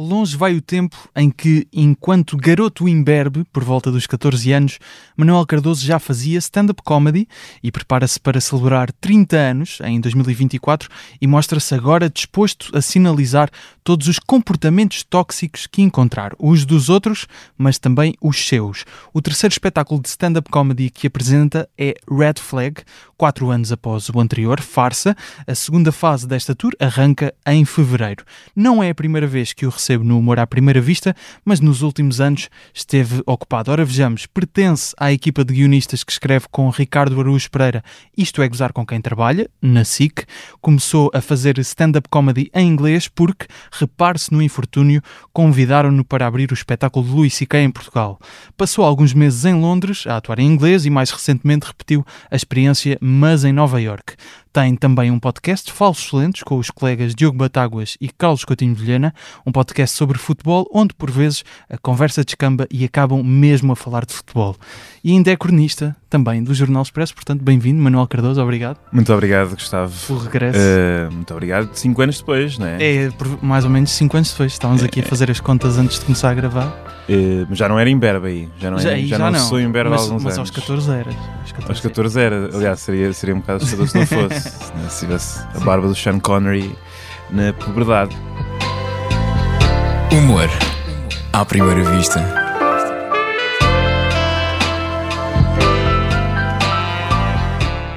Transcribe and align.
Longe 0.00 0.36
vai 0.36 0.56
o 0.56 0.62
tempo 0.62 0.96
em 1.14 1.30
que, 1.30 1.68
enquanto 1.72 2.36
garoto 2.36 2.88
imberbe, 2.88 3.44
por 3.52 3.62
volta 3.62 3.90
dos 3.90 4.06
14 4.06 4.50
anos, 4.52 4.78
Manuel 5.16 5.46
Cardoso 5.46 5.84
já 5.84 5.98
fazia 5.98 6.38
stand-up 6.38 6.82
comedy 6.82 7.28
e 7.62 7.70
prepara-se 7.70 8.18
para 8.18 8.40
celebrar 8.40 8.90
30 8.92 9.36
anos 9.36 9.78
em 9.84 10.00
2024 10.00 10.88
e 11.20 11.26
mostra-se 11.26 11.74
agora 11.74 12.08
disposto 12.08 12.76
a 12.76 12.80
sinalizar 12.80 13.50
todos 13.90 14.06
os 14.06 14.20
comportamentos 14.20 15.02
tóxicos 15.02 15.66
que 15.66 15.82
encontrar, 15.82 16.32
os 16.38 16.64
dos 16.64 16.88
outros, 16.88 17.26
mas 17.58 17.76
também 17.76 18.14
os 18.20 18.46
seus. 18.46 18.84
O 19.12 19.20
terceiro 19.20 19.52
espetáculo 19.52 20.00
de 20.00 20.08
stand-up 20.08 20.48
comedy 20.48 20.90
que 20.90 21.08
apresenta 21.08 21.68
é 21.76 21.96
Red 22.08 22.34
Flag, 22.38 22.84
quatro 23.20 23.50
anos 23.50 23.70
após 23.70 24.08
o 24.08 24.20
anterior, 24.20 24.60
Farsa. 24.62 25.14
A 25.44 25.54
segunda 25.54 25.90
fase 25.90 26.26
desta 26.26 26.54
tour 26.54 26.72
arranca 26.78 27.34
em 27.44 27.64
fevereiro. 27.64 28.24
Não 28.54 28.80
é 28.80 28.90
a 28.90 28.94
primeira 28.94 29.26
vez 29.26 29.52
que 29.52 29.66
o 29.66 29.70
recebo 29.70 30.04
no 30.04 30.18
Humor 30.18 30.38
à 30.38 30.46
Primeira 30.46 30.80
Vista, 30.80 31.14
mas 31.44 31.58
nos 31.58 31.82
últimos 31.82 32.20
anos 32.20 32.48
esteve 32.72 33.22
ocupado. 33.26 33.72
Ora, 33.72 33.84
vejamos, 33.84 34.24
pertence 34.24 34.94
à 34.96 35.12
equipa 35.12 35.44
de 35.44 35.52
guionistas 35.52 36.04
que 36.04 36.12
escreve 36.12 36.46
com 36.48 36.70
Ricardo 36.70 37.20
Araújo 37.20 37.50
Pereira 37.50 37.84
Isto 38.16 38.40
é 38.40 38.48
Gozar 38.48 38.72
com 38.72 38.86
Quem 38.86 39.00
Trabalha, 39.00 39.50
na 39.60 39.84
SIC. 39.84 40.24
Começou 40.60 41.10
a 41.12 41.20
fazer 41.20 41.58
stand-up 41.58 42.08
comedy 42.08 42.50
em 42.54 42.68
inglês 42.68 43.06
porque, 43.06 43.46
repare-se 43.80 44.32
no 44.32 44.42
infortúnio, 44.42 45.02
convidaram-no 45.32 46.04
para 46.04 46.26
abrir 46.26 46.50
o 46.50 46.54
espetáculo 46.54 47.04
de 47.04 47.12
Louis 47.12 47.34
C.K. 47.34 47.60
em 47.60 47.70
Portugal. 47.70 48.18
Passou 48.56 48.84
alguns 48.84 49.12
meses 49.12 49.44
em 49.44 49.54
Londres 49.54 50.06
a 50.06 50.16
atuar 50.16 50.38
em 50.38 50.46
inglês 50.46 50.86
e 50.86 50.90
mais 50.90 51.10
recentemente 51.10 51.66
repetiu 51.66 52.04
a 52.30 52.36
experiência 52.36 52.98
mas 53.00 53.44
em 53.44 53.52
Nova 53.52 53.80
York. 53.80 54.14
Tem 54.52 54.74
também 54.74 55.12
um 55.12 55.18
podcast, 55.20 55.72
Falsos 55.72 56.12
Lentes, 56.12 56.42
com 56.42 56.58
os 56.58 56.70
colegas 56.70 57.14
Diogo 57.14 57.38
Batáguas 57.38 57.96
e 58.00 58.08
Carlos 58.08 58.44
Coutinho 58.44 58.74
Vilhena, 58.74 59.14
um 59.46 59.52
podcast 59.52 59.96
sobre 59.96 60.18
futebol, 60.18 60.68
onde 60.74 60.92
por 60.92 61.08
vezes 61.08 61.44
a 61.70 61.78
conversa 61.78 62.24
descamba 62.24 62.66
e 62.68 62.84
acabam 62.84 63.22
mesmo 63.22 63.72
a 63.72 63.76
falar 63.76 64.04
de 64.04 64.12
futebol. 64.12 64.56
E 65.04 65.12
ainda 65.12 65.30
é 65.30 65.36
cronista 65.36 65.94
também 66.10 66.42
do 66.42 66.52
Jornal 66.52 66.82
Expresso, 66.82 67.14
portanto, 67.14 67.42
bem-vindo, 67.44 67.80
Manuel 67.80 68.08
Cardoso, 68.08 68.42
obrigado. 68.42 68.78
Muito 68.90 69.12
obrigado, 69.12 69.50
Gustavo. 69.50 69.94
Pelo 70.08 70.18
regresso. 70.18 70.58
Uh, 70.58 71.12
muito 71.12 71.32
obrigado. 71.32 71.70
Cinco 71.74 72.02
anos 72.02 72.18
depois, 72.18 72.58
não 72.58 72.66
é? 72.66 72.78
É, 72.82 73.10
mais 73.40 73.64
ou 73.64 73.70
menos 73.70 73.92
cinco 73.92 74.16
anos 74.16 74.32
depois. 74.32 74.52
Estávamos 74.52 74.82
aqui 74.82 74.98
a 74.98 75.04
fazer 75.04 75.30
as 75.30 75.38
contas 75.38 75.78
antes 75.78 76.00
de 76.00 76.04
começar 76.06 76.30
a 76.30 76.34
gravar. 76.34 76.66
Uh, 77.08 77.46
já 77.54 77.68
não 77.68 77.78
era 77.78 77.88
imberbe 77.88 78.26
aí. 78.26 78.48
Já 78.58 78.70
não, 78.72 78.78
já, 78.80 78.90
era, 78.90 79.00
já, 79.02 79.06
já 79.06 79.18
não, 79.18 79.30
não 79.30 79.38
sou 79.38 79.60
imberbe 79.60 79.90
mas, 79.90 80.00
há 80.00 80.04
alguns 80.04 80.24
mas 80.24 80.36
anos. 80.36 80.50
aos 80.50 80.50
14 80.50 80.90
era. 80.90 81.10
Aos 81.10 81.52
14, 81.52 81.70
aos 81.70 81.80
14 81.80 82.20
era. 82.20 82.56
Aliás, 82.56 82.80
seria, 82.80 83.12
seria 83.12 83.34
um 83.36 83.38
bocado 83.40 83.64
assustador 83.64 83.88
se 83.88 83.98
não 83.98 84.06
fosse. 84.28 84.39
Né? 84.44 84.88
se 84.88 85.00
tivesse 85.00 85.40
a 85.54 85.60
barba 85.60 85.88
do 85.88 85.94
Sean 85.94 86.18
Connery 86.20 86.76
na 87.30 87.52
puberdade. 87.52 88.16
Humor 90.12 90.48
à 91.32 91.44
primeira 91.44 91.82
vista. 91.96 92.40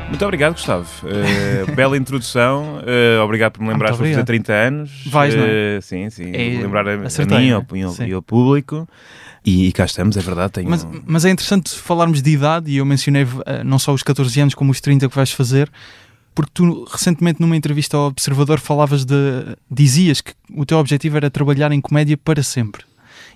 Muito 0.09 0.23
obrigado, 0.25 0.53
Gustavo. 0.53 0.87
Uh, 1.05 1.75
bela 1.75 1.97
introdução. 1.97 2.77
Uh, 2.77 3.21
obrigado 3.23 3.53
por 3.53 3.63
me 3.63 3.69
lembrar 3.69 3.93
vou 3.93 4.07
fazer 4.07 4.23
30 4.23 4.53
anos. 4.53 4.91
Vais, 5.07 5.35
não 5.35 5.43
é? 5.43 5.79
Uh, 5.79 5.81
sim, 5.81 6.09
sim. 6.09 6.31
É, 6.31 6.61
lembrar 6.61 6.87
a, 6.87 6.93
acertei, 7.07 7.35
a 7.35 7.39
mim 7.41 7.47
né? 7.47 7.65
e 7.73 7.81
ao, 7.81 8.07
e 8.07 8.13
ao 8.13 8.21
público. 8.21 8.87
E, 9.43 9.67
e, 9.67 9.71
cá 9.73 9.83
estamos, 9.85 10.15
é 10.15 10.21
verdade. 10.21 10.53
Tenho... 10.53 10.69
Mas, 10.69 10.87
mas, 11.05 11.25
é 11.25 11.29
interessante 11.31 11.75
falarmos 11.75 12.21
de 12.21 12.29
idade, 12.29 12.71
e 12.71 12.77
eu 12.77 12.85
mencionei 12.85 13.27
não 13.65 13.77
só 13.77 13.91
os 13.91 14.03
14 14.03 14.39
anos, 14.39 14.53
como 14.53 14.71
os 14.71 14.79
30 14.79 15.09
que 15.09 15.15
vais 15.15 15.31
fazer, 15.31 15.69
porque 16.33 16.51
tu 16.53 16.85
recentemente 16.85 17.41
numa 17.41 17.55
entrevista 17.55 17.97
ao 17.97 18.07
Observador 18.07 18.59
falavas 18.59 19.05
de. 19.05 19.13
dizias 19.69 20.21
que 20.21 20.33
o 20.55 20.65
teu 20.65 20.77
objetivo 20.77 21.17
era 21.17 21.29
trabalhar 21.29 21.71
em 21.71 21.81
comédia 21.81 22.17
para 22.17 22.43
sempre. 22.43 22.83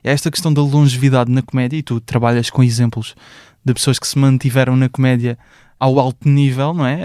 É 0.04 0.12
esta 0.12 0.32
questão 0.32 0.54
da 0.54 0.62
longevidade 0.62 1.32
na 1.32 1.42
comédia, 1.42 1.78
e 1.78 1.84
tu 1.84 2.00
trabalhas 2.00 2.50
com 2.50 2.64
exemplos 2.64 3.16
de 3.64 3.74
pessoas 3.74 4.00
que 4.00 4.08
se 4.08 4.18
mantiveram 4.18 4.76
na 4.76 4.90
comédia 4.90 5.38
ao 5.80 6.00
alto 6.00 6.28
nível, 6.28 6.74
não 6.74 6.86
é? 6.86 6.96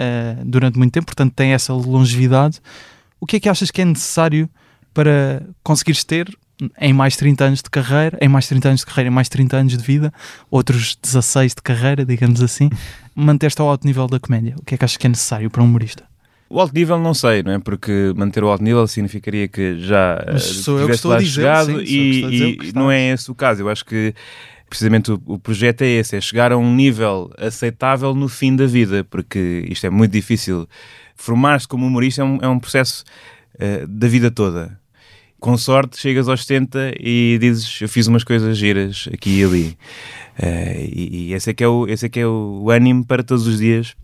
Uh, 0.40 0.44
durante 0.44 0.78
muito 0.78 0.92
tempo, 0.92 1.06
portanto 1.06 1.32
tem 1.34 1.52
essa 1.52 1.72
longevidade. 1.72 2.60
O 3.20 3.26
que 3.26 3.36
é 3.36 3.40
que 3.40 3.48
achas 3.48 3.70
que 3.70 3.82
é 3.82 3.84
necessário 3.84 4.48
para 4.94 5.42
conseguires 5.62 6.04
ter 6.04 6.36
em 6.80 6.92
mais 6.92 7.16
30 7.16 7.44
anos 7.44 7.62
de 7.62 7.70
carreira, 7.70 8.18
em 8.20 8.28
mais 8.28 8.46
30 8.46 8.68
anos 8.68 8.80
de 8.80 8.86
carreira, 8.86 9.08
em 9.08 9.12
mais 9.12 9.28
30 9.28 9.56
anos 9.56 9.76
de 9.76 9.82
vida, 9.82 10.12
outros 10.50 10.96
16 11.02 11.54
de 11.54 11.62
carreira, 11.62 12.04
digamos 12.04 12.42
assim, 12.42 12.70
manter-te 13.14 13.60
ao 13.60 13.68
alto 13.68 13.86
nível 13.86 14.06
da 14.06 14.18
comédia? 14.18 14.54
O 14.58 14.64
que 14.64 14.74
é 14.74 14.78
que 14.78 14.84
achas 14.84 14.96
que 14.96 15.06
é 15.06 15.10
necessário 15.10 15.50
para 15.50 15.62
um 15.62 15.66
humorista? 15.66 16.04
O 16.48 16.60
alto 16.60 16.74
nível 16.74 16.98
não 16.98 17.14
sei, 17.14 17.42
não 17.42 17.52
é? 17.52 17.58
Porque 17.58 18.12
manter 18.14 18.44
o 18.44 18.48
alto 18.48 18.62
nível 18.62 18.86
significaria 18.86 19.48
que 19.48 19.78
já 19.78 20.22
Mas 20.30 20.42
sou 20.42 20.78
eu 20.78 20.86
que 20.86 20.92
estou 20.92 21.12
a 21.12 21.18
dizer, 21.18 21.30
chegado 21.30 21.78
sim, 21.78 21.84
e, 21.86 22.58
e 22.64 22.72
não 22.74 22.90
é 22.90 23.08
esse 23.08 23.30
o 23.30 23.34
caso. 23.34 23.62
Eu 23.62 23.70
acho 23.70 23.86
que 23.86 24.14
precisamente 24.68 25.12
o, 25.12 25.22
o, 25.26 25.38
projeto 25.38 25.80
é 25.80 25.86
esse, 25.86 26.14
é 26.14 26.20
chegar 26.20 26.52
a 26.52 26.56
um 26.58 26.74
nível 26.74 27.30
aceitável 27.38 28.14
no 28.14 28.28
fim 28.28 28.54
da 28.54 28.66
vida, 28.66 29.02
porque 29.04 29.66
isto 29.68 29.86
é 29.86 29.90
muito 29.90 30.12
difícil. 30.12 30.68
Formar-se 31.16 31.66
como 31.66 31.86
humorista 31.86 32.20
é 32.20 32.24
um, 32.24 32.38
é 32.42 32.48
um 32.48 32.58
processo 32.58 33.02
uh, 33.54 33.86
da 33.86 34.08
vida 34.08 34.30
toda. 34.30 34.78
Com 35.42 35.56
sorte, 35.56 35.98
chegas 35.98 36.28
aos 36.28 36.44
70 36.44 36.94
e 37.00 37.36
dizes 37.40 37.80
eu 37.80 37.88
fiz 37.88 38.06
umas 38.06 38.22
coisas 38.22 38.56
giras 38.56 39.08
aqui 39.12 39.40
e 39.40 39.44
ali. 39.44 39.78
Uh, 40.38 40.78
e, 40.78 41.10
e 41.30 41.34
esse, 41.34 41.50
é 41.50 41.52
que 41.52 41.64
é 41.64 41.66
o, 41.66 41.84
esse 41.88 42.06
é 42.06 42.08
que 42.08 42.20
é 42.20 42.26
o 42.28 42.70
ânimo 42.70 43.04
para 43.04 43.24
todos 43.24 43.44
os 43.48 43.58
dias 43.58 43.96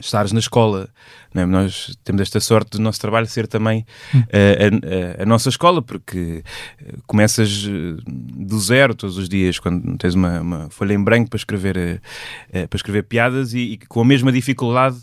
estares 0.00 0.32
na 0.32 0.40
escola. 0.40 0.88
Não 1.32 1.42
é? 1.42 1.46
Nós 1.46 1.96
temos 2.02 2.20
esta 2.20 2.40
sorte 2.40 2.72
do 2.72 2.80
nosso 2.80 3.00
trabalho 3.00 3.28
ser 3.28 3.46
também 3.46 3.86
uh, 4.12 4.18
a, 4.26 5.20
a, 5.20 5.22
a, 5.22 5.24
nossa 5.24 5.48
escola, 5.48 5.80
porque 5.80 6.42
começas 7.06 7.68
do 8.04 8.58
zero 8.58 8.92
todos 8.96 9.18
os 9.18 9.28
dias, 9.28 9.60
quando 9.60 9.96
tens 9.96 10.16
uma, 10.16 10.40
uma 10.40 10.70
folha 10.70 10.94
em 10.94 11.02
branco 11.02 11.30
para 11.30 11.36
escrever, 11.36 12.02
para 12.50 12.76
escrever 12.76 13.04
piadas 13.04 13.54
e, 13.54 13.58
e, 13.58 13.78
com 13.78 14.00
a 14.00 14.04
mesma 14.04 14.32
dificuldade 14.32 14.96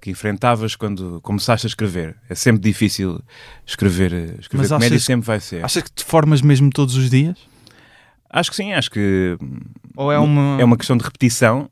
que 0.00 0.10
enfrentavas 0.10 0.76
quando 0.76 1.20
começaste 1.22 1.66
a 1.66 1.68
escrever. 1.68 2.16
É 2.28 2.34
sempre 2.34 2.60
difícil 2.60 3.20
escrever, 3.64 4.12
escrever 4.38 4.62
Mas 4.62 4.68
comédia, 4.68 4.96
achas, 4.96 5.04
sempre 5.04 5.26
vai 5.26 5.40
ser. 5.40 5.64
Achas 5.64 5.82
que 5.82 5.92
te 5.92 6.04
formas 6.04 6.42
mesmo 6.42 6.70
todos 6.70 6.96
os 6.96 7.10
dias? 7.10 7.36
Acho 8.30 8.50
que 8.50 8.56
sim, 8.56 8.72
acho 8.72 8.90
que 8.90 9.38
Ou 9.96 10.12
é 10.12 10.18
uma, 10.18 10.60
é 10.60 10.64
uma 10.64 10.76
questão 10.76 10.96
de 10.96 11.04
repetição. 11.04 11.70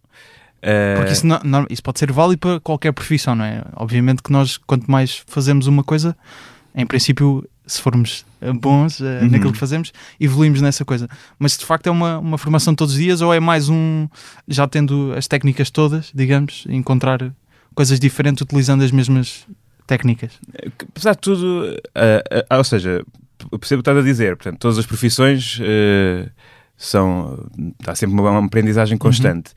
Porque 0.97 1.13
isso, 1.13 1.27
não, 1.27 1.41
não, 1.45 1.67
isso 1.69 1.83
pode 1.83 1.99
ser 1.99 2.11
válido 2.11 2.39
para 2.39 2.59
qualquer 2.59 2.93
profissão, 2.93 3.35
não 3.35 3.45
é? 3.45 3.63
Obviamente 3.77 4.23
que 4.23 4.33
nós, 4.33 4.57
quanto 4.57 4.91
mais 4.91 5.23
fazemos 5.27 5.67
uma 5.67 5.85
coisa, 5.85 6.17
em 6.75 6.87
princípio, 6.87 7.47
se 7.67 7.83
formos 7.83 8.25
bons 8.61 9.01
uh, 9.01 9.05
uhum. 9.05 9.31
naquilo 9.31 9.53
que 9.53 9.59
fazemos, 9.59 9.93
evoluímos 10.19 10.63
nessa 10.63 10.85
coisa. 10.85 11.09
Mas 11.39 11.57
de 11.57 11.65
facto 11.65 11.87
é 11.87 11.91
uma, 11.91 12.19
uma 12.19 12.39
formação 12.39 12.75
todos 12.75 12.95
os 12.95 13.01
dias 13.01 13.21
ou 13.21 13.33
é 13.33 13.41
mais 13.41 13.69
um, 13.69 14.09
já 14.49 14.67
tendo 14.67 15.13
as 15.17 15.27
técnicas 15.27 15.71
todas, 15.71 16.11
digamos, 16.15 16.65
encontrar 16.69 17.33
coisas 17.75 17.99
diferentes 17.99 18.43
utilizando 18.43 18.83
as 18.83 18.91
mesmas 18.91 19.47
técnicas? 19.87 20.33
Apesar 20.89 21.13
de 21.13 21.21
tudo, 21.21 21.67
uh, 21.67 22.55
uh, 22.55 22.57
ou 22.57 22.65
seja, 22.65 23.05
percebo 23.59 23.81
o 23.81 23.83
que 23.83 23.91
estás 23.91 23.99
a 23.99 24.03
dizer, 24.03 24.37
portanto, 24.37 24.59
todas 24.59 24.79
as 24.79 24.87
profissões 24.87 25.59
são 26.77 27.47
há 27.87 27.95
sempre 27.95 28.21
uma, 28.21 28.45
aprendizagem 28.45 28.99
constante. 28.99 29.53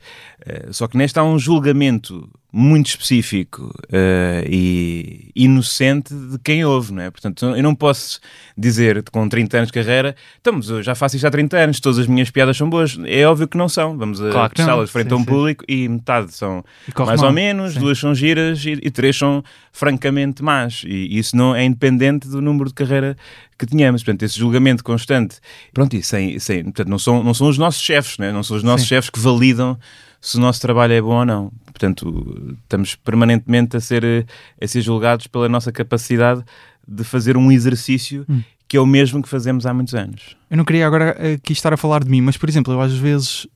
Uhum. 0.46 0.68
Uh, 0.68 0.72
só 0.72 0.86
que 0.86 0.96
nesta 0.96 1.20
há 1.20 1.24
um 1.24 1.38
julgamento 1.38 2.28
muito 2.50 2.86
específico 2.86 3.74
uh, 3.88 4.48
e 4.48 5.30
inocente 5.36 6.14
de 6.14 6.38
quem 6.38 6.64
ouve, 6.64 6.92
não 6.94 7.02
é? 7.02 7.10
Portanto, 7.10 7.44
eu 7.44 7.62
não 7.62 7.74
posso 7.74 8.20
dizer 8.56 9.04
com 9.10 9.28
30 9.28 9.58
anos 9.58 9.66
de 9.68 9.72
carreira, 9.74 10.16
estamos, 10.36 10.70
eu 10.70 10.82
já 10.82 10.94
faço 10.94 11.16
isto 11.16 11.26
há 11.26 11.30
30 11.30 11.56
anos, 11.58 11.80
todas 11.80 11.98
as 11.98 12.06
minhas 12.06 12.30
piadas 12.30 12.56
são 12.56 12.68
boas. 12.70 12.98
É 13.04 13.26
óbvio 13.26 13.46
que 13.46 13.56
não 13.58 13.68
são. 13.68 13.98
Vamos 13.98 14.20
a 14.22 14.32
salas 14.56 14.90
frente 14.90 15.08
sim, 15.08 15.14
a 15.14 15.16
um 15.16 15.20
sim. 15.20 15.26
público 15.26 15.64
e 15.68 15.88
metade 15.88 16.32
são 16.32 16.64
mais 16.96 17.20
mal. 17.20 17.28
ou 17.28 17.34
menos, 17.34 17.74
sim. 17.74 17.80
duas 17.80 17.98
são 17.98 18.14
giras 18.14 18.64
e, 18.64 18.78
e, 18.82 18.90
três 18.90 19.14
são 19.16 19.44
francamente 19.70 20.42
más. 20.42 20.82
E 20.86 21.18
isso 21.18 21.36
não 21.36 21.54
é 21.54 21.64
independente 21.64 22.28
do 22.28 22.40
número 22.40 22.70
de 22.70 22.74
carreira 22.74 23.14
que 23.58 23.66
tenhamos. 23.66 24.02
Portanto, 24.02 24.22
esse 24.22 24.38
julgamento 24.38 24.82
constante. 24.82 25.36
Pronto, 25.74 25.94
e 25.94 26.02
sem, 26.02 26.38
sem, 26.38 26.64
portanto, 26.64 26.88
não 26.88 26.98
são, 26.98 27.22
não 27.22 27.34
são 27.34 27.48
os 27.48 27.58
nossos 27.58 27.82
chefes, 27.82 28.16
não, 28.16 28.26
é? 28.26 28.32
não 28.32 28.42
são 28.42 28.56
os 28.56 28.62
nossos 28.62 28.86
chefes 28.86 29.10
que 29.10 29.20
validam 29.20 29.78
se 30.20 30.36
o 30.36 30.40
nosso 30.40 30.60
trabalho 30.60 30.92
é 30.92 31.00
bom 31.00 31.18
ou 31.20 31.26
não. 31.26 31.52
Portanto, 31.78 32.56
estamos 32.64 32.96
permanentemente 32.96 33.76
a 33.76 33.80
ser, 33.80 34.26
a 34.60 34.66
ser 34.66 34.80
julgados 34.80 35.28
pela 35.28 35.48
nossa 35.48 35.70
capacidade 35.70 36.44
de 36.86 37.04
fazer 37.04 37.36
um 37.36 37.52
exercício 37.52 38.26
hum. 38.28 38.42
que 38.66 38.76
é 38.76 38.80
o 38.80 38.86
mesmo 38.86 39.22
que 39.22 39.28
fazemos 39.28 39.64
há 39.64 39.72
muitos 39.72 39.94
anos. 39.94 40.36
Eu 40.50 40.56
não 40.56 40.64
queria 40.64 40.84
agora 40.84 41.16
aqui 41.34 41.52
estar 41.52 41.72
a 41.72 41.76
falar 41.76 42.02
de 42.02 42.10
mim, 42.10 42.20
mas, 42.20 42.36
por 42.36 42.48
exemplo, 42.48 42.74
eu 42.74 42.80
às 42.80 42.92
vezes 42.92 43.46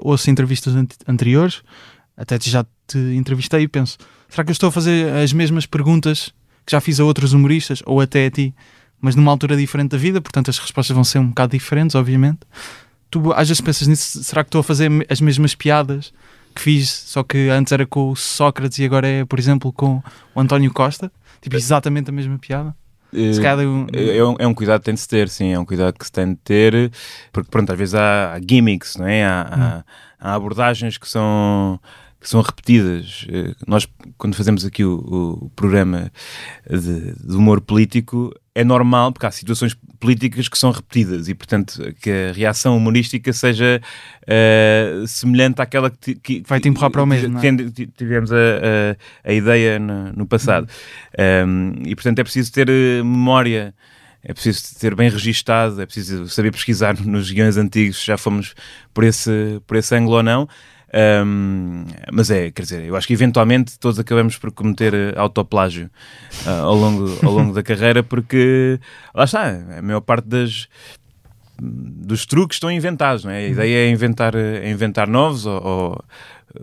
ouço 0.00 0.30
entrevistas 0.30 0.74
anteriores, 1.06 1.62
até 2.16 2.38
já 2.40 2.64
te 2.86 2.98
entrevistei 2.98 3.62
e 3.62 3.68
penso, 3.68 3.98
será 4.28 4.42
que 4.42 4.50
eu 4.50 4.54
estou 4.54 4.70
a 4.70 4.72
fazer 4.72 5.12
as 5.12 5.32
mesmas 5.32 5.66
perguntas 5.66 6.32
que 6.64 6.72
já 6.72 6.80
fiz 6.80 6.98
a 6.98 7.04
outros 7.04 7.34
humoristas, 7.34 7.82
ou 7.84 8.00
até 8.00 8.26
a 8.26 8.30
ti, 8.30 8.54
mas 9.00 9.14
numa 9.14 9.30
altura 9.30 9.54
diferente 9.54 9.90
da 9.90 9.98
vida, 9.98 10.20
portanto 10.20 10.48
as 10.48 10.58
respostas 10.58 10.94
vão 10.94 11.04
ser 11.04 11.18
um 11.18 11.28
bocado 11.28 11.52
diferentes, 11.52 11.94
obviamente 11.94 12.40
tu 13.10 13.32
às 13.32 13.48
vezes 13.48 13.60
pensas 13.60 13.88
nisso, 13.88 14.22
será 14.22 14.44
que 14.44 14.48
estou 14.48 14.60
a 14.60 14.64
fazer 14.64 14.90
as 15.08 15.20
mesmas 15.20 15.54
piadas 15.54 16.12
que 16.54 16.60
fiz, 16.60 16.90
só 16.90 17.22
que 17.22 17.48
antes 17.48 17.72
era 17.72 17.86
com 17.86 18.10
o 18.10 18.16
Sócrates 18.16 18.78
e 18.78 18.84
agora 18.84 19.06
é, 19.06 19.24
por 19.24 19.38
exemplo, 19.38 19.72
com 19.72 20.02
o 20.34 20.40
António 20.40 20.72
Costa? 20.72 21.10
Tipo, 21.40 21.56
exatamente 21.56 22.10
a 22.10 22.12
mesma 22.12 22.38
piada? 22.38 22.74
Eh, 23.12 23.32
Se 23.32 23.40
calhar 23.40 23.58
eu- 23.60 23.86
É 23.92 24.24
um, 24.24 24.36
é 24.38 24.46
um 24.46 24.54
cuidado 24.54 24.80
que 24.80 24.84
tem 24.84 24.94
de 24.94 25.00
se 25.00 25.08
ter, 25.08 25.28
sim, 25.28 25.52
é 25.52 25.58
um 25.58 25.64
cuidado 25.64 25.98
que 25.98 26.04
se 26.04 26.12
tem 26.12 26.28
de 26.28 26.36
ter, 26.36 26.92
porque 27.32 27.50
pronto, 27.50 27.72
às 27.72 27.78
vezes 27.78 27.94
há, 27.94 28.34
há 28.34 28.40
gimmicks, 28.40 28.96
não 28.96 29.06
é? 29.06 29.24
Há, 29.24 29.42
há- 30.20 30.30
há 30.30 30.34
abordagens 30.34 30.96
que 30.98 31.08
são, 31.08 31.80
que 32.20 32.28
são 32.28 32.42
repetidas. 32.42 33.26
Eh, 33.30 33.54
Nós, 33.66 33.88
quando 34.18 34.34
fazemos 34.36 34.64
aqui 34.64 34.84
o, 34.84 35.38
o 35.42 35.50
programa 35.56 36.12
de, 36.68 37.14
de 37.14 37.34
humor 37.34 37.60
político, 37.62 38.32
é 38.54 38.62
normal, 38.62 39.10
porque 39.10 39.24
há 39.26 39.30
situações 39.30 39.74
políticas 39.98 40.48
que 40.48 40.58
são 40.58 40.70
repetidas 40.70 41.28
e, 41.28 41.34
portanto, 41.34 41.94
que 42.00 42.10
a 42.10 42.32
reação 42.32 42.76
humorística 42.76 43.32
seja 43.32 43.80
eh, 44.26 45.04
semelhante 45.06 45.62
àquela 45.62 45.90
que, 45.90 46.14
que 46.14 46.42
Vai-te 46.46 46.68
empurrar 46.68 46.90
para 46.90 47.02
o 47.02 47.06
mesmo, 47.06 47.38
é? 47.38 47.40
tivemos 47.96 48.30
a, 48.32 48.36
a, 48.36 49.30
a 49.30 49.32
ideia 49.32 49.78
no, 49.78 50.12
no 50.12 50.26
passado. 50.26 50.68
Um, 51.46 51.72
e, 51.86 51.94
portanto, 51.94 52.18
é 52.18 52.22
preciso 52.22 52.52
ter 52.52 52.68
eh, 52.68 53.02
memória, 53.02 53.74
é 54.22 54.34
preciso 54.34 54.78
ter 54.78 54.94
bem 54.94 55.08
registado, 55.08 55.80
é 55.80 55.86
preciso 55.86 56.28
saber 56.28 56.52
pesquisar 56.52 57.00
nos 57.00 57.30
guiões 57.30 57.56
antigos 57.56 57.98
se 57.98 58.06
já 58.06 58.18
fomos 58.18 58.54
por 58.92 59.04
esse, 59.04 59.60
por 59.66 59.76
esse 59.76 59.94
ângulo 59.94 60.16
ou 60.18 60.22
não. 60.22 60.48
Um, 60.92 61.84
mas 62.12 62.30
é, 62.30 62.50
quer 62.50 62.62
dizer, 62.62 62.84
eu 62.84 62.96
acho 62.96 63.06
que 63.06 63.12
eventualmente 63.12 63.78
todos 63.78 63.98
acabamos 63.98 64.36
por 64.36 64.50
cometer 64.50 64.92
eh, 64.92 65.14
autoplágio 65.16 65.88
ah, 66.44 66.62
ao, 66.62 66.74
longo, 66.74 67.18
ao 67.24 67.32
longo 67.32 67.54
da 67.54 67.62
carreira, 67.62 68.02
porque 68.02 68.80
lá 69.14 69.22
está, 69.22 69.50
a 69.78 69.82
maior 69.82 70.00
parte 70.00 70.26
das, 70.26 70.68
dos 71.60 72.26
truques 72.26 72.56
estão 72.56 72.72
inventados, 72.72 73.24
não 73.24 73.30
é? 73.30 73.38
A 73.38 73.48
ideia 73.48 73.86
é 73.86 73.90
inventar, 73.90 74.34
é 74.34 74.68
inventar 74.68 75.06
novos 75.06 75.46
ou, 75.46 75.62
ou 75.64 76.04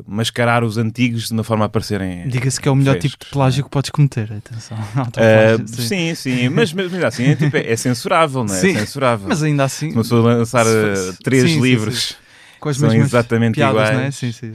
mascarar 0.06 0.62
os 0.62 0.78
antigos 0.78 1.28
de 1.28 1.34
uma 1.34 1.44
forma 1.46 1.64
a 1.64 1.70
parecerem. 1.70 2.28
Diga-se 2.28 2.60
que 2.60 2.68
é 2.68 2.72
o 2.72 2.76
melhor 2.76 2.94
frescos, 2.94 3.12
tipo 3.12 3.26
de 3.26 3.32
plágio 3.32 3.64
que 3.64 3.70
podes 3.70 3.90
cometer. 3.92 4.30
Atenção. 4.34 4.78
Autoplágio, 4.94 5.68
sim, 5.70 6.14
sim, 6.16 6.50
mas, 6.50 6.74
mas, 6.74 6.92
mas 6.92 7.04
assim 7.06 7.28
é, 7.28 7.36
tipo, 7.36 7.56
é 7.56 7.76
censurável, 7.78 8.44
não 8.44 8.54
é? 8.54 8.58
Sim. 8.58 8.72
É 8.72 8.80
censurável. 8.80 9.30
Mas 9.30 9.42
ainda 9.42 9.64
assim, 9.64 9.92
Se 9.92 9.96
uma 9.96 10.02
pessoa 10.02 10.36
lançar 10.36 10.66
Se 10.66 10.72
eh, 10.72 11.14
três 11.24 11.44
sim, 11.44 11.56
sim, 11.56 11.62
livros 11.62 12.18
com 12.60 12.70
as 12.70 12.78
são 12.78 12.90
mesmas 12.90 13.08
exatamente 13.08 13.56
piadas, 13.56 13.74
iguais. 13.76 13.96
não 13.98 14.04
é? 14.04 14.12
Sim, 14.12 14.32
sim. 14.32 14.54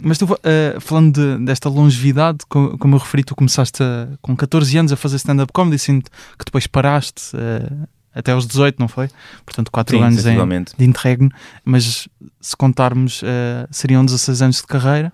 Mas 0.00 0.18
tu, 0.18 0.26
eh, 0.42 0.76
falando 0.80 1.12
de- 1.38 1.44
desta 1.44 1.68
longevidade, 1.68 2.38
co- 2.48 2.76
como 2.78 2.96
eu 2.96 2.98
referi, 2.98 3.22
tu 3.22 3.34
começaste 3.34 3.82
a- 3.82 4.08
com 4.20 4.34
14 4.36 4.76
anos 4.76 4.92
a 4.92 4.96
fazer 4.96 5.16
stand-up 5.16 5.52
comedy, 5.52 5.78
sinto 5.78 6.10
que 6.38 6.44
depois 6.44 6.66
paraste 6.66 7.22
eh, 7.34 7.70
até 8.14 8.32
aos 8.32 8.46
18, 8.46 8.78
não 8.78 8.88
foi? 8.88 9.08
Portanto, 9.44 9.70
4 9.70 9.96
Sim, 9.96 10.02
anos 10.04 10.26
em, 10.26 10.36
de 10.78 10.84
interregno, 10.84 11.30
mas 11.64 12.08
se 12.40 12.56
contarmos, 12.56 13.20
eh, 13.24 13.66
seriam 13.70 14.04
16 14.04 14.42
anos 14.42 14.56
de 14.56 14.66
carreira. 14.66 15.12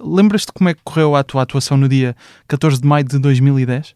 Lembras-te 0.00 0.52
como 0.52 0.68
é 0.70 0.74
que 0.74 0.80
correu 0.84 1.16
a 1.16 1.24
tua 1.24 1.42
atuação 1.42 1.76
no 1.76 1.88
dia 1.88 2.14
14 2.46 2.80
de 2.80 2.86
maio 2.86 3.04
de 3.04 3.18
2010? 3.18 3.94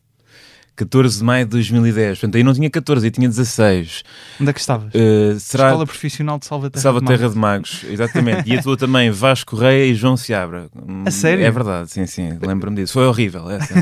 14 0.77 1.19
de 1.19 1.25
maio 1.25 1.45
de 1.45 1.51
2010. 1.53 2.19
Portanto, 2.19 2.37
aí 2.37 2.43
não 2.43 2.55
tinha 2.55 2.71
14, 2.71 3.07
aí 3.07 3.11
tinha 3.11 3.29
16. 3.29 4.03
Onde 4.41 4.51
é 4.51 4.53
que 4.53 4.61
estavas? 4.61 4.95
Eh, 4.95 5.37
será 5.39 5.67
Escola 5.69 5.87
Profissional 5.87 6.39
de 6.39 6.47
Salvaterra. 6.47 6.83
Salva 6.83 7.01
de 7.01 7.05
Maio. 7.07 7.19
Terra 7.19 7.31
de 7.31 7.39
Magos, 7.39 7.85
exatamente. 7.89 8.51
E 8.51 8.57
a 8.57 8.63
tua 8.63 8.77
também, 8.77 9.11
Vasco 9.11 9.51
Correia 9.57 9.85
e 9.91 9.95
João 9.95 10.17
Seabra. 10.17 10.69
A 11.07 11.11
sério? 11.11 11.45
É 11.45 11.51
verdade, 11.51 11.91
sim, 11.91 12.07
sim. 12.07 12.39
Lembro-me 12.41 12.77
disso. 12.77 12.95
Foi 12.95 13.07
horrível 13.07 13.51
essa. 13.51 13.75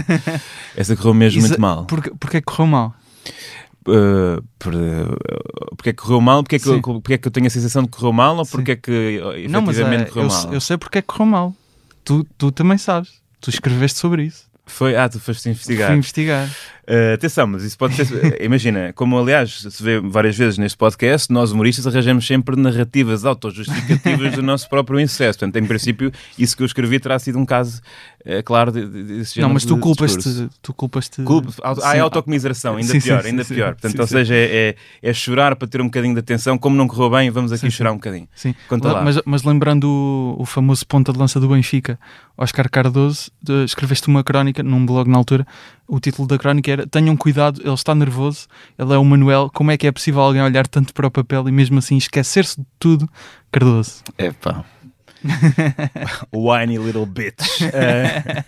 essa 0.77 0.97
correu 0.97 1.15
mesmo 1.15 1.39
Exa- 1.41 1.49
muito 1.49 1.61
mal. 1.61 1.85
Porque, 1.87 2.11
porque 2.19 2.37
é 2.39 2.41
que 2.41 2.47
correu 2.47 2.67
mal? 2.67 2.95
Uh, 3.89 4.43
por, 4.59 4.75
uh, 4.75 5.75
porque 5.77 5.91
é 5.91 5.93
que 5.93 6.03
correu 6.03 6.21
mal? 6.21 6.43
Porque 6.43 6.57
é 6.57 6.59
que, 6.59 6.65
Sim. 6.67 6.81
porque 6.83 7.15
é 7.15 7.19
que 7.19 7.27
eu 7.27 7.33
tenho 7.33 7.47
a 7.47 7.51
sensação 7.51 7.83
de 7.83 7.89
que 7.89 7.97
correu 7.97 8.13
mal 8.13 8.37
ou 8.37 8.45
Sim. 8.45 8.51
porque 8.51 8.73
é 8.73 8.77
que 8.77 9.21
uh, 9.25 9.49
Não, 9.51 9.63
mas 9.63 9.79
efetivamente 9.79 10.09
eh, 10.09 10.13
correu 10.13 10.25
eu, 10.25 10.29
mal? 10.29 10.53
eu 10.53 10.61
sei 10.61 10.77
porque 10.77 10.99
é 10.99 11.01
que 11.03 11.09
correu 11.09 11.27
mal. 11.27 11.55
Tu, 12.05 12.25
tu 12.37 12.53
também 12.53 12.77
sabes. 12.77 13.11
Tu 13.41 13.49
escreveste 13.49 13.99
sobre 13.99 14.25
isso. 14.25 14.50
Foi, 14.71 14.97
ah, 14.97 15.09
tu 15.09 15.21
foste 15.21 15.49
investigar. 15.49 15.89
Fui 15.89 15.97
investigar. 15.97 16.49
Uh, 16.91 17.15
atenção, 17.15 17.47
mas 17.47 17.63
isso 17.63 17.79
pode 17.79 17.95
ser. 17.95 18.07
imagina, 18.43 18.93
como 18.95 19.17
aliás 19.19 19.67
se 19.71 19.83
vê 19.83 20.01
várias 20.01 20.37
vezes 20.37 20.59
neste 20.59 20.77
podcast, 20.77 21.33
nós 21.33 21.53
humoristas 21.53 21.87
arranjamos 21.87 22.27
sempre 22.27 22.57
narrativas 22.57 23.25
autojustificativas 23.25 24.35
do 24.35 24.43
nosso 24.43 24.69
próprio 24.69 24.99
insucesso. 24.99 25.39
Portanto, 25.39 25.63
em 25.63 25.67
princípio, 25.69 26.11
isso 26.37 26.57
que 26.57 26.63
eu 26.63 26.67
escrevi 26.67 26.99
terá 26.99 27.19
sido 27.19 27.39
um 27.39 27.45
caso, 27.45 27.81
eh, 28.25 28.43
claro, 28.43 28.71
de, 28.71 28.87
de, 28.87 29.03
desse 29.05 29.41
Não, 29.41 29.49
mas 29.49 29.65
tu 29.65 29.79
culpas-te. 29.79 30.49
Tu 30.61 30.75
culpas-te. 30.75 31.23
Culpa, 31.23 31.51
ah, 31.83 31.97
é 31.97 32.01
autocomiseração, 32.01 32.77
ainda 32.77 32.93
Sim, 32.93 33.01
pior, 33.01 33.23
sim, 33.23 33.29
ainda 33.29 33.45
sim. 33.45 33.55
pior. 33.55 33.73
Portanto, 33.75 33.99
ou 34.01 34.07
seja, 34.07 34.35
é, 34.35 34.77
é, 35.03 35.11
é 35.11 35.13
chorar 35.13 35.57
para 35.57 35.67
ter 35.67 35.81
um 35.81 35.85
bocadinho 35.87 36.15
de 36.15 36.21
atenção, 36.21 36.59
como 36.59 36.77
não 36.77 36.87
correu 36.87 37.11
bem, 37.11 37.31
vamos 37.31 37.53
aqui 37.53 37.71
chorar 37.71 37.93
um 37.93 37.97
bocadinho. 37.97 38.29
Sim. 38.35 38.55
Mas, 39.03 39.21
mas 39.25 39.43
lembrando 39.43 39.85
o, 39.85 40.43
o 40.43 40.45
famoso 40.47 40.87
ponta 40.87 41.13
de 41.13 41.19
lança 41.19 41.41
do 41.41 41.49
Benfica, 41.49 41.99
Oscar 42.37 42.71
Cardoso, 42.71 43.31
de- 43.43 43.65
escreveste 43.65 44.09
uma 44.09 44.23
crónica 44.23 44.63
num 44.63 44.85
blog 44.85 45.09
na 45.09 45.17
altura. 45.19 45.47
O 45.89 45.99
título 45.99 46.29
da 46.29 46.39
crónica 46.39 46.71
era 46.71 46.87
Tenham 46.87 47.17
cuidado, 47.17 47.61
ele 47.65 47.75
está 47.75 47.95
nervoso, 47.95 48.47
ele 48.79 48.93
é 48.93 48.99
o 48.99 49.05
Manuel. 49.05 49.51
Como 49.53 49.71
é 49.71 49.77
que 49.77 49.87
é 49.87 49.93
possível 49.93 50.21
alguém 50.21 50.41
olhar 50.43 50.67
tanto 50.69 50.95
para 50.95 51.07
o 51.07 51.11
papel 51.11 51.49
e 51.49 51.53
mesmo 51.53 51.79
assim 51.79 51.97
esquecer-se 51.97 52.61
de 52.61 52.67
tudo? 52.79 53.09
Cardoso. 53.51 54.03
Epá. 54.17 54.65
Whiny 56.33 56.79
little 56.79 57.07
bitch. 57.07 57.63
Eh, 57.63 58.45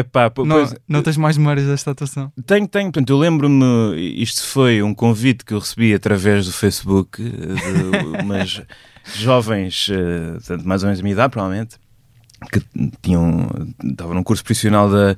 epá, 0.00 0.30
pô, 0.30 0.44
Não, 0.44 0.56
pois, 0.56 0.74
não 0.88 1.02
tens 1.02 1.16
mais 1.16 1.36
memórias 1.36 1.66
desta 1.66 1.90
atuação? 1.90 2.32
Tenho, 2.46 2.68
tenho. 2.68 2.86
Portanto, 2.86 3.10
eu 3.10 3.18
lembro-me, 3.18 3.94
isto 4.20 4.44
foi 4.46 4.82
um 4.82 4.94
convite 4.94 5.44
que 5.44 5.54
eu 5.54 5.58
recebi 5.58 5.94
através 5.94 6.46
do 6.46 6.52
Facebook 6.52 7.22
eh, 7.22 8.16
de 8.16 8.22
umas 8.22 8.62
jovens, 9.16 9.88
eh, 9.90 10.32
portanto, 10.34 10.64
mais 10.64 10.82
ou 10.82 10.88
menos 10.88 10.98
da 10.98 11.02
minha 11.02 11.12
idade, 11.12 11.30
provavelmente, 11.30 11.76
que 12.50 12.62
tinham, 13.02 13.48
estavam 13.84 14.14
num 14.14 14.22
curso 14.22 14.42
profissional 14.42 14.90
da, 14.90 15.16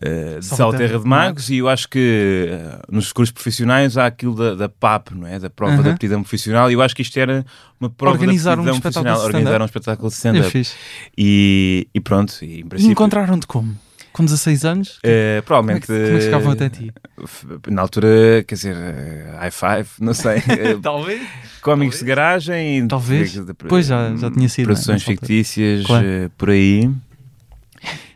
eh, 0.00 0.38
de 0.38 0.44
Salvaterra 0.44 0.88
Salterra 0.88 0.98
de 0.98 1.06
Magos 1.06 1.50
e 1.50 1.58
eu 1.58 1.68
acho 1.68 1.88
que 1.88 2.48
eh, 2.48 2.78
nos 2.90 3.12
cursos 3.12 3.32
profissionais 3.32 3.96
há 3.96 4.06
aquilo 4.06 4.34
da, 4.34 4.54
da 4.54 4.68
PAP, 4.68 5.10
não 5.12 5.26
é? 5.26 5.38
Da 5.38 5.50
prova 5.50 5.74
Aham. 5.74 5.82
de 5.82 5.88
aptidão 5.90 6.22
profissional 6.22 6.70
e 6.70 6.74
eu 6.74 6.82
acho 6.82 6.94
que 6.94 7.02
isto 7.02 7.18
era 7.18 7.44
uma 7.80 7.90
prova 7.90 8.14
Organizar 8.14 8.58
um 8.58 8.62
de 8.62 8.70
aptidão 8.70 8.90
espetáculo 8.90 9.04
profissional, 9.04 9.26
organizar 9.26 9.62
um 9.62 9.64
espetáculo 9.64 10.08
de 10.08 10.14
stand-up. 10.14 10.68
E, 11.18 11.88
e 11.92 12.00
pronto, 12.00 12.34
e 12.42 12.60
em 12.60 12.66
princípio... 12.66 12.92
encontraram-te 12.92 13.46
como? 13.46 13.76
Com 14.12 14.24
16 14.24 14.64
anos? 14.64 14.98
eh, 15.04 15.42
Como 15.46 15.70
é 15.70 15.78
provavelmente 15.80 15.86
que, 15.86 15.92
como 15.92 16.06
é 16.16 16.18
que 16.18 16.24
chegavam 16.24 16.52
até 16.52 16.68
ti? 16.68 16.92
na 17.68 17.82
altura, 17.82 18.44
quer 18.46 18.54
dizer, 18.56 18.76
eh, 18.76 19.36
high 19.38 19.50
five, 19.50 19.88
não 20.00 20.12
sei, 20.14 20.38
eh, 20.48 20.76
Talvez. 20.82 21.22
cómicos 21.62 22.00
de 22.00 22.04
garagem, 22.04 22.88
Talvez. 22.88 23.32
de- 23.32 23.44
de- 23.44 23.54
Pois, 23.54 23.86
já- 23.86 24.14
já 24.16 24.30
tinha 24.30 24.48
sido, 24.48 24.66
produções 24.66 24.86
né, 25.06 25.12
altura. 25.12 25.26
fictícias 25.28 25.86
Claro. 25.86 26.06
por 26.36 26.50
aí. 26.50 26.90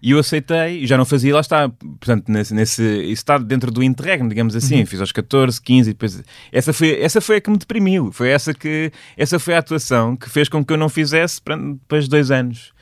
E 0.02 0.10
eu 0.10 0.18
aceitei, 0.18 0.82
e 0.82 0.86
já 0.86 0.98
não 0.98 1.06
fazia, 1.06 1.32
lá 1.32 1.40
está, 1.40 1.66
portanto, 1.70 2.28
nesse, 2.28 2.52
nesse 2.52 2.82
isso 2.82 3.12
está 3.12 3.38
dentro 3.38 3.70
do 3.70 3.82
interregno, 3.82 4.28
digamos 4.28 4.54
assim, 4.54 4.80
Uhum. 4.80 4.86
fiz 4.86 5.00
aos 5.00 5.12
14, 5.12 5.58
15 5.62 5.88
e 5.90 5.92
depois, 5.94 6.22
essa 6.52 6.72
foi, 6.74 7.00
essa 7.00 7.20
foi 7.22 7.36
a 7.36 7.40
que 7.40 7.48
me 7.50 7.56
deprimiu, 7.56 8.12
foi 8.12 8.28
essa 8.28 8.52
que, 8.52 8.92
essa 9.16 9.38
foi 9.38 9.54
a 9.54 9.58
atuação 9.60 10.14
que 10.16 10.28
fez 10.28 10.50
com 10.50 10.62
que 10.62 10.70
eu 10.72 10.76
não 10.76 10.90
fizesse 10.90 11.40
depois 11.80 12.04
de 12.04 12.10
dois 12.10 12.30
anos. 12.30 12.74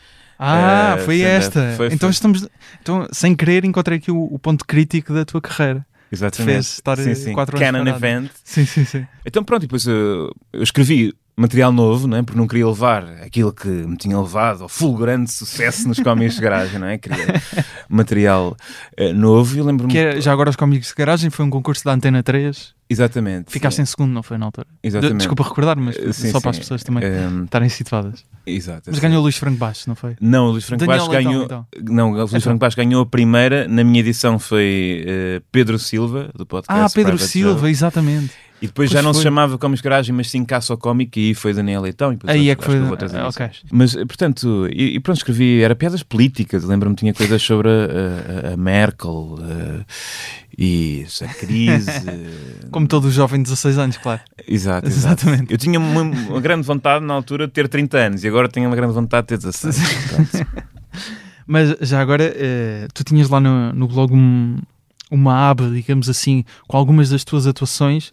Ah, 0.44 0.96
Eh, 0.98 1.04
foi 1.04 1.20
esta. 1.20 1.74
Foi- 1.76 1.86
então 1.86 2.08
foi. 2.08 2.10
estamos. 2.10 2.48
Então, 2.80 3.06
sem 3.12 3.34
querer, 3.34 3.64
encontrei 3.64 3.98
aqui 3.98 4.10
o, 4.10 4.24
o 4.24 4.38
ponto 4.38 4.64
crítico 4.66 5.12
da 5.14 5.24
tua 5.24 5.40
carreira. 5.40 5.86
Exatamente. 6.10 6.52
fez 6.52 6.66
estar, 6.74 6.98
sim, 6.98 7.10
eh, 7.10 7.14
sim. 7.14 7.32
quatro 7.32 7.56
anos 7.56 7.66
Canon 7.70 7.84
parado. 7.84 8.04
Event. 8.04 8.30
Sim, 8.44 8.66
sim, 8.66 8.84
sim. 8.84 9.06
Então 9.24 9.42
pronto, 9.42 9.62
e 9.62 9.66
depois 9.66 9.86
eu, 9.86 10.34
eu 10.52 10.62
escrevi 10.62 11.14
material 11.36 11.72
novo, 11.72 12.06
não 12.06 12.18
é? 12.18 12.22
porque 12.22 12.38
não 12.38 12.46
queria 12.46 12.66
levar 12.66 13.04
aquilo 13.24 13.52
que 13.52 13.66
me 13.68 13.96
tinha 13.96 14.18
levado 14.20 14.62
ao 14.62 14.68
fulgurante 14.68 15.32
sucesso 15.32 15.88
nos 15.88 15.98
cómics 15.98 16.34
de 16.36 16.42
garagem, 16.42 16.78
não 16.78 16.86
é? 16.86 16.98
Queria 16.98 17.26
material 17.88 18.56
eh, 18.96 19.12
novo 19.12 19.56
e 19.56 19.62
lembro-me... 19.62 19.92
Que 19.92 20.20
já 20.20 20.32
agora 20.32 20.50
os 20.50 20.56
cómicos 20.56 20.88
de 20.88 20.94
garagem 20.94 21.30
foi 21.30 21.44
um 21.44 21.50
concurso 21.50 21.84
da 21.84 21.92
Antena 21.92 22.22
3. 22.22 22.74
Exatamente. 22.88 23.50
Ficaste 23.50 23.80
em 23.80 23.86
segundo, 23.86 24.12
não 24.12 24.22
foi 24.22 24.36
na 24.36 24.44
altura? 24.46 24.66
Exatamente. 24.82 25.18
Desculpa 25.18 25.42
recordar, 25.44 25.76
mas 25.78 25.96
Eh, 25.96 26.12
sim, 26.12 26.30
só 26.30 26.40
para 26.40 26.50
as 26.50 26.56
sim. 26.56 26.62
pessoas 26.62 26.82
também 26.82 27.02
Ehm, 27.02 27.44
estarem 27.44 27.68
situadas. 27.70 28.24
exato. 28.46 28.90
Mas 28.90 28.98
ganhou 28.98 29.20
o 29.20 29.22
Luís 29.22 29.36
Franco 29.38 29.56
Baixo, 29.56 29.88
não 29.88 29.94
foi? 29.94 30.14
Não, 30.20 30.48
o 30.48 30.50
Luís 30.50 30.64
Franco 30.64 30.84
Daniel 30.84 30.98
Baixo 31.06 31.10
Leitão, 31.10 31.32
ganhou... 31.32 31.44
então. 31.46 31.66
Não, 31.94 32.10
o 32.12 32.16
Luís 32.16 32.28
Então. 32.30 32.40
Franco 32.42 32.58
Baixo 32.58 32.76
ganhou 32.76 33.02
a 33.02 33.06
primeira, 33.06 33.66
na 33.66 33.82
minha 33.82 34.00
edição 34.00 34.38
foi 34.38 35.02
eh, 35.06 35.42
Pedro 35.50 35.78
Silva, 35.78 36.30
do 36.36 36.44
podcast 36.44 36.84
Ah, 36.84 36.90
Pedro 36.94 37.12
Private 37.12 37.30
Silva, 37.30 37.54
Joke. 37.60 37.70
exatamente. 37.70 38.32
E 38.62 38.66
depois 38.68 38.88
Pois 38.88 38.90
já 38.92 39.02
não 39.02 39.12
foi. 39.12 39.18
se 39.18 39.24
chamava 39.24 39.58
Cómics 39.58 39.80
de 39.80 39.84
Garagem, 39.88 40.14
mas 40.14 40.30
sim 40.30 40.44
Caça 40.44 40.72
ao 40.72 40.78
Cómico 40.78 41.18
e 41.18 41.34
foi 41.34 41.52
Daniel 41.52 41.82
Leitão. 41.82 42.12
E 42.12 42.14
depois 42.14 42.32
Aí 42.32 42.48
é 42.48 42.54
que 42.54 42.64
foi. 42.64 42.78
houve 42.78 42.90
outras 42.92 43.12
ah, 43.12 43.26
ok. 43.26 43.44
edições. 43.46 43.64
Mas, 43.72 43.96
eh, 43.96 44.04
portanto, 44.04 44.68
e, 44.72 44.94
e 44.94 45.00
pronto, 45.00 45.16
escrevi, 45.18 45.60
era 45.60 45.74
piadas 45.74 46.04
políticas, 46.04 46.62
lembro-me, 46.62 46.94
tinha 46.94 47.12
coisas 47.12 47.42
sobre 47.42 47.68
a, 47.68 48.50
a- 48.50 48.54
a 48.54 48.56
Merkel 48.56 49.36
eh, 49.42 49.84
e 50.56 51.04
a 51.22 51.34
crise. 51.34 51.90
Como 52.70 52.86
todo 52.86 53.10
jovem 53.10 53.40
de 53.40 53.44
16 53.50 53.78
anos, 53.78 53.96
claro. 53.96 54.20
Exato, 54.46 54.86
exato. 54.88 55.22
Exatamente. 55.26 55.52
Eu 55.52 55.58
tinha 55.58 55.80
uma, 55.80 56.02
uma 56.02 56.40
grande 56.40 56.64
vontade 56.64 57.04
na 57.04 57.14
altura 57.14 57.48
de 57.48 57.52
ter 57.52 57.66
30 57.68 57.98
anos 57.98 58.22
e 58.24 58.28
agora 58.28 58.48
tenho 58.48 58.68
uma 58.68 58.76
grande 58.76 58.92
vontade 58.94 59.26
de 59.26 59.28
ter 59.28 59.38
16. 59.38 59.76
Portanto, 60.08 60.46
Mas 61.46 61.76
já 61.80 62.00
agora, 62.00 62.22
eh, 62.36 62.86
tu 62.94 63.02
tinhas 63.02 63.28
lá 63.28 63.40
no, 63.40 63.72
no 63.72 63.88
blog 63.88 64.14
um- 64.14 64.58
uma 65.10 65.50
aba, 65.50 65.68
digamos 65.68 66.08
assim, 66.08 66.44
com 66.68 66.76
algumas 66.76 67.10
das 67.10 67.24
tuas 67.24 67.46
atuações 67.46 68.12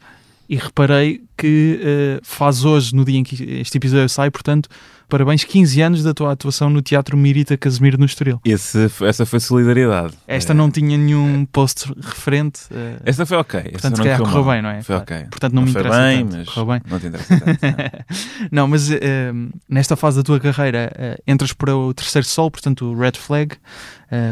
e 0.50 0.56
reparei 0.56 1.22
que 1.38 1.80
eh, 1.82 2.20
faz 2.24 2.66
hoje, 2.66 2.96
no 2.96 3.06
dia 3.06 3.18
em 3.20 3.24
que 3.24 3.36
este 3.62 3.78
episódio 3.78 4.10
sai, 4.10 4.32
portanto, 4.32 4.68
parabéns, 5.08 5.44
15 5.44 5.82
anos 5.82 6.04
da 6.04 6.14
tua 6.14 6.32
atuação 6.32 6.70
no 6.72 6.82
Teatro 6.82 7.16
Mirita 7.16 7.56
Casemiro 7.56 7.98
no 8.00 8.06
Estoril. 8.06 8.42
Esse, 8.44 8.90
essa 9.02 9.26
foi 9.26 9.40
solidariedade. 9.40 10.16
Esta 10.28 10.52
É, 10.52 10.56
não 10.56 10.70
tinha 10.72 10.98
nenhum 10.98 11.46
post 11.46 11.94
referente. 12.02 12.62
eh, 12.72 12.98
Essa 13.06 13.26
foi 13.28 13.38
ok. 13.38 13.62
Portanto, 13.62 13.82
se 13.96 14.00
não 14.00 14.04
calhar 14.06 14.20
correu 14.20 14.44
mal. 14.44 14.54
bem, 14.54 14.62
não 14.64 14.70
é? 14.70 14.82
Foi 14.82 14.96
ok. 14.96 15.18
Portanto, 15.30 15.54
não 15.54 15.62
me 15.62 15.72
foi 15.72 15.82
interessa 15.82 16.02
bem, 16.02 16.26
tanto. 16.26 16.38
mas 16.38 16.50
Correu 16.50 16.66
bem. 16.66 16.82
não 16.90 17.00
te 17.00 17.06
interessa 17.08 17.40
tanto. 17.40 17.60
não. 17.62 18.50
Não, 18.52 18.68
mas 18.68 18.90
eh, 18.92 19.32
nesta 19.70 19.96
fase 19.96 20.18
da 20.18 20.24
tua 20.24 20.40
carreira 20.40 20.92
eh, 20.96 21.22
entras 21.28 21.54
para 21.54 21.76
o 21.76 21.94
terceiro 21.94 22.26
sol, 22.28 22.50
portanto 22.50 22.86
o 22.86 22.98
Red 23.00 23.14
Flag. 23.14 23.56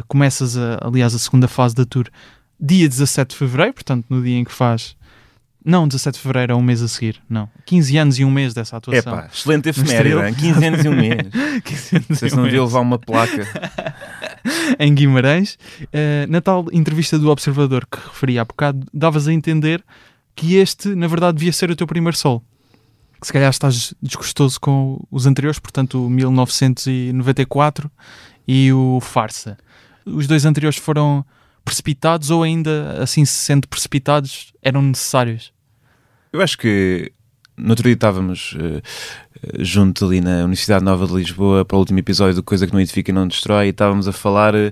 começas, 0.08 0.58
a- 0.58 0.80
aliás, 0.82 1.14
a 1.14 1.20
segunda 1.20 1.48
fase 1.48 1.76
da 1.76 1.86
tour 1.86 2.08
dia 2.60 2.90
17 2.90 3.30
de 3.32 3.36
fevereiro, 3.36 3.74
portanto 3.74 4.06
no 4.10 4.22
dia 4.24 4.38
em 4.38 4.44
que 4.44 4.52
faz. 4.52 4.96
Não, 5.68 5.86
17 5.86 6.16
de 6.16 6.22
fevereiro 6.22 6.54
é 6.54 6.56
um 6.56 6.62
mês 6.62 6.82
a 6.82 6.88
seguir, 6.88 7.22
não. 7.30 7.50
15 7.66 7.98
anos 7.98 8.20
e 8.20 8.24
um 8.24 8.32
mês 8.32 8.54
dessa 8.54 8.78
atuação. 8.78 9.14
Epá, 9.14 9.30
excelente 9.30 9.68
efeméride, 9.68 10.16
hein? 10.16 10.34
15 10.34 10.66
anos 10.66 10.86
e 10.86 10.88
um 10.88 10.96
mês. 10.96 11.18
15 11.62 11.96
anos 11.98 12.10
e 12.10 12.16
Vocês 12.16 12.34
não 12.34 12.44
deviam 12.44 12.64
levar 12.64 12.80
uma 12.80 12.98
placa. 12.98 13.46
em 14.80 14.96
Guimarães. 14.96 15.60
Eh, 15.92 16.26
na 16.30 16.40
tal 16.40 16.68
entrevista 16.72 17.20
do 17.20 17.30
Observador 17.30 17.86
que 17.86 17.98
referi 18.00 18.40
há 18.40 18.46
bocado, 18.46 18.88
davas 18.94 19.28
a 19.28 19.34
entender 19.34 19.84
que 20.34 20.56
este, 20.56 20.96
na 20.96 21.06
verdade, 21.06 21.38
devia 21.38 21.52
ser 21.52 21.70
o 21.70 21.76
teu 21.76 21.86
primeiro 21.86 22.16
solo. 22.16 22.42
Que 23.20 23.28
se 23.28 23.34
calhar 23.34 23.50
estás 23.50 23.94
desgostoso 24.02 24.58
com 24.62 25.06
os 25.12 25.26
anteriores, 25.26 25.60
portanto, 25.60 26.06
o 26.06 26.10
1994 26.10 27.92
e 28.48 28.72
o 28.72 29.00
Farsa. 29.02 29.58
Os 30.06 30.28
dois 30.28 30.46
anteriores 30.46 30.80
foram 30.80 31.26
precipitados 31.66 32.30
ou 32.30 32.44
ainda 32.44 33.04
assim 33.04 33.26
sendo 33.26 33.68
precipitados 33.68 34.54
eram 34.62 34.82
necessários? 34.82 35.57
Eu 36.38 36.44
acho 36.44 36.56
que 36.56 37.12
no 37.58 37.72
outro 37.72 37.84
dia 37.86 37.94
estávamos 37.94 38.56
eh, 38.60 38.82
junto 39.58 40.06
ali 40.06 40.22
na 40.22 40.42
Universidade 40.44 40.86
Nova 40.86 41.08
de 41.08 41.14
Lisboa 41.16 41.66
para 41.66 41.76
o 41.76 41.80
último 41.80 41.98
episódio 41.98 42.36
do 42.36 42.44
Coisa 42.44 42.68
que 42.68 42.74
não 42.74 42.80
edifica 42.80 43.10
e 43.10 43.14
não 43.14 43.28
destrói 43.28 43.66
e 43.66 43.70
estávamos 43.70 44.08
a 44.08 44.12
falar, 44.12 44.54
eh, 44.54 44.72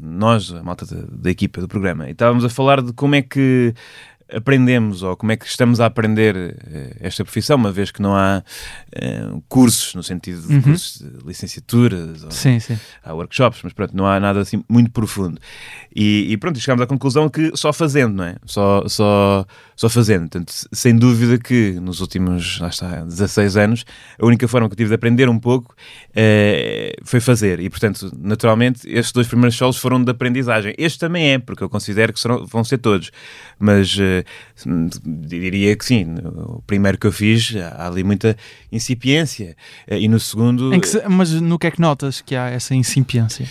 nós, 0.00 0.50
a 0.50 0.62
malta 0.62 0.86
da, 0.86 1.02
da 1.06 1.30
equipa 1.30 1.60
do 1.60 1.68
programa, 1.68 2.08
e 2.08 2.12
estávamos 2.12 2.46
a 2.46 2.48
falar 2.48 2.80
de 2.80 2.94
como 2.94 3.14
é 3.14 3.20
que 3.20 3.74
aprendemos 4.34 5.02
ou 5.02 5.16
como 5.16 5.32
é 5.32 5.36
que 5.36 5.46
estamos 5.46 5.80
a 5.80 5.86
aprender 5.86 6.34
eh, 6.66 6.96
esta 7.00 7.22
profissão, 7.24 7.56
uma 7.56 7.70
vez 7.72 7.90
que 7.90 8.00
não 8.00 8.16
há 8.16 8.42
cursos, 9.50 9.94
no 9.94 10.02
sentido 10.02 10.40
de 10.46 10.54
Uhum. 10.54 10.62
cursos 10.62 10.98
de 11.02 11.26
licenciaturas 11.26 12.24
ou 12.24 12.30
Sim, 12.30 12.58
sim. 12.60 12.78
há 13.04 13.12
workshops, 13.12 13.60
mas 13.62 13.74
pronto, 13.74 13.94
não 13.94 14.06
há 14.06 14.18
nada 14.18 14.40
assim 14.40 14.64
muito 14.66 14.90
profundo. 14.90 15.38
E, 15.94 16.26
e 16.30 16.36
pronto, 16.38 16.58
chegámos 16.58 16.82
à 16.82 16.86
conclusão 16.86 17.28
que 17.28 17.52
só 17.54 17.74
fazendo, 17.74 18.14
não 18.16 18.24
é? 18.24 18.36
Só, 18.46 18.86
só, 18.88 19.46
só 19.78 19.88
fazendo. 19.88 20.22
Portanto, 20.22 20.52
sem 20.72 20.96
dúvida 20.96 21.38
que 21.38 21.78
nos 21.80 22.00
últimos, 22.00 22.58
lá 22.58 22.66
está, 22.68 23.04
16 23.04 23.56
anos, 23.56 23.84
a 24.20 24.26
única 24.26 24.48
forma 24.48 24.68
que 24.68 24.72
eu 24.72 24.76
tive 24.76 24.88
de 24.88 24.94
aprender 24.96 25.28
um 25.28 25.38
pouco 25.38 25.72
eh, 26.16 26.96
foi 27.04 27.20
fazer. 27.20 27.60
E 27.60 27.70
portanto, 27.70 28.10
naturalmente, 28.18 28.80
estes 28.90 29.12
dois 29.12 29.28
primeiros 29.28 29.54
solos 29.56 29.76
foram 29.76 30.02
de 30.02 30.10
aprendizagem. 30.10 30.74
Este 30.76 30.98
também 30.98 31.34
é, 31.34 31.38
porque 31.38 31.62
eu 31.62 31.68
considero 31.70 32.12
que 32.12 32.18
serão, 32.18 32.44
vão 32.44 32.64
ser 32.64 32.78
todos. 32.78 33.12
Mas 33.56 33.96
eh, 34.00 34.24
diria 35.04 35.76
que 35.76 35.84
sim, 35.84 36.16
o 36.24 36.60
primeiro 36.66 36.98
que 36.98 37.06
eu 37.06 37.12
fiz, 37.12 37.54
há 37.56 37.86
ali 37.86 38.02
muita 38.02 38.36
incipiência. 38.72 39.56
Eh, 39.86 40.00
e 40.00 40.08
no 40.08 40.18
segundo. 40.18 40.70
Se- 40.84 41.06
mas 41.08 41.30
no 41.40 41.56
que 41.56 41.68
é 41.68 41.70
que 41.70 41.80
notas 41.80 42.20
que 42.20 42.34
há 42.34 42.48
essa 42.50 42.74
incipiência? 42.74 43.46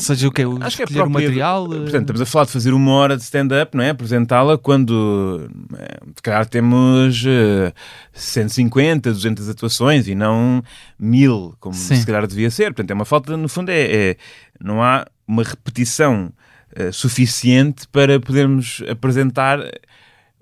Seja 0.00 0.28
o 0.28 0.30
quê? 0.32 0.44
O 0.44 0.58
Acho 0.62 0.76
que 0.76 0.82
é 0.82 0.84
escolher 0.84 1.00
o 1.00 1.04
própria- 1.04 1.26
material? 1.28 1.64
eh, 1.64 1.68
Portanto, 1.78 2.00
estamos 2.00 2.20
a 2.20 2.26
falar 2.26 2.44
de 2.44 2.52
fazer 2.52 2.74
uma 2.74 2.92
hora 2.92 3.16
de 3.16 3.22
stand-up, 3.22 3.74
não 3.76 3.82
é? 3.82 3.90
Apresentá-la 3.90 4.58
quando, 4.58 5.48
eh, 5.78 5.98
se 6.14 6.22
calhar, 6.22 6.46
temos 6.46 7.24
eh, 7.26 7.72
150, 8.12 9.10
200 9.12 9.48
atuações 9.48 10.06
e 10.06 10.14
não 10.14 10.62
mil, 10.98 11.54
como 11.58 11.74
Sim. 11.74 11.96
se 11.96 12.04
calhar 12.06 12.26
devia 12.26 12.50
ser. 12.50 12.66
Portanto, 12.74 12.90
é 12.90 12.94
uma 12.94 13.04
falta, 13.06 13.36
no 13.36 13.48
fundo, 13.48 13.70
é, 13.70 14.10
é- 14.10 14.16
não 14.62 14.82
há 14.82 15.06
uma 15.26 15.42
repetição 15.42 16.30
eh, 16.76 16.92
suficiente 16.92 17.88
para 17.88 18.20
podermos 18.20 18.82
apresentar 18.90 19.58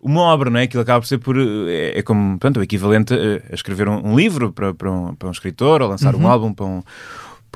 uma 0.03 0.21
obra, 0.23 0.51
não 0.51 0.59
é? 0.59 0.65
Aquilo 0.65 0.83
acaba 0.83 1.01
por 1.01 1.07
ser 1.07 1.19
por. 1.19 1.37
eh, 1.37 1.93
É, 1.95 1.99
é 1.99 2.03
como, 2.03 2.31
portanto, 2.33 2.59
o 2.59 2.63
equivalente 2.65 3.15
a, 3.15 3.55
escrever 3.55 3.89
um, 3.89 4.09
um 4.13 4.17
livro 4.17 4.53
para, 4.53 4.75
para, 4.75 4.91
um, 4.91 5.15
para 5.15 5.29
um 5.29 5.31
escritor 5.31 5.83
ou 5.83 5.89
lançar 5.89 6.15
um 6.17 6.21
Uhum. 6.23 6.29
álbum 6.29 6.53
para 6.53 6.67
um, 6.67 6.83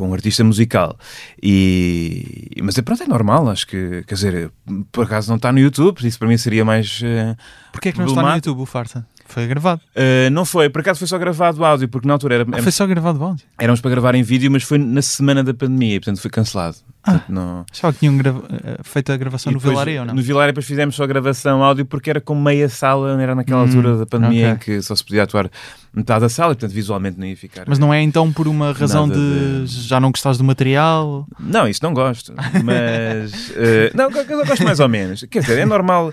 para 0.01 0.09
um 0.09 0.15
artista 0.15 0.43
musical. 0.43 0.99
E, 1.43 2.51
mas 2.63 2.79
é 2.79 2.83
pronto, 2.83 3.03
é 3.03 3.07
normal, 3.07 3.49
acho 3.51 3.67
que, 3.67 4.03
quer 4.07 4.15
dizer, 4.15 4.51
por 4.91 5.05
acaso 5.05 5.29
não 5.29 5.37
está 5.37 5.53
no 5.53 5.59
YouTube, 5.59 6.07
isso 6.07 6.19
para 6.19 6.27
mim 6.29 6.39
seria 6.39 6.65
mais. 6.65 7.01
eh, 7.05 7.37
Porquê 7.71 7.91
é 7.91 7.93
que 7.93 7.99
não 7.99 8.07
está 8.07 8.23
no. 8.23 8.35
YouTube 8.35 8.61
o 8.61 8.67
Farsa? 8.67 9.07
Foi 9.33 9.47
gravado. 9.47 9.81
eh, 9.95 10.29
não 10.31 10.45
foi, 10.45 10.69
por 10.69 10.81
acaso 10.81 10.99
foi 10.99 11.09
só 11.09 11.17
gravado 11.19 11.65
áudio, 11.65 11.89
porque 11.89 12.07
na 12.07 12.15
altura 12.15 12.35
era, 12.37 12.47
Ah, 12.53 12.63
foi 12.63 12.73
só 12.73 12.87
gravado 12.87 13.23
áudio. 13.23 13.47
éramos 13.59 13.81
para 13.81 13.91
gravar 13.91 14.15
em 14.15 14.23
vídeo, 14.23 14.51
mas 14.51 14.63
foi 14.63 14.77
na 14.79 15.01
semana 15.03 15.43
da 15.45 15.55
pandemia 15.55 15.95
e 15.97 16.01
portanto 16.01 16.21
foi 16.21 16.31
cancelado. 16.31 16.77
Portanto, 17.03 17.25
não... 17.31 17.65
Achava 17.73 17.93
que 17.95 18.01
tinham 18.01 18.17
grava- 18.19 18.43
eh, 18.51 18.77
feito 18.83 19.11
a 19.11 19.17
gravação 19.17 19.51
E 19.51 19.55
no 19.55 19.61
Vilaré 19.61 20.01
ou 20.01 20.05
não? 20.07 20.15
No 20.15 20.21
Vilaré 20.23 20.49
depois 20.49 20.67
fizemos 20.67 20.95
só 20.95 21.05
a 21.05 21.07
gravação 21.07 21.63
áudio 21.65 21.87
porque 21.87 22.11
era 22.11 22.21
com 22.21 22.35
meia 22.35 22.69
sala, 22.69 23.21
era 23.23 23.35
naquela 23.35 23.61
Hum, 23.61 23.67
altura 23.67 23.97
da 23.97 24.05
pandemia 24.07 24.53
ok. 24.53 24.55
em 24.55 24.57
que 24.59 24.83
só 24.83 24.95
se 24.95 25.03
podia 25.03 25.23
atuar 25.23 25.49
metade 25.95 26.21
da 26.21 26.29
sala 26.29 26.53
e 26.53 26.57
portanto 26.57 26.73
visualmente 26.75 27.19
não 27.19 27.27
ia 27.27 27.37
ficar. 27.37 27.65
Mas 27.67 27.79
não 27.79 27.95
é 27.95 28.03
então 28.03 28.31
por 28.31 28.47
uma 28.47 28.73
razão 28.73 29.09
de, 29.09 29.65
de- 29.65 29.67
já 29.67 29.99
não 29.99 30.11
gostares 30.11 30.37
do 30.37 30.45
material? 30.45 31.27
Não, 31.39 31.67
isso 31.67 31.81
não 31.83 31.95
gosto. 31.95 32.35
Mas. 32.63 33.51
eh, 33.57 33.91
não, 33.95 34.11
gosto 34.11 34.63
mais 34.65 34.79
ou 34.81 34.89
menos. 34.89 35.25
Quer 35.31 35.41
dizer, 35.41 35.59
é 35.59 35.65
normal. 35.65 36.13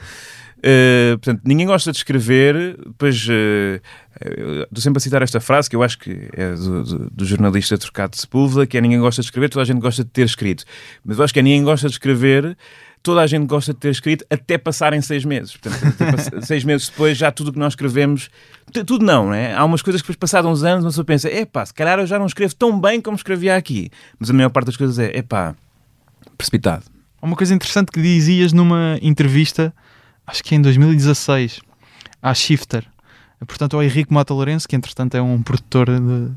Eh, 0.64 1.12
portanto, 1.22 1.42
ninguém 1.46 1.66
gosta 1.68 1.92
de 1.92 1.98
escrever, 1.98 2.78
pois. 2.98 3.28
eh, 3.30 3.80
eu 4.20 4.64
estou 4.64 4.82
sempre 4.82 4.98
a 4.98 5.02
citar 5.02 5.22
esta 5.22 5.40
frase 5.40 5.70
que 5.70 5.76
eu 5.76 5.84
acho 5.84 6.00
que 6.00 6.28
é 6.34 6.54
do, 6.56 6.84
do- 6.84 7.10
do 7.12 7.26
jornalista 7.26 7.78
Trocado 7.78 8.14
de 8.16 8.22
Sepúlveda, 8.22 8.66
que 8.66 8.76
é 8.78 8.82
ninguém 8.82 9.00
gosta 9.00 9.22
de 9.22 9.28
escrever, 9.28 9.48
toda 9.50 9.62
a 9.62 9.66
gente 9.66 9.80
gosta 9.80 10.04
de 10.04 10.10
ter 10.10 10.26
escrito. 10.26 10.64
Mas 11.06 11.20
eu 11.20 11.24
acho 11.24 11.32
que 11.34 11.40
é 11.40 11.44
ninguém 11.44 11.64
gosta 11.64 11.88
de 11.88 11.94
escrever, 11.94 12.58
toda 13.04 13.22
a 13.22 13.28
gente 13.28 13.46
gosta 13.46 13.74
de 13.74 13.80
ter 13.80 13.90
escrito 13.92 14.26
até 14.30 14.58
passarem 14.58 15.00
seis 15.02 15.24
meses. 15.24 15.56
Portanto, 15.56 16.42
seis 16.44 16.64
meses 16.64 16.90
depois, 16.90 17.16
já 17.16 17.32
tudo 17.32 17.50
o 17.50 17.54
que 17.54 17.60
nós 17.60 17.74
escrevemos, 17.74 18.30
tudo 18.88 19.06
não, 19.06 19.28
não 19.28 19.34
é? 19.36 19.54
Há 19.54 19.64
umas 19.64 19.84
coisas 19.84 20.02
que 20.02 20.08
depois 20.08 20.18
passados 20.18 20.50
uns 20.50 20.64
anos, 20.64 20.84
uma 20.84 20.90
pessoa 20.90 21.06
pensa, 21.06 21.30
epá, 21.32 21.64
se 21.64 21.74
calhar 21.76 22.00
eu 22.00 22.08
já 22.08 22.18
não 22.18 22.26
escrevo 22.26 22.56
tão 22.56 22.80
bem 22.82 23.00
como 23.00 23.16
escrevia 23.16 23.56
aqui. 23.56 23.92
Mas 24.20 24.32
a 24.32 24.34
maior 24.34 24.50
parte 24.50 24.66
das 24.66 24.78
coisas 24.78 24.98
é, 24.98 25.16
epá, 25.16 25.56
precipitado. 26.36 26.86
Uma 27.22 27.36
coisa 27.36 27.54
interessante 27.54 27.92
que 27.92 28.02
dizias 28.02 28.52
numa 28.54 28.98
entrevista, 29.02 29.72
acho 30.28 30.44
que 30.44 30.54
em 30.56 30.62
2016, 30.62 31.62
à 32.22 32.34
Shifter, 32.34 32.86
portanto 33.48 33.76
ao 33.76 33.84
Henrique 33.84 34.12
Mota 34.14 34.34
Lourenço, 34.34 34.68
que 34.68 34.76
entretanto 34.76 35.16
é 35.16 35.22
um 35.22 35.42
produtor 35.42 35.88
de 35.88 36.32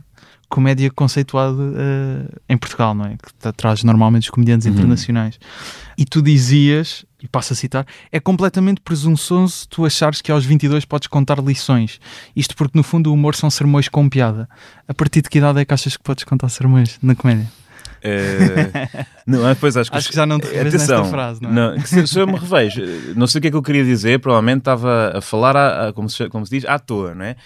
comédia 0.48 0.90
conceituado 0.90 1.74
eh, 1.76 2.28
em 2.48 2.58
Portugal, 2.58 2.92
não 2.94 3.04
é? 3.04 3.10
Que 3.10 3.32
tra- 3.38 3.52
traz 3.52 3.84
normalmente 3.84 4.24
os 4.24 4.30
comediantes 4.30 4.66
Uhum. 4.66 4.72
internacionais. 4.72 5.38
E 5.96 6.04
tu 6.04 6.20
dizias, 6.20 7.04
e 7.22 7.28
passo 7.28 7.52
a 7.52 7.56
citar, 7.56 7.86
é 8.10 8.18
completamente 8.18 8.80
presunçoso 8.80 9.68
tu 9.68 9.84
achares 9.86 10.20
que 10.20 10.32
aos 10.32 10.44
22 10.44 10.84
podes 10.84 11.06
contar 11.06 11.38
lições. 11.38 12.00
Isto 12.34 12.56
porque 12.56 12.76
no 12.76 12.82
fundo 12.82 13.10
o 13.10 13.14
humor 13.14 13.36
são 13.36 13.48
sermões 13.48 13.88
com 13.88 14.08
piada. 14.08 14.48
A 14.88 14.94
partir 14.94 15.22
de 15.22 15.28
que 15.28 15.38
idade 15.38 15.60
é 15.60 15.64
que 15.64 15.72
achas 15.72 15.96
que 15.96 16.02
podes 16.02 16.24
contar 16.24 16.48
sermões 16.48 16.98
na 17.00 17.14
comédia? 17.14 17.46
Eh, 18.02 18.88
não, 19.26 19.42
depois 19.48 19.76
acho 19.76 19.90
que, 19.90 19.96
Acho 19.96 20.08
que 20.08 20.14
já 20.16 20.24
não 20.26 20.38
te 20.40 20.46
revês 20.46 20.72
nesta 20.74 20.94
Atenção, 20.94 21.10
frase, 21.10 21.42
não 21.42 21.72
é? 21.72 21.78
que 21.78 21.88
se, 21.88 22.06
se 22.06 22.18
eu 22.18 22.26
me 22.26 22.36
revejo, 22.38 22.82
não 23.14 23.26
sei 23.26 23.38
o 23.38 23.42
que 23.42 23.48
é 23.48 23.50
que 23.50 23.56
eu 23.56 23.62
queria 23.62 23.84
dizer, 23.84 24.18
provavelmente 24.20 24.58
estava 24.60 25.12
a 25.18 25.20
falar, 25.20 25.56
à- 25.56 25.88
à- 25.88 25.92
como, 25.92 26.08
se, 26.08 26.28
como 26.28 26.44
se 26.46 26.50
diz, 26.58 26.64
à 26.68 26.78
toa, 26.78 27.14
não 27.14 27.24
é? 27.24 27.36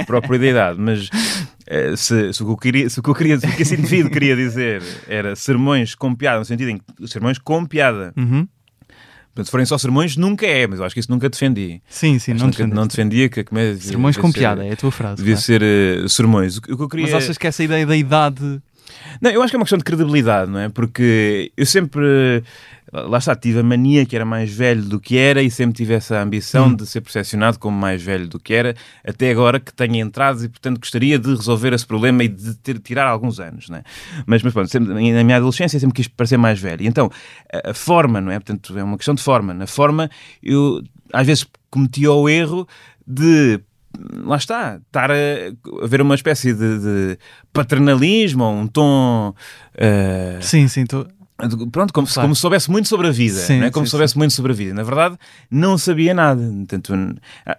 E 0.00 0.04
Própria 0.04 0.38
da 0.38 0.46
idade, 0.46 0.80
mas 0.80 1.10
eh, 1.66 1.94
se, 1.96 2.32
se 2.32 2.42
o 2.42 2.46
que 2.46 2.52
eu 2.52 2.56
queria, 2.56 2.88
se 2.90 3.00
o 3.00 3.02
que 3.02 3.10
eu 3.10 3.14
queria, 3.14 3.38
se 3.40 3.46
o 3.46 3.52
que 3.56 3.62
esse 3.62 3.74
indivíduo 3.74 4.10
queria 4.10 4.36
dizer 4.36 4.82
era 5.08 5.34
sermões 5.36 5.94
com 5.94 6.14
piada, 6.14 6.38
no 6.38 6.44
sentido 6.44 6.70
em 6.70 6.78
que 6.78 7.08
sermões 7.08 7.38
com 7.38 7.64
piada, 7.66 8.12
Uhum. 8.16 8.46
portanto, 9.28 9.44
se 9.46 9.50
forem 9.50 9.66
só 9.66 9.76
sermões, 9.78 10.16
nunca 10.16 10.46
é, 10.46 10.66
mas 10.66 10.78
eu 10.78 10.84
acho 10.86 10.94
que 10.94 11.00
isso 11.00 11.10
nunca 11.10 11.28
defendi. 11.28 11.82
Sim, 11.88 12.18
sim, 12.18 12.32
Acho 12.32 12.40
não, 12.40 12.46
nunca, 12.50 12.66
não 12.66 12.86
defendia 12.86 13.28
que 13.28 13.40
a 13.40 13.44
comédia 13.44 13.76
Sermões 13.80 14.16
com 14.16 14.30
ser- 14.32 14.38
piada, 14.38 14.64
é 14.66 14.72
a 14.72 14.76
tua 14.76 14.90
frase. 14.90 15.16
Devia 15.16 15.34
claro. 15.34 15.44
ser 15.44 15.62
eh, 15.62 16.08
sermões. 16.08 16.56
O 16.56 16.62
que 16.62 16.72
o 16.72 16.76
que 16.76 16.82
eu 16.82 16.88
queria. 16.88 17.06
Mas 17.06 17.14
achas 17.14 17.36
que 17.36 17.46
essa 17.46 17.62
ideia 17.62 17.84
da 17.86 17.96
idade. 17.96 18.60
Não, 19.20 19.30
eu 19.30 19.42
acho 19.42 19.50
que 19.50 19.56
é 19.56 19.58
uma 19.58 19.64
questão 19.64 19.78
de 19.78 19.84
credibilidade, 19.84 20.50
não 20.50 20.60
é? 20.60 20.68
Porque 20.68 21.52
eu 21.56 21.66
sempre, 21.66 22.42
lá 22.92 23.18
está, 23.18 23.34
tive 23.34 23.60
a 23.60 23.62
mania 23.62 24.04
que 24.06 24.14
era 24.14 24.24
mais 24.24 24.52
velho 24.52 24.82
do 24.82 25.00
que 25.00 25.16
era 25.16 25.42
e 25.42 25.50
sempre 25.50 25.74
tive 25.76 25.94
essa 25.94 26.20
ambição 26.20 26.68
Hum. 26.68 26.74
de 26.74 26.86
ser 26.86 27.00
percepcionado 27.00 27.58
como 27.58 27.76
mais 27.76 28.02
velho 28.02 28.28
do 28.28 28.38
que 28.38 28.54
era, 28.54 28.74
até 29.06 29.30
agora 29.30 29.58
que 29.60 29.72
tenho 29.72 29.96
entradas 29.96 30.44
e, 30.44 30.48
portanto, 30.48 30.78
gostaria 30.80 31.18
de 31.18 31.28
resolver 31.30 31.72
esse 31.72 31.86
problema 31.86 32.24
e 32.24 32.28
de 32.28 32.54
ter, 32.56 32.78
tirar 32.78 33.06
alguns 33.06 33.40
anos, 33.40 33.68
não 33.68 33.78
é? 33.78 33.82
Mas, 34.26 34.42
mas 34.42 34.52
pronto, 34.52 34.68
sempre, 34.70 34.92
na 34.92 35.24
minha 35.24 35.36
adolescência 35.36 35.78
sempre 35.78 35.94
quis 35.96 36.08
parecer 36.08 36.36
mais 36.36 36.58
velho. 36.60 36.82
E 36.82 36.86
então, 36.86 37.10
a, 37.52 37.70
a 37.70 37.74
forma, 37.74 38.20
não 38.20 38.30
é? 38.32 38.38
Portanto, 38.38 38.76
é 38.78 38.82
uma 38.82 38.96
questão 38.96 39.14
de 39.14 39.22
forma. 39.22 39.52
Na 39.54 39.66
forma, 39.66 40.10
eu 40.42 40.82
às 41.12 41.26
vezes 41.26 41.46
cometia 41.70 42.12
o 42.12 42.28
erro 42.28 42.66
de 43.06 43.60
lá 44.24 44.36
está, 44.36 44.80
estar 44.86 45.10
a, 45.10 45.16
ver 45.86 46.00
uma 46.00 46.14
espécie 46.14 46.54
de, 46.54 46.78
de 46.78 47.18
paternalismo 47.52 48.44
um 48.48 48.66
tom. 48.66 49.34
eh, 49.76 50.38
Sim, 50.40 50.68
sim, 50.68 50.86
tô... 50.86 51.06
Pronto, 51.70 51.92
como, 51.92 52.04
Claro. 52.08 52.22
como 52.22 52.34
se 52.34 52.40
soubesse 52.40 52.68
muito 52.68 52.88
sobre 52.88 53.06
a 53.06 53.10
vida, 53.12 53.38
Sim, 53.38 53.60
não 53.60 53.66
é? 53.66 53.70
como 53.70 53.86
sim, 53.86 53.88
se 53.88 53.90
soubesse 53.92 54.18
muito 54.18 54.32
sobre 54.34 54.50
a 54.50 54.54
vida. 54.56 54.74
Na 54.74 54.82
verdade, 54.82 55.16
não 55.48 55.78
sabia 55.78 56.12
nada. 56.12 56.42
Portanto, 56.42 56.92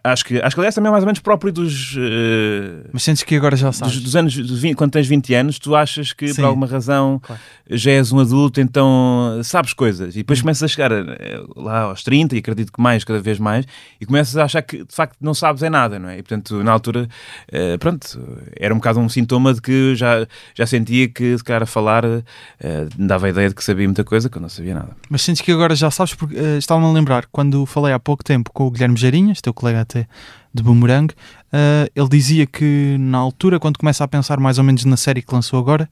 acho 0.03 0.25
que, 0.25 0.37
acho 0.41 0.53
que 0.53 0.59
aliás 0.59 0.75
também 0.75 0.89
é 0.89 0.91
mais 0.91 1.01
ou 1.03 1.05
menos 1.05 1.19
próprio 1.21 1.53
dos, 1.53 1.95
eh, 1.97 2.89
Mas 2.91 3.03
sentes 3.03 3.23
que 3.23 3.33
agora 3.37 3.55
já 3.55 3.71
sabes. 3.71 3.93
dos, 3.95 4.03
dos 4.03 4.15
anos, 4.17 4.35
dos 4.35 4.59
20, 4.59 4.75
quando 4.75 4.91
tens 4.91 5.07
20 5.07 5.33
anos, 5.33 5.59
tu 5.59 5.77
achas 5.77 6.11
que 6.11 6.27
Sim. 6.27 6.35
por 6.41 6.45
alguma 6.45 6.67
razão 6.67 7.19
Claro. 7.23 7.41
já 7.69 7.91
és 7.91 8.11
um 8.11 8.19
adulto, 8.19 8.59
então 8.59 9.39
sabes 9.45 9.71
coisas. 9.71 10.13
E 10.13 10.17
depois 10.19 10.41
começas 10.41 10.61
a 10.63 10.67
chegar 10.67 10.91
eh, 10.91 11.41
lá 11.55 11.83
aos 11.83 12.03
30, 12.03 12.35
e 12.35 12.39
acredito 12.39 12.73
que 12.73 12.81
mais, 12.81 13.05
cada 13.05 13.21
vez 13.21 13.39
mais, 13.39 13.65
e 14.01 14.05
começas 14.05 14.35
a 14.35 14.43
achar 14.43 14.61
que 14.61 14.83
de 14.83 14.93
facto 14.93 15.15
não 15.21 15.33
sabes 15.33 15.63
é 15.63 15.69
nada, 15.69 15.97
não 15.97 16.09
é? 16.09 16.17
E 16.17 16.21
portanto, 16.21 16.61
na 16.65 16.71
altura, 16.73 17.07
eh, 17.49 17.77
pronto, 17.77 18.19
era 18.57 18.73
um 18.73 18.77
bocado 18.77 18.99
um 18.99 19.07
sintoma 19.07 19.53
de 19.53 19.61
que 19.61 19.95
já, 19.95 20.27
já 20.53 20.65
sentia 20.67 21.07
que 21.07 21.37
se 21.37 21.43
calhar 21.45 21.63
a 21.63 21.65
falar 21.65 22.03
eh, 22.05 22.87
me 22.97 23.07
dava 23.07 23.27
a 23.27 23.29
ideia 23.29 23.47
de 23.47 23.55
que 23.55 23.68
sabia 23.69 23.87
muita 23.87 24.03
coisa 24.03 24.29
eu 24.33 24.41
não 24.41 24.49
sabia 24.49 24.73
nada. 24.73 24.95
Mas 25.09 25.21
sentes 25.21 25.41
que 25.41 25.51
agora 25.51 25.75
já 25.75 25.91
sabes, 25.91 26.13
porque 26.15 26.35
eh, 26.35 26.57
estava-me 26.57 26.87
a 26.87 26.91
lembrar, 26.91 27.27
quando 27.31 27.65
falei 27.65 27.93
há 27.93 27.99
pouco 27.99 28.23
tempo 28.23 28.51
com 28.51 28.65
o 28.65 28.71
Guilherme 28.71 28.97
Jarinhas, 28.97 29.41
teu 29.41 29.53
colega 29.53 29.81
até 29.81 30.07
de 30.53 30.63
Boomerang, 30.63 31.13
eh, 31.53 31.91
ele 31.95 32.09
dizia 32.09 32.47
que 32.47 32.97
na 32.99 33.19
altura, 33.19 33.59
quando 33.59 33.77
começa 33.77 34.03
a 34.03 34.07
pensar 34.07 34.39
mais 34.39 34.57
ou 34.57 34.63
menos 34.63 34.85
na 34.85 34.97
série 34.97 35.21
que 35.21 35.33
lançou 35.33 35.59
agora, 35.59 35.87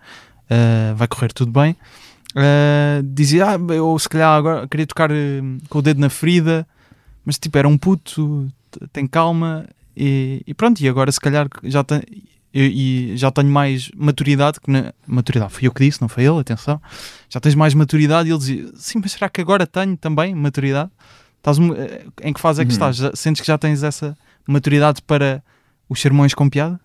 eh, 0.49 0.93
vai 0.95 1.07
correr 1.07 1.31
tudo 1.31 1.51
bem, 1.51 1.75
dizia, 3.03 3.51
ah, 3.51 3.73
eu 3.73 3.97
se 3.97 4.07
calhar 4.07 4.29
agora 4.29 4.67
queria 4.67 4.85
tocar 4.85 5.09
com 5.69 5.79
o 5.79 5.81
dedo 5.81 5.99
na 5.99 6.09
ferida, 6.09 6.67
mas 7.25 7.37
tipo, 7.39 7.57
era 7.57 7.67
um 7.67 7.77
puto, 7.77 8.47
tem 8.93 9.07
calma, 9.07 9.65
e, 9.95 10.43
e 10.45 10.53
pronto, 10.53 10.79
e 10.79 10.87
agora 10.87 11.11
se 11.11 11.19
calhar 11.19 11.47
já 11.63 11.83
tem... 11.83 12.01
E, 12.53 13.13
já 13.17 13.29
tenho 13.29 13.49
mais 13.49 13.89
maturidade, 13.95 14.59
que 14.59 14.71
na, 14.71 14.93
maturidade 15.05 15.53
fui 15.53 15.67
eu 15.67 15.71
que 15.73 15.85
disse, 15.85 16.01
não 16.01 16.07
foi 16.07 16.23
ele, 16.23 16.39
atenção, 16.39 16.81
já 17.29 17.39
tens 17.39 17.53
mais 17.55 17.73
maturidade. 17.73 18.29
E 18.29 18.31
ele 18.31 18.39
dizia: 18.39 18.71
Sim, 18.75 18.99
mas 19.01 19.11
será 19.11 19.29
que 19.29 19.41
agora 19.41 19.67
tenho 19.67 19.95
também 19.97 20.33
maturidade? 20.33 20.89
Estás, 21.37 21.57
eh, 21.59 22.05
em 22.23 22.33
que 22.33 22.39
fase 22.39 22.61
é 22.61 22.65
que 22.65 22.69
Uhum. 22.71 22.73
estás? 22.75 22.95
Já- 22.95 23.11
Sentes 23.15 23.41
que 23.41 23.47
já 23.47 23.57
tens 23.57 23.83
essa 23.83 24.17
maturidade 24.47 25.01
para 25.03 25.43
os 25.89 26.01
sermões 26.01 26.33
com 26.33 26.49
piada? 26.49 26.79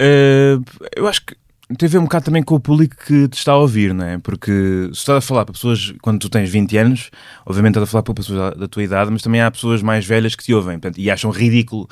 Uh, 0.00 0.62
eu 0.94 1.08
acho 1.08 1.24
que 1.26 1.34
tem 1.76 1.86
a 1.86 1.90
ver 1.90 1.98
um 1.98 2.04
bocado 2.04 2.24
também 2.24 2.42
com 2.42 2.54
o 2.54 2.60
público 2.60 2.96
que 3.06 3.28
te 3.28 3.34
está 3.38 3.52
a 3.52 3.56
ouvir, 3.58 3.92
não 3.92 4.04
é? 4.04 4.16
Porque 4.18 4.50
se 4.92 5.00
estás 5.00 5.18
a 5.18 5.20
falar 5.20 5.44
para 5.44 5.52
pessoas 5.52 5.92
quando 6.00 6.18
tu 6.18 6.28
tens 6.30 6.48
20 6.48 6.76
anos, 6.78 7.10
obviamente 7.44 7.72
estás 7.74 7.88
a 7.88 7.90
falar 7.92 8.02
para 8.02 8.14
pessoas 8.14 8.38
da, 8.38 8.50
da 8.60 8.68
tua 8.68 8.82
idade, 8.82 9.10
mas 9.10 9.20
também 9.20 9.40
há 9.42 9.50
pessoas 9.50 9.82
mais 9.82 10.06
velhas 10.06 10.34
que 10.34 10.42
te 10.42 10.54
ouvem 10.54 10.78
portanto, 10.78 10.98
e 10.98 11.10
acham 11.10 11.30
ridículo 11.30 11.86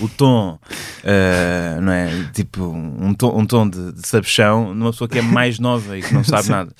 o 0.00 0.08
tom, 0.08 0.58
uh, 1.04 1.80
não 1.80 1.92
é? 1.92 2.10
Tipo, 2.34 2.64
um 2.64 3.14
tom, 3.14 3.38
um 3.38 3.46
tom 3.46 3.68
de, 3.68 3.92
de 3.92 4.06
sabichão 4.06 4.74
numa 4.74 4.90
pessoa 4.90 5.08
que 5.08 5.18
é 5.18 5.22
mais 5.22 5.58
nova 5.58 5.96
e 5.96 6.02
que 6.02 6.12
não 6.12 6.22
sabe 6.24 6.42
Sim. 6.44 6.50
nada. 6.50 6.70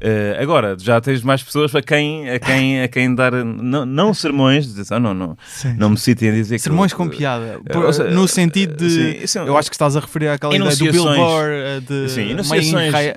Uh, 0.00 0.42
agora, 0.42 0.76
já 0.78 1.00
tens 1.00 1.22
mais 1.22 1.42
pessoas 1.42 1.74
a 1.74 1.80
quem, 1.80 2.28
a 2.28 2.38
quem, 2.40 2.82
a 2.82 2.88
quem 2.88 3.14
dar, 3.14 3.32
não, 3.32 3.86
não 3.86 4.12
sermões, 4.12 4.68
"Ah, 4.90 4.98
não, 4.98 5.14
não, 5.14 5.36
Sim. 5.46 5.74
não 5.78 5.90
me 5.90 5.96
citem 5.96 6.30
a 6.30 6.32
dizer 6.32 6.56
que. 6.56 6.62
Sermões 6.62 6.92
com 6.92 7.08
piada. 7.08 7.60
Seja, 7.92 8.10
no 8.10 8.26
sentido 8.26 8.76
de. 8.76 8.90
sim, 8.90 9.24
isso 9.24 9.38
é- 9.38 9.48
eu 9.48 9.56
acho 9.56 9.70
que 9.70 9.74
estás 9.76 9.96
a 9.96 10.00
referir 10.00 10.28
àquela 10.28 10.54
ideia 10.54 10.70
do 10.70 10.76
Bill 10.76 10.88
Enunciações. 10.90 11.18
Burr, 11.18 11.48
eh, 11.50 11.80
de 11.84 12.08
Sim, 12.08 12.32
eh, 12.32 13.16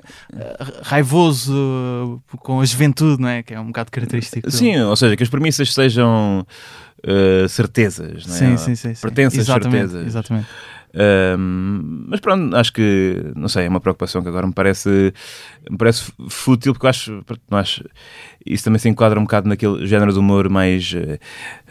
raivoso 0.82 2.22
com 2.38 2.60
a 2.60 2.64
juventude, 2.64 3.20
não 3.20 3.28
é? 3.28 3.42
Que 3.42 3.54
é 3.54 3.60
um 3.60 3.66
bocado 3.66 3.90
característico. 3.90 4.50
Sim, 4.50 4.80
ou 4.82 4.96
seja, 4.96 5.16
que 5.16 5.22
as 5.22 5.28
premissas 5.28 5.72
sejam 5.72 6.46
uh, 7.04 7.48
certezas, 7.48 8.26
não 8.26 8.34
é? 8.34 8.38
sim, 8.38 8.56
sim, 8.56 8.74
sim, 8.74 8.94
sim. 8.94 9.08
Exatamente, 9.38 9.44
certezas. 9.44 10.06
Exatamente. 10.06 10.46
Um, 10.94 12.04
mas 12.08 12.20
pronto, 12.20 12.56
acho 12.56 12.72
que, 12.72 13.32
não 13.36 13.48
sei, 13.48 13.66
é 13.66 13.68
uma 13.68 13.80
preocupação 13.80 14.22
que 14.22 14.28
agora 14.28 14.46
me 14.46 14.52
parece, 14.52 15.12
me 15.70 15.76
parece 15.76 16.10
fútil, 16.28 16.72
porque 16.72 16.86
eu 16.86 16.90
acho, 16.90 17.24
não 17.50 17.58
acho, 17.58 17.84
isso 18.44 18.64
também 18.64 18.78
se 18.78 18.88
enquadra 18.88 19.18
um 19.18 19.22
bocado 19.24 19.48
naquele 19.48 19.86
género 19.86 20.12
de 20.12 20.18
humor 20.18 20.48
mais 20.48 20.94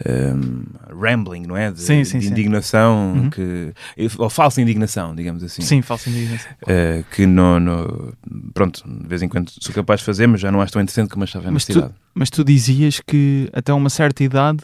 um, 0.06 0.62
rambling, 1.00 1.46
não 1.46 1.56
é? 1.56 1.70
De, 1.70 1.80
Sim, 1.80 2.04
sim, 2.04 2.18
de 2.18 2.26
sim. 2.26 2.30
indignação, 2.32 3.14
Uhum. 3.14 3.30
que, 3.30 3.72
ou 4.18 4.30
falsa 4.30 4.60
indignação, 4.60 5.14
digamos 5.14 5.42
assim. 5.42 5.62
Sim, 5.62 5.82
falsa 5.82 6.08
indignação. 6.10 6.50
Uh, 6.62 7.04
que 7.10 7.26
no, 7.26 7.58
no- 7.60 8.12
pronto, 8.54 8.82
de 8.86 9.06
vez 9.08 9.22
em 9.22 9.28
quando 9.28 9.50
sou 9.60 9.74
capaz 9.74 10.00
de 10.00 10.06
fazer, 10.06 10.26
mas 10.26 10.40
já 10.40 10.50
não 10.52 10.60
acho 10.60 10.72
tão 10.72 10.82
interessante 10.82 11.10
como 11.10 11.24
achava 11.24 11.46
na 11.46 11.52
Mas 11.52 11.64
tu-. 11.64 11.92
Mas 12.14 12.30
tu 12.30 12.44
dizias 12.44 13.00
que 13.06 13.48
até 13.52 13.72
uma 13.72 13.90
certa 13.90 14.22
idade 14.24 14.58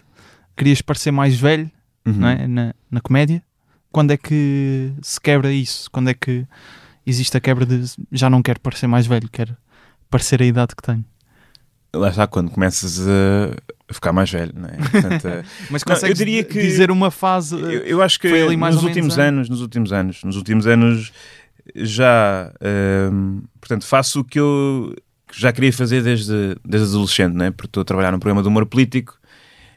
querias 0.57 0.81
parecer 0.83 1.11
mais 1.11 1.35
velho 1.39 1.71
Uhum. 2.07 2.13
não 2.19 2.29
é? 2.29 2.47
na, 2.47 2.75
na 2.91 3.01
comédia. 3.01 3.43
Quando 3.95 4.11
é 4.11 4.17
que 4.17 4.91
se 5.03 5.21
quebra 5.21 5.53
isso? 5.53 5.89
Quando 5.89 6.11
é 6.11 6.15
que 6.15 6.45
existe 7.07 7.37
a 7.37 7.41
quebra 7.41 7.65
de 7.65 7.81
já 8.11 8.29
não 8.29 8.43
quero 8.43 8.59
parecer 8.59 8.89
mais 8.89 9.07
velho, 9.07 9.29
quero 9.31 9.57
parecer 10.11 10.43
a 10.43 10.45
idade 10.45 10.75
que 10.75 10.83
tenho? 10.83 11.05
Lá 11.95 12.09
está, 12.09 12.27
quando 12.27 12.51
começas 12.51 12.99
a 13.07 13.55
ficar 13.95 14.13
mais 14.13 14.29
velho, 14.29 14.53
não 14.53 14.69
é? 14.69 14.77
Portanto, 14.79 15.25
uh, 15.29 15.45
Mas 15.71 15.85
Não, 15.85 15.95
eu 15.95 15.95
consegues 15.95 16.19
diria 16.19 16.43
que- 16.43 16.61
dizer 16.61 16.91
uma 16.91 17.09
fase. 17.09 17.55
Eu, 17.55 17.71
eu 17.71 18.03
acho 18.03 18.19
que 18.19 18.29
nos 18.29 18.83
últimos 18.83 19.17
anos. 19.17 19.19
anos, 19.19 19.49
nos 19.49 19.61
últimos 19.61 19.93
anos, 19.93 20.25
nos 20.25 20.37
últimos 20.37 20.67
anos 20.67 21.13
já, 21.77 22.53
hum, 23.13 23.43
portanto, 23.61 23.87
faço 23.87 24.21
o 24.21 24.25
que 24.25 24.41
eu 24.41 24.93
já 25.33 25.53
queria 25.53 25.73
fazer 25.73 26.03
desde, 26.03 26.57
desde 26.65 26.89
adolescente, 26.89 27.35
né? 27.35 27.53
Porque 27.53 27.67
estou 27.69 27.83
a 27.83 27.85
trabalhar 27.85 28.11
num 28.11 28.19
programa 28.19 28.43
de 28.43 28.49
humor 28.49 28.67
político. 28.67 29.17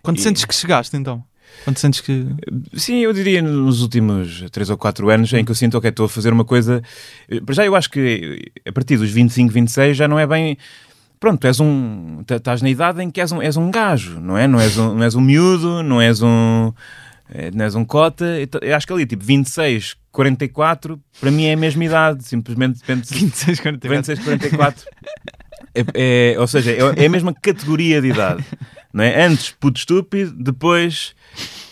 Quando 0.02 0.18
e- 0.18 0.22
sentes 0.22 0.44
que 0.44 0.56
chegaste, 0.56 0.98
então? 0.98 1.24
Quando 1.64 1.78
sentes 1.78 2.02
que. 2.02 2.26
Sim, 2.74 3.00
eu 3.00 3.12
diria 3.14 3.42
nos 3.42 3.82
últimos 3.82 4.44
3 4.52 4.70
ou 4.70 4.78
4 4.78 5.10
anos 5.10 5.32
em 5.34 5.44
que 5.44 5.52
eu 5.52 5.56
sinto 5.56 5.80
que 5.82 5.88
estou 5.88 6.06
a 6.06 6.10
fazer 6.10 6.32
uma 6.34 6.46
coisa. 6.46 6.82
eh, 7.30 7.42
Para 7.42 7.56
já 7.56 7.66
eu 7.66 7.76
acho 7.76 7.90
que 7.90 8.52
a 8.66 8.72
partir 8.72 8.98
dos 8.98 9.10
25, 9.12 9.52
26 9.54 9.98
já 9.98 10.08
não 10.08 10.18
é 10.20 10.26
bem. 10.28 10.58
Pronto, 11.20 11.46
és 11.48 11.60
um. 11.60 12.24
tá- 12.26 12.36
Estás 12.38 12.62
na 12.62 12.70
idade 12.70 13.02
em 13.02 13.10
que 13.10 13.20
és 13.20 13.32
um, 13.32 13.42
és 13.42 13.58
um 13.58 13.72
gajo, 13.72 14.20
não 14.20 14.38
é? 14.38 14.48
Não 14.48 14.60
és 14.60 14.78
um, 14.78 14.94
não 14.94 15.04
és 15.04 15.16
um 15.16 15.22
miúdo, 15.22 15.82
não 15.84 16.00
és 16.02 16.22
um. 16.22 16.72
eh, 17.30 17.50
Não 17.54 17.66
és 17.66 17.74
um 17.76 17.84
cota. 17.84 18.26
Eu 18.62 18.76
acho 18.76 18.86
que 18.86 18.94
ali, 18.94 19.06
tipo, 19.06 19.24
26, 19.26 19.96
44, 20.12 21.00
para 21.20 21.32
mim 21.32 21.46
é 21.46 21.54
a 21.54 21.58
mesma 21.58 21.84
idade. 21.84 22.24
Simplesmente 22.24 22.80
depende. 22.80 23.08
26, 23.12 23.60
44. 23.60 24.16
26, 24.16 24.20
44. 24.24 24.86
É, 25.74 26.34
é, 26.34 26.40
ou 26.40 26.48
seja, 26.48 26.72
é, 26.72 27.04
é 27.04 27.06
a 27.06 27.10
mesma 27.10 27.34
categoria 27.34 28.02
de 28.02 28.08
idade. 28.10 28.44
Não 28.94 29.04
é? 29.04 29.24
Antes, 29.26 29.56
puto 29.60 29.80
estúpido, 29.80 30.32
depois, 30.38 31.14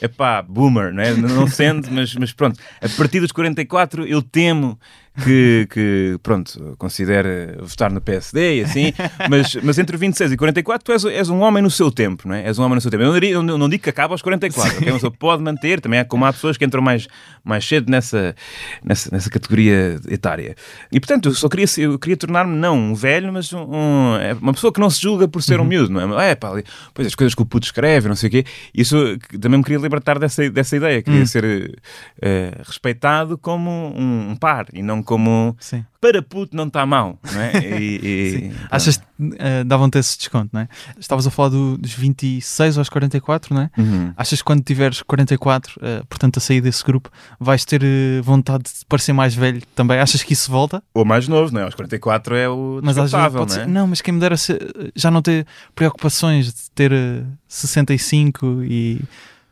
epá, 0.02 0.42
boomer, 0.42 0.94
não 0.94 1.04
é? 1.04 1.14
Não 1.14 1.48
sendo, 1.48 1.90
mas, 1.92 2.14
mas 2.16 2.32
pronto. 2.34 2.60
A 2.82 2.90
partir 2.90 3.20
dos 3.20 3.32
44, 3.32 4.06
eu 4.06 4.22
temo 4.22 4.78
que, 5.24 5.66
que 5.72 6.20
pronto, 6.22 6.76
considere 6.78 7.56
votar 7.62 7.90
no 7.90 8.02
PSD 8.02 8.58
e 8.60 8.62
assim, 8.64 8.94
mas, 9.30 9.56
mas 9.64 9.80
entre 9.80 9.96
26 9.96 10.34
e 10.34 10.38
44, 10.38 10.84
tu 10.84 10.92
és, 10.92 11.06
és 11.06 11.30
um 11.30 11.40
homem 11.40 11.64
no 11.64 11.72
seu 11.72 11.90
tempo, 11.90 12.28
não 12.28 12.36
é? 12.36 12.46
És 12.46 12.60
um 12.60 12.64
homem 12.64 12.76
no 12.76 12.82
seu 12.82 12.92
tempo. 12.92 13.02
Eu 13.02 13.08
não, 13.08 13.14
diria- 13.14 13.32
eu 13.36 13.42
não, 13.42 13.70
digo 13.70 13.82
que 13.82 13.90
acaba 13.90 14.14
aos 14.14 14.22
44, 14.22 14.78
ok? 14.78 14.92
Uma 14.92 15.12
pode 15.12 15.42
manter, 15.42 15.80
também 15.80 16.02
há 16.02 16.06
como 16.06 16.26
há 16.26 16.34
pessoas 16.34 16.58
que 16.58 16.66
entram 16.66 16.82
mais, 16.82 17.08
mais 17.46 17.66
cedo 17.66 17.90
nessa, 17.90 18.36
nessa, 18.84 19.10
nessa 19.10 19.30
categoria 19.30 19.98
etária. 20.10 20.54
E 20.92 21.00
portanto, 21.00 21.30
eu 21.30 21.34
só 21.34 21.48
queria, 21.48 21.66
eu 21.78 21.98
queria 21.98 22.18
tornar-me 22.18 22.54
não 22.54 22.78
um 22.78 22.94
velho, 22.94 23.32
mas 23.32 23.54
um, 23.54 23.60
um- 23.74 24.18
é 24.18 24.34
uma 24.34 24.54
pessoa 24.54 24.74
que 24.74 24.82
não 24.82 24.90
se 24.90 25.02
julga 25.02 25.30
por 25.30 25.42
ser 25.42 25.62
um 25.62 25.66
miúdo, 25.66 25.94
não 25.94 26.20
é? 26.20 26.32
É 26.32 26.36
pá, 26.36 26.52
pois 26.94 27.08
as 27.08 27.16
coisas 27.16 27.34
que 27.34 27.42
o 27.42 27.46
puto 27.46 27.66
escreve, 27.68 28.10
não 28.10 28.16
sei 28.18 28.28
o 28.28 28.32
quê. 28.32 28.46
Isso 28.74 28.98
também 29.46 29.60
me 29.60 29.64
queria 29.64 29.78
libertar 29.80 30.18
dessa, 30.18 30.50
dessa 30.50 30.76
ideia, 30.76 31.04
queria 31.04 31.22
Hum. 31.22 31.26
ser 31.28 31.80
eh, 32.22 32.52
respeitado 32.64 33.38
como 33.38 33.70
um, 33.96 34.32
um 34.32 34.36
par 34.36 34.66
e 34.74 34.82
não 34.82 35.04
como 35.04 35.56
Sim. 35.60 35.86
para 36.02 36.20
puto 36.22 36.56
não 36.56 36.66
está 36.66 36.84
mal, 36.86 37.20
não 37.32 37.42
é? 37.42 37.52
E, 37.60 38.00
e-. 38.50 38.52
Achas 38.72 38.98
que 38.98 39.04
eh, 39.38 39.64
davam-te 39.64 39.98
esse 40.00 40.18
desconto, 40.18 40.50
não 40.54 40.62
é? 40.62 40.68
Estavas 41.00 41.28
a 41.28 41.32
falar 41.32 41.50
do- 41.50 41.78
dos 41.78 41.94
26 41.94 42.78
aos 42.80 42.90
44, 42.90 43.54
não 43.54 43.62
é? 43.62 43.70
Uhum. 43.78 44.14
Achas 44.18 44.40
que 44.40 44.46
quando 44.46 44.64
tiveres 44.64 45.02
44, 45.04 45.80
eh, 45.82 46.02
portanto 46.10 46.38
a 46.38 46.40
sair 46.40 46.60
desse 46.62 46.84
grupo, 46.84 47.10
vais 47.40 47.64
ter 47.66 47.82
vontade 48.24 48.64
de 48.64 48.86
parecer 48.90 49.14
mais 49.14 49.36
velho 49.36 49.62
também? 49.76 50.00
Achas 50.00 50.24
que 50.24 50.34
isso 50.34 50.50
volta? 50.52 50.82
Ou 50.94 51.06
mais 51.06 51.28
novo, 51.28 51.54
não 51.54 51.62
é? 51.62 51.64
Aos 51.66 51.76
44 51.76 52.36
é 52.36 52.50
o 52.50 52.80
Mas 52.84 52.98
às 52.98 53.04
vezes 53.04 53.12
descontável, 53.12 53.40
pode 53.42 53.52
não 53.52 53.56
ser. 53.64 53.70
é? 53.70 53.72
Não, 53.72 53.88
mas 53.88 54.02
quem 54.02 54.14
me 54.14 54.20
dera 54.20 54.38
ser- 54.38 54.92
já 54.96 55.12
não 55.12 55.22
ter 55.22 55.46
preocupações 55.76 56.48
de 56.48 56.72
ter 56.74 56.92
eh, 56.92 57.24
65 57.48 58.64
e 58.64 59.02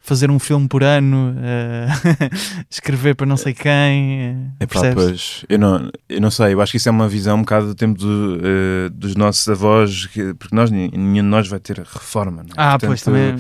fazer 0.06 0.30
um 0.30 0.38
filme 0.38 0.68
por 0.68 0.84
ano, 0.84 1.34
eh, 1.42 1.88
escrever 2.70 3.16
para 3.16 3.26
não 3.26 3.38
sei 3.38 3.54
quem. 3.54 4.20
eh, 4.22 4.36
É 4.60 4.66
pá, 4.66 4.74
percebes? 4.82 4.96
pois, 5.04 5.46
eu 5.48 5.58
não, 5.58 5.90
eu 6.10 6.20
não 6.20 6.30
sei, 6.30 6.54
eu 6.54 6.62
acho 6.62 6.72
que 6.72 6.78
isso 6.78 6.90
é 6.90 6.92
uma 6.92 7.08
visão 7.08 7.38
um 7.38 7.40
bocado 7.40 7.68
do 7.68 7.74
tempo 7.76 7.98
do, 7.98 8.38
eh, 8.44 8.90
dos 8.92 9.16
nossos 9.16 9.48
avós, 9.48 10.06
que- 10.08 10.34
porque 10.34 10.54
nós, 10.54 10.70
nenhum 10.70 11.14
de 11.14 11.22
nós 11.22 11.48
vai 11.48 11.58
ter 11.60 11.78
reforma. 11.80 12.42
É? 12.42 12.46
Ah, 12.58 12.72
Portanto, 12.72 12.90
pois 12.90 13.02
também. 13.02 13.36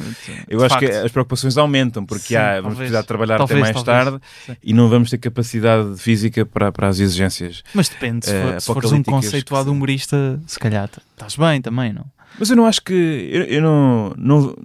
Eu 0.47 0.60
de 0.60 0.65
acho 0.65 0.80
que 0.80 0.88
facto. 0.88 1.06
as 1.06 1.12
preocupações 1.12 1.58
aumentam, 1.58 2.06
porque 2.06 2.28
Sim, 2.28 2.36
há, 2.38 2.45
vamos 2.62 2.62
talvez. 2.62 2.78
precisar 2.78 3.04
trabalhar 3.04 3.38
Talvez, 3.39 3.62
até 3.62 3.73
mais 3.73 3.84
talvez. 3.84 4.06
tarde 4.06 4.26
Sim. 4.45 4.56
e 4.63 4.73
não 4.73 4.88
vamos 4.88 5.10
ter 5.10 5.17
capacidade 5.17 5.97
física 5.97 6.45
para, 6.45 6.71
para 6.71 6.88
as 6.88 6.99
exigências. 6.99 7.62
Mas 7.73 7.89
depende, 7.89 8.26
se, 8.26 8.32
eh, 8.34 8.41
for- 8.41 8.62
se 8.62 8.65
fores 8.73 8.91
um 8.93 9.04
conceituado 9.04 9.65
que 9.65 9.71
humorista, 9.71 10.39
se 10.47 10.58
calhar 10.58 10.89
estás 11.13 11.36
bem 11.36 11.62
também, 11.62 11.91
não? 11.91 12.06
Mas 12.39 12.49
eu 12.49 12.56
não 12.56 12.65
acho 12.65 12.82
que. 12.82 12.93
Eu, 13.32 13.43
eu 13.43 13.62
não, 13.62 14.13
não. 14.17 14.56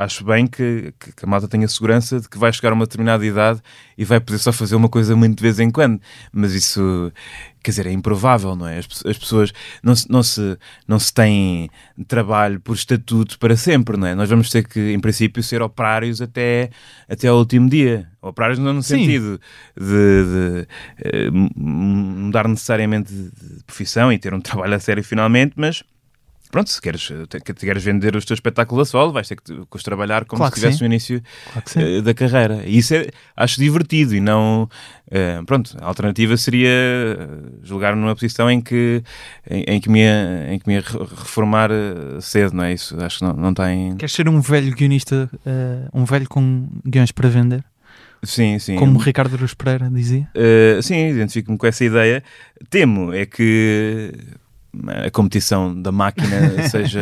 Acho 0.00 0.24
bem 0.24 0.46
que, 0.46 0.94
que, 0.98 1.24
a 1.24 1.26
malta 1.26 1.46
tenha 1.46 1.68
segurança 1.68 2.20
de 2.20 2.28
que 2.28 2.38
vai 2.38 2.52
chegar 2.52 2.70
a 2.70 2.74
uma 2.74 2.86
determinada 2.86 3.24
idade 3.24 3.60
e 3.98 4.04
vai 4.04 4.18
poder 4.18 4.38
só 4.38 4.52
fazer 4.52 4.74
uma 4.74 4.88
coisa 4.88 5.14
muito 5.14 5.36
de 5.36 5.42
vez 5.42 5.60
em 5.60 5.70
quando. 5.70 6.00
Mas 6.32 6.54
isso, 6.54 7.12
quer 7.62 7.70
dizer, 7.70 7.86
é 7.86 7.92
improvável, 7.92 8.56
não 8.56 8.66
é? 8.66 8.78
As, 8.78 8.86
as 9.04 9.18
pessoas 9.18 9.52
não 9.82 9.94
se, 9.94 10.10
não, 10.10 10.22
se, 10.22 10.58
não 10.88 10.98
se 10.98 11.12
têm 11.12 11.68
trabalho 12.08 12.60
por 12.60 12.74
estatuto 12.74 13.38
para 13.38 13.56
sempre, 13.56 13.96
não 13.98 14.06
é? 14.06 14.14
Nós 14.14 14.30
vamos 14.30 14.48
ter 14.48 14.66
que, 14.66 14.92
em 14.92 14.98
princípio, 14.98 15.42
ser 15.42 15.60
operários 15.60 16.22
até, 16.22 16.70
até 17.08 17.28
ao 17.28 17.36
último 17.36 17.68
dia. 17.68 18.08
Operários 18.22 18.58
não 18.58 18.72
no 18.72 18.82
Sim. 18.82 18.98
sentido 18.98 19.40
de, 19.78 19.84
de, 19.84 20.68
eh, 20.98 21.30
mudar 21.30 22.46
necessariamente 22.48 23.12
de 23.12 23.30
de 23.60 23.64
profissão 23.64 24.12
e 24.12 24.18
ter 24.18 24.32
um 24.34 24.40
trabalho 24.40 24.74
a 24.74 24.80
sério 24.80 25.02
finalmente, 25.04 25.54
mas 25.56 25.82
pronto, 26.50 26.68
se 26.70 26.80
queres, 26.80 27.02
te- 27.28 27.40
que 27.40 27.52
queres 27.54 27.82
vender 27.84 28.16
os 28.16 28.24
teus 28.24 28.38
espetáculos 28.38 28.88
a 28.88 28.90
solo, 28.90 29.12
vais 29.12 29.28
ter 29.28 29.36
que 29.36 29.42
te- 29.44 29.54
que 29.54 29.76
os 29.76 29.82
trabalhar 29.82 30.24
como 30.24 30.38
Claro 30.40 30.50
se 30.50 30.60
que 30.60 30.66
estivesse 30.66 30.78
sim. 30.78 30.84
no 30.84 30.86
início 30.92 31.22
Claro 31.52 31.88
eh, 31.96 32.00
da 32.02 32.14
carreira. 32.14 32.62
E 32.66 32.78
isso 32.78 32.94
é, 32.94 33.08
acho 33.36 33.60
divertido 33.60 34.14
e 34.14 34.20
não. 34.20 34.68
eh, 35.10 35.40
pronto, 35.46 35.76
a 35.80 35.86
alternativa 35.86 36.36
seria 36.36 36.68
eh, 36.68 37.28
julgar 37.62 37.94
numa 37.96 38.14
posição 38.14 38.50
em 38.50 38.60
que, 38.60 39.02
em, 39.48 39.64
em 39.74 39.80
que, 39.80 39.88
me 39.88 40.00
ia, 40.00 40.52
em 40.52 40.58
que 40.58 40.68
me 40.68 40.74
ia 40.74 40.80
re- 40.80 40.98
reformar 40.98 41.70
eh, 41.70 42.20
cedo, 42.20 42.54
não 42.54 42.64
é? 42.64 42.72
Isso 42.72 43.00
acho 43.02 43.18
que 43.18 43.24
não, 43.24 43.32
não 43.34 43.54
tem. 43.54 43.96
Queres 43.96 44.12
ser 44.14 44.28
um 44.28 44.40
velho 44.40 44.74
guionista, 44.74 45.30
eh, 45.46 45.88
um 45.94 46.04
velho 46.04 46.28
com 46.28 46.68
guiões 46.86 47.12
para 47.12 47.28
vender? 47.28 47.64
Sim, 48.22 48.58
sim. 48.58 48.76
Como 48.76 48.98
o 48.98 49.02
Ricardo 49.02 49.34
Aruz 49.34 49.54
Pereira 49.54 49.88
dizia? 49.90 50.28
Uh, 50.36 50.82
sim, 50.82 51.08
identifico-me 51.08 51.56
com 51.56 51.66
essa 51.66 51.82
ideia. 51.82 52.22
Temo 52.68 53.14
é 53.14 53.24
que 53.24 54.12
a 55.06 55.10
competição 55.10 55.80
da 55.80 55.90
máquina 55.92 56.68
seja 56.70 57.00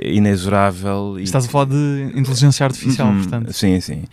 inexorável. 0.00 1.16
e- 1.18 1.22
Estás 1.22 1.46
a 1.46 1.48
falar 1.48 1.66
de 1.66 2.12
inteligência 2.14 2.64
artificial, 2.64 3.08
Uhum, 3.08 3.18
portanto. 3.22 3.52
Sim, 3.52 3.80
sim. 3.80 4.04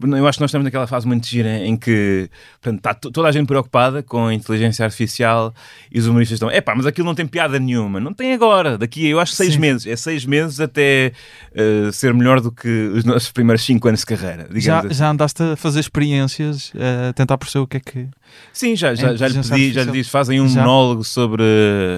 Eu 0.00 0.26
acho 0.28 0.38
que 0.38 0.42
nós 0.42 0.50
estamos 0.50 0.64
naquela 0.64 0.86
fase 0.86 1.06
muito 1.06 1.26
gira 1.26 1.58
em 1.58 1.76
que 1.76 2.30
portanto, 2.62 2.78
está 2.78 2.94
to- 2.94 3.10
toda 3.10 3.26
a 3.28 3.32
gente 3.32 3.46
preocupada 3.48 4.02
com 4.02 4.26
a 4.26 4.34
inteligência 4.34 4.84
artificial 4.84 5.52
e 5.90 5.98
os 5.98 6.06
humoristas 6.06 6.36
estão, 6.36 6.50
epá, 6.50 6.72
mas 6.74 6.86
aquilo 6.86 7.04
não 7.06 7.14
tem 7.16 7.26
piada 7.26 7.58
nenhuma. 7.58 7.98
Não 7.98 8.12
tem 8.12 8.32
agora, 8.32 8.78
daqui 8.78 9.06
eu 9.06 9.18
acho 9.18 9.32
seis 9.32 9.54
Sim. 9.54 9.58
meses. 9.60 9.86
É 9.86 9.96
seis 9.96 10.24
meses 10.24 10.60
até 10.60 11.12
uh, 11.52 11.92
ser 11.92 12.14
melhor 12.14 12.40
do 12.40 12.52
que 12.52 12.68
os 12.94 13.04
nossos 13.04 13.32
primeiros 13.32 13.64
cinco 13.64 13.88
anos 13.88 14.00
de 14.00 14.06
carreira. 14.06 14.48
Já, 14.54 14.78
assim. 14.80 14.94
já 14.94 15.10
andaste 15.10 15.42
a 15.42 15.56
fazer 15.56 15.80
experiências, 15.80 16.72
a 17.08 17.12
tentar 17.12 17.36
perceber 17.36 17.62
o 17.64 17.66
que 17.66 17.76
é 17.78 17.80
que 17.80 18.06
Sim, 18.52 18.76
já, 18.76 18.94
já, 18.94 19.16
já 19.16 19.26
lhe 19.26 19.34
pedi, 19.42 19.72
já 19.72 19.82
lhe 19.84 19.92
disse, 19.92 20.10
fazem 20.10 20.40
um 20.40 20.48
Já? 20.48 20.60
monólogo 20.60 21.02
sobre. 21.02 21.42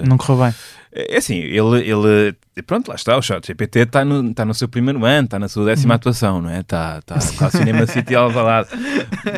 não 0.07 0.17
correu 0.17 0.45
bem. 0.45 0.55
É 0.93 1.17
assim, 1.17 1.35
ele, 1.35 1.79
ele. 1.89 2.35
Pronto, 2.67 2.89
lá 2.89 2.95
está, 2.95 3.17
o 3.17 3.21
Chat 3.21 3.47
GPT 3.47 3.79
está 3.79 4.03
no, 4.03 4.29
está 4.29 4.43
no 4.43 4.53
seu 4.53 4.67
primeiro 4.67 5.05
ano, 5.05 5.23
está 5.23 5.39
na 5.39 5.47
sua 5.47 5.65
décima 5.65 5.93
Uhum. 5.93 5.95
atuação, 5.95 6.41
não 6.41 6.49
é? 6.49 6.59
Está, 6.59 6.99
está, 6.99 7.15
está 7.17 7.49
Cinema 7.49 7.87
City 7.87 8.13
Alvalade. 8.13 8.67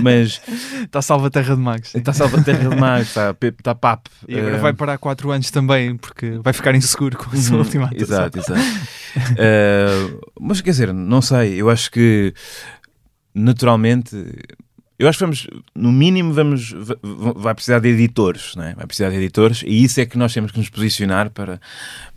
Mas 0.02 0.42
Está 0.82 1.00
salva 1.02 1.28
a 1.28 1.30
terra 1.30 1.56
de 1.56 1.62
magos. 1.62 1.90
sim. 1.90 2.00
está 2.00 2.12
Salvaterra 2.12 2.70
de 2.70 2.76
Magos, 2.76 3.08
está, 3.10 3.36
está 3.40 3.76
PAP. 3.76 4.08
E 4.28 4.36
agora 4.40 4.56
Eh, 4.56 4.60
vai 4.60 4.74
parar 4.74 4.98
4 4.98 5.30
anos 5.32 5.52
também, 5.52 5.96
porque 5.96 6.40
vai 6.44 6.54
ficar 6.54 6.74
inseguro 6.74 7.18
com 7.18 7.30
a 7.30 7.38
sua 7.40 7.58
uhum, 7.58 7.62
última 7.64 7.86
atuação. 7.86 8.04
Exato, 8.26 8.40
exato. 8.40 8.62
Eh, 9.38 10.18
mas 10.42 10.60
quer 10.62 10.72
dizer, 10.72 10.92
não 10.92 11.22
sei, 11.22 11.62
eu 11.62 11.70
acho 11.70 11.92
que 11.92 12.34
naturalmente. 13.34 14.16
Eu 15.00 15.10
acho 15.10 15.18
que 15.18 15.24
vamos, 15.24 15.48
no 15.76 15.92
mínimo, 15.92 16.34
vamos, 16.34 16.72
va- 16.72 16.96
va- 17.02 17.34
vai 17.36 17.56
precisar 17.56 17.80
de 17.80 17.90
editores, 17.90 18.56
não 18.56 18.64
é? 18.64 18.76
Vai 18.76 18.86
precisar 18.86 19.10
de 19.10 19.16
editores 19.16 19.64
e 19.66 19.84
isso 19.84 20.00
é 20.00 20.06
que 20.06 20.18
nós 20.18 20.32
temos 20.32 20.52
que 20.52 20.60
nos 20.60 20.70
posicionar 20.70 21.32
para, 21.32 21.60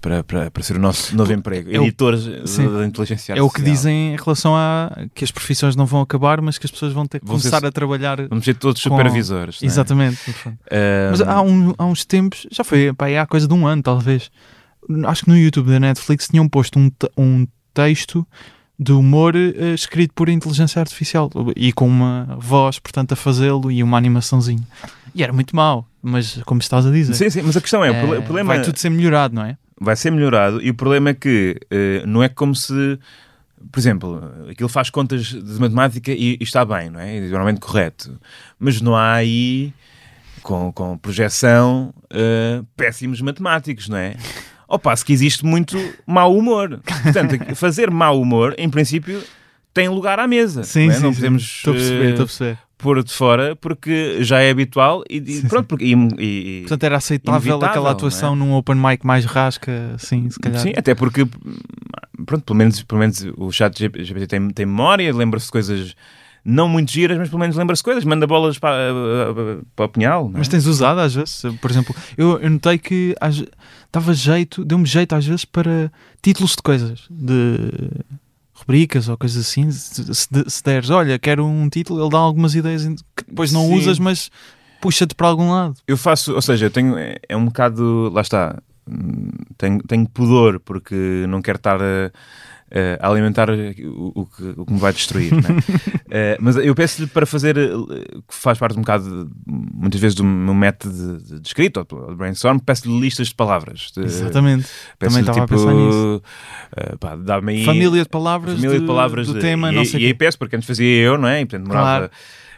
para, 0.01 0.23
para, 0.23 0.51
para 0.51 0.63
ser 0.63 0.77
o 0.77 0.79
nosso 0.79 1.17
novo 1.17 1.33
emprego. 1.33 1.71
é 1.71 1.77
editores 1.77 2.29
sim. 2.49 2.71
da 2.71 2.85
inteligência 2.87 3.33
É 3.33 3.41
o 3.43 3.49
que 3.49 3.61
artificial. 3.63 3.75
dizem 3.75 4.13
em 4.13 4.17
relação 4.17 4.55
a 4.55 4.93
que 5.15 5.25
as 5.25 5.31
profissões 5.31 5.75
não 5.75 5.87
vão 5.87 6.03
acabar, 6.03 6.41
mas 6.43 6.59
que 6.59 6.67
as 6.67 6.71
pessoas 6.71 6.93
vão 6.93 7.07
ter 7.07 7.19
que 7.21 7.27
Vão 7.27 7.39
ser- 7.39 7.49
começar 7.51 7.67
a 7.67 7.73
trabalhar. 7.73 8.29
Vamos 8.29 8.45
ser 8.45 8.55
todos 8.55 8.83
com- 8.83 8.91
supervisores. 8.91 9.63
é? 9.63 9.67
Exatamente. 9.67 10.19
Eh, 10.71 11.09
Mas 11.11 11.21
há, 11.23 11.41
um- 11.41 11.75
há 11.79 11.87
uns 11.87 12.05
tempos, 12.05 12.47
já 12.53 12.63
foi 12.63 12.93
pá, 12.93 13.07
há 13.09 13.27
coisa 13.27 13.49
de 13.49 13.55
um 13.55 13.67
ano 13.67 13.83
talvez, 13.83 14.31
acho 15.07 15.25
que 15.25 15.31
no 15.31 15.37
YouTube 15.37 15.71
da 15.71 15.81
Netflix 15.81 16.29
tinham 16.29 16.47
posto 16.47 16.79
um, 16.79 16.91
um 17.17 17.47
texto 17.73 18.25
de 18.79 18.93
humor 18.93 19.35
eh, 19.35 19.73
escrito 19.75 20.13
por 20.15 20.29
inteligência 20.29 20.81
artificial 20.81 21.31
e 21.57 21.73
com 21.73 21.87
uma 21.89 22.37
voz, 22.39 22.79
portanto, 22.79 23.13
a 23.13 23.17
fazê-lo 23.17 23.71
e 23.71 23.83
uma 23.83 23.97
animaçãozinha. 23.97 24.63
E 25.15 25.23
era 25.23 25.33
muito 25.33 25.57
mau, 25.57 25.87
mas 26.03 26.41
como 26.45 26.61
estás 26.61 26.85
a 26.87 26.91
dizer, 26.91 27.15
Sim, 27.15 27.31
sim, 27.31 27.43
mas 27.43 27.57
a 27.57 27.61
questão 27.61 27.83
é, 27.85 27.91
o 27.91 27.95
prole- 27.95 28.17
eh, 28.17 28.19
o 28.19 28.23
problema 28.23 28.55
vai 28.55 28.63
tudo 28.63 28.79
ser 28.79 28.91
melhorado, 28.91 29.35
não 29.35 29.45
é? 29.45 29.57
vai 29.81 29.95
ser 29.95 30.11
melhorado 30.11 30.63
e 30.63 30.71
o 30.71 30.75
problema 30.75 31.11
é 31.11 31.15
que 31.15 31.59
eh, 31.71 32.03
não 32.07 32.23
é 32.23 32.29
como 32.31 32.55
se, 32.55 32.99
por 33.71 33.79
exemplo, 33.79 34.23
aquilo 34.51 34.69
faz 34.71 34.89
contas 34.91 35.27
de 35.27 35.61
matemática 35.61 36.11
e, 36.13 36.37
e 36.41 36.43
está 36.43 36.65
bem, 36.65 36.89
não 36.91 36.99
é? 37.01 37.17
E 37.19 37.21
Normalmente 37.29 37.61
correto. 37.61 38.19
Mas 38.59 38.81
não 38.81 38.97
há 38.97 39.13
aí, 39.15 39.73
com, 40.43 40.71
com 40.73 40.97
projeção, 40.99 41.93
eh, 42.11 42.63
péssimos 42.77 43.21
matemáticos, 43.21 43.89
não 43.89 43.97
é? 43.99 44.17
Ao 44.69 44.79
passo 44.79 45.05
que 45.05 45.13
existe 45.13 45.45
muito 45.45 45.79
mau 46.07 46.37
humor. 46.37 46.81
Portanto, 47.03 47.55
fazer 47.55 47.91
mau 47.91 48.21
humor, 48.21 48.55
em 48.59 48.69
princípio, 48.69 49.23
tem 49.73 49.89
lugar 49.89 50.19
à 50.19 50.27
mesa. 50.27 50.65
Sim, 50.65 50.87
não, 50.87 50.93
é? 50.93 50.97
sim, 50.97 51.03
não 51.03 51.11
sim. 51.13 51.17
podemos 51.17 51.43
Estou 51.43 51.73
a 51.73 51.77
perceber, 51.77 52.05
eh, 52.05 52.11
estou 52.11 52.23
a 52.23 52.27
perceber. 52.27 52.59
pôr 52.79 53.03
de 53.05 53.13
fora 53.13 53.55
porque 53.57 54.19
já 54.25 54.41
é 54.41 54.51
habitual 54.51 55.05
e, 55.09 55.19
e 55.19 55.33
Sim, 55.41 55.49
pronto, 55.49 55.67
porque, 55.67 55.85
e, 55.85 55.95
e- 56.19 56.61
Portanto, 56.63 56.85
era 56.85 56.97
aceitável 56.97 57.57
aquela 57.63 57.91
atuação 57.93 58.35
num 58.35 58.55
open 58.55 58.75
mic 58.77 59.07
mais 59.07 59.25
rasca, 59.25 59.93
assim, 59.95 60.29
se 60.31 60.39
calhar. 60.41 60.61
Sim, 60.61 60.73
até 60.77 60.95
porque, 60.95 61.25
pronto, 62.25 62.45
pelo 62.45 62.57
menos, 62.59 62.83
pelo 62.83 62.99
menos 63.01 63.25
o 63.37 63.53
chat 63.53 63.79
GPT 63.79 64.27
tem, 64.27 64.51
tem 64.51 64.67
memória, 64.67 65.15
lembra-se 65.15 65.47
de 65.47 65.53
coisas 65.53 65.95
não 66.49 66.69
muito 66.69 66.93
giras, 66.93 67.19
mas 67.19 67.29
pelo 67.29 67.41
menos 67.41 67.57
lembra-se 67.57 67.83
coisas, 67.83 68.05
manda 68.05 68.27
bolas 68.27 68.57
para, 68.59 68.93
para 69.75 69.85
o 69.85 69.89
punhal. 69.89 70.25
não 70.29 70.37
é? 70.37 70.39
Mas 70.39 70.49
tens 70.49 70.65
usado 70.67 71.01
às 71.01 71.13
vezes, 71.15 71.43
por 71.61 71.71
exemplo, 71.71 71.95
eu, 72.17 72.39
eu 72.41 72.49
notei 72.51 72.79
que 72.79 73.15
às- 73.21 73.45
dava 73.93 74.15
jeito, 74.15 74.65
deu-me 74.65 74.87
jeito 74.87 75.15
às 75.15 75.27
vezes 75.27 75.45
para 75.45 75.91
títulos 76.23 76.53
de 76.53 76.63
coisas, 76.63 77.01
de 77.11 77.59
rubricas 78.55 79.09
ou 79.09 79.17
coisas 79.17 79.47
assim. 79.47 79.71
Se, 79.71 80.15
se, 80.15 80.29
se 80.47 80.63
deres, 80.63 80.89
olha, 80.91 81.19
quero 81.19 81.45
um 81.45 81.69
título, 81.69 82.01
ele 82.03 82.11
dá 82.11 82.19
algumas 82.19 82.55
ideias 82.55 82.85
que 82.85 83.25
depois 83.27 83.53
não 83.53 83.67
Sim. 83.67 83.75
usas, 83.79 83.99
mas 83.99 84.31
puxa-te 84.81 85.15
para 85.15 85.27
algum 85.29 85.51
lado. 85.51 85.75
Eu 85.87 85.97
faço, 85.97 86.33
ou 86.35 86.43
seja, 86.43 86.67
eu 86.67 86.71
tenho, 86.71 86.97
é, 86.97 87.17
é 87.29 87.37
um 87.37 87.47
bocado, 87.47 88.11
lá 88.13 88.21
está, 88.21 88.57
hum, 88.89 89.31
tenho, 89.59 89.83
tenho 89.83 90.09
pudor 90.09 90.61
porque 90.61 91.25
não 91.29 91.43
quero 91.43 91.57
estar 91.57 91.81
a, 91.83 92.11
a 93.01 93.09
alimentar 93.09 93.49
o, 93.51 94.13
o 94.15 94.27
que, 94.27 94.43
o 94.57 94.67
que 94.67 94.73
me 94.73 94.79
vai 94.79 94.93
destruir. 94.93 95.33
é? 95.33 95.97
Eh, 96.09 96.37
mas 96.41 96.55
eu 96.57 96.73
peço-lhe 96.73 97.09
para 97.09 97.27
fazer, 97.27 97.59
eh, 97.59 97.69
que 98.29 98.35
faz 98.35 98.57
parte 98.59 98.77
um 98.79 98.81
bocado, 98.81 99.25
de- 99.25 99.31
muitas 99.47 100.01
vezes, 100.01 100.15
do 100.15 100.23
meu 100.23 100.55
método 100.55 101.19
de, 101.19 101.41
de 101.41 101.47
escrito 101.49 101.85
ou 101.91 102.11
de 102.11 102.15
brainstorm, 102.15 102.59
peço-lhe 102.59 103.01
listas 103.01 103.27
de 103.29 103.35
palavras. 103.35 103.91
De, 103.95 104.05
Exatamente. 104.05 104.69
Também 105.01 105.21
estava 105.21 105.41
a 105.41 105.47
tipo, 105.47 105.57
pensar 105.59 105.75
nisso. 105.75 106.23
pá, 107.01 107.19
aí 107.49 107.65
Família 107.65 108.03
de 108.05 108.09
palavras, 108.09 108.55
família 108.55 108.79
de, 108.81 108.87
palavras 108.87 109.27
do 109.27 109.39
tema, 109.41 109.73
e, 109.73 109.75
não 109.75 109.83
e 109.83 109.87
sei 109.87 110.01
aí 110.01 110.07
quê. 110.13 110.15
peço, 110.15 110.39
porque 110.39 110.55
antes 110.55 110.67
fazia 110.67 110.87
eu, 111.03 111.19
não 111.19 111.29
é? 111.29 111.41
E 111.41 111.45
portanto 111.47 111.67
demorava 111.69 112.11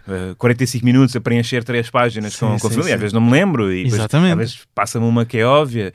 eh, 0.09 0.35
45 0.39 0.85
minutos 0.85 1.15
a 1.15 1.21
preencher 1.21 1.63
três 1.65 1.91
páginas 1.91 2.33
Sim, 2.35 2.41
com, 2.41 2.53
com 2.53 2.59
sim, 2.59 2.75
família. 2.75 2.85
sim. 2.85 2.93
Às 2.95 3.01
vezes 3.01 3.13
não 3.13 3.21
me 3.21 3.31
lembro 3.31 3.73
e 3.73 3.85
depois, 3.85 4.01
às 4.15 4.37
vezes 4.37 4.61
passa-me 4.75 5.07
uma 5.07 5.25
que 5.25 5.39
é 5.39 5.45
óbvia, 5.45 5.93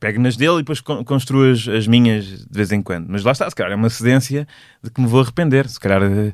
pego 0.00 0.20
nas 0.20 0.36
dele 0.36 0.54
e 0.54 0.58
depois 0.58 0.80
con- 0.80 1.02
construo 1.04 1.50
as, 1.50 1.66
as 1.66 1.86
minhas 1.86 2.24
de 2.24 2.46
vez 2.50 2.70
em 2.72 2.82
quando. 2.82 3.06
Mas 3.08 3.24
lá 3.24 3.32
está, 3.32 3.48
se 3.48 3.56
calhar 3.56 3.72
é 3.72 3.76
uma 3.76 3.88
cedência 3.90 4.46
de 4.82 4.90
que 4.90 5.00
me 5.00 5.06
vou 5.06 5.20
arrepender. 5.22 5.68
Se 5.68 5.80
calhar 5.80 6.02
eh, 6.02 6.32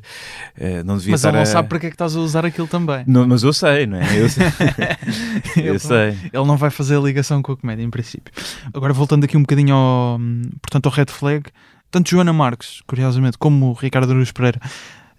eh, 0.57 0.83
não 0.83 0.97
devia 0.97 1.11
Mas 1.11 1.21
estar 1.21 1.29
ele 1.29 1.37
não 1.37 1.43
a- 1.43 1.45
sabe 1.45 1.69
para 1.69 1.79
que 1.79 1.85
é 1.85 1.89
que 1.89 1.95
estás 1.95 2.15
a 2.15 2.19
usar 2.19 2.45
aquilo 2.45 2.67
também. 2.67 3.03
Não, 3.07 3.27
mas 3.27 3.43
eu 3.43 3.53
sei, 3.53 3.85
não 3.87 3.97
é? 3.97 4.19
Eu 4.19 4.27
sei. 4.29 4.43
Ele 5.57 5.67
eu 5.69 5.73
não- 5.73 5.79
sei. 5.79 6.09
Ele 6.33 6.45
não 6.45 6.57
vai 6.57 6.69
fazer 6.69 6.97
a 6.97 6.99
ligação 6.99 7.41
com 7.41 7.51
a 7.53 7.57
comédia, 7.57 7.83
em 7.83 7.89
princípio. 7.89 8.33
Agora, 8.73 8.93
voltando 8.93 9.23
aqui 9.23 9.37
um 9.37 9.41
bocadinho 9.41 9.73
ao, 9.73 10.19
portanto, 10.61 10.85
ao 10.87 10.91
Red 10.91 11.05
Flag, 11.09 11.43
tanto 11.89 12.09
Joana 12.09 12.31
Marques, 12.33 12.81
curiosamente, 12.87 13.37
como 13.37 13.67
o 13.67 13.73
Ricardo 13.73 14.11
Aruz 14.11 14.31
Pereira 14.31 14.59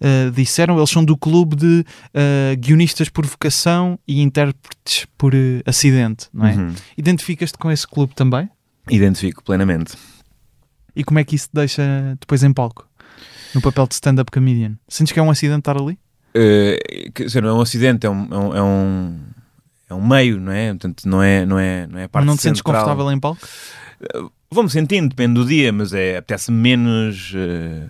eh, 0.05 0.29
disseram, 0.31 0.75
eles 0.75 0.89
são 0.89 1.03
do 1.03 1.15
clube 1.15 1.55
de 1.55 1.85
eh, 2.13 2.57
guionistas 2.57 3.07
por 3.07 3.25
vocação 3.25 3.97
e 4.05 4.21
intérpretes 4.21 5.07
por 5.17 5.33
eh, 5.33 5.61
acidente, 5.65 6.27
não 6.33 6.45
é? 6.45 6.55
Uhum. 6.55 6.73
Identificas-te 6.97 7.57
com 7.57 7.71
esse 7.71 7.87
clube 7.87 8.13
também? 8.13 8.49
Identifico 8.89 9.41
plenamente. 9.41 9.93
E 10.93 11.05
como 11.05 11.19
é 11.19 11.23
que 11.23 11.35
isso 11.35 11.47
te 11.47 11.53
deixa 11.53 12.17
depois 12.19 12.43
em 12.43 12.51
palco? 12.51 12.85
No 13.55 13.61
papel 13.61 13.87
de 13.87 13.93
stand-up 13.93 14.29
comedian? 14.29 14.75
Sentes 14.89 15.13
que 15.13 15.19
é 15.19 15.23
um 15.23 15.31
acidente 15.31 15.59
estar 15.59 15.77
ali? 15.77 15.97
Quer 17.13 17.23
dizer, 17.23 17.41
não 17.41 17.49
é 17.49 17.53
um 17.53 17.61
acidente, 17.61 18.05
é 18.05 18.09
um, 18.09 18.27
é 18.29 18.37
um, 18.37 18.55
é 18.57 18.61
um, 18.61 19.19
é 19.89 19.93
um 19.93 20.05
meio, 20.05 20.37
não 20.37 20.51
é? 20.51 20.69
Portanto, 20.71 21.07
não 21.07 21.23
é, 21.23 21.45
não 21.45 21.57
é, 21.57 21.87
não 21.87 21.99
é 21.99 22.03
a 22.03 22.09
parte 22.09 22.25
não 22.25 22.35
te 22.35 22.41
sentes 22.41 22.59
central. 22.59 22.83
confortável 22.83 23.09
em 23.09 23.19
palco? 23.19 23.47
Vou-me 24.53 24.69
sentindo, 24.69 25.09
depende 25.09 25.33
do 25.33 25.47
dia, 25.47 25.73
mas 25.73 25.93
é 25.93 26.17
apetece 26.17 26.51
menos, 26.51 27.33
eh, 27.35 27.89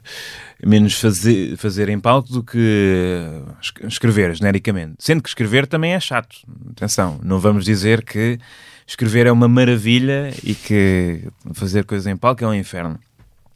menos 0.66 1.00
fazer, 1.00 1.58
fazer 1.58 1.90
em 1.90 2.00
palco 2.00 2.32
do 2.32 2.44
que 2.44 2.58
eh, 2.58 3.42
es- 3.62 3.74
escrever 3.94 4.34
genericamente. 4.36 4.96
Sendo 5.00 5.22
que 5.22 5.30
escrever 5.30 5.68
também 5.68 5.94
é 5.94 6.00
chato. 6.00 6.36
Atenção, 6.72 7.20
não 7.24 7.40
vamos 7.40 7.66
dizer 7.66 8.04
que 8.04 8.40
escrever 8.88 9.28
é 9.28 9.32
uma 9.32 9.48
maravilha 9.48 10.34
e 10.44 10.54
que 10.56 11.28
fazer 11.54 11.86
coisas 11.86 12.08
em 12.08 12.16
palco 12.16 12.44
é 12.44 12.48
um 12.48 12.54
inferno. 12.54 13.00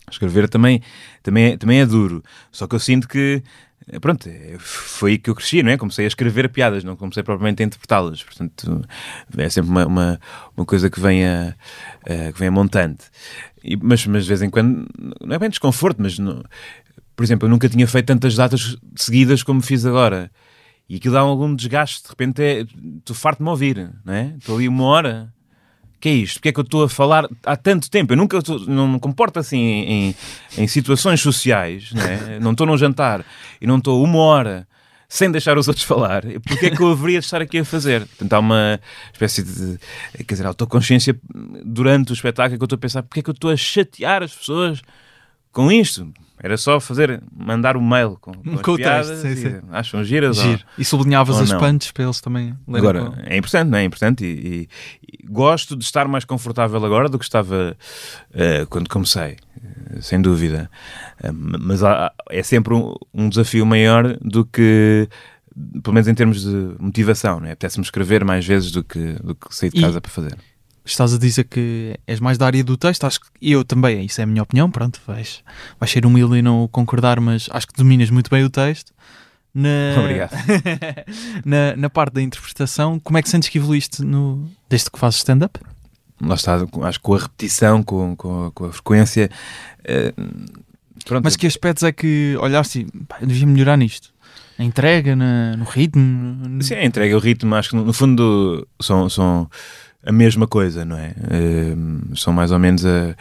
Escrever 0.10 0.48
também, 0.48 0.82
também, 1.22 1.52
é, 1.52 1.58
também 1.58 1.80
é 1.82 1.86
duro. 1.86 2.24
Só 2.52 2.66
que 2.66 2.74
eu 2.76 2.80
sinto 2.80 3.08
que, 3.10 3.44
eh, 3.92 4.00
pronto, 4.00 4.28
é, 4.30 4.56
foi 4.58 5.12
aí 5.12 5.18
que 5.18 5.30
eu 5.30 5.36
cresci, 5.36 5.62
não 5.62 5.70
é? 5.72 5.78
Comecei 5.78 6.06
a 6.06 6.08
escrever 6.08 6.48
piadas, 6.50 6.84
não 6.86 6.96
comecei 6.96 7.24
propriamente 7.24 7.62
a 7.62 7.66
interpretá-las. 7.66 8.24
Portanto, 8.24 8.86
é 9.38 9.50
sempre 9.50 9.70
uma, 9.70 9.86
uma, 9.86 10.20
uma 10.56 10.66
coisa 10.66 10.90
que 10.90 11.00
vem 11.00 11.26
a, 11.26 11.54
a, 12.06 12.32
que 12.32 12.40
vem 12.40 12.48
a 12.48 12.52
montante. 12.52 13.04
E, 13.62 13.76
mas, 13.76 14.08
mas 14.08 14.24
de 14.24 14.30
vez 14.30 14.42
em 14.42 14.50
quando, 14.50 14.88
não 15.22 15.36
é 15.36 15.40
bem 15.40 15.50
desconforto, 15.50 16.02
mas 16.02 16.18
não, 16.18 16.42
por 17.16 17.24
exemplo, 17.24 17.48
eu 17.48 17.50
nunca 17.50 17.68
tinha 17.68 17.88
feito 17.88 18.06
tantas 18.06 18.36
datas 18.36 18.78
seguidas 18.96 19.44
como 19.44 19.62
fiz 19.62 19.86
agora. 19.86 20.32
E 20.90 20.96
aquilo 20.96 21.16
dá 21.16 21.20
algum 21.20 21.54
desgaste, 21.54 22.04
de 22.04 22.10
repente 22.10 22.42
é, 22.42 22.66
tu 23.04 23.14
farto-me 23.14 23.50
ouvir, 23.50 23.92
não 24.06 24.14
é? 24.14 24.36
Estou 24.38 24.56
ali 24.56 24.68
uma 24.68 24.86
hora 24.86 25.34
que 26.00 26.10
é 26.10 26.14
isto? 26.14 26.36
Porque 26.36 26.50
é 26.50 26.52
que 26.52 26.60
eu 26.60 26.64
estou 26.64 26.84
a 26.84 26.90
falar 26.90 27.28
há 27.44 27.58
tanto 27.58 27.90
tempo? 27.90 28.14
Eu 28.14 28.18
nunca 28.18 28.42
tô, 28.42 28.60
não 28.60 28.88
me 28.88 29.00
comporto 29.00 29.40
assim 29.40 29.58
em, 29.58 30.16
em 30.58 30.68
situações 30.68 31.22
sociais, 31.22 31.92
né? 31.92 32.40
não 32.40 32.52
estou 32.52 32.68
num 32.68 32.78
jantar 32.78 33.26
e 33.60 33.66
não 33.66 33.78
estou 33.78 34.04
uma 34.04 34.20
hora 34.20 34.68
sem 35.10 35.32
deixar 35.32 35.58
os 35.58 35.68
outros 35.68 35.86
falar. 35.86 36.24
Porque 36.48 36.68
é 36.68 36.70
que 36.70 36.82
eu 36.82 36.92
haveria 36.92 37.20
de 37.20 37.26
estar 37.26 37.42
aqui 37.42 37.60
a 37.60 37.66
fazer? 37.66 38.06
Portanto, 38.06 38.34
há 38.34 38.40
uma 38.40 38.80
espécie 39.12 39.44
de, 39.44 39.80
quer 40.24 40.34
dizer, 40.36 40.46
autoconsciência 40.46 41.20
durante 41.66 42.12
o 42.12 42.14
espetáculo 42.14 42.58
que 42.58 42.64
eu 42.64 42.66
estou 42.66 42.78
a 42.78 42.80
pensar, 42.80 43.04
porque 43.04 43.22
é 43.22 43.24
que 43.24 43.30
eu 43.30 43.34
estou 43.34 43.50
a 43.50 43.58
chatear 43.58 44.22
as 44.22 44.36
pessoas 44.36 44.82
com 45.58 45.72
isto? 45.72 46.14
Era 46.40 46.56
só 46.56 46.80
fazer, 46.80 47.20
mandar 47.36 47.76
o 47.76 47.80
um 47.80 47.88
mail 47.88 48.16
com, 48.22 48.32
com, 48.32 48.58
com 48.60 48.72
as 48.74 48.78
piadas 48.78 49.08
texto, 49.08 49.22
sim, 49.24 49.36
sim. 49.36 49.60
acham 49.72 50.04
giras 50.04 50.38
Giro. 50.38 50.52
ou, 50.52 50.60
E 50.78 50.86
sublinhavas 50.86 51.40
as 51.40 51.52
punches 51.52 51.92
para 51.92 52.04
eles 52.04 52.22
também 52.22 52.56
lerem. 52.68 52.90
Agora, 52.90 53.10
com... 53.10 53.22
é 53.22 53.38
importante, 53.38 53.70
não 53.72 53.78
é? 53.80 53.84
importante 53.84 54.24
e, 54.24 54.28
e, 54.28 54.70
e, 55.24 55.26
gosto 55.28 55.76
de 55.76 55.84
estar 55.84 56.08
mais 56.08 56.26
confortável 56.26 56.86
agora 56.86 57.10
do 57.10 57.18
que 57.18 57.26
estava 57.26 57.76
uh, 58.30 58.68
quando 58.70 58.88
comecei, 58.88 59.38
uh, 59.58 60.00
sem 60.00 60.22
dúvida. 60.22 60.70
Uh, 61.24 61.34
mas 61.34 61.84
há, 61.84 62.14
é 62.30 62.44
sempre 62.44 62.76
um, 62.76 62.94
um, 63.12 63.30
desafio 63.30 63.66
maior 63.66 64.16
do 64.22 64.46
que 64.46 65.10
pelo 65.82 65.96
menos 65.96 66.08
em 66.08 66.14
termos 66.14 66.44
de 66.44 66.76
motivação, 66.80 67.40
não 67.40 67.48
é? 67.48 67.54
Apetece-me 67.54 67.84
escrever 67.84 68.24
mais 68.24 68.46
vezes 68.46 68.72
do 68.72 68.84
que, 68.84 69.14
do 69.24 69.34
que 69.34 69.56
sair 69.56 69.72
de 69.72 69.82
casa 69.82 70.00
para 70.00 70.12
fazer 70.12 70.38
estás 70.92 71.14
a 71.14 71.18
dizer 71.18 71.44
que 71.44 72.00
és 72.08 72.20
mais 72.20 72.38
da 72.38 72.46
área 72.46 72.64
do 72.64 72.78
texto, 72.78 73.06
acho 73.06 73.20
que 73.22 73.28
eu 73.42 73.64
também, 73.64 74.06
isso 74.06 74.22
é 74.22 74.24
a 74.24 74.28
minha 74.28 74.44
opinião, 74.44 74.70
pronto, 74.72 75.00
vais, 75.06 75.44
vais 75.80 75.92
ser 75.92 76.06
humilde 76.06 76.38
e 76.38 76.42
não 76.42 76.68
concordar, 76.68 77.20
mas 77.20 77.50
acho 77.52 77.68
que 77.68 77.74
dominas 77.74 78.10
muito 78.10 78.30
bem 78.30 78.44
o 78.44 78.50
texto. 78.50 78.94
Na, 79.54 79.70
Obrigado. 80.00 80.32
na, 81.46 81.76
na 81.76 81.90
parte 81.90 82.14
da 82.14 82.22
interpretação, 82.22 83.00
como 83.00 83.18
é 83.18 83.22
que 83.22 83.30
sentes 83.30 83.50
que 83.50 83.58
evoluíste 83.58 84.04
no, 84.04 84.50
desde 84.70 84.90
que 84.90 84.98
fazes 84.98 85.20
stand-up? 85.20 85.60
Lá 86.22 86.36
está, 86.36 86.56
acho 86.56 87.00
que 87.00 87.04
com 87.04 87.14
a 87.14 87.20
repetição, 87.20 87.84
com, 87.84 88.16
com, 88.16 88.52
com 88.52 88.66
a 88.66 88.74
frequência. 88.74 89.30
Uh, 89.82 90.64
mas 91.24 91.36
que 91.36 91.46
aspectos 91.46 91.84
é 91.84 91.92
que 91.92 92.36
olhaste 92.40 92.80
e 92.80 93.06
pá, 93.06 93.18
devia 93.22 93.46
melhorar 93.46 93.78
nisto? 93.78 94.12
A 94.58 94.64
entrega, 94.64 95.16
na, 95.16 95.56
no 95.56 95.66
ritmo? 95.66 96.64
Sim, 96.64 96.74
a 96.76 96.86
entrega, 96.86 97.16
o 97.16 97.20
ritmo, 97.20 97.54
acho 97.54 97.70
que 97.70 97.76
no, 97.76 97.86
no 97.86 97.94
fundo 97.94 98.68
são, 98.82 99.08
são 99.08 99.48
a 100.08 100.12
mesma 100.12 100.48
coisa, 100.48 100.86
não 100.86 100.98
é? 100.98 101.10
Uh, 101.10 102.16
são 102.16 102.32
mais 102.32 102.52
ou 102.52 102.58
menos 102.58 102.86
a, 102.86 103.14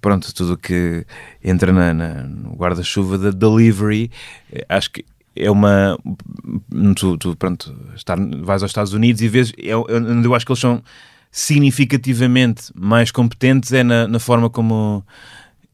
pronto, 0.00 0.32
tudo 0.32 0.56
que 0.56 1.04
entra 1.42 1.72
na, 1.72 1.92
na 1.92 2.22
no 2.22 2.54
guarda-chuva 2.54 3.18
da 3.18 3.30
delivery, 3.30 4.10
eh, 4.52 4.64
acho 4.68 4.92
que 4.92 5.04
é 5.34 5.50
uma. 5.50 5.98
Tu, 6.96 7.18
tu, 7.18 7.36
pronto, 7.36 7.74
estar, 7.96 8.16
vais 8.18 8.62
aos 8.62 8.70
Estados 8.70 8.92
Unidos 8.92 9.20
e 9.22 9.28
vês. 9.28 9.52
Eu, 9.58 9.86
é 9.88 9.94
eu, 9.94 10.22
eu 10.22 10.34
acho 10.34 10.46
que 10.46 10.52
eles 10.52 10.60
são 10.60 10.82
significativamente 11.32 12.72
mais 12.74 13.10
competentes 13.10 13.72
é 13.72 13.82
na, 13.82 14.06
na 14.06 14.18
forma 14.18 14.50
como 14.50 15.04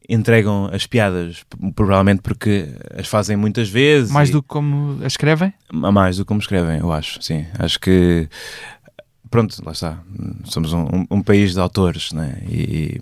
entregam 0.09 0.69
as 0.71 0.87
piadas, 0.87 1.43
provavelmente 1.75 2.21
porque 2.21 2.69
as 2.97 3.07
fazem 3.07 3.35
muitas 3.35 3.69
vezes. 3.69 4.09
Mais 4.09 4.29
e... 4.29 4.31
do 4.31 4.41
que 4.41 4.47
como 4.47 4.97
as 5.03 5.13
escrevem? 5.13 5.53
Mais 5.71 6.17
do 6.17 6.23
que 6.23 6.27
como 6.27 6.39
escrevem, 6.39 6.79
eu 6.79 6.91
acho, 6.91 7.21
sim. 7.21 7.45
Acho 7.59 7.79
que 7.79 8.29
pronto, 9.29 9.55
lá 9.65 9.71
está. 9.71 9.99
Somos 10.45 10.73
um, 10.73 11.05
um, 11.09 11.21
país 11.21 11.53
de 11.53 11.59
autores, 11.59 12.11
né? 12.11 12.41
E, 12.49 13.01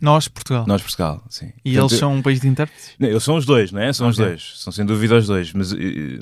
nós, 0.00 0.28
Portugal. 0.28 0.64
Nós, 0.66 0.82
Portugal, 0.82 1.22
sim. 1.28 1.52
E 1.64 1.72
Portanto, 1.72 1.90
eles 1.90 1.98
são 1.98 2.14
um 2.14 2.22
país 2.22 2.40
de 2.40 2.48
intérpretes? 2.48 2.90
Não, 2.98 3.08
eles 3.08 3.22
são 3.22 3.36
os 3.36 3.46
dois, 3.46 3.72
né? 3.72 3.92
São 3.92 4.08
okay. 4.08 4.22
os 4.22 4.28
dois. 4.28 4.52
São 4.56 4.72
sem 4.72 4.84
dúvida 4.84 5.16
os 5.16 5.26
dois. 5.26 5.52
Mas 5.52 5.72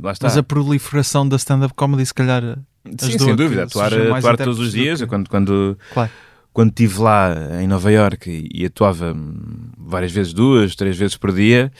lá 0.03 0.13
está. 0.13 0.27
Mas 0.27 0.37
a 0.37 0.43
proliferação 0.43 1.29
da 1.29 1.37
stand-up 1.37 1.75
comedy, 1.75 2.07
se 2.07 2.15
calhar. 2.15 2.59
Sim, 2.99 3.19
sem 3.19 3.37
dúvida. 3.37 3.65
Atuar, 3.65 3.93
atuar 3.95 4.37
todos 4.37 4.59
os 4.59 4.73
dias. 4.73 5.01
Que... 5.01 5.07
Quando, 5.07 5.29
quando, 5.29 5.79
claro 5.93 6.11
quando 6.55 6.71
estive 6.71 7.01
lá 7.01 7.35
em 7.61 7.67
Nova 7.67 7.91
York 7.91 8.49
e, 8.55 8.65
atuava 8.65 9.13
várias 9.77 10.13
vezes, 10.13 10.33
duas, 10.33 10.77
três 10.77 10.97
vezes 10.97 11.17
por 11.17 11.33
dia, 11.33 11.73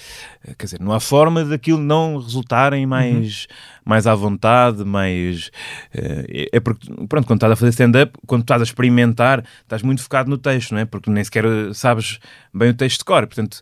eh, 0.45 0.53
quer 0.59 0.65
dizer, 0.65 0.81
não 0.81 0.93
há 0.93 0.99
forma 0.99 1.45
daquilo 1.45 1.79
não 1.79 2.19
resultarem 2.19 2.85
mais, 2.85 3.45
uhum. 3.45 3.83
mais 3.85 4.07
à 4.09 4.15
vontade, 4.17 4.85
mais... 4.85 5.53
É, 5.95 6.49
é 6.53 6.61
porque, 6.61 6.89
pronto, 7.09 7.25
quando 7.25 7.37
estás 7.37 7.53
a 7.53 7.57
fazer 7.57 7.71
stand-up, 7.71 8.19
quando 8.27 8.43
estás 8.43 8.61
a 8.61 8.65
experimentar, 8.65 9.45
estás 9.63 9.81
muito 9.81 10.03
focado 10.03 10.29
no 10.29 10.37
texto, 10.37 10.73
não 10.73 10.81
é? 10.81 10.85
Porque 10.85 11.09
nem 11.09 11.23
sequer 11.23 11.45
sabes 11.73 12.19
bem 12.53 12.71
o 12.71 12.75
texto 12.75 12.99
de 12.99 13.05
cor, 13.05 13.29
portanto, 13.29 13.61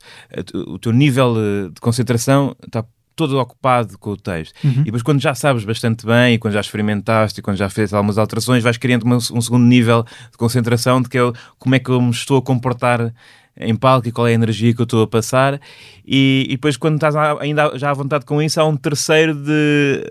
o 0.67 0.79
teu 0.79 0.93
nível 0.93 1.35
de 1.71 1.81
concentração 1.81 2.57
está 2.65 2.87
todo 3.15 3.39
ocupado 3.39 3.99
com 3.99 4.11
o 4.11 4.17
texto. 4.17 4.55
Uhum. 4.65 4.81
E 4.81 4.85
depois, 4.85 5.03
quando 5.03 5.21
já 5.21 5.35
sabes 5.35 5.65
bastante 5.65 6.07
bem, 6.07 6.35
e 6.35 6.39
quando 6.39 6.55
já 6.55 6.61
experimentaste, 6.61 7.41
e 7.41 7.43
quando 7.43 7.57
já 7.57 7.69
fez 7.69 7.93
algumas 7.93 8.19
alterações, 8.19 8.63
vais 8.63 8.77
criando 8.77 9.05
uma, 9.05 9.17
um 9.17 9.41
segundo 9.41 9.65
nível 9.65 10.05
de 10.31 10.37
concentração 10.37 11.01
de 11.01 11.09
que 11.09 11.19
é 11.19 11.33
como 11.59 11.75
é 11.75 11.79
que 11.79 11.91
eu 11.91 12.01
me 12.01 12.11
estou 12.11 12.39
a 12.39 12.43
comportar 12.43 13.13
em 13.57 13.77
palco 13.77 14.09
e 14.09 14.13
qual 14.13 14.27
é 14.27 14.31
a 14.31 14.35
energia 14.35 14.75
que 14.75 14.81
eu 14.81 14.85
estou 14.85 15.03
a 15.03 15.07
passar. 15.07 15.61
E, 16.07 16.47
e 16.49 16.53
depois, 16.53 16.77
quando 16.77 16.95
estás 16.95 17.15
ainda 17.41 17.77
já 17.77 17.91
à 17.91 17.95
vontade 17.95 18.25
com 18.25 18.41
isso, 18.41 18.61
há 18.61 18.67
um 18.67 18.77
terceiro 18.77 19.35
de 19.35 20.05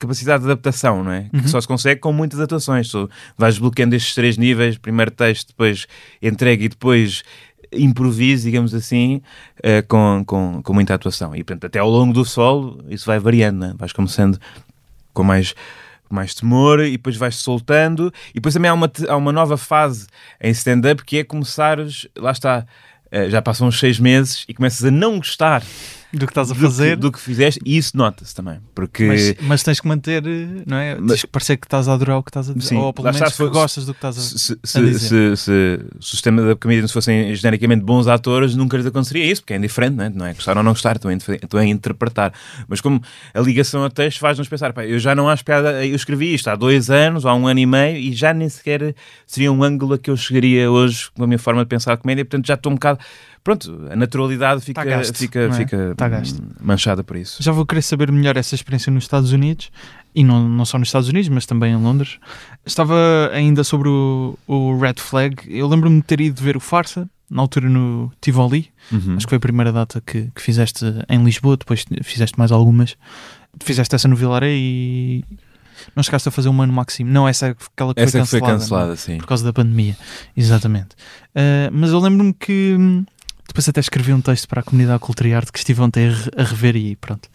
capacidade 0.00 0.42
de 0.42 0.50
adaptação, 0.50 1.04
não 1.04 1.12
é? 1.12 1.28
Uhum. 1.32 1.42
Que 1.42 1.48
só 1.48 1.60
se 1.60 1.68
consegue 1.68 2.00
com 2.00 2.10
muitas 2.10 2.40
atuações. 2.40 2.88
Tu 2.88 3.08
vais 3.36 3.58
bloqueando 3.58 3.94
estes 3.94 4.14
três 4.14 4.38
níveis, 4.38 4.78
primeiro 4.78 5.10
texto, 5.10 5.48
depois 5.48 5.86
entrega 6.22 6.64
e 6.64 6.68
depois 6.68 7.22
improviso, 7.72 8.44
digamos 8.44 8.74
assim, 8.74 9.22
uh, 9.58 9.86
com, 9.88 10.24
com, 10.26 10.62
com 10.62 10.74
muita 10.74 10.94
atuação. 10.94 11.34
E, 11.34 11.44
portanto, 11.44 11.66
até 11.66 11.78
ao 11.78 11.88
longo 11.88 12.12
do 12.12 12.24
solo, 12.24 12.84
isso 12.88 13.06
vai 13.06 13.18
variando, 13.18 13.58
né? 13.58 13.74
vais 13.76 13.92
começando 13.92 14.38
com 15.12 15.22
mais 15.22 15.54
mais 16.08 16.34
temor 16.34 16.80
e 16.80 16.92
depois 16.92 17.16
vais 17.16 17.36
soltando 17.36 18.12
e 18.30 18.34
depois 18.34 18.52
também 18.52 18.68
há 18.68 18.74
uma, 18.74 18.90
há 19.08 19.16
uma 19.16 19.30
nova 19.30 19.56
fase 19.56 20.08
em 20.40 20.50
stand-up 20.50 21.04
que 21.04 21.18
é 21.18 21.22
começares, 21.22 22.08
lá 22.18 22.32
está, 22.32 22.66
uh, 23.12 23.30
já 23.30 23.40
passam 23.40 23.68
uns 23.68 23.78
seis 23.78 24.00
meses 24.00 24.44
e 24.48 24.52
começas 24.52 24.84
a 24.84 24.90
não 24.90 25.18
gostar 25.18 25.62
do 26.12 26.26
que 26.26 26.32
estás 26.32 26.50
a 26.50 26.54
fazer. 26.54 26.96
Do 26.96 27.10
que, 27.10 27.12
do 27.12 27.12
que 27.12 27.20
fizeste, 27.20 27.60
e 27.64 27.76
isso 27.76 27.96
nota-se 27.96 28.34
também. 28.34 28.58
Porque... 28.74 29.04
Mas, 29.04 29.34
mas, 29.42 29.62
tens 29.62 29.80
que 29.80 29.86
manter, 29.86 30.22
não 30.66 30.76
é? 30.76 30.96
Mas, 30.96 31.08
tens 31.08 31.20
que 31.22 31.26
parecer 31.28 31.56
que 31.56 31.66
estás 31.66 31.88
a 31.88 31.94
adorar 31.94 32.18
o 32.18 32.22
que 32.22 32.30
estás 32.30 32.50
a 32.50 32.54
dizer. 32.54 32.68
Sim, 32.68 32.76
ou 32.76 32.92
pelo 32.92 33.12
menos 33.12 33.36
que 33.36 33.48
gostas 33.48 33.86
do 33.86 33.92
que 33.92 33.98
estás 33.98 34.18
a, 34.18 34.20
se, 34.20 34.58
se, 34.62 34.78
a 34.78 34.80
dizer. 34.82 35.36
Se, 35.36 35.44
se, 35.44 35.80
o 35.98 36.02
sistema 36.02 36.42
da 36.42 36.56
comédia 36.56 36.86
se 36.86 36.92
fossem 36.92 37.34
genericamente 37.34 37.84
bons 37.84 38.06
atores, 38.08 38.54
nunca 38.54 38.76
lhes 38.76 38.86
aconteceria 38.86 39.24
isso, 39.24 39.42
porque 39.42 39.54
é 39.54 39.56
indiferente, 39.56 39.96
não 39.96 40.04
é? 40.04 40.10
Não 40.10 40.26
é 40.26 40.34
gostar 40.34 40.56
ou 40.56 40.62
não 40.62 40.72
gostar, 40.72 40.96
estão 40.96 41.60
a, 41.60 41.64
interpretar. 41.64 42.32
Mas 42.68 42.80
como 42.80 43.00
a 43.32 43.40
ligação 43.40 43.84
a 43.84 43.90
texto 43.90 44.18
faz-nos 44.18 44.48
pensar, 44.48 44.72
pá, 44.72 44.84
eu 44.84 44.98
já 44.98 45.14
não 45.14 45.28
acho 45.28 45.44
piada, 45.44 45.84
eu 45.84 45.94
escrevi 45.94 46.34
isto 46.34 46.48
há 46.48 46.56
dois 46.56 46.90
anos, 46.90 47.24
há 47.24 47.34
um 47.34 47.46
ano 47.46 47.60
e 47.60 47.66
meio, 47.66 47.96
e 47.96 48.12
já 48.12 48.34
nem 48.34 48.48
sequer 48.48 48.94
seria 49.26 49.52
um 49.52 49.62
ângulo 49.62 49.94
a 49.94 49.98
que 49.98 50.10
eu 50.10 50.16
chegaria 50.16 50.70
hoje 50.70 51.10
com 51.14 51.24
a 51.24 51.26
minha 51.26 51.38
forma 51.38 51.62
de 51.62 51.68
pensar 51.68 51.92
a 51.92 51.96
comédia, 51.96 52.24
portanto 52.24 52.46
já 52.46 52.54
estou 52.54 52.72
um 52.72 52.74
bocado 52.74 52.98
pronto, 53.42 53.88
a 53.90 53.96
naturalidade 53.96 54.60
fica, 54.62 54.82
tá 54.82 54.88
gasto, 54.88 55.16
fica, 55.16 55.40
é? 55.40 55.52
fica 55.52 55.94
tá 55.96 56.08
manchada 56.60 57.02
por 57.02 57.16
isso. 57.16 57.42
Já 57.42 57.52
vou 57.52 57.66
querer 57.66 57.82
saber 57.82 58.10
melhor 58.12 58.36
essa 58.36 58.54
experiência 58.54 58.92
nos 58.92 59.04
Estados 59.04 59.32
Unidos 59.32 59.70
e 60.14 60.24
não, 60.24 60.48
não 60.48 60.64
só 60.64 60.78
nos 60.78 60.88
Estados 60.88 61.08
Unidos, 61.08 61.28
mas 61.28 61.46
também 61.46 61.72
em 61.72 61.76
Londres. 61.76 62.18
Estava 62.64 63.30
ainda 63.32 63.64
sobre 63.64 63.88
o, 63.88 64.38
o 64.46 64.78
Red 64.78 64.94
Flag. 64.98 65.36
Eu 65.48 65.68
lembro-me 65.68 66.00
de 66.00 66.06
ter 66.06 66.20
ido 66.20 66.42
ver 66.42 66.56
o 66.56 66.60
Farsa, 66.60 67.08
na 67.30 67.42
altura 67.42 67.68
no 67.68 68.12
Tivoli. 68.20 68.70
Uhum. 68.90 69.16
Acho 69.16 69.26
que 69.26 69.30
foi 69.30 69.36
a 69.36 69.40
primeira 69.40 69.72
data 69.72 70.02
que, 70.04 70.30
que 70.34 70.42
fizeste 70.42 70.84
em 71.08 71.22
Lisboa, 71.22 71.56
depois 71.56 71.84
fizeste 72.02 72.38
mais 72.38 72.50
algumas. 72.50 72.96
Fizeste 73.62 73.94
essa 73.94 74.08
no 74.08 74.16
Vilaré 74.16 74.52
e 74.52 75.24
não 75.94 76.02
chegaste 76.02 76.28
a 76.28 76.32
fazer 76.32 76.48
um 76.48 76.62
ano 76.62 76.72
máximo. 76.72 77.10
Não, 77.10 77.28
essa 77.28 77.56
aquela 77.72 77.94
que 77.94 78.00
essa 78.00 78.24
foi 78.24 78.40
cancelada. 78.40 78.40
Que 78.40 78.40
foi 78.40 78.58
cancelada, 78.58 78.96
sim. 78.96 79.18
Por 79.18 79.26
causa 79.26 79.44
da 79.44 79.52
pandemia, 79.52 79.96
exatamente. 80.36 80.90
Uh, 81.34 81.70
mas 81.72 81.90
eu 81.90 82.00
lembro-me 82.00 82.34
que 82.34 82.76
hum, 82.78 83.04
depois 83.50 83.68
até 83.68 83.80
escrevi 83.80 84.12
um 84.12 84.20
texto 84.20 84.48
para 84.48 84.60
a 84.60 84.62
comunidade 84.62 85.00
Cultura 85.00 85.28
e 85.28 85.34
Arte 85.34 85.52
que 85.52 85.58
estive 85.58 85.80
ontem 85.82 86.08
a 86.36 86.42
rever 86.42 86.76
e 86.76 86.96
pronto. 86.96 87.28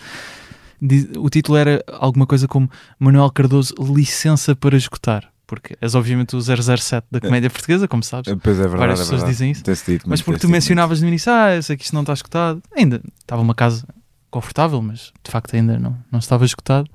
O 1.17 1.29
título 1.29 1.57
era 1.57 1.83
alguma 1.87 2.25
coisa 2.25 2.47
como 2.47 2.69
Manuel 2.99 3.29
Cardoso, 3.31 3.73
licença 3.79 4.55
para 4.55 4.77
escutar. 4.77 5.29
Porque 5.47 5.77
és 5.79 5.93
obviamente 5.93 6.35
o 6.35 6.41
007 6.41 7.05
da 7.11 7.21
comédia 7.21 7.49
portuguesa, 7.49 7.87
como 7.87 8.03
sabes. 8.03 8.33
Pois 8.41 8.57
é 8.57 8.61
verdade. 8.61 8.79
Várias 8.79 8.99
é 8.99 9.03
pessoas 9.03 9.21
verdade. 9.21 9.31
dizem 9.31 9.51
isso. 9.51 9.91
Dito, 9.91 10.09
mas 10.09 10.21
porque 10.21 10.39
tu 10.39 10.49
mencionavas 10.49 11.01
no 11.01 11.07
início, 11.07 11.31
ah, 11.31 11.55
eu 11.55 11.61
sei 11.61 11.77
que 11.77 11.83
isto 11.83 11.93
não 11.93 12.01
está 12.01 12.13
escutado. 12.13 12.63
Ainda 12.75 12.99
estava 13.19 13.41
uma 13.41 13.53
casa 13.53 13.85
confortável, 14.31 14.81
mas 14.81 15.13
de 15.23 15.31
facto 15.31 15.55
ainda 15.55 15.77
não, 15.77 15.97
não 16.11 16.19
estava 16.19 16.45
escutado. 16.45 16.89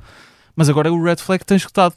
Mas 0.57 0.69
agora 0.69 0.93
o 0.93 1.03
Red 1.03 1.17
Flag 1.17 1.45
tem 1.45 1.57
escutado. 1.57 1.95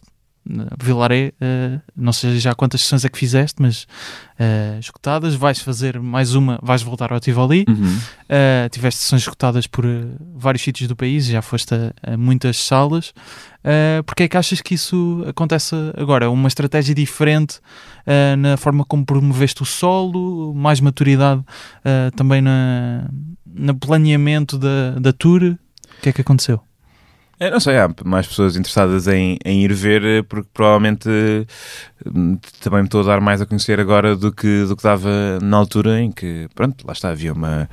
Vilaré, 0.82 1.34
uh, 1.42 1.82
não 1.96 2.12
sei 2.12 2.38
já 2.38 2.54
quantas 2.54 2.82
sessões 2.82 3.06
é 3.06 3.10
que 3.10 3.18
fizeste, 3.18 3.62
mas 3.62 3.84
uh, 3.84 4.80
escutadas. 4.80 5.36
Vais 5.36 5.60
fazer 5.60 6.00
mais 6.00 6.36
uma, 6.36 6.60
vais 6.62 6.82
voltar 6.82 7.14
ao 7.14 7.20
Tivoli. 7.20 7.66
Uhum. 7.68 7.96
Uh, 7.96 8.70
tiveste 8.70 9.02
sessões 9.02 9.22
escutadas 9.22 9.68
por 9.68 9.86
vários 10.36 10.62
sítios 10.62 10.88
do 10.88 10.96
país, 10.96 11.26
já 11.26 11.42
foste 11.42 11.74
a, 11.74 11.94
a 12.14 12.18
muitas 12.18 12.58
salas. 12.58 13.14
Uh, 13.60 14.04
porque 14.06 14.24
é 14.24 14.28
que 14.28 14.36
achas 14.36 14.60
que 14.60 14.74
isso 14.74 15.24
acontece 15.28 15.76
agora? 15.96 16.30
Uma 16.30 16.50
estratégia 16.50 16.94
diferente 16.94 17.60
na 18.38 18.58
forma 18.58 18.84
como 18.84 19.06
promoveste 19.06 19.64
o 19.64 19.66
solo, 19.66 20.54
mais 20.54 20.82
maturidade 20.82 21.42
também 22.18 22.42
na, 22.42 23.10
no 23.46 23.74
planeamento 23.74 24.58
da, 24.58 25.00
da 25.00 25.14
tour? 25.14 25.42
O 25.42 26.02
que 26.02 26.10
é 26.10 26.12
que 26.12 26.20
aconteceu? 26.20 26.62
É, 27.40 27.50
não 27.50 27.60
sei, 27.60 27.78
há 27.78 27.90
mais 28.06 28.28
pessoas 28.28 28.56
interessadas 28.56 29.08
em, 29.08 29.38
em 29.44 29.64
ir 29.64 29.74
ver, 29.74 30.04
eh, 30.04 30.22
porque 30.22 30.48
provavelmente 30.54 31.10
hum, 32.06 32.38
também 32.62 32.82
me 32.82 32.86
estou 32.88 33.02
a 33.02 33.04
dar 33.04 33.20
mais 33.20 33.42
a 33.42 33.46
conhecer 33.46 33.80
agora 33.80 34.16
do 34.16 34.32
que, 34.32 34.66
do 34.66 34.76
que 34.78 34.84
dava 34.84 35.40
na 35.42 35.58
altura 35.58 36.00
em 36.00 36.12
que, 36.12 36.48
pronto, 36.54 36.86
lá 36.86 36.94
está, 36.94 37.10
havia 37.10 37.34
uma, 37.34 37.68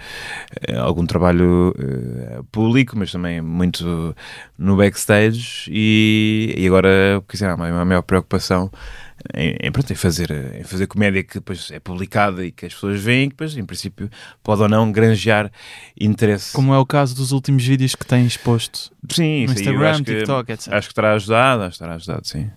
eh, 0.66 0.76
algum 0.76 1.04
trabalho 1.06 1.74
uh, 1.78 2.44
público, 2.44 2.96
mas 2.98 3.12
também 3.12 3.40
muito 3.42 4.14
no 4.58 4.76
backstage 4.76 5.70
e, 5.70 6.54
e 6.56 6.66
agora, 6.66 7.22
quer 7.28 7.34
dizer, 7.34 7.50
há 7.50 7.54
uma 7.54 7.84
maior 7.84 8.02
preocupação 8.02 8.70
em, 9.34 9.56
em, 9.60 9.72
pronto, 9.72 9.92
em, 9.92 9.96
fazer, 9.96 10.30
em 10.58 10.64
fazer 10.64 10.86
comédia 10.86 11.22
que 11.22 11.34
depois 11.34 11.70
é 11.70 11.78
publicada 11.78 12.44
e 12.44 12.50
que 12.50 12.66
as 12.66 12.74
pessoas 12.74 13.00
veem, 13.00 13.28
que 13.28 13.34
depois, 13.34 13.56
em 13.56 13.64
princípio, 13.64 14.10
pode 14.42 14.62
ou 14.62 14.68
não 14.68 14.90
granjear 14.90 15.50
interesse. 15.98 16.52
Como 16.52 16.72
é 16.74 16.78
o 16.78 16.86
caso 16.86 17.14
dos 17.14 17.32
últimos 17.32 17.64
vídeos 17.64 17.94
que 17.94 18.06
tens 18.06 18.26
exposto 18.26 18.92
sim, 19.10 19.46
no 19.46 19.52
Instagram, 19.52 19.90
acho 19.90 20.04
TikTok, 20.04 20.46
que, 20.46 20.52
etc. 20.52 20.72
Acho 20.72 20.88
que 20.88 20.94
terá 20.94 21.12
ajudado, 21.14 21.62
acho 21.62 21.72
que 21.72 21.78
terá 21.78 21.94
ajudado, 21.94 22.26
sim. 22.26 22.50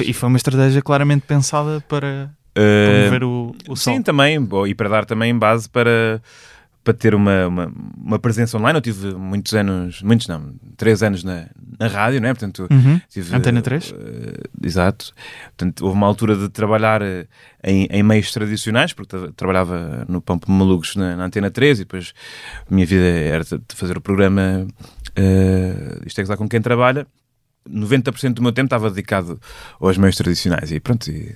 E 0.00 0.12
foi 0.12 0.28
uma 0.28 0.36
estratégia 0.36 0.82
claramente 0.82 1.22
pensada 1.26 1.80
para 1.88 2.30
promover 2.52 3.22
uh, 3.22 3.28
o, 3.28 3.72
o 3.72 3.76
Sim, 3.76 4.02
também, 4.02 4.38
e 4.66 4.74
para 4.74 4.88
dar 4.88 5.04
também 5.04 5.36
base 5.38 5.68
para 5.68 6.20
para 6.86 6.94
ter 6.94 7.16
uma, 7.16 7.48
uma, 7.48 7.72
uma, 7.96 8.18
presença 8.20 8.56
online. 8.56 8.76
Eu 8.76 8.80
tive 8.80 9.12
muitos 9.12 9.52
anos, 9.54 10.00
muitos 10.02 10.28
não, 10.28 10.54
três 10.76 11.02
anos 11.02 11.24
na, 11.24 11.48
na 11.80 11.88
rádio, 11.88 12.20
não 12.20 12.28
é? 12.28 12.32
Portanto, 12.32 12.68
uhum. 12.70 13.00
tive, 13.10 13.34
Antena 13.34 13.60
3. 13.60 13.90
Uh, 13.90 13.94
exato. 14.62 15.12
Portanto, 15.46 15.84
houve 15.84 15.96
uma 15.96 16.06
altura 16.06 16.36
de 16.36 16.48
trabalhar 16.48 17.02
eh, 17.02 17.26
em, 17.64 17.88
em 17.90 18.04
meios 18.04 18.30
tradicionais, 18.30 18.92
porque 18.92 19.16
trabalhava 19.34 20.06
no 20.08 20.20
Pampo 20.20 20.48
Malucos 20.48 20.94
na, 20.94 21.16
na, 21.16 21.24
Antena 21.24 21.50
3 21.50 21.80
e 21.80 21.82
depois 21.82 22.14
a 22.70 22.72
minha 22.72 22.86
vida 22.86 23.02
era 23.04 23.42
de 23.42 23.74
fazer 23.74 23.98
o 23.98 24.00
programa 24.00 24.64
uh, 25.18 26.06
Isto 26.06 26.20
é 26.20 26.22
que 26.22 26.28
dá 26.28 26.36
com 26.36 26.48
quem 26.48 26.62
trabalha. 26.62 27.04
90% 27.68 28.34
do 28.34 28.42
meu 28.42 28.52
tempo 28.52 28.66
estava 28.66 28.88
dedicado 28.88 29.40
aos 29.80 29.98
meios 29.98 30.14
tradicionais 30.14 30.70
e 30.70 30.78
pronto, 30.78 31.10
e 31.10 31.34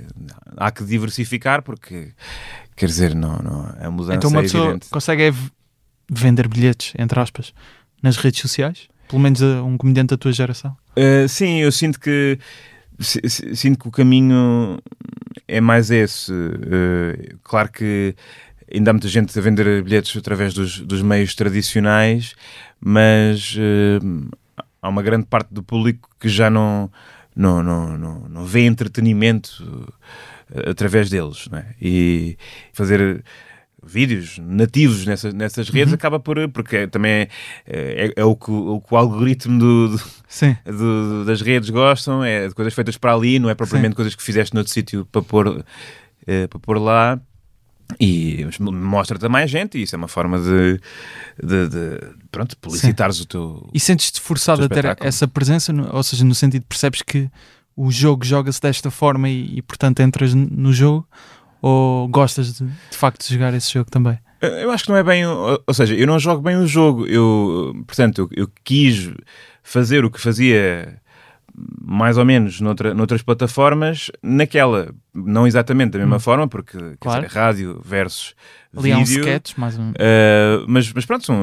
há 0.56 0.70
que 0.70 0.84
diversificar 0.84 1.60
porque 1.60 2.12
Quer 2.76 2.86
dizer, 2.86 3.14
não, 3.14 3.36
não, 3.38 3.74
a 3.78 3.90
mudança 3.90 4.16
então 4.16 4.30
uma 4.30 4.40
é 4.40 4.42
pessoa 4.42 4.64
evidente. 4.64 4.88
consegue 4.88 5.22
é 5.24 5.34
vender 6.10 6.48
bilhetes, 6.48 6.94
entre 6.98 7.20
aspas, 7.20 7.52
nas 8.02 8.16
redes 8.16 8.40
sociais? 8.40 8.88
Pelo 9.08 9.20
menos 9.20 9.42
um 9.42 9.76
comediante 9.76 10.10
da 10.10 10.16
tua 10.16 10.32
geração? 10.32 10.76
Uh, 10.96 11.28
sim, 11.28 11.60
eu 11.60 11.72
sinto 11.72 11.98
que 11.98 12.38
sinto 13.00 13.78
que 13.78 13.88
o 13.88 13.90
caminho 13.90 14.78
é 15.48 15.60
mais 15.60 15.90
esse. 15.90 16.32
Uh, 16.32 17.38
claro 17.42 17.70
que 17.70 18.14
ainda 18.72 18.90
há 18.90 18.94
muita 18.94 19.08
gente 19.08 19.36
a 19.36 19.42
vender 19.42 19.82
bilhetes 19.82 20.16
através 20.16 20.54
dos, 20.54 20.80
dos 20.80 21.02
meios 21.02 21.34
tradicionais, 21.34 22.34
mas 22.80 23.56
uh, 23.56 24.30
há 24.80 24.88
uma 24.88 25.02
grande 25.02 25.26
parte 25.26 25.52
do 25.52 25.62
público 25.62 26.08
que 26.20 26.28
já 26.28 26.50
não, 26.50 26.90
não, 27.34 27.62
não, 27.62 27.98
não, 27.98 28.28
não 28.28 28.44
vê 28.44 28.66
entretenimento 28.66 29.92
através 30.68 31.10
deles. 31.10 31.48
Né? 31.50 31.66
E 31.80 32.36
fazer 32.72 33.22
vídeos 33.82 34.38
nativos 34.38 35.06
nessas, 35.06 35.32
nessas 35.32 35.68
redes 35.68 35.88
uhum. 35.88 35.94
acaba 35.94 36.20
por 36.20 36.36
porque 36.50 36.86
também 36.86 37.12
é, 37.12 37.28
é, 37.66 38.12
é 38.16 38.24
o, 38.24 38.36
que, 38.36 38.50
o, 38.50 38.80
que, 38.80 38.94
o 38.94 38.96
algoritmo 38.96 39.58
do, 39.58 39.88
do, 39.88 40.02
do, 40.66 41.24
das 41.24 41.40
redes 41.40 41.70
gostam 41.70 42.22
é 42.22 42.48
de 42.48 42.54
coisas 42.54 42.74
feitas 42.74 42.96
para 42.96 43.14
ali 43.14 43.38
não 43.38 43.48
é 43.48 43.54
propriamente 43.54 43.92
Sim. 43.92 43.96
coisas 43.96 44.14
que 44.14 44.22
fizeste 44.22 44.54
noutro 44.54 44.72
sítio 44.72 45.06
para 45.06 45.22
pôr, 45.22 45.64
eh, 46.26 46.46
para 46.46 46.58
pôr 46.58 46.78
lá 46.78 47.18
e 47.98 48.46
mostra-te 48.60 49.24
a 49.26 49.28
mais 49.28 49.50
gente 49.50 49.78
e 49.78 49.82
isso 49.82 49.96
é 49.96 49.98
uma 49.98 50.08
forma 50.08 50.38
de, 50.38 50.80
de, 51.42 51.68
de 51.68 52.00
pronto, 52.30 52.56
publicitares 52.58 53.16
Sim. 53.16 53.22
o 53.22 53.26
teu 53.26 53.70
e 53.72 53.80
sentes-te 53.80 54.20
forçado 54.20 54.64
a 54.64 54.68
ter 54.68 54.84
essa 55.00 55.26
presença, 55.26 55.72
ou 55.90 56.02
seja, 56.02 56.24
no 56.24 56.34
sentido 56.34 56.64
percebes 56.66 57.02
que 57.02 57.28
o 57.80 57.90
jogo 57.90 58.24
joga-se 58.24 58.60
desta 58.60 58.90
forma 58.90 59.28
e, 59.28 59.58
e, 59.58 59.62
portanto 59.62 60.00
entras 60.00 60.34
no 60.34 60.70
jogo 60.70 61.08
ou 61.62 62.06
gostas 62.08 62.58
de, 62.58 62.66
de 62.66 62.96
facto 62.96 63.26
de 63.26 63.32
jogar 63.32 63.54
esse 63.54 63.72
jogo 63.72 63.90
também? 63.90 64.18
Eu 64.42 64.70
acho 64.70 64.84
que 64.84 64.90
não 64.90 64.96
é 64.96 65.02
bem, 65.02 65.26
ou 65.26 65.74
seja, 65.74 65.94
eu 65.94 66.06
não 66.06 66.18
jogo 66.18 66.42
bem 66.42 66.56
o 66.56 66.66
jogo, 66.66 67.06
eu, 67.06 67.74
portanto, 67.86 68.28
eu, 68.32 68.44
eu 68.44 68.50
quis 68.64 69.10
fazer 69.62 70.04
o 70.04 70.10
que 70.10 70.20
fazia 70.20 71.00
mais 71.54 72.16
ou 72.16 72.24
menos 72.24 72.60
noutra, 72.60 72.94
noutras 72.94 73.22
plataformas, 73.22 74.10
naquela, 74.22 74.94
não 75.14 75.46
exatamente 75.46 75.92
da 75.92 75.98
mesma 75.98 76.16
hum. 76.16 76.20
forma, 76.20 76.48
porque 76.48 76.78
claro. 76.98 77.22
dizer, 77.26 77.34
rádio 77.38 77.80
versus 77.84 78.34
Ali 78.76 78.94
vídeo. 78.94 79.20
Sketch, 79.20 79.56
mais 79.56 79.76
um... 79.76 79.90
Uh, 79.90 80.64
mas, 80.68 80.92
mas 80.92 81.04
pronto, 81.04 81.26
são, 81.26 81.36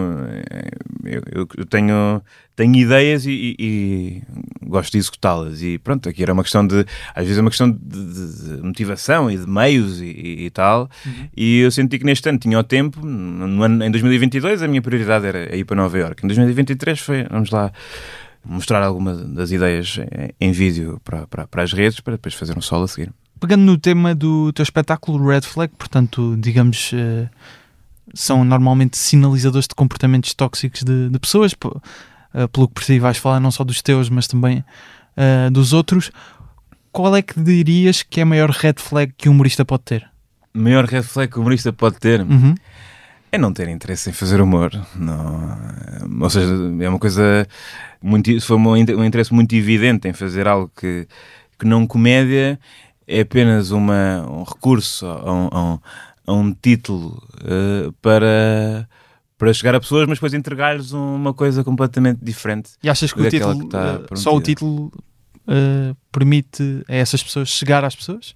eu, 1.04 1.46
eu, 1.58 1.66
tenho, 1.66 2.22
tenho 2.56 2.76
ideias 2.76 3.26
e, 3.26 3.32
e, 3.32 3.56
e 3.60 4.24
gosto 4.66 4.94
de 4.94 5.00
executá-las. 5.00 5.62
E 5.62 5.78
pronto, 5.78 6.08
aqui 6.08 6.24
era 6.24 6.32
uma 6.32 6.44
questão 6.44 6.66
de, 6.66 6.86
às 7.14 7.24
vezes 7.26 7.38
é 7.38 7.42
uma 7.42 7.50
questão 7.50 7.70
de, 7.70 7.78
de, 7.78 8.56
de 8.56 8.64
motivação 8.64 9.30
e 9.30 9.38
de 9.38 9.46
meios 9.46 10.00
e, 10.00 10.06
e 10.46 10.50
tal. 10.52 10.90
Uhum. 11.06 11.28
E 11.36 11.60
eu 11.60 11.72
senti 11.72 12.00
que 12.00 12.06
neste 12.06 12.30
ano 12.30 12.40
tinha 12.40 12.58
o 12.58 12.64
tempo, 12.64 13.06
no 13.06 13.62
ano, 13.62 13.84
em 13.84 13.92
2022 13.92 14.64
a 14.64 14.68
minha 14.68 14.82
prioridade 14.82 15.26
era 15.26 15.54
ir 15.54 15.66
para 15.66 15.76
Nova 15.76 15.98
Iorque. 15.98 16.24
Em 16.24 16.28
2023 16.28 16.98
foi, 16.98 17.24
vamos 17.26 17.50
lá 17.50 17.74
mostrar 18.48 18.82
alguma 18.84 19.14
das 19.14 19.52
ideias 19.52 20.00
em, 20.40 20.52
vídeo 20.52 21.00
para, 21.04 21.28
para, 21.28 21.48
para, 21.48 21.64
as 21.64 21.74
redes, 21.74 22.00
para 22.00 22.14
depois 22.14 22.34
fazer 22.34 22.58
um 22.58 22.62
solo 22.62 22.86
a 22.86 22.88
seguir. 22.88 23.12
Pegando 23.40 23.64
no 23.64 23.78
tema 23.78 24.16
do 24.16 24.52
teu 24.54 24.64
espetáculo 24.64 25.28
Red 25.28 25.42
Flag, 25.42 25.72
portanto, 25.78 26.36
digamos, 26.40 26.92
uh, 26.94 27.30
são 28.14 28.44
normalmente 28.44 28.98
sinalizadores 28.98 29.68
de 29.68 29.76
comportamentos 29.76 30.34
tóxicos 30.34 30.84
de, 30.84 31.10
de 31.10 31.20
pessoas, 31.20 31.54
uh, 31.54 32.48
pelo 32.50 32.68
que 32.68 32.74
percebi 32.74 33.00
vais 33.00 33.18
falar 33.18 33.40
não 33.40 33.52
só 33.52 33.64
dos 33.64 33.82
teus, 33.82 34.10
mas 34.10 34.28
também 34.28 34.64
uh, 35.18 35.52
dos 35.52 35.74
outros. 35.74 36.12
Qual 36.92 37.16
é 37.16 37.22
que 37.22 37.40
dirias 37.40 38.02
que 38.02 38.20
é 38.20 38.24
a 38.24 38.26
maior 38.26 38.50
red 38.50 38.76
flag 38.78 39.14
que 39.16 39.30
um 39.30 39.34
humorista 39.34 39.64
pode 39.64 39.84
ter? 39.84 40.10
Maior 40.54 40.86
red 40.86 41.04
flag 41.04 41.32
que 41.32 41.38
um 41.38 41.42
humorista 41.42 41.72
pode 41.72 42.00
ter? 42.00 42.22
Uhum. 42.22 42.56
É 43.32 43.38
não 43.38 43.54
ter 43.54 43.68
interesse 43.68 44.10
em 44.10 44.14
fazer 44.14 44.42
humor. 44.42 44.72
Não, 44.96 45.58
ou 46.22 46.30
seja, 46.30 46.54
é 46.80 46.90
uma 46.90 46.98
coisa 46.98 47.46
muito, 48.02 48.40
foi 48.42 48.58
um, 48.58 48.68
um 48.70 49.04
interesse 49.04 49.34
muito 49.34 49.56
evidente 49.56 50.08
em 50.08 50.14
fazer 50.14 50.48
algo 50.48 50.72
que, 50.76 51.08
que 51.58 51.66
não 51.66 51.88
comédia, 51.88 52.60
é 53.08 53.22
apenas 53.22 53.72
uma, 53.72 54.26
um 54.30 54.44
recurso 54.44 55.06
a 55.06 55.34
um, 55.34 55.50
a 55.52 55.64
um, 55.64 55.80
a 56.28 56.34
um 56.34 56.54
título 56.54 57.24
uh, 57.42 57.92
para, 58.02 58.88
para 59.38 59.54
chegar 59.54 59.76
a 59.76 59.80
pessoas, 59.80 60.08
mas 60.08 60.18
depois 60.18 60.34
entregar-lhes 60.34 60.92
uma 60.92 61.34
coisa 61.34 61.64
completamente 61.64 62.20
diferente. 62.22 62.72
E 62.84 62.90
achas 62.90 63.14
que 63.14 63.22
o 63.22 63.30
título, 63.30 63.70
que 63.70 63.76
uh, 64.14 64.18
só 64.18 64.36
o 64.36 64.42
título 64.42 64.92
Uh, 65.48 65.96
permite 66.12 66.84
a 66.90 66.96
essas 66.96 67.24
pessoas 67.24 67.48
chegar 67.48 67.86
às 67.86 67.96
pessoas? 67.96 68.34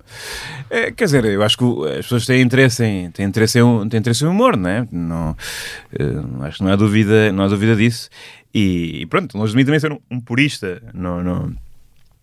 É, 0.69 0.91
quer 0.91 1.03
dizer, 1.03 1.25
eu 1.25 1.43
acho 1.43 1.57
que 1.57 1.65
as 1.89 2.05
pessoas 2.05 2.25
têm 2.25 2.41
interesse 2.41 2.85
em, 2.85 3.11
têm 3.11 3.25
interesse 3.25 3.59
em, 3.59 3.89
têm 3.89 3.99
interesse 3.99 4.23
em 4.23 4.27
humor, 4.27 4.55
não 4.55 4.69
é? 4.69 4.87
Não, 4.89 5.31
uh, 5.31 6.43
acho 6.43 6.59
que 6.59 6.63
não 6.63 6.71
há 6.71 6.75
dúvida, 6.77 7.29
não 7.33 7.43
há 7.43 7.47
dúvida 7.49 7.75
disso. 7.75 8.09
E, 8.53 9.01
e 9.01 9.05
pronto, 9.07 9.37
longe 9.37 9.51
de 9.51 9.57
mim 9.57 9.65
também 9.65 9.79
ser 9.79 9.91
um, 9.91 9.99
um 10.09 10.21
purista, 10.21 10.81
não, 10.93 11.21
não, 11.21 11.53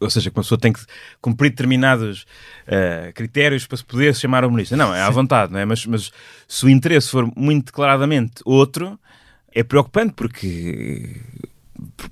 ou 0.00 0.08
seja, 0.08 0.30
que 0.30 0.36
uma 0.38 0.42
pessoa 0.42 0.58
tem 0.58 0.72
que 0.72 0.80
cumprir 1.20 1.50
determinados 1.50 2.24
uh, 2.66 3.12
critérios 3.14 3.66
para 3.66 3.76
se 3.76 3.84
poder 3.84 4.14
se 4.14 4.20
chamar 4.20 4.44
humorista. 4.44 4.76
Não, 4.76 4.94
é 4.94 5.02
à 5.02 5.10
vontade, 5.10 5.52
não 5.52 5.58
é? 5.58 5.64
Mas, 5.64 5.84
mas 5.86 6.10
se 6.46 6.64
o 6.64 6.70
interesse 6.70 7.10
for 7.10 7.30
muito 7.36 7.66
declaradamente 7.66 8.36
outro, 8.44 8.98
é 9.52 9.62
preocupante 9.62 10.14
porque 10.14 11.16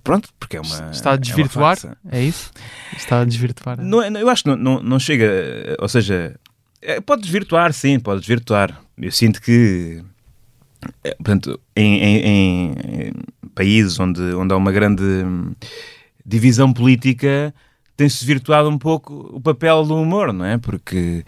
pronto, 0.03 0.29
porque 0.39 0.57
é 0.57 0.61
uma. 0.61 0.91
Está 0.91 1.13
a 1.13 1.17
desvirtuar? 1.17 1.77
É, 2.11 2.19
é 2.19 2.23
isso? 2.23 2.51
Está 2.97 3.21
a 3.21 3.25
desvirtuar? 3.25 3.81
Não, 3.81 4.03
é, 4.03 4.11
eu 4.11 4.29
acho 4.29 4.45
que 4.45 4.51
não, 4.51 4.57
não, 4.57 4.83
não 4.83 4.99
chega. 4.99 5.27
Ou 5.81 5.89
seja, 5.89 6.39
é, 6.83 7.01
pode 7.01 7.23
desvirtuar, 7.23 7.73
sim, 7.73 7.99
pode 7.99 8.21
desvirtuar. 8.21 8.81
Eu 8.97 9.13
sinto 9.13 9.41
que. 9.41 10.03
É, 11.03 11.15
portanto, 11.15 11.61
em, 11.75 12.03
em, 12.03 12.27
em, 12.27 13.13
países 13.55 13.99
onde, 13.99 14.21
onde 14.35 14.53
há 14.53 14.57
uma 14.57 14.71
grande 14.71 15.03
divisão 16.25 16.73
política, 16.73 17.55
tem-se 17.97 18.19
desvirtuado 18.19 18.69
um 18.69 18.79
pouco 18.79 19.31
o 19.33 19.41
papel 19.41 19.85
do 19.85 19.97
humor, 19.97 20.33
não 20.33 20.45
é? 20.45 20.59
Porque 20.59 21.25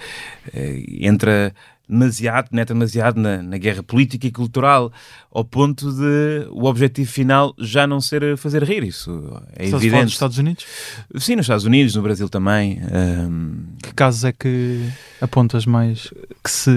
é, 0.53 0.85
entra 1.01 1.53
demasiado, 1.88 2.51
penetra 2.51 2.74
demasiado 2.74 3.18
na, 3.18 3.43
na, 3.43 3.57
guerra 3.57 3.82
política 3.82 4.26
e 4.26 4.30
cultural, 4.30 4.93
ao 5.32 5.45
ponto 5.45 5.91
de 5.91 6.47
o 6.51 6.64
objetivo 6.64 7.11
final 7.11 7.55
já 7.59 7.86
não 7.86 8.01
ser 8.01 8.36
fazer 8.36 8.62
rir. 8.62 8.84
Isso 8.84 9.11
é 9.57 9.64
Estás 9.64 9.82
evidente. 9.82 10.05
nos 10.05 10.12
Estados 10.12 10.39
Unidos? 10.39 10.66
Sim, 11.16 11.36
nos 11.36 11.45
Estados 11.45 11.64
Unidos, 11.64 11.95
no 11.95 12.03
Brasil 12.03 12.28
também. 12.28 12.80
Um... 12.93 13.64
Que 13.82 13.95
casos 13.95 14.24
é 14.24 14.32
que 14.32 14.86
apontas 15.20 15.64
mais 15.64 16.12
que 16.45 16.51
se 16.51 16.70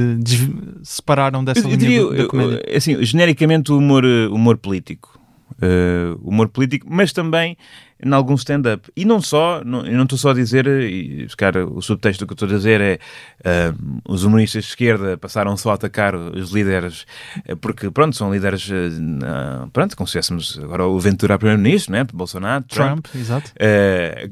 separaram 0.83 1.43
dessa 1.43 1.59
eu, 1.59 1.63
linha 1.63 1.75
eu 1.75 1.77
diria, 2.09 2.23
da 2.23 2.29
comédia? 2.29 2.63
Eu, 2.65 2.77
assim, 2.77 3.03
genericamente 3.03 3.71
o 3.71 3.77
humor, 3.77 4.05
humor 4.05 4.57
político. 4.57 5.19
Uh, 5.61 6.17
humor 6.23 6.47
político, 6.47 6.87
mas 6.89 7.13
também 7.13 7.55
em 8.03 8.13
algum 8.13 8.33
stand-up. 8.35 8.91
E 8.95 9.05
não 9.05 9.21
só, 9.21 9.61
não, 9.63 9.85
eu 9.85 9.93
não 9.93 10.03
estou 10.03 10.17
só 10.17 10.31
a 10.31 10.33
dizer, 10.33 10.67
e 10.67 11.27
cara, 11.37 11.65
o 11.65 11.81
subtexto 11.81 12.25
que 12.25 12.33
eu 12.33 12.35
estou 12.35 12.47
a 12.47 12.51
dizer 12.51 12.81
é 12.81 12.99
uh, 13.45 14.01
os 14.07 14.23
humoristas 14.23 14.63
de 14.63 14.69
esquerda 14.69 15.17
passaram 15.17 15.55
só 15.55 15.71
a 15.71 15.73
atacar 15.75 16.15
os 16.15 16.51
líderes, 16.51 17.05
uh, 17.47 17.55
porque 17.57 17.89
pronto, 17.91 18.15
são 18.15 18.33
líderes, 18.33 18.67
uh, 18.69 19.69
pronto, 19.71 19.95
como 19.95 20.07
se 20.07 20.13
tivéssemos 20.13 20.59
agora 20.61 20.85
o 20.85 20.99
Ventura 20.99 21.37
primeiro-ministro, 21.37 21.91
né? 21.91 22.03
Bolsonaro, 22.11 22.63
Trump. 22.65 23.05
Trump 23.05 23.15
exato. 23.15 23.51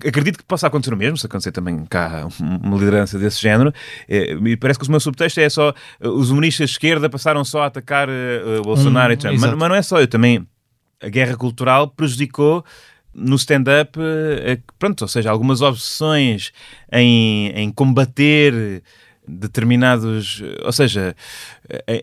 acredito 0.08 0.38
que 0.38 0.44
possa 0.44 0.68
acontecer 0.68 0.94
o 0.94 0.98
mesmo, 0.98 1.18
se 1.18 1.26
acontecer 1.26 1.52
também 1.52 1.86
cá 1.86 2.28
uma 2.40 2.78
liderança 2.78 3.20
desse 3.20 3.42
género. 3.42 3.72
me 4.42 4.58
parece 4.58 4.80
que 4.80 4.88
o 4.88 4.92
meu 4.92 5.00
subtexto 5.00 5.40
é 5.40 5.50
só 5.50 5.74
os 6.02 6.32
humoristas 6.32 6.70
de 6.70 6.74
esquerda 6.76 7.10
passaram 7.10 7.44
só 7.46 7.64
a 7.64 7.66
atacar 7.68 8.08
Bolsonaro 8.64 9.12
hum, 9.12 9.14
e 9.14 9.18
Trump. 9.18 9.40
Mas, 9.40 9.54
mas 9.54 9.70
não 9.70 9.76
é 9.76 9.82
só, 9.82 10.00
eu 10.00 10.08
também 10.08 10.48
a 11.02 11.10
guerra 11.10 11.36
cultural 11.36 11.88
prejudicou 11.88 12.64
no 13.20 13.36
stand-up, 13.36 14.00
eh, 14.00 14.60
pronto, 14.78 15.02
ou 15.02 15.08
seja, 15.08 15.30
algumas 15.30 15.62
obsessões 15.62 16.52
em, 16.92 17.50
em 17.50 17.72
combater 17.72 18.82
determinados, 19.28 20.42
ou 20.64 20.72
seja, 20.72 21.16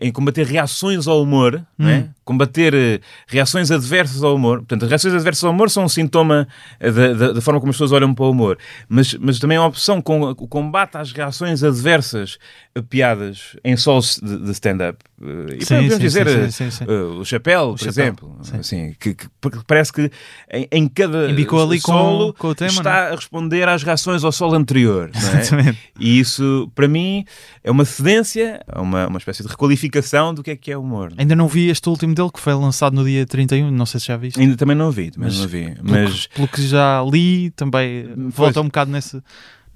em 0.01 0.11
combater 0.11 0.45
reações 0.45 1.07
ao 1.07 1.21
humor, 1.21 1.61
hum. 1.77 1.87
é? 1.87 2.09
Combater 2.27 2.73
eh, 2.73 2.99
reações 3.25 3.71
adversas 3.71 4.21
ao 4.21 4.35
humor. 4.35 4.57
Portanto, 4.57 4.83
as 4.83 4.89
reações 4.89 5.13
adversas 5.13 5.45
ao 5.45 5.51
humor 5.51 5.69
são 5.69 5.85
um 5.85 5.89
sintoma 5.89 6.45
eh, 6.77 6.91
da, 6.91 7.13
da, 7.13 7.31
da 7.31 7.41
forma 7.41 7.59
como 7.61 7.69
as 7.69 7.77
pessoas 7.77 7.93
olham 7.93 8.13
para 8.13 8.25
o 8.25 8.31
humor, 8.31 8.57
mas, 8.89 9.13
mas 9.15 9.39
também 9.39 9.57
a 9.57 9.65
opção 9.65 10.01
com 10.01 10.23
o 10.23 10.47
combate 10.47 10.97
às 10.97 11.13
reações 11.13 11.63
adversas 11.63 12.37
a 12.75 12.81
piadas 12.81 13.55
em 13.63 13.77
solos 13.77 14.19
de, 14.21 14.37
de 14.37 14.51
stand-up. 14.51 14.97
E 15.19 15.65
sim, 15.65 15.75
podemos 15.75 15.93
sim, 15.93 15.99
dizer 15.99 16.51
sim, 16.51 16.69
sim, 16.69 16.83
uh, 16.83 17.19
o 17.19 17.25
Chapéu, 17.25 17.75
por 17.75 17.87
exemplo, 17.87 18.39
assim, 18.53 18.93
que, 18.99 19.15
que, 19.15 19.27
parece 19.65 19.91
que 19.91 20.11
em, 20.51 20.67
em 20.71 20.87
cada 20.87 21.25
ali 21.25 21.79
solo 21.79 22.33
com, 22.33 22.49
com 22.49 22.53
tema, 22.53 22.69
está 22.69 23.05
não? 23.05 23.13
a 23.13 23.15
responder 23.15 23.67
às 23.67 23.81
reações 23.81 24.23
ao 24.23 24.31
solo 24.31 24.53
anterior. 24.53 25.09
É? 25.15 25.75
E 25.99 26.19
isso, 26.19 26.71
para 26.75 26.87
mim, 26.87 27.25
é 27.63 27.71
uma 27.71 27.83
cedência, 27.83 28.63
é 28.67 28.79
uma, 28.79 29.07
uma 29.07 29.17
espécie 29.17 29.41
de 29.41 29.49
requalificação 29.49 30.33
do 30.33 30.43
que 30.43 30.51
é 30.51 30.55
que 30.55 30.71
é 30.71 30.77
humor. 30.77 31.11
Ainda 31.17 31.35
não 31.35 31.47
vi 31.47 31.69
este 31.69 31.89
último 31.89 32.13
dele 32.17 32.29
que 32.31 32.39
foi 32.39 32.53
lançado 32.53 32.93
no 32.93 33.05
dia 33.05 33.25
31, 33.25 33.71
não 33.71 33.85
sei 33.85 33.99
se 33.99 34.07
já 34.07 34.17
viste. 34.17 34.39
Ainda 34.39 34.57
também 34.57 34.75
não 34.75 34.91
vi, 34.91 35.11
também 35.11 35.29
mas, 35.29 35.39
não 35.39 35.47
vi. 35.47 35.71
Pelo, 35.75 35.89
mas... 35.89 36.27
Que, 36.27 36.35
pelo 36.35 36.47
que 36.47 36.67
já 36.67 37.03
li, 37.09 37.51
também 37.51 38.07
pois. 38.15 38.35
volta 38.35 38.61
um 38.61 38.65
bocado 38.65 38.91
nesse 38.91 39.21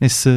nesse, 0.02 0.30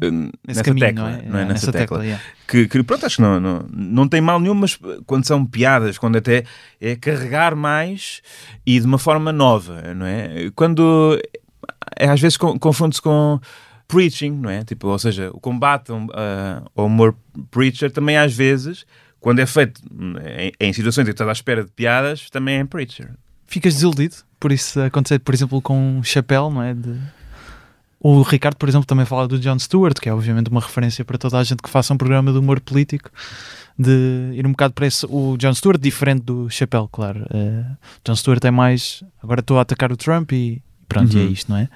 nesse 0.00 0.32
nessa 0.44 0.64
caminho, 0.64 0.86
tecla, 0.86 1.02
não 1.02 1.08
é? 1.08 1.22
Não 1.22 1.38
é? 1.38 1.44
Nessa, 1.44 1.52
nessa 1.52 1.72
tecla. 1.72 1.98
tecla 1.98 2.04
yeah. 2.04 2.24
que, 2.48 2.66
que, 2.66 2.82
pronto, 2.82 3.06
acho 3.06 3.16
que 3.16 3.22
não, 3.22 3.38
não, 3.38 3.66
não 3.70 4.08
tem 4.08 4.20
mal 4.20 4.40
nenhum, 4.40 4.54
mas 4.54 4.76
quando 5.06 5.24
são 5.24 5.46
piadas, 5.46 5.96
quando 5.96 6.16
até 6.16 6.42
é 6.80 6.96
carregar 6.96 7.54
mais 7.54 8.20
e 8.66 8.80
de 8.80 8.84
uma 8.84 8.98
forma 8.98 9.32
nova, 9.32 9.94
não 9.94 10.04
é? 10.04 10.50
Quando 10.56 11.20
é, 11.96 12.08
às 12.08 12.20
vezes 12.20 12.36
confunde-se 12.36 13.00
com 13.00 13.38
preaching, 13.86 14.32
não 14.32 14.50
é? 14.50 14.64
Tipo, 14.64 14.88
ou 14.88 14.98
seja, 14.98 15.30
o 15.32 15.38
combate 15.38 15.92
ao 16.74 16.86
humor 16.86 17.14
preacher 17.52 17.92
também 17.92 18.16
às 18.16 18.34
vezes, 18.34 18.84
quando 19.26 19.40
é 19.40 19.46
feito 19.46 19.82
em, 19.90 20.52
em 20.68 20.72
situações 20.72 21.02
em 21.02 21.06
que 21.06 21.14
estás 21.14 21.28
à 21.28 21.32
espera 21.32 21.64
de 21.64 21.70
piadas, 21.72 22.30
também 22.30 22.58
é 22.58 22.64
preacher. 22.64 23.10
Ficas 23.48 23.74
desiludido 23.74 24.14
por 24.38 24.52
isso 24.52 24.80
acontecer, 24.80 25.18
por 25.18 25.34
exemplo, 25.34 25.60
com 25.60 26.00
Chapéu, 26.04 26.48
não 26.48 26.62
é? 26.62 26.72
De... 26.72 26.96
O 27.98 28.22
Ricardo, 28.22 28.54
por 28.54 28.68
exemplo, 28.68 28.86
também 28.86 29.04
fala 29.04 29.26
do 29.26 29.36
Jon 29.36 29.58
Stewart, 29.58 29.98
que 29.98 30.08
é 30.08 30.14
obviamente 30.14 30.48
uma 30.48 30.60
referência 30.60 31.04
para 31.04 31.18
toda 31.18 31.38
a 31.40 31.42
gente 31.42 31.60
que 31.60 31.68
faça 31.68 31.92
um 31.92 31.96
programa 31.96 32.30
de 32.30 32.38
humor 32.38 32.60
político, 32.60 33.10
de 33.76 34.30
ir 34.32 34.46
um 34.46 34.52
bocado 34.52 34.74
para 34.74 34.86
esse. 34.86 35.04
O 35.06 35.36
Jon 35.36 35.54
Stewart, 35.54 35.80
diferente 35.80 36.22
do 36.22 36.48
Chapéu, 36.48 36.86
claro. 36.86 37.22
Uh, 37.22 37.76
Jon 38.06 38.14
Stewart 38.14 38.44
é 38.44 38.52
mais. 38.52 39.02
Agora 39.20 39.40
estou 39.40 39.58
a 39.58 39.62
atacar 39.62 39.90
o 39.90 39.96
Trump 39.96 40.30
e 40.34 40.62
pronto, 40.86 41.12
uhum. 41.16 41.24
e 41.24 41.26
é 41.26 41.30
isto, 41.32 41.50
não 41.50 41.58
é? 41.58 41.68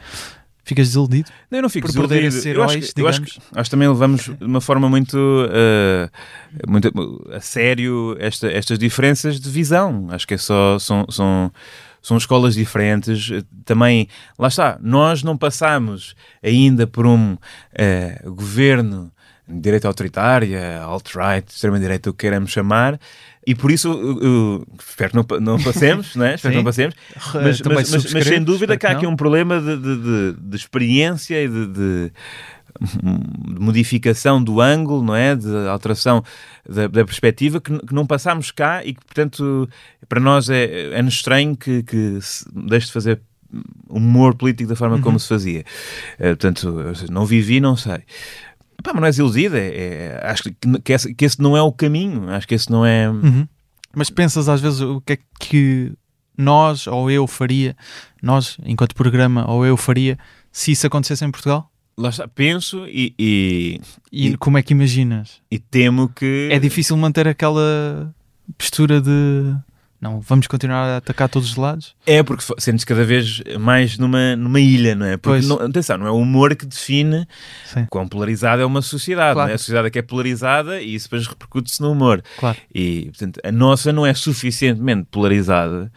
Ficas 0.70 0.86
desiludido? 0.86 1.28
Não, 1.50 1.58
eu 1.58 1.62
não 1.62 1.68
fico 1.68 1.88
por 1.88 2.06
desiludido. 2.06 2.26
Poder 2.26 2.30
ser 2.30 2.54
eu, 2.54 2.62
acho, 2.62 2.78
que, 2.78 3.00
eu 3.00 3.08
acho, 3.08 3.22
que, 3.22 3.40
acho 3.56 3.64
que 3.64 3.70
também 3.70 3.88
levamos 3.88 4.22
de 4.22 4.44
uma 4.44 4.60
forma 4.60 4.88
muito, 4.88 5.16
uh, 5.18 6.70
muito 6.70 6.92
a 7.32 7.40
sério 7.40 8.16
esta, 8.20 8.46
estas 8.46 8.78
diferenças 8.78 9.40
de 9.40 9.50
visão. 9.50 10.06
Acho 10.10 10.28
que 10.28 10.34
é 10.34 10.38
só. 10.38 10.78
São, 10.78 11.06
são, 11.10 11.52
são 12.00 12.16
escolas 12.16 12.54
diferentes. 12.54 13.32
Também, 13.64 14.06
lá 14.38 14.46
está, 14.46 14.78
nós 14.80 15.24
não 15.24 15.36
passamos 15.36 16.14
ainda 16.40 16.86
por 16.86 17.04
um 17.04 17.32
uh, 17.32 18.32
governo 18.32 19.10
de 19.48 19.60
direita 19.60 19.88
autoritária, 19.88 20.80
alt-right, 20.82 21.50
extrema-direita, 21.50 22.10
o 22.10 22.12
que 22.12 22.20
queiramos 22.20 22.52
chamar, 22.52 23.00
e 23.46 23.54
por 23.54 23.70
isso 23.70 23.92
uh, 23.92 24.66
espero 24.78 25.10
que 25.10 25.16
não, 25.16 25.40
não 25.40 25.60
passemos, 25.62 26.14
né? 26.14 26.34
espero 26.34 26.52
que 26.52 26.58
não 26.58 26.64
passemos, 26.64 26.94
mas, 27.34 27.60
mas, 27.60 27.90
mas, 27.90 28.12
mas 28.12 28.24
sem 28.24 28.42
dúvida 28.42 28.76
que 28.76 28.86
há 28.86 28.92
aqui 28.92 29.06
um 29.06 29.16
problema 29.16 29.60
de, 29.60 29.76
de, 29.76 29.96
de, 29.96 30.32
de 30.40 30.56
experiência 30.56 31.42
e 31.42 31.48
de, 31.48 31.66
de, 31.66 32.12
modificação 33.58 34.42
do 34.42 34.60
ângulo, 34.60 35.02
não 35.02 35.14
é? 35.14 35.34
De 35.34 35.68
alteração 35.68 36.22
da, 36.68 36.86
da 36.86 37.04
perspectiva 37.04 37.60
que, 37.60 37.76
que, 37.78 37.94
não 37.94 38.06
passámos 38.06 38.50
cá 38.50 38.84
e 38.84 38.94
que, 38.94 39.04
portanto, 39.04 39.68
para 40.08 40.20
nós 40.20 40.48
é, 40.48 40.92
é 40.92 41.00
estranho 41.02 41.56
que, 41.56 41.82
que 41.82 42.18
deixe 42.54 42.86
de 42.86 42.92
fazer 42.92 43.20
humor 43.88 44.34
político 44.36 44.68
da 44.68 44.76
forma 44.76 44.96
uhum. 44.96 45.02
como 45.02 45.18
se 45.18 45.28
fazia. 45.28 45.64
Uh, 46.14 46.36
portanto, 46.36 46.92
não 47.10 47.26
vivi, 47.26 47.60
não 47.60 47.76
sei. 47.76 48.02
Pá, 48.82 48.92
mas 48.92 49.00
não 49.00 49.06
és 49.06 49.18
iludido, 49.18 49.56
é, 49.56 49.68
é, 49.68 50.20
acho 50.24 50.44
que, 50.44 50.54
que, 50.82 50.92
esse, 50.92 51.14
que, 51.14 51.24
esse, 51.24 51.40
não 51.40 51.56
é 51.56 51.62
o 51.62 51.72
caminho, 51.72 52.30
acho 52.30 52.46
que 52.46 52.54
esse 52.54 52.70
não 52.70 52.84
é. 52.84 53.08
Uhum. 53.08 53.46
Mas 53.94 54.10
pensas 54.10 54.48
às 54.48 54.60
vezes 54.60 54.80
o 54.80 55.00
que 55.00 55.14
é 55.14 55.18
que 55.38 55.92
nós 56.36 56.86
ou 56.86 57.10
eu 57.10 57.26
faria, 57.26 57.76
nós 58.22 58.56
enquanto 58.64 58.94
programa 58.94 59.50
ou 59.50 59.66
eu 59.66 59.76
faria, 59.76 60.18
se 60.52 60.72
isso 60.72 60.86
acontecesse 60.86 61.24
em 61.24 61.30
Portugal? 61.30 61.70
Lá 61.96 62.08
está, 62.08 62.26
penso 62.26 62.86
e, 62.86 63.14
e, 63.18 63.80
e, 64.10 64.28
e 64.28 64.36
como 64.36 64.56
é 64.56 64.62
que 64.62 64.72
imaginas? 64.72 65.42
E 65.50 65.58
temo 65.58 66.08
que. 66.08 66.48
É 66.50 66.58
difícil 66.58 66.96
manter 66.96 67.28
aquela 67.28 68.14
postura 68.56 69.00
de 69.00 69.54
não, 70.00 70.18
vamos 70.18 70.46
continuar 70.46 70.84
a 70.84 70.96
atacar 70.96 71.28
todos 71.28 71.50
os 71.50 71.56
lados? 71.56 71.94
É, 72.06 72.22
porque 72.22 72.42
sentes 72.58 72.86
cada 72.86 73.04
vez 73.04 73.42
mais 73.58 73.98
numa, 73.98 74.34
numa 74.34 74.58
ilha, 74.58 74.94
não 74.94 75.04
é? 75.04 75.18
Porque, 75.18 75.46
não, 75.46 75.56
atenção, 75.60 75.98
não 75.98 76.06
é 76.06 76.10
o 76.10 76.16
humor 76.16 76.56
que 76.56 76.64
define 76.64 77.28
Sim. 77.66 77.86
quão 77.90 78.08
polarizada 78.08 78.62
é 78.62 78.64
uma 78.64 78.80
sociedade, 78.80 79.34
claro. 79.34 79.48
não 79.48 79.52
é? 79.52 79.54
A 79.56 79.58
sociedade 79.58 79.88
é 79.88 79.90
que 79.90 79.98
é 79.98 80.02
polarizada 80.02 80.80
e 80.80 80.94
isso 80.94 81.06
depois 81.06 81.26
repercute-se 81.26 81.82
no 81.82 81.92
humor. 81.92 82.22
Claro. 82.38 82.56
E, 82.74 83.10
portanto, 83.10 83.40
a 83.44 83.52
nossa 83.52 83.92
não 83.92 84.06
é 84.06 84.14
suficientemente 84.14 85.06
polarizada 85.10 85.92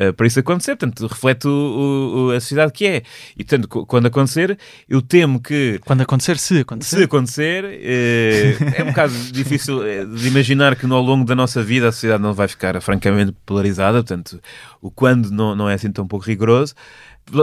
uh, 0.00 0.12
para 0.12 0.26
isso 0.26 0.38
acontecer. 0.40 0.76
Portanto, 0.76 1.06
reflete 1.06 1.46
o, 1.46 1.50
o, 1.50 2.30
a 2.30 2.40
sociedade 2.40 2.72
que 2.72 2.86
é. 2.86 3.02
E, 3.36 3.44
portanto, 3.44 3.68
quando 3.86 4.06
acontecer, 4.06 4.58
eu 4.88 5.02
temo 5.02 5.40
que... 5.40 5.80
Quando 5.84 6.02
acontecer, 6.02 6.38
se 6.38 6.60
acontecer. 6.60 6.96
Se 6.96 7.02
acontecer, 7.04 7.64
uh, 7.64 8.74
é 8.76 8.82
um 8.82 8.86
bocado 8.86 9.12
difícil 9.32 9.86
eh, 9.86 10.04
de 10.04 10.28
imaginar 10.28 10.76
que 10.76 10.86
ao 10.86 11.02
longo 11.02 11.24
da 11.24 11.34
nossa 11.34 11.62
vida 11.62 11.88
a 11.88 11.92
sociedade 11.92 12.22
não 12.22 12.32
vai 12.32 12.48
ficar 12.48 12.80
francamente 12.80 13.32
polarizada. 13.44 13.98
Portanto, 13.98 14.40
o 14.80 14.90
quando 14.90 15.30
não, 15.30 15.54
não 15.54 15.68
é 15.68 15.74
assim 15.74 15.90
tão 15.90 16.06
pouco 16.06 16.24
rigoroso 16.24 16.74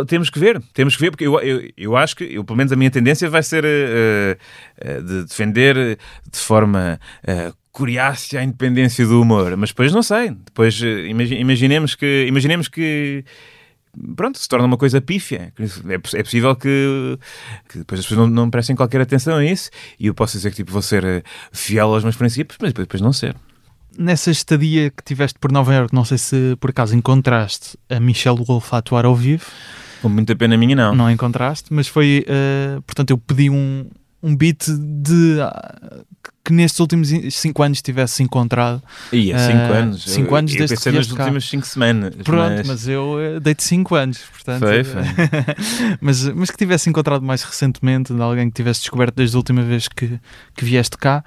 temos 0.08 0.30
que 0.30 0.40
ver, 0.40 0.62
temos 0.74 0.96
que 0.96 1.02
ver, 1.02 1.12
porque 1.12 1.28
eu, 1.28 1.40
eu, 1.42 1.70
eu 1.76 1.98
acho 1.98 2.16
que, 2.16 2.24
eu, 2.24 2.44
pelo 2.44 2.58
menos 2.58 2.72
a 2.72 2.76
minha 2.76 2.90
tendência 2.90 3.30
vai 3.30 3.44
ser 3.44 3.66
uh, 3.66 4.38
uh, 4.82 5.04
de 5.04 5.24
defender 5.24 5.98
de 6.32 6.40
forma 6.40 7.00
uh, 7.28 7.54
coriácea 7.74 8.40
a 8.40 8.44
independência 8.44 9.06
do 9.06 9.20
humor, 9.20 9.58
mas 9.58 9.70
depois 9.72 9.92
não 9.92 10.04
sei. 10.04 10.30
Depois 10.30 10.82
eh, 10.82 11.08
imaginemos 11.08 11.96
que, 11.96 12.26
imaginemos 12.28 12.70
que 12.70 13.26
pronto, 14.16 14.38
se 14.38 14.48
torna 14.48 14.68
uma 14.68 14.78
coisa 14.78 15.02
pífia. 15.02 15.52
É, 15.90 15.94
é 15.96 16.24
possível 16.24 16.56
que, 16.56 17.18
que, 17.68 17.80
depois 17.80 18.00
as 18.00 18.06
pessoas 18.06 18.30
não, 18.30 18.36
não, 18.44 18.50
prestem 18.50 18.76
qualquer 18.76 19.02
atenção 19.02 19.38
a 19.38 19.44
isso 19.44 19.72
e 20.00 20.06
eu 20.06 20.14
posso 20.14 20.38
dizer 20.38 20.52
que 20.52 20.58
tipo, 20.58 20.72
vou 20.72 20.84
ser 20.84 21.04
eh, 21.04 21.24
fiel 21.52 21.94
aos 21.94 22.04
meus 22.04 22.16
princípios, 22.16 22.58
mas 22.62 22.70
depois, 22.70 22.88
depois 22.88 23.02
não 23.02 23.12
ser. 23.12 23.36
Nessa 23.98 24.30
estadia 24.30 24.92
que 24.92 25.04
tiveste 25.04 25.40
por 25.40 25.52
Nova 25.52 25.74
Iorque, 25.74 25.96
não 25.96 26.06
sei 26.06 26.20
se 26.20 26.56
por 26.60 26.70
acaso 26.70 26.96
encontraste 26.96 27.76
a 27.90 28.00
Michelle 28.00 28.44
Wolf 28.44 28.72
a 28.72 28.78
atuar 28.78 29.06
ao 29.06 29.16
vivo. 29.16 29.46
Com 30.02 30.10
muita 30.10 30.36
pena 30.36 30.56
minha, 30.58 30.76
não. 30.76 30.96
Não 30.96 31.10
encontraste, 31.10 31.74
mas 31.74 31.88
foi. 31.88 32.26
Uh, 32.28 32.82
portanto, 32.82 33.12
eu 33.12 33.18
pedi 33.18 33.50
um, 33.50 33.86
um 34.24 34.36
beat 34.36 34.66
de 34.68 35.38
uh, 35.42 36.06
que 36.46 36.52
nestes 36.54 36.80
últimos 36.80 37.10
5 37.10 37.64
anos 37.64 37.82
tivesse 37.82 38.24
encontrado. 38.24 38.82
Ia, 39.12 39.38
5 39.38 39.58
uh, 39.58 39.74
anos. 39.74 40.04
5 40.04 40.36
anos 40.36 40.52
eu, 40.52 40.58
desde 40.58 40.74
eu 40.74 40.78
pensei 40.78 40.92
que 40.92 40.98
nas 40.98 41.12
últimas 41.12 41.50
5 41.50 41.68
semanas. 41.68 42.16
Pronto, 42.24 42.56
mas, 42.58 42.68
mas 42.68 42.88
eu 42.88 43.16
uh, 43.36 43.40
dei-te 43.40 43.64
5 43.64 43.96
anos, 43.96 44.20
portanto. 44.32 44.60
Foi, 44.60 44.84
foi. 44.84 45.02
mas, 46.02 46.24
mas 46.30 46.50
que 46.50 46.58
tivesse 46.58 46.90
encontrado 46.90 47.22
mais 47.24 47.44
recentemente, 47.44 48.14
de 48.14 48.22
alguém 48.22 48.50
que 48.50 48.56
tivesse 48.56 48.80
descoberto 48.82 49.16
desde 49.16 49.36
a 49.36 49.40
última 49.40 49.62
vez 49.62 49.88
que, 49.88 50.20
que 50.56 50.66
vieste 50.66 50.98
cá. 50.98 51.24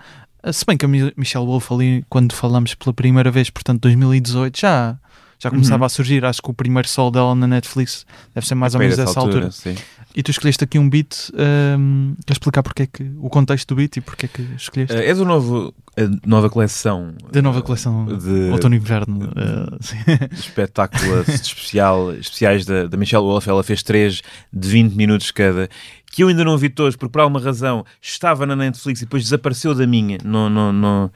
Se 0.53 0.65
bem 0.65 0.77
que 0.77 0.85
a 0.85 0.89
Michelle 0.89 1.45
Wolf 1.45 1.73
ali, 1.73 2.05
quando 2.09 2.33
falamos 2.33 2.75
pela 2.75 2.95
primeira 2.95 3.31
vez, 3.31 3.51
portanto 3.51 3.81
2018, 3.83 4.61
já, 4.61 4.97
já 5.39 5.51
começava 5.51 5.83
Uhum. 5.83 5.87
a 5.87 5.89
surgir. 5.89 6.25
Acho 6.25 6.41
que 6.41 6.51
o 6.51 6.55
primeiro 6.55 6.89
sol 6.89 7.11
dela 7.11 7.35
na 7.35 7.47
Netflix 7.47 8.07
deve 8.35 8.47
ser 8.47 8.55
mais 8.55 8.75
ou 8.75 8.79
Para 8.79 8.85
menos 8.87 8.99
essa 8.99 9.09
dessa 9.09 9.21
altura. 9.21 9.51
sim. 9.51 9.75
E 10.19 10.23
tu 10.23 10.31
escolheste 10.31 10.65
aqui 10.65 10.79
um 10.79 10.89
beat, 10.89 11.31
um, 11.79 12.15
queres 12.25 12.37
explicar 12.37 12.63
porque 12.63 12.85
é 12.85 12.87
que, 12.87 13.13
o 13.19 13.29
contexto 13.29 13.69
do 13.69 13.77
beat 13.77 13.99
e 13.99 14.01
porque 14.01 14.25
é 14.25 14.29
que 14.31 14.41
escolheste? 14.57 14.97
Eh, 14.97 15.11
é 15.11 15.15
do 15.15 15.27
novo, 15.27 15.75
a 15.95 16.27
nova 16.27 16.49
coleção 16.49 17.13
da 17.31 17.43
nova 17.43 17.61
coleção 17.61 18.07
de- 18.07 18.51
Outono 18.51 18.75
e 18.75 18.79
Inverno. 18.79 19.27
uh, 19.27 19.77
sim. 19.79 19.97
espetáculos 20.33 21.29
especial, 21.29 22.15
especiais 22.15 22.65
da, 22.65 22.87
da 22.87 22.97
Michelle 22.97 23.25
Wolf. 23.25 23.47
Ela 23.47 23.63
fez 23.63 23.83
três 23.83 24.23
de 24.51 24.69
20 24.71 24.95
minutos 24.95 25.31
cada, 25.31 25.69
que 26.11 26.23
eu 26.23 26.29
ainda 26.29 26.45
não 26.45 26.57
vi 26.57 26.71
todos, 26.71 26.97
porque 26.97 27.13
por 27.13 27.21
alguma 27.21 27.39
razão 27.39 27.85
estava 28.01 28.47
na 28.47 28.57
Netflix 28.57 29.03
e 29.03 29.05
depois 29.05 29.23
desapareceu 29.23 29.75
da 29.75 29.87
minha. 29.87 30.17
Não, 30.25 30.49
não, 30.49 30.73
não, 30.73 31.11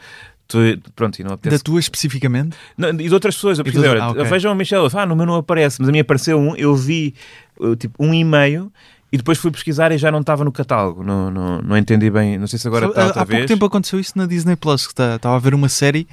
tô- 0.47 0.59
pronto, 0.95 1.19
e 1.19 1.23
não 1.23 1.29
da 1.31 1.35
apetece. 1.37 1.65
tua 1.65 1.81
especificamente? 1.81 2.57
Não, 2.77 2.91
e 2.91 3.09
de 3.09 3.15
outras 3.15 3.35
pessoas, 3.37 3.59
eu 3.59 3.65
E 3.67 3.79
olha, 3.79 4.03
ah, 4.03 4.11
ok. 4.11 4.25
vejam 4.25 4.53
a 4.53 4.55
Michelle 4.55 4.89
ah, 4.93 5.07
no 5.07 5.17
meu 5.17 5.25
não 5.25 5.37
aparece, 5.37 5.81
mas 5.81 5.89
a 5.89 5.93
minha 5.93 6.03
apareceu 6.03 6.39
um, 6.39 6.55
eu 6.57 6.75
vi 6.75 7.15
uh, 7.50 7.50
tipo 7.77 8.03
um 8.05 8.13
e 8.15 8.25
meio. 8.25 8.73
E 9.13 9.17
depois 9.17 9.39
fui 9.39 9.51
pesquisar 9.51 9.91
e 9.91 9.99
já 9.99 10.11
não 10.13 10.21
estava 10.21 10.45
no 10.45 10.53
catálogo. 10.53 11.03
Não, 11.03 11.31
não, 11.33 11.61
não 11.61 11.77
entendi 11.77 12.09
bem. 12.11 12.39
Não 12.39 12.47
sei 12.47 12.59
se 12.61 12.69
agora 12.69 12.87
está 12.87 13.03
há- 13.03 13.07
outra 13.07 13.23
há 13.23 13.27
pouco 13.27 13.39
vez. 13.39 13.47
tempo 13.51 13.65
aconteceu 13.65 13.99
isso 13.99 14.13
na 14.17 14.25
Disney 14.27 14.55
Plus, 14.55 14.87
que 14.87 14.95
tá- 14.95 15.17
estava 15.17 15.35
a 15.35 15.39
ver 15.41 15.53
uma 15.53 15.69
série 15.69 16.07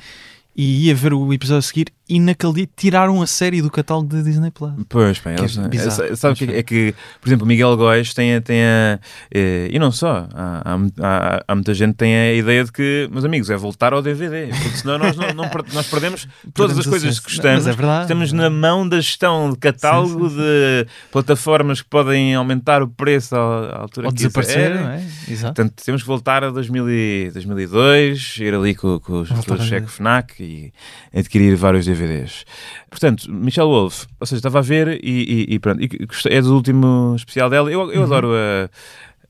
e 0.56 0.88
ia 0.88 0.96
ver 0.96 1.14
o 1.14 1.32
episódio 1.32 1.60
a 1.60 1.62
seguir 1.62 1.88
e 2.10 2.20
naquele 2.20 2.54
dia 2.54 2.70
tiraram 2.76 3.22
a 3.22 3.28
série 3.28 3.62
do 3.62 3.70
catálogo 3.70 4.08
da 4.16 4.22
Disney 4.22 4.52
Plus. 4.52 4.72
Pois, 4.88 5.20
bem, 5.20 5.34
é 5.34 5.40
eles, 5.40 5.58
bizarro. 5.58 6.04
é, 6.04 6.16
sabe 6.16 6.36
que 6.38 6.46
é, 6.52 6.60
é 6.60 6.64
que, 6.64 6.96
por 7.22 7.28
exemplo, 7.28 7.46
o 7.46 7.48
Miguel 7.48 7.76
Góes 7.76 8.14
tem, 8.14 8.36
a- 8.36 8.42
tem 8.42 8.62
a. 8.64 9.00
eh, 9.34 9.70
e 9.72 9.78
não 9.80 9.92
só, 9.92 10.28
há, 10.34 10.78
há, 11.02 11.44
há- 11.48 11.56
muita 11.56 11.74
gente 11.74 11.92
que 11.92 11.98
tem 11.98 12.16
a 12.16 12.34
ideia 12.34 12.64
de 12.64 12.72
que, 12.72 13.10
meus 13.12 13.26
amigos, 13.26 13.50
é 13.50 13.58
voltar 13.58 13.94
ao 13.94 14.02
DVD, 14.02 14.48
porque 14.48 14.78
senão 14.78 14.98
nós, 14.98 15.16
não, 15.16 15.28
não 15.34 15.50
nós 15.74 15.88
perdemos 15.88 16.28
todas 16.54 16.76
Perdemos 16.76 16.80
as 16.80 16.86
coisas 16.88 17.20
que 17.20 17.26
gostamos. 17.32 17.68
É 17.68 17.72
verdade. 17.74 18.02
Estamos 18.04 18.32
na 18.32 18.50
mão 18.50 18.88
da 18.88 18.98
gestão 19.02 19.50
de 19.52 19.58
catálogo 19.58 20.30
Sim, 20.30 20.36
sim, 20.36 20.42
de 20.42 20.88
plataformas 21.12 21.82
que 21.82 21.90
podem 21.90 22.36
aumentar 22.36 22.82
o 22.82 22.88
preço 22.88 23.36
à, 23.36 23.40
à 23.40 23.80
altura 23.82 24.08
Ou 24.08 24.12
que 24.14 24.18
desaparecer, 24.18 24.76
não 24.76 24.90
é? 24.90 25.04
Exato. 25.28 25.56
Portanto, 25.56 25.84
temos 25.84 26.02
que 26.04 26.08
voltar 26.08 26.44
a 26.44 26.50
2000 26.52 26.90
e- 26.90 27.32
2002, 27.34 28.38
ir 28.40 28.54
ali 28.54 28.74
com, 28.76 29.00
com 29.00 29.22
os, 29.22 29.30
Voltar 29.30 29.46
com 29.58 29.62
o 29.62 29.64
a 29.64 29.66
cheque 29.66 29.82
ver. 29.88 29.92
FNAC 29.92 30.34
e 30.44 30.74
adquirir 31.14 31.56
vários 31.56 31.86
DVDs. 31.86 31.97
Portanto, 32.90 33.32
Michelle 33.32 33.68
Wolf, 33.70 34.06
ou 34.20 34.26
seja, 34.28 34.40
estava 34.40 34.60
a 34.60 34.62
ver 34.62 35.00
e, 35.04 35.46
e- 35.50 35.54
e 35.56 35.60
pronto, 35.60 35.82
e 35.82 35.90
é 36.30 36.42
do 36.42 36.54
último 36.56 37.14
especial 37.16 37.50
dela. 37.50 37.72
Eu, 37.72 37.82
Uhum. 37.82 37.92
eu 37.92 38.04
adoro 38.04 38.32
a, 38.34 38.70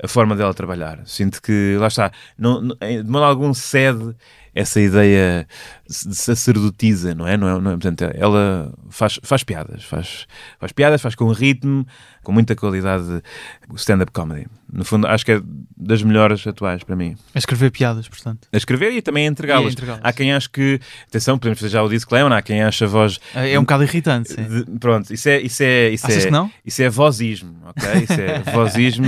a 0.03 0.07
forma 0.07 0.35
dela 0.35 0.53
trabalhar. 0.53 0.99
Sinto 1.05 1.41
que, 1.41 1.75
lá 1.79 1.87
está, 1.87 2.11
não, 2.37 2.61
não- 2.61 2.75
de 2.77 3.03
modo 3.09 3.25
algum 3.25 3.53
cede 3.53 4.15
essa 4.55 4.81
ideia 4.81 5.47
de 5.87 6.15
sacerdotisa, 6.15 7.13
não 7.13 7.27
é? 7.27 7.37
Não 7.37 7.47
é, 7.47 7.61
não 7.61 7.71
é? 7.71 7.73
Portanto, 7.75 8.01
ela 8.15 8.73
faz, 8.89 9.19
faz 9.21 9.43
piadas, 9.43 9.83
faz, 9.83 10.25
faz 10.59 10.71
piadas, 10.71 10.99
faz 10.99 11.13
com 11.13 11.31
ritmo, 11.31 11.85
com 12.27 12.33
muita 12.33 12.57
qualidade 12.57 13.23
o 13.69 13.75
stand-up 13.77 14.11
comedy. 14.11 14.47
No 14.69 14.83
fundo, 14.83 15.07
acho 15.07 15.25
que 15.25 15.31
é 15.31 15.41
das 15.77 16.03
melhores 16.03 16.45
atuais 16.45 16.83
para 16.83 16.93
mim. 16.93 17.15
A 17.33 17.39
escrever 17.39 17.71
piadas, 17.71 18.09
portanto. 18.09 18.49
A 18.51 18.57
escrever 18.57 18.91
e 18.91 19.01
também 19.01 19.25
a 19.25 19.31
entregá-las. 19.31 19.71
entregá-las. 19.71 20.01
há 20.03 20.11
quem 20.11 20.33
ache 20.33 20.49
que, 20.49 20.77
atenção, 21.07 21.39
podemos 21.39 21.57
fazer 21.57 21.71
já 21.71 21.81
o 21.81 21.87
disclaimer, 21.87 22.33
há 22.33 22.41
quem 22.41 22.61
acha 22.61 22.83
a 22.83 22.87
voz. 22.89 23.17
É 23.33 23.57
um 23.57 23.61
bocado 23.61 23.83
irritante, 23.83 24.33
sim. 24.33 24.43
de- 24.43 24.77
pronto, 24.77 25.13
isso 25.13 25.29
é, 25.29 25.39
isso 25.39 25.63
é, 25.63 25.89
isso 25.91 26.05
Achas 26.05 26.23
é, 26.23 26.25
que 26.25 26.31
não? 26.31 26.51
isso 26.65 26.81
é 26.81 26.89
vozismo, 26.89 27.55
ok? 27.63 28.03
Isso 28.03 28.19
é 28.19 28.39
vozismo. 28.51 29.05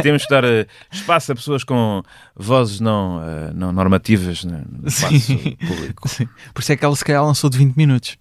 Temos 0.00 0.22
que 0.24 0.30
dar 0.30 0.44
eh, 0.44 0.64
espaço 0.92 1.32
a 1.32 1.34
pessoas 1.34 1.64
com 1.64 2.00
vozes 2.36 2.78
não, 2.78 3.20
eh, 3.24 3.50
não 3.56 3.72
normativas 3.72 4.44
né, 4.44 4.62
no 4.70 4.86
espaço 4.86 5.18
Sim. 5.18 5.56
público. 5.66 6.08
Sim. 6.08 6.28
Por 6.54 6.60
isso 6.62 6.70
é 6.70 6.76
que 6.76 6.84
ela 6.84 6.94
se 6.94 7.04
calhar 7.04 7.24
lançou 7.26 7.50
de 7.50 7.58
20 7.58 7.74
minutos. 7.76 8.16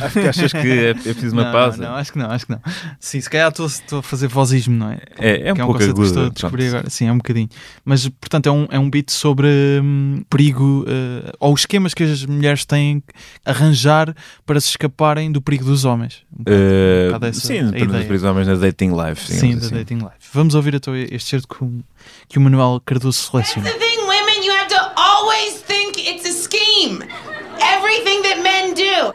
Acho 0.00 0.20
que 0.20 0.26
achas 0.28 0.52
que 0.52 0.58
é, 0.58 0.90
é 0.90 0.94
preciso 0.94 1.32
uma 1.34 1.44
não, 1.44 1.52
pausa? 1.52 1.82
Não, 1.82 1.94
acho 1.96 2.12
que 2.12 2.18
não, 2.18 2.30
acho 2.30 2.46
que 2.46 2.52
não. 2.52 2.60
Sim, 2.98 3.20
se 3.20 3.28
calhar 3.30 3.48
estou- 3.50 3.66
estou 3.66 3.98
a 3.98 4.02
fazer 4.02 4.28
vozismo, 4.28 4.74
não 4.74 4.90
é? 4.90 4.98
É, 5.18 5.48
é 5.48 5.52
um 5.52 5.54
que 5.54 5.60
é 5.60 5.64
um 5.64 5.66
pouco 5.66 5.72
conceito 5.80 5.94
que 5.96 6.02
estou 6.06 6.26
a 6.26 6.28
descobrir 6.30 6.62
pronto. 6.64 6.76
agora. 6.78 6.90
Sim, 6.90 7.06
é 7.08 7.12
um 7.12 7.16
bocadinho. 7.18 7.48
Mas, 7.84 8.08
portanto, 8.08 8.46
é 8.48 8.52
um, 8.52 8.66
é 8.70 8.78
um 8.78 8.88
beat 8.90 9.10
sobre 9.10 9.48
hum, 9.82 10.22
perigo 10.30 10.84
eh, 10.88 11.32
ou 11.40 11.52
os 11.54 11.60
esquemas 11.62 11.92
que 11.94 12.02
as 12.02 12.24
mulheres 12.24 12.64
têm 12.64 13.00
que 13.00 13.12
arranjar 13.44 14.14
para 14.46 14.60
se 14.60 14.68
escaparem 14.70 15.30
do 15.30 15.40
perigo 15.42 15.64
dos 15.64 15.84
homens. 15.84 16.22
Um 16.32 16.38
bocado- 16.44 16.56
Eh, 16.62 17.06
bocado 17.06 17.26
essa 17.26 17.40
sim, 17.46 17.58
a 17.60 17.68
para 17.70 17.78
ideia. 17.78 18.12
os 18.14 18.22
homens 18.24 18.48
na 18.48 18.54
dating 18.54 18.90
life. 18.92 19.32
Sim, 19.32 19.56
da 19.56 19.66
assim. 19.66 19.74
Dating 19.74 19.94
Life. 19.98 20.12
Vamos 20.32 20.54
ouvir 20.54 20.74
então 20.74 20.94
este 20.96 21.28
certo 21.30 21.48
que, 21.48 21.62
o- 21.62 21.82
que 22.28 22.38
o 22.38 22.40
Manuel 22.40 22.80
Cardoso 22.84 23.18
seleciona. 23.30 23.68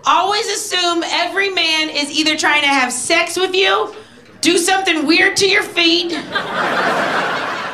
Always 0.08 0.48
assume 0.48 1.04
every 1.04 1.50
man 1.50 1.90
is 1.90 2.10
either 2.10 2.38
trying 2.38 2.62
to 2.62 2.68
have 2.68 2.94
sex 2.94 3.38
with 3.38 3.54
you, 3.54 3.94
do 4.40 4.58
something 4.58 5.06
weird 5.06 5.36
to 5.38 5.50
your 5.50 5.64
feet, 5.64 6.12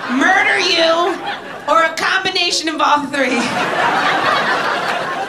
murder 0.09 0.59
you, 0.59 1.13
or 1.69 1.83
a 1.83 1.93
combination 1.95 2.69
of 2.69 2.81
all 2.81 3.05
three. 3.05 3.39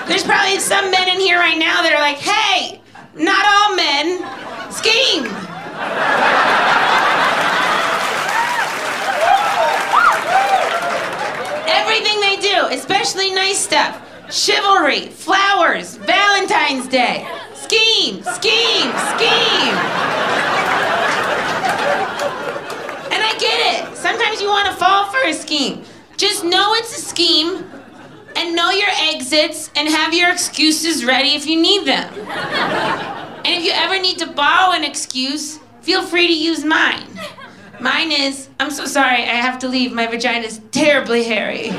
There's 0.09 0.25
probably 0.25 0.59
some 0.59 0.91
men 0.91 1.09
in 1.09 1.21
here 1.21 1.39
right 1.39 1.59
now 1.59 1.83
that 1.83 1.93
are 1.93 2.01
like, 2.01 2.19
hey, 2.19 2.81
not 3.15 3.45
all 3.45 3.77
men 3.77 4.25
scheme. 4.73 5.25
Everything 11.69 12.21
they 12.21 12.37
do, 12.37 12.67
especially 12.75 13.35
nice 13.35 13.59
stuff. 13.59 14.01
Chivalry, 14.35 15.11
flowers, 15.11 15.95
Valentine's 15.95 16.89
Day. 16.89 17.25
Scheme, 17.55 18.21
scheme, 18.25 18.91
scheme. 19.15 19.77
And 23.13 23.23
I 23.23 23.37
get 23.39 23.91
it. 23.93 23.97
Sometimes 23.97 24.43
you 24.43 24.49
want 24.49 24.67
to 24.67 24.75
fall 24.75 25.07
for 25.07 25.23
a 25.25 25.33
scheme. 25.33 25.85
Just 26.17 26.43
know 26.45 26.75
it's 26.75 26.99
a 26.99 27.01
scheme 27.01 27.65
and 28.35 28.57
know 28.57 28.71
your 28.71 28.89
exits 29.03 29.71
and 29.77 29.89
have 29.89 30.13
your 30.13 30.33
excuses 30.33 31.05
ready 31.05 31.37
if 31.37 31.47
you 31.47 31.63
need 31.63 31.87
them. 31.87 32.13
And 32.19 33.47
if 33.47 33.63
you 33.63 33.71
ever 33.73 34.01
need 34.01 34.19
to 34.19 34.27
borrow 34.27 34.73
an 34.73 34.83
excuse, 34.83 35.61
feel 35.81 36.03
free 36.03 36.27
to 36.27 36.35
use 36.35 36.65
mine. 36.65 37.07
Mine 37.81 38.11
is, 38.11 38.49
I'm 38.59 38.73
so 38.73 38.85
sorry, 38.85 39.23
I 39.23 39.37
have 39.37 39.61
to 39.61 39.69
leave. 39.69 39.93
My 39.93 40.09
vagina's 40.09 40.61
terribly 40.73 41.23
hairy. 41.23 41.71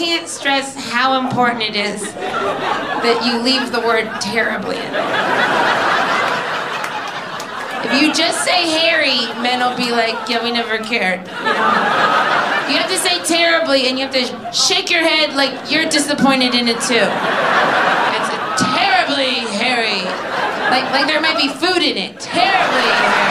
Can't 0.00 0.28
stress 0.28 0.74
how 0.74 1.20
important 1.20 1.60
it 1.60 1.76
is 1.76 2.00
that 2.14 3.20
you 3.20 3.36
leave 3.42 3.70
the 3.70 3.80
word 3.80 4.08
terribly 4.18 4.76
in. 4.76 4.92
If 7.84 8.00
you 8.00 8.08
just 8.14 8.42
say 8.42 8.64
hairy, 8.80 9.28
men 9.42 9.60
will 9.60 9.76
be 9.76 9.92
like, 9.92 10.16
yeah, 10.26 10.42
we 10.42 10.52
never 10.52 10.78
cared. 10.78 11.20
You 12.72 12.80
have 12.80 12.88
to 12.88 12.96
say 12.96 13.22
terribly, 13.28 13.88
and 13.88 13.98
you 13.98 14.06
have 14.08 14.14
to 14.14 14.24
shake 14.56 14.88
your 14.88 15.02
head 15.02 15.36
like 15.36 15.52
you're 15.70 15.84
disappointed 15.84 16.54
in 16.54 16.66
it 16.66 16.80
too. 16.80 17.04
It's 18.16 18.30
terribly 18.56 19.44
hairy. 19.52 20.00
Like, 20.72 20.90
like 20.96 21.08
there 21.08 21.20
might 21.20 21.36
be 21.36 21.48
food 21.48 21.82
in 21.82 21.98
it. 21.98 22.18
Terribly 22.20 22.88
hairy. 22.88 23.30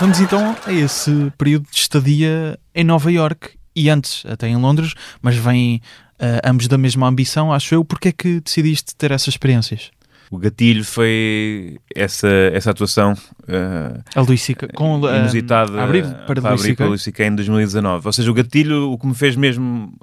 Vamos 0.00 0.20
então 0.20 0.54
a 0.66 0.72
esse 0.72 1.32
período 1.38 1.66
de 1.70 1.80
estadia 1.80 2.58
em 2.74 2.84
Nova 2.84 3.10
York 3.10 3.57
e 3.78 3.90
antes 3.90 4.24
até 4.26 4.48
em 4.48 4.56
Londres, 4.56 4.94
mas 5.22 5.36
vêm 5.36 5.80
eh, 6.18 6.40
ambos 6.44 6.66
da 6.66 6.76
mesma 6.76 7.06
ambição, 7.06 7.52
acho 7.52 7.74
eu. 7.74 7.84
Porque 7.84 8.08
é 8.08 8.12
que 8.12 8.40
decidiste 8.40 8.94
ter 8.96 9.12
essas 9.12 9.34
experiências? 9.34 9.90
O 10.30 10.36
gatilho 10.36 10.84
foi 10.84 11.78
essa, 11.94 12.28
essa 12.52 12.70
atuação 12.70 13.14
eh, 13.46 14.00
A 14.14 14.20
Luís 14.20 14.46
com 14.74 15.08
eh, 15.08 15.20
inusitada 15.20 15.80
a 15.80 15.84
abrir 15.84 16.04
para, 16.26 16.40
para 16.42 16.86
Luís 16.86 17.06
em 17.06 17.34
2019. 17.34 18.06
Ou 18.06 18.12
seja, 18.12 18.30
o 18.30 18.34
gatilho, 18.34 18.92
o 18.92 18.98
que 18.98 19.06
me 19.06 19.14
fez 19.14 19.36
mesmo 19.36 19.94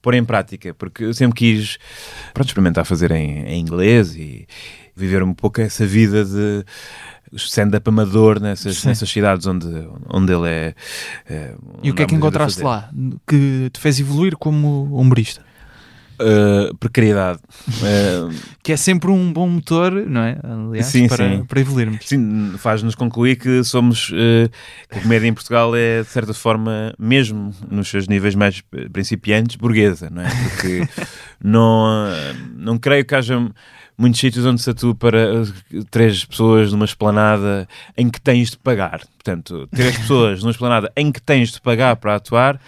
pôr 0.00 0.14
em 0.14 0.24
prática, 0.24 0.72
porque 0.74 1.04
eu 1.04 1.12
sempre 1.12 1.36
quis 1.36 1.78
pronto, 2.32 2.48
experimentar 2.48 2.86
fazer 2.86 3.10
em, 3.10 3.44
em 3.46 3.60
inglês 3.60 4.14
e 4.16 4.46
viver 4.96 5.22
um 5.22 5.34
pouco 5.34 5.60
essa 5.60 5.84
vida 5.84 6.24
de 6.24 6.64
stand-up 7.36 7.88
amador 7.88 8.40
nessas, 8.40 8.78
Sim. 8.78 8.88
nessas 8.88 9.08
cidades 9.10 9.46
onde, 9.46 9.66
onde 10.08 10.32
ele 10.32 10.48
é. 10.48 10.74
eh, 11.28 11.54
E 11.82 11.90
o 11.90 11.94
que 11.94 12.02
é 12.02 12.06
que 12.06 12.14
encontraste 12.14 12.62
lá 12.62 12.90
que 13.26 13.70
te 13.72 13.80
fez 13.80 14.00
evoluir 14.00 14.36
como 14.36 14.84
humorista? 14.94 15.42
Uh, 16.16 16.72
precariedade. 16.76 17.40
Uh, 17.68 18.32
Que 18.62 18.72
é 18.72 18.76
sempre 18.76 19.10
um 19.10 19.32
bom 19.32 19.48
motor, 19.48 19.92
não 19.92 20.20
é? 20.22 20.38
Aliás, 20.42 20.86
Sim, 20.86 21.08
para, 21.08 21.28
sim. 21.28 21.44
para 21.44 21.60
evoluirmos. 21.60 21.98
sim, 22.06 22.54
faz-nos 22.56 22.94
concluir 22.94 23.36
que 23.36 23.62
somos. 23.64 24.10
uh, 24.10 24.48
que 24.88 24.98
a 24.98 25.02
comédia 25.02 25.26
em 25.26 25.34
Portugal 25.34 25.74
é, 25.76 26.02
de 26.02 26.08
certa 26.08 26.32
forma, 26.32 26.94
mesmo 26.98 27.52
nos 27.68 27.88
seus 27.88 28.06
níveis 28.08 28.34
mais 28.36 28.62
principiantes, 28.92 29.56
burguesa, 29.56 30.08
não 30.08 30.22
é? 30.22 30.28
Porque 30.50 30.88
não, 31.42 32.06
não 32.56 32.78
creio 32.78 33.04
que 33.04 33.14
haja 33.14 33.50
muitos 33.96 34.20
sítios 34.20 34.44
onde 34.46 34.60
se 34.60 34.70
atua 34.70 34.94
para 34.94 35.42
uh, 35.42 35.84
três 35.90 36.24
pessoas 36.24 36.72
numa 36.72 36.84
esplanada 36.84 37.68
em 37.96 38.08
que 38.10 38.20
tens 38.20 38.50
de 38.50 38.58
pagar. 38.58 39.00
Portanto, 39.00 39.68
três 39.74 39.96
pessoas 39.98 40.40
numa 40.42 40.50
esplanada 40.50 40.92
em 40.96 41.10
que 41.12 41.20
tens 41.20 41.50
de 41.52 41.60
pagar 41.60 41.96
para 41.96 42.16
atuar. 42.16 42.60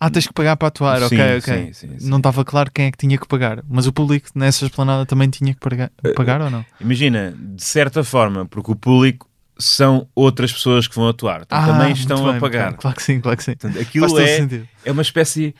Ah, 0.00 0.10
tens 0.10 0.26
que 0.26 0.32
pagar 0.32 0.56
para 0.56 0.66
atuar, 0.66 0.98
Sim, 0.98 1.04
ok, 1.14 1.38
ok. 1.38 1.72
sim, 1.74 1.96
sim. 1.98 2.08
Não 2.08 2.16
estava 2.16 2.44
claro 2.44 2.72
quem 2.74 2.86
é 2.86 2.90
que 2.90 2.98
tinha 2.98 3.16
que 3.16 3.26
pagar. 3.28 3.62
Mas 3.68 3.86
o 3.86 3.92
público 3.92 4.28
nessa 4.34 4.64
esplanada 4.66 5.06
também 5.06 5.30
tinha 5.30 5.54
que 5.54 5.60
pagar, 5.60 5.92
Eh, 6.02 6.12
pagar 6.14 6.40
ou 6.42 6.50
não? 6.50 6.64
Imagina, 6.80 7.32
de 7.38 7.62
certa 7.62 8.02
forma, 8.02 8.44
porque 8.44 8.72
o 8.72 8.74
público 8.74 9.28
são 9.56 10.08
outras 10.12 10.52
pessoas 10.52 10.88
que 10.88 10.96
vão 10.96 11.06
atuar. 11.06 11.44
Também 11.46 11.70
Ah, 11.72 11.74
muito 11.84 11.98
estão 11.98 12.24
bem, 12.24 12.36
a 12.36 12.40
pagar. 12.40 12.70
bem. 12.70 12.78
Claro 12.80 12.96
que 12.96 13.02
sim, 13.04 13.20
claro 13.20 13.36
que 13.36 13.44
sim. 13.44 13.52
Portanto, 13.54 13.80
aquilo 13.80 14.18
é, 14.18 14.26
sentido. 14.38 14.68
é 14.84 14.90
uma 14.90 15.02
espécie. 15.02 15.54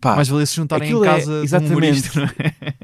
Pá, 0.00 0.16
Mais 0.16 0.28
valia 0.28 0.46
se 0.46 0.56
juntarem 0.56 0.90
em 0.92 1.00
é- 1.00 1.04
casa 1.04 1.30
um 1.32 1.42
exatamente. 1.44 1.72
humorista, 1.72 2.20
não 2.20 2.26
é? 2.26 2.74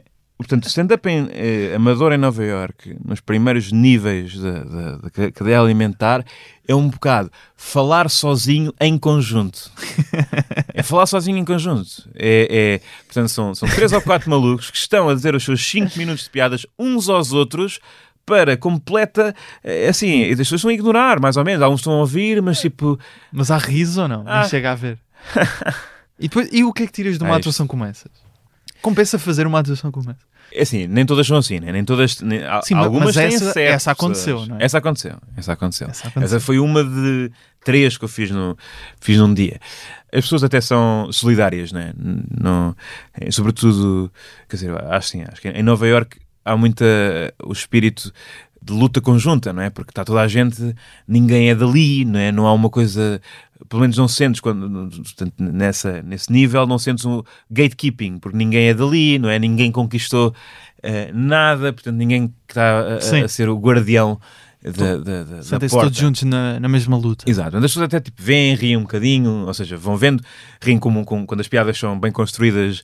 Portanto, 0.42 0.66
stand-up 0.68 1.08
eh, 1.08 1.72
amador 1.74 2.12
em 2.12 2.18
Nova 2.18 2.42
York, 2.44 2.96
nos 3.04 3.20
primeiros 3.20 3.70
níveis 3.72 4.36
da, 4.38 4.64
da, 4.64 4.96
da 4.98 5.10
ca- 5.10 5.30
cadeia 5.32 5.60
alimentar, 5.60 6.24
é 6.66 6.74
um 6.74 6.88
bocado 6.88 7.30
falar 7.56 8.08
sozinho 8.10 8.72
em 8.80 8.98
conjunto. 8.98 9.70
é 10.74 10.82
falar 10.82 11.06
sozinho 11.06 11.36
em 11.38 11.44
conjunto. 11.44 12.08
É, 12.14 12.80
é- 12.80 13.04
portanto, 13.06 13.28
são, 13.28 13.54
são 13.54 13.68
três 13.68 13.92
ou 13.92 14.00
quatro 14.02 14.30
malucos 14.30 14.70
que 14.70 14.76
estão 14.76 15.08
a 15.08 15.14
dizer 15.14 15.34
os 15.34 15.44
seus 15.44 15.64
cinco 15.64 15.96
minutos 15.98 16.24
de 16.24 16.30
piadas 16.30 16.66
uns 16.78 17.08
aos 17.08 17.32
outros 17.32 17.78
para 18.24 18.56
completa, 18.56 19.34
eh, 19.64 19.88
assim, 19.88 20.22
as 20.30 20.38
pessoas 20.38 20.60
estão 20.60 20.70
a 20.70 20.74
ignorar, 20.74 21.18
mais 21.20 21.36
ou 21.36 21.44
menos. 21.44 21.60
Alguns 21.62 21.80
estão 21.80 21.94
a 21.94 21.96
ouvir, 21.98 22.40
mas 22.40 22.60
tipo, 22.60 22.98
Mas 23.32 23.50
há 23.50 23.58
riso 23.58 24.02
ou 24.02 24.08
não? 24.08 24.22
Ah. 24.26 24.40
Nem 24.42 24.48
chega 24.48 24.70
a 24.72 24.74
ver. 24.76 24.98
e, 26.18 26.28
depois, 26.28 26.48
e 26.52 26.62
o 26.64 26.72
que 26.72 26.84
é 26.84 26.86
que 26.86 26.92
tiras 26.92 27.18
de 27.18 27.24
uma 27.24 27.34
Ah, 27.34 27.38
atuação 27.38 27.66
como 27.66 27.84
essas? 27.84 28.10
Compensa 28.80 29.18
fazer 29.18 29.46
uma 29.46 29.58
atuação 29.60 29.90
como 29.92 30.10
essa? 30.10 30.31
É 30.54 30.62
assim, 30.62 30.86
nem 30.86 31.06
todas 31.06 31.26
são 31.26 31.36
assim, 31.38 31.58
né? 31.60 31.72
nem 31.72 31.84
todas. 31.84 32.20
nem- 32.20 32.40
Sim, 32.62 32.74
mas- 32.74 32.84
algumas 32.84 33.04
mas 33.06 33.14
têm 33.16 33.26
essa- 33.26 33.52
certo 33.52 33.74
essa 33.74 33.90
aconteceu, 33.90 34.46
não 34.46 34.56
é? 34.58 34.64
Essa 34.64 34.78
aconteceu, 34.78 35.16
essa 35.36 35.52
aconteceu. 35.52 35.88
Essa 35.88 36.08
aconteceu. 36.08 36.36
Essa 36.36 36.40
foi 36.44 36.58
uma 36.58 36.84
de 36.84 37.30
três 37.64 37.96
que 37.96 38.04
eu 38.04 38.08
fiz, 38.08 38.30
no, 38.30 38.56
fiz 39.00 39.16
num 39.18 39.32
dia. 39.32 39.58
As 40.12 40.20
pessoas 40.24 40.44
até 40.44 40.60
são 40.60 41.08
solidárias, 41.12 41.72
né? 41.72 41.92
Não, 41.96 42.76
é, 43.18 43.30
sobretudo, 43.30 44.12
quer 44.48 44.56
dizer, 44.56 44.70
acho, 44.90 45.08
sim, 45.08 45.22
acho 45.30 45.40
que 45.40 45.48
em 45.48 45.62
Nova 45.62 45.86
York 45.86 46.18
há 46.44 46.56
muita 46.56 46.84
o 47.44 47.52
espírito 47.52 48.12
de 48.64 48.72
luta 48.72 49.00
conjunta, 49.00 49.52
não 49.52 49.62
é? 49.62 49.70
Porque 49.70 49.90
está 49.90 50.04
toda 50.04 50.20
a 50.20 50.28
gente, 50.28 50.74
ninguém 51.08 51.50
é 51.50 51.54
dali, 51.54 52.04
não 52.04 52.18
é? 52.20 52.30
Não 52.30 52.46
há 52.46 52.52
uma 52.52 52.68
coisa, 52.70 53.20
pelo 53.68 53.80
menos 53.82 53.96
não 53.96 54.08
sentes 54.08 54.40
quando, 54.40 54.88
portanto, 55.02 55.34
nessa, 55.38 56.02
nesse 56.02 56.30
nível, 56.32 56.66
não 56.66 56.78
sentes 56.78 57.04
um 57.04 57.22
gatekeeping, 57.50 58.18
porque 58.18 58.36
ninguém 58.36 58.68
é 58.68 58.74
dali, 58.74 59.18
não 59.18 59.28
é? 59.28 59.38
Ninguém 59.38 59.70
conquistou 59.72 60.34
eh, 60.82 61.10
nada, 61.14 61.72
portanto, 61.72 61.96
ninguém 61.96 62.28
que 62.28 62.52
está 62.52 62.80
a- 62.80 63.24
a, 63.24 63.28
ser 63.28 63.48
o 63.48 63.56
guardião 63.58 64.18
da, 64.62 64.70
da, 64.70 64.96
da, 64.98 65.24
da 65.24 65.42
Sentem-se 65.42 65.74
porta. 65.74 65.86
todos 65.86 65.98
juntos 65.98 66.22
na, 66.22 66.60
na 66.60 66.68
mesma 66.68 66.96
luta. 66.96 67.24
Exato, 67.28 67.56
as 67.56 67.62
pessoas 67.62 67.84
até 67.84 67.98
tipo, 68.00 68.22
vêm, 68.22 68.54
riem 68.54 68.76
um 68.76 68.82
bocadinho, 68.82 69.44
ou 69.46 69.52
seja, 69.54 69.76
vão 69.76 69.96
vendo, 69.96 70.22
riem 70.60 70.78
como, 70.78 71.04
como- 71.04 71.26
quando 71.26 71.40
as 71.40 71.48
piadas 71.48 71.76
são 71.76 71.98
bem 71.98 72.12
construídas, 72.12 72.82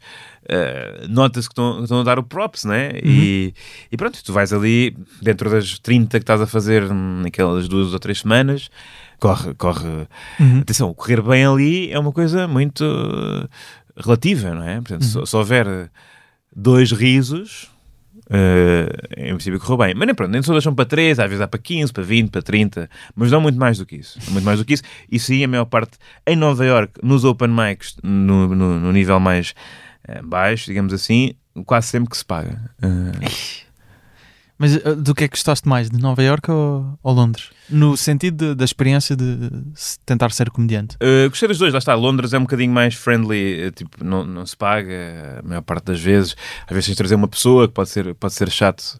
nota-se 1.09 1.49
que 1.49 1.53
estão, 1.53 2.01
a 2.01 2.03
dar 2.03 2.19
o 2.19 2.23
props, 2.23 2.65
né? 2.65 2.91
E, 3.03 3.55
e 3.93 3.97
pronto, 3.97 4.23
tu 4.25 4.33
vais 4.33 4.53
ali, 4.53 4.97
dentro 5.23 5.51
das 5.51 5.79
30 5.79 6.19
que 6.19 6.23
estás 6.23 6.41
a 6.41 6.47
fazer 6.47 6.89
naquelas 6.93 7.69
duas 7.69 7.93
ou 7.93 7.99
três 7.99 8.21
semanas, 8.21 8.69
corre, 9.19 9.55
corre. 9.55 10.07
Uhum. 10.41 10.61
Atenção, 10.61 10.95
correr 10.95 11.21
bem 11.23 11.45
ali 11.45 11.91
é 11.93 11.99
uma 11.99 12.13
coisa 12.13 12.47
muito 12.49 12.85
eh, 12.85 13.49
relativa, 13.97 14.55
não 14.55 14.63
é? 14.63 14.77
Portanto, 14.77 15.05
se, 15.05 15.27
se 15.27 15.37
houver 15.37 15.91
dois 16.55 16.93
risos. 16.93 17.71
eh, 18.31 18.89
em 19.17 19.35
princípio 19.35 19.59
correu 19.59 19.79
bem, 19.79 19.95
mas 19.95 20.07
nem 20.07 20.15
pronto, 20.15 20.31
nem 20.31 20.43
todas 20.43 20.63
são 20.63 20.75
para 20.75 20.85
3, 20.85 21.19
às 21.19 21.25
vezes 21.27 21.39
dá 21.39 21.49
para 21.49 21.59
15, 21.61 21.93
para 21.93 22.03
20, 22.03 22.31
para 22.31 22.43
30, 22.43 22.91
mas 23.17 23.31
dão 23.31 23.41
muito 23.41 23.59
mais 23.59 23.79
do 23.79 23.87
que 23.87 23.97
isso. 23.97 24.19
Muito 24.31 24.45
mais 24.45 24.59
do 24.59 24.65
que 24.65 24.75
isso, 24.75 24.83
e 25.11 25.19
sim, 25.19 25.43
a 25.45 25.49
maior 25.49 25.65
parte 25.65 25.93
em 26.27 26.37
Nova 26.37 26.65
York, 26.65 26.93
nos 27.03 27.25
open 27.25 27.49
mics, 27.49 27.97
no, 28.03 28.55
no, 28.55 28.79
no 28.81 28.93
nível 28.93 29.19
mais 29.19 29.55
eh, 30.07 30.21
baixo, 30.23 30.67
digamos 30.67 30.93
assim, 30.93 31.33
quase 31.65 31.89
sempre 31.89 32.11
que 32.11 32.17
se 32.19 32.25
paga. 32.25 32.71
Eh, 32.83 33.29
Mas 34.59 34.75
uh, 34.75 34.97
do 34.97 35.15
que 35.15 35.25
é 35.25 35.29
que 35.29 35.37
gostaste 35.37 35.69
mais? 35.69 35.89
De 35.89 36.01
Nova 36.01 36.21
Iorque 36.23 36.51
ou, 36.51 36.99
ou 37.03 37.15
Londres? 37.15 37.51
No 37.71 37.97
sentido 37.97 38.49
de- 38.49 38.55
da 38.57 38.65
experiência 38.65 39.15
de 39.15 39.51
tentar 40.05 40.31
ser 40.33 40.51
comediante. 40.51 40.97
Uh, 40.97 41.29
gostei 41.29 41.47
dos 41.49 41.59
dois, 41.59 41.73
lá 41.73 41.79
está. 41.79 41.95
Londres 41.95 42.33
é 42.33 42.39
um 42.39 42.43
bocadinho 42.43 42.73
mais 42.73 42.95
friendly, 42.95 43.67
uh, 43.69 43.71
tipo, 43.71 44.03
não, 44.03 44.25
não 44.25 44.45
se 44.45 44.57
paga 44.57 45.41
a 45.45 45.47
maior 45.47 45.63
parte 45.63 45.85
das 45.85 46.01
vezes. 46.01 46.35
Às 46.67 46.71
vezes 46.71 46.87
tens 46.87 46.95
de 46.95 46.97
trazer 46.99 47.15
uma 47.15 47.29
pessoa 47.29 47.69
que 47.69 47.75
pode 47.75 47.89
ser, 47.91 48.13
pode 48.17 48.35
ser 48.35 48.51
chato. 48.51 48.99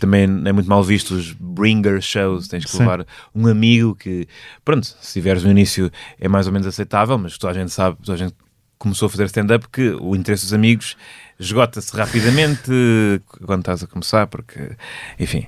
Também 0.00 0.22
é 0.22 0.52
muito 0.52 0.68
mal 0.68 0.82
visto 0.82 1.10
os 1.14 1.32
bringer 1.32 2.00
shows. 2.00 2.48
Tens 2.48 2.64
que 2.64 2.70
Sim. 2.70 2.78
levar 2.78 3.06
um 3.34 3.46
amigo 3.46 3.94
que, 3.94 4.26
pronto, 4.64 4.86
se 4.86 5.12
tiveres 5.12 5.44
no 5.44 5.50
início 5.50 5.90
é 6.18 6.28
mais 6.28 6.46
ou 6.46 6.52
menos 6.52 6.66
aceitável, 6.66 7.18
mas 7.18 7.36
toda 7.36 7.52
a 7.52 7.54
gente 7.54 7.70
sabe, 7.72 7.98
toda 8.02 8.14
a 8.14 8.18
gente 8.18 8.34
começou 8.78 9.06
a 9.06 9.08
fazer 9.10 9.24
stand-up 9.26 9.66
que 9.70 9.90
o 10.00 10.14
interesse 10.16 10.44
dos 10.44 10.52
amigos 10.52 10.96
esgota-se 11.38 11.96
rapidamente 11.96 12.70
quando 13.44 13.60
estás 13.60 13.82
a 13.82 13.86
começar, 13.86 14.26
porque, 14.26 14.72
enfim. 15.18 15.46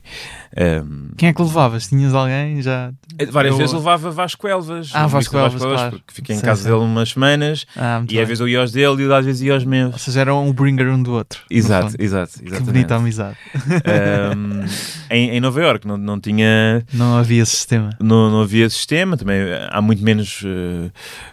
um, 0.84 1.10
Quem 1.16 1.28
é 1.28 1.32
que 1.32 1.40
levavas? 1.42 1.86
Tinhas 1.88 2.12
alguém 2.14 2.60
já? 2.60 2.92
Várias 3.30 3.52
Eu- 3.54 3.58
vezes 3.58 3.72
levava 3.74 4.10
Vasco 4.10 4.46
Elvas. 4.48 4.90
Ah, 4.92 5.06
Vasco 5.06 5.36
Vasco 5.36 5.36
Elvas, 5.56 5.62
claro. 5.62 5.90
porque 5.98 6.12
fiquei 6.14 6.34
em 6.36 6.38
Sim, 6.38 6.44
casa 6.44 6.62
sim. 6.62 6.68
dele 6.68 6.80
umas 6.80 7.10
semanas 7.10 7.66
Ah, 7.76 8.00
e 8.00 8.02
às 8.02 8.06
bem. 8.16 8.24
vezes 8.24 8.40
eu 8.40 8.48
ia 8.48 8.60
aos 8.60 8.72
dele 8.72 9.04
e 9.04 9.12
às 9.12 9.24
vezes 9.24 9.42
ia 9.42 9.54
aos 9.54 9.62
Ou 9.62 9.68
meus. 9.68 10.02
seja, 10.02 10.20
era 10.20 10.34
um 10.34 10.52
bringer 10.52 10.88
um 10.88 11.02
do 11.02 11.12
outro. 11.12 11.40
Exato, 11.50 11.94
exato, 11.98 12.38
Que 12.38 12.46
exatamente. 12.46 12.64
bonita 12.72 12.96
amizade. 12.96 13.36
Um, 13.56 14.64
em, 15.10 15.30
em 15.36 15.40
Nova 15.40 15.60
York 15.62 15.86
não, 15.86 15.96
não 15.96 16.18
tinha 16.20 16.84
Não 16.92 17.16
havia 17.16 17.44
sistema. 17.44 17.90
não, 18.00 18.30
não 18.30 18.40
havia 18.42 18.68
sistema, 18.68 19.16
também 19.16 19.38
há 19.70 19.80
muito 19.80 20.02
menos 20.02 20.42
eh, 20.44 20.90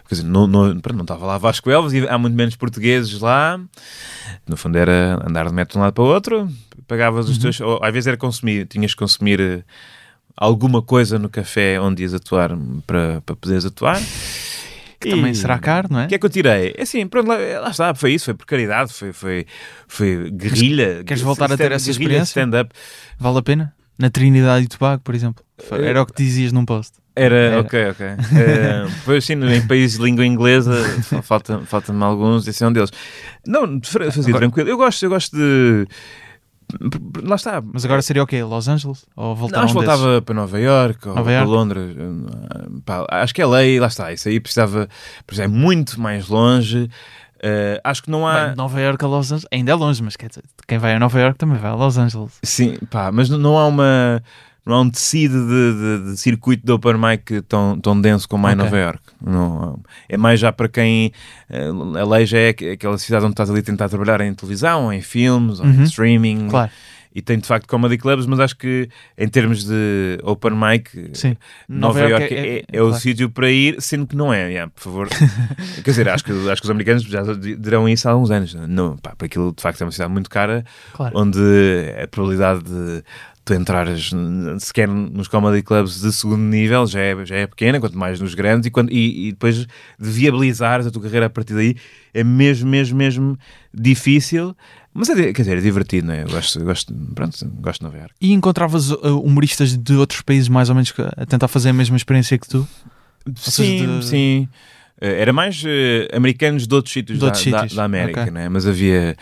quer 0.08 0.14
dizer, 0.16 0.26
não, 0.26 0.46
não, 0.46 0.74
não 0.74 1.00
estava 1.02 1.26
lá 1.26 1.38
Vasco 1.38 1.70
Elvas 1.70 1.92
e 1.92 2.06
há 2.08 2.16
muito 2.18 2.34
menos 2.36 2.56
portugueses 2.56 3.18
lá 3.20 3.60
no 4.48 4.56
fundo 4.56 4.76
era 4.76 5.20
andar 5.26 5.46
de 5.48 5.54
metro 5.54 5.72
de 5.74 5.78
um 5.78 5.82
lado 5.82 5.92
para 5.94 6.04
o 6.04 6.06
outro 6.06 6.48
pagavas 6.86 7.26
Uhum. 7.26 7.32
os 7.32 7.38
teus, 7.38 7.60
ou 7.60 7.78
às 7.82 7.92
vezes 7.92 8.06
era 8.06 8.16
consumir, 8.16 8.66
tinhas 8.66 8.92
que 8.92 8.98
consumir 8.98 9.40
eh, 9.40 9.62
alguma 10.36 10.82
coisa 10.82 11.18
no 11.18 11.28
café 11.28 11.80
onde 11.80 12.02
ias 12.02 12.12
atuar 12.14 12.50
para, 12.86 13.20
para 13.22 13.36
poderes 13.36 13.64
atuar 13.64 13.98
Que 15.00 15.10
também 15.10 15.32
será 15.34 15.58
caro, 15.58 15.88
não 15.90 16.00
é? 16.00 16.04
o 16.04 16.08
que 16.08 16.14
é 16.14 16.18
que 16.18 16.26
eu 16.26 16.30
tirei? 16.30 16.74
É 16.76 16.82
assim, 16.82 17.06
pronto, 17.06 17.28
lá, 17.28 17.36
lá 17.60 17.70
está, 17.70 17.94
foi 17.94 18.12
isso, 18.14 18.26
foi 18.26 18.34
por 18.34 18.46
caridade, 18.46 18.92
foi, 18.92 19.12
foi, 19.12 19.46
foi 19.88 20.30
guerrilha. 20.30 21.02
queres 21.04 21.22
voltar 21.22 21.50
a 21.52 21.56
ter 21.56 21.72
essa 21.72 21.90
experiência? 21.90 22.24
stand-up. 22.40 22.70
Vale 23.18 23.38
a 23.38 23.42
pena? 23.42 23.74
Na 23.98 24.10
Trinidade 24.10 24.64
e 24.64 24.68
Tobago, 24.68 25.02
por 25.04 25.14
exemplo. 25.14 25.44
Era 25.70 26.02
o 26.02 26.06
que 26.06 26.14
dizias 26.22 26.52
num 26.52 26.64
post. 26.64 26.94
Era, 27.16 27.36
Era. 27.36 27.60
ok, 27.60 27.90
ok. 27.90 28.06
Eh, 28.06 28.86
Pois 29.04 29.24
sim, 29.24 29.34
em 29.34 29.66
países 29.66 29.98
de 29.98 30.04
língua 30.04 30.26
inglesa 30.26 30.72
fa- 31.04 31.22
falta- 31.22 31.60
falta-me 31.60 32.02
alguns, 32.02 32.46
esse 32.48 32.64
é 32.64 32.66
um 32.66 32.72
deles. 32.72 32.90
Não, 33.46 33.80
fazia 33.84 34.08
Agora- 34.22 34.38
tranquilo. 34.38 34.68
Eu 34.68 34.76
gosto, 34.76 35.02
eu 35.04 35.10
gosto 35.10 35.36
de. 35.36 35.86
Lá 37.22 37.36
está. 37.36 37.62
Mas 37.62 37.84
agora 37.84 38.02
seria 38.02 38.22
o 38.22 38.26
quê? 38.26 38.42
Los 38.42 38.66
Angeles? 38.66 39.04
Ou 39.14 39.36
voltar 39.36 39.58
Não, 39.58 39.64
acho 39.64 39.74
que 39.74 39.78
voltava 39.78 40.22
para 40.22 40.34
Nova 40.34 40.58
York 40.58 41.08
ou 41.08 41.14
Nova 41.14 41.30
para? 41.30 41.44
Londres. 41.44 41.94
Pá, 42.84 43.06
acho 43.10 43.34
que 43.34 43.42
é 43.42 43.46
lei, 43.46 43.78
lá 43.78 43.86
está. 43.86 44.12
Isso 44.12 44.28
aí 44.28 44.40
precisava. 44.40 44.88
Pois 45.26 45.38
é 45.38 45.46
muito 45.46 46.00
mais 46.00 46.26
longe. 46.28 46.88
Eh, 47.46 47.78
acho 47.84 48.02
que 48.02 48.10
não 48.10 48.26
há. 48.26 48.46
Bem, 48.46 48.56
Nova 48.56 48.80
Iorque 48.80 49.04
a 49.04 49.08
Los 49.08 49.26
Angeles 49.30 49.46
ainda 49.52 49.72
é 49.72 49.74
longe, 49.74 50.02
mas 50.02 50.16
quer 50.16 50.28
dizer, 50.30 50.42
quem 50.66 50.78
vai 50.78 50.94
a 50.94 50.98
Nova 50.98 51.20
Iorque 51.20 51.38
também 51.38 51.58
vai 51.58 51.70
a 51.70 51.74
Los 51.74 51.98
Angeles. 51.98 52.32
Sim, 52.42 52.76
pá, 52.90 53.12
mas 53.12 53.28
não- 53.28 53.58
há 53.58 53.66
uma. 53.66 54.22
Não 54.66 54.76
há 54.76 54.80
um 54.80 54.88
tecido 54.88 55.46
de, 55.46 55.72
de- 56.06 56.10
de 56.12 56.16
circuito 56.16 56.64
de 56.64 56.72
open 56.72 56.94
mic 56.94 57.42
tão, 57.42 57.78
tão 57.78 58.00
denso 58.00 58.26
como 58.26 58.46
há 58.46 58.52
em 58.52 58.54
Ok. 58.54 58.64
Nova 58.64 58.78
York. 58.78 59.00
Não, 59.20 59.78
é 60.08 60.16
mais 60.16 60.40
já 60.40 60.50
para 60.52 60.70
quem 60.70 61.12
eh, 61.50 61.68
a 62.00 62.06
lei 62.06 62.24
já 62.24 62.38
é 62.38 62.48
aqu- 62.48 62.64
aquela 62.72 62.96
cidade 62.96 63.26
onde 63.26 63.34
estás 63.34 63.50
ali 63.50 63.58
a 63.60 63.62
tentar 63.62 63.90
trabalhar 63.90 64.22
em 64.22 64.32
televisão, 64.32 64.90
em 64.90 65.02
filmes, 65.02 65.60
ou 65.60 65.66
em 65.66 65.76
Uhum. 65.76 65.82
streaming. 65.82 66.48
Claro, 66.48 66.70
E 67.14 67.22
tem 67.22 67.38
de 67.38 67.46
facto 67.46 67.68
comedy 67.68 67.96
clubs, 67.96 68.26
mas 68.26 68.40
acho 68.40 68.56
que 68.56 68.88
em 69.16 69.28
termos 69.28 69.64
de 69.64 70.18
open 70.22 70.52
mic, 70.52 71.10
sim. 71.12 71.36
Nova, 71.68 72.00
York 72.00 72.34
é, 72.34 72.64
é 72.70 72.82
o 72.82 72.88
claro. 72.88 73.00
sítio 73.00 73.30
para 73.30 73.50
ir, 73.50 73.80
sendo 73.80 74.06
que 74.06 74.16
não 74.16 74.34
é, 74.34 74.50
yeah, 74.50 74.72
por 74.74 74.82
favor. 74.82 75.08
Quer 75.84 75.90
dizer, 75.90 76.08
acho 76.08 76.24
que, 76.24 76.32
acho 76.50 76.60
que 76.60 76.66
os 76.66 76.70
americanos 76.70 77.04
já 77.04 77.22
dirão 77.58 77.88
isso 77.88 78.08
há 78.08 78.12
alguns 78.12 78.30
anos. 78.30 78.54
Não, 78.54 78.96
pá, 78.96 79.10
porque 79.10 79.26
aquilo 79.26 79.52
de 79.52 79.62
facto 79.62 79.80
é 79.80 79.84
uma 79.84 79.92
cidade 79.92 80.12
muito 80.12 80.28
cara, 80.28 80.64
Claro. 80.92 81.16
onde 81.16 81.38
a 82.02 82.08
probabilidade 82.08 82.64
de 82.64 83.04
tu 83.44 83.52
entrares 83.52 84.10
sequer 84.58 84.88
nos 84.88 85.28
comedy 85.28 85.62
clubs 85.62 86.00
de 86.00 86.10
segundo 86.12 86.42
nível 86.42 86.86
já 86.86 87.00
é, 87.00 87.26
já 87.26 87.36
é 87.36 87.46
pequena, 87.46 87.78
quanto 87.78 87.96
mais 87.98 88.18
nos 88.18 88.34
grandes, 88.34 88.66
e, 88.66 88.70
quando, 88.70 88.90
e, 88.90 89.28
e 89.28 89.32
depois 89.32 89.56
de 89.56 89.66
viabilizares 89.98 90.86
a 90.86 90.90
tua 90.90 91.02
carreira 91.02 91.26
a 91.26 91.30
partir 91.30 91.54
daí 91.54 91.76
é 92.14 92.24
mesmo, 92.24 92.70
mesmo, 92.70 92.96
mesmo 92.96 93.38
difícil. 93.72 94.56
Mas 94.96 95.08
é, 95.10 95.32
quer 95.32 95.42
dizer, 95.42 95.58
é 95.58 95.60
divertido, 95.60 96.06
não 96.06 96.14
é? 96.14 96.22
Eu 96.22 96.28
gosto, 96.28 96.60
eu 96.60 96.64
gosto, 96.64 96.94
pronto, 97.14 97.44
gosto 97.60 97.80
de 97.80 97.84
Nova 97.84 97.98
Iorque. 97.98 98.14
E 98.20 98.32
encontravas 98.32 98.90
uh, 98.92 99.20
humoristas 99.20 99.76
de 99.76 99.94
outros 99.94 100.20
países 100.22 100.48
mais 100.48 100.68
ou 100.68 100.74
menos 100.76 100.92
a 101.16 101.26
tentar 101.26 101.48
fazer 101.48 101.70
a 101.70 101.72
mesma 101.72 101.96
experiência 101.96 102.38
que 102.38 102.46
tu? 102.48 102.66
seja, 103.36 103.50
Sim, 103.86 103.98
de- 103.98 104.06
sim. 104.06 104.48
Eh, 105.00 105.20
Era 105.20 105.32
mais 105.32 105.60
eh, 105.66 106.08
americanos 106.14 106.66
de 106.68 106.74
outros 106.74 106.92
sítios, 106.92 107.18
De 107.18 107.20
da, 107.22 107.26
outros 107.26 107.44
da- 107.46 107.58
sítios, 107.60 107.74
da 107.76 107.84
América, 107.84 108.20
ok. 108.22 108.32
né? 108.32 108.48
mas 108.48 108.66
havia, 108.68 109.16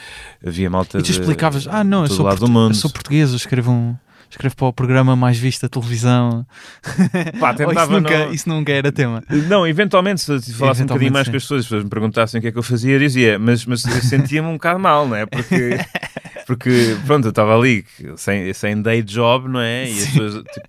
havia 0.46 0.68
malta 0.68 0.98
E 0.98 1.02
tu 1.02 1.06
de- 1.06 1.12
explicavas, 1.12 1.66
ah, 1.66 1.82
não, 1.82 2.02
eu 2.02 2.08
sou, 2.08 2.26
portu- 2.26 2.48
mundo. 2.50 2.72
eu 2.72 2.74
sou 2.74 2.90
português, 2.90 3.30
eu 3.30 3.36
escrevo, 3.36 3.70
um, 3.72 3.96
escrevo 4.32 4.56
para 4.56 4.66
o 4.66 4.72
programa 4.72 5.14
mais 5.14 5.38
visto 5.38 5.62
da 5.62 5.68
televisão. 5.68 6.46
Pá, 7.38 7.52
isso, 7.54 7.90
nunca, 7.90 8.18
não- 8.26 8.32
isso 8.32 8.48
nunca 8.48 8.72
era 8.72 8.90
tema. 8.90 9.22
Não, 9.48 9.66
eventualmente, 9.66 10.20
se 10.22 10.32
eu 10.32 10.40
falasse 10.54 10.82
um 10.82 10.86
bocadinho 10.86 11.12
mais 11.12 11.26
sim. 11.26 11.30
com 11.32 11.36
as 11.36 11.42
pessoas, 11.44 11.60
as 11.60 11.66
pessoas 11.66 11.84
me 11.84 11.90
perguntassem 11.90 12.38
o 12.38 12.42
que 12.42 12.48
é 12.48 12.52
que 12.52 12.58
eu 12.58 12.62
fazia, 12.62 12.92
eu 12.94 12.98
dizia, 12.98 13.38
mas, 13.38 13.64
mas 13.66 13.84
eu 13.84 14.02
sentia-me 14.02 14.48
um 14.48 14.54
bocado 14.54 14.78
mal, 14.80 15.06
não 15.06 15.16
é? 15.16 15.26
Porque, 15.26 15.78
porque 16.46 16.96
pronto, 17.06 17.26
eu 17.26 17.30
estava 17.30 17.56
ali 17.56 17.84
sem, 18.16 18.52
sem 18.52 18.80
day 18.82 19.02
job, 19.02 19.48
não 19.48 19.60
é? 19.60 19.88
E 19.88 19.92
as 20.02 20.08
pessoas, 20.08 20.34
tipo, 20.34 20.68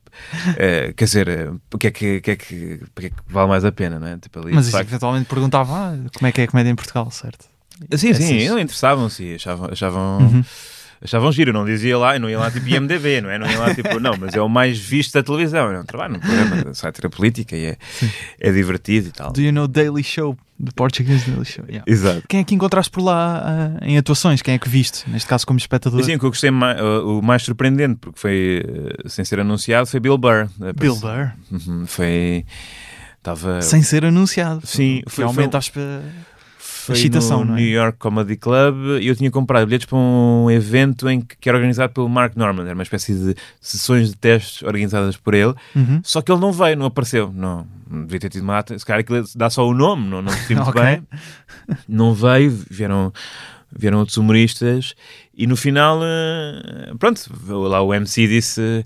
eh, 0.57 0.93
quer 0.95 1.05
dizer, 1.05 1.27
eh, 1.27 1.51
o 1.73 1.77
que 1.77 1.87
é 1.87 1.91
que, 1.91 2.05
é 2.25 2.35
que, 2.35 2.81
porque 2.93 3.07
é 3.07 3.09
que 3.09 3.15
vale 3.27 3.47
mais 3.49 3.63
a 3.65 3.71
pena, 3.71 3.97
não 3.99 4.07
é? 4.07 4.17
Tipo, 4.17 4.39
ali, 4.39 4.53
Mas 4.53 4.65
isso 4.67 4.75
facto- 4.77 4.89
eventualmente 4.89 5.25
perguntava 5.27 5.73
ah, 5.73 5.97
como 6.15 6.27
é 6.27 6.31
que 6.31 6.41
é 6.41 6.43
a 6.43 6.47
comédia 6.47 6.69
em 6.69 6.75
Portugal, 6.75 7.09
certo? 7.11 7.45
Sim, 7.91 7.97
sim, 7.97 8.09
essas- 8.11 8.29
eles 8.29 8.51
interessavam-se, 8.51 9.33
achavam, 9.35 9.69
achavam, 9.71 10.17
Uhum. 10.19 10.43
Achavam 11.03 11.31
giro. 11.31 11.49
Eu 11.49 11.53
não 11.53 11.65
dizia 11.65 11.97
lá, 11.97 12.15
eu 12.15 12.19
não 12.19 12.29
ia 12.29 12.39
lá 12.39 12.49
tipo 12.49 12.67
IMDB, 12.67 13.21
não 13.21 13.29
é? 13.29 13.37
Não 13.37 13.49
ia 13.49 13.59
lá 13.59 13.73
tipo, 13.75 13.99
não, 13.99 14.15
mas 14.17 14.33
é 14.33 14.41
o 14.41 14.47
mais 14.49 14.77
visto 14.79 15.13
da 15.13 15.21
televisão. 15.23 15.71
É 15.71 15.79
um 15.79 15.85
trabalho 15.85 16.13
num 16.13 16.19
programa 16.19 16.63
de 16.71 16.77
sátira 16.77 17.09
política 17.09 17.55
e 17.55 17.65
é, 17.65 17.77
é 18.39 18.51
divertido 18.51 19.09
e 19.09 19.11
tal. 19.11 19.31
Do 19.31 19.41
you 19.41 19.51
know 19.51 19.67
Daily 19.67 20.03
Show? 20.03 20.37
Do 20.59 20.71
Portuguese 20.75 21.29
Daily 21.29 21.45
Show. 21.45 21.65
yeah. 21.67 21.83
Exato. 21.85 22.23
Quem 22.29 22.39
é 22.39 22.43
que 22.43 22.55
encontraste 22.55 22.89
por 22.91 23.01
lá 23.01 23.43
ah, 23.81 23.85
em 23.85 23.97
atuações? 23.97 24.41
Quem 24.41 24.53
é 24.53 24.57
que 24.59 24.69
viste? 24.69 25.09
Neste 25.09 25.27
caso, 25.27 25.45
como 25.45 25.57
espectador? 25.59 26.01
Sim, 26.03 26.15
o 26.15 26.19
que 26.19 26.25
eu 26.25 26.29
gostei 26.29 26.51
mais, 26.51 26.79
o 26.79 27.21
mais 27.21 27.41
surpreendente, 27.43 27.97
porque 27.99 28.19
foi 28.19 28.63
eh, 29.03 29.09
sem 29.09 29.25
ser 29.25 29.39
anunciado, 29.39 29.87
foi 29.87 29.99
Bill 29.99 30.17
Burr. 30.17 30.47
Bill 30.79 30.95
Burr. 30.95 31.31
Uhum, 31.51 31.85
foi. 31.87 32.45
Estava. 33.17 33.61
Sem 33.61 33.81
ser 33.81 34.05
anunciado. 34.05 34.65
Sim, 34.65 35.01
foi- 35.07 35.23
aumenta 35.23 35.59
foi- 35.61 35.81
a 35.81 35.83
espe- 35.99 36.07
Foi 36.85 36.95
excitação, 36.95 37.45
no 37.45 37.53
é? 37.53 37.61
New 37.61 37.69
York 37.69 37.97
Comedy 37.97 38.35
Club 38.35 38.99
e 39.01 39.07
eu 39.07 39.15
tinha 39.15 39.31
comprado 39.31 39.65
bilhetes 39.65 39.85
para 39.85 39.97
um 39.97 40.51
evento 40.51 41.09
em 41.09 41.21
que, 41.21 41.37
que 41.37 41.47
era 41.47 41.57
organizado 41.57 41.93
pelo 41.93 42.09
Mark 42.09 42.35
Norman. 42.35 42.63
Era 42.63 42.73
uma 42.73 42.83
espécie 42.83 43.13
de 43.13 43.35
sessões 43.61 44.09
de 44.09 44.17
testes 44.17 44.61
organizadas 44.63 45.15
por 45.15 45.33
ele. 45.33 45.53
Uhum. 45.75 46.01
Só 46.03 46.21
que 46.21 46.31
ele 46.31 46.41
não 46.41 46.51
veio, 46.51 46.75
não 46.77 46.85
apareceu. 46.87 47.31
Não, 47.33 47.65
não 47.89 48.03
devia 48.03 48.19
ter 48.19 48.29
tido 48.29 48.43
uma 48.43 48.57
ata. 48.59 48.77
Se 48.77 48.85
calhar 48.85 48.99
aquilo 48.99 49.23
dá 49.35 49.49
só 49.49 49.67
o 49.67 49.73
nome, 49.73 50.07
não, 50.09 50.21
não 50.21 50.31
percebi 50.31 50.55
muito 50.55 50.69
Ok. 50.71 50.81
bem. 50.83 51.07
Não 51.87 52.13
veio, 52.13 52.51
vieram, 52.69 53.13
vieram 53.71 53.99
outros 53.99 54.17
humoristas 54.17 54.93
e 55.35 55.47
no 55.47 55.55
final, 55.55 55.99
eh, 56.03 56.93
pronto, 56.99 57.21
lá 57.47 57.81
o 57.81 57.93
MC 57.93 58.27
disse. 58.27 58.85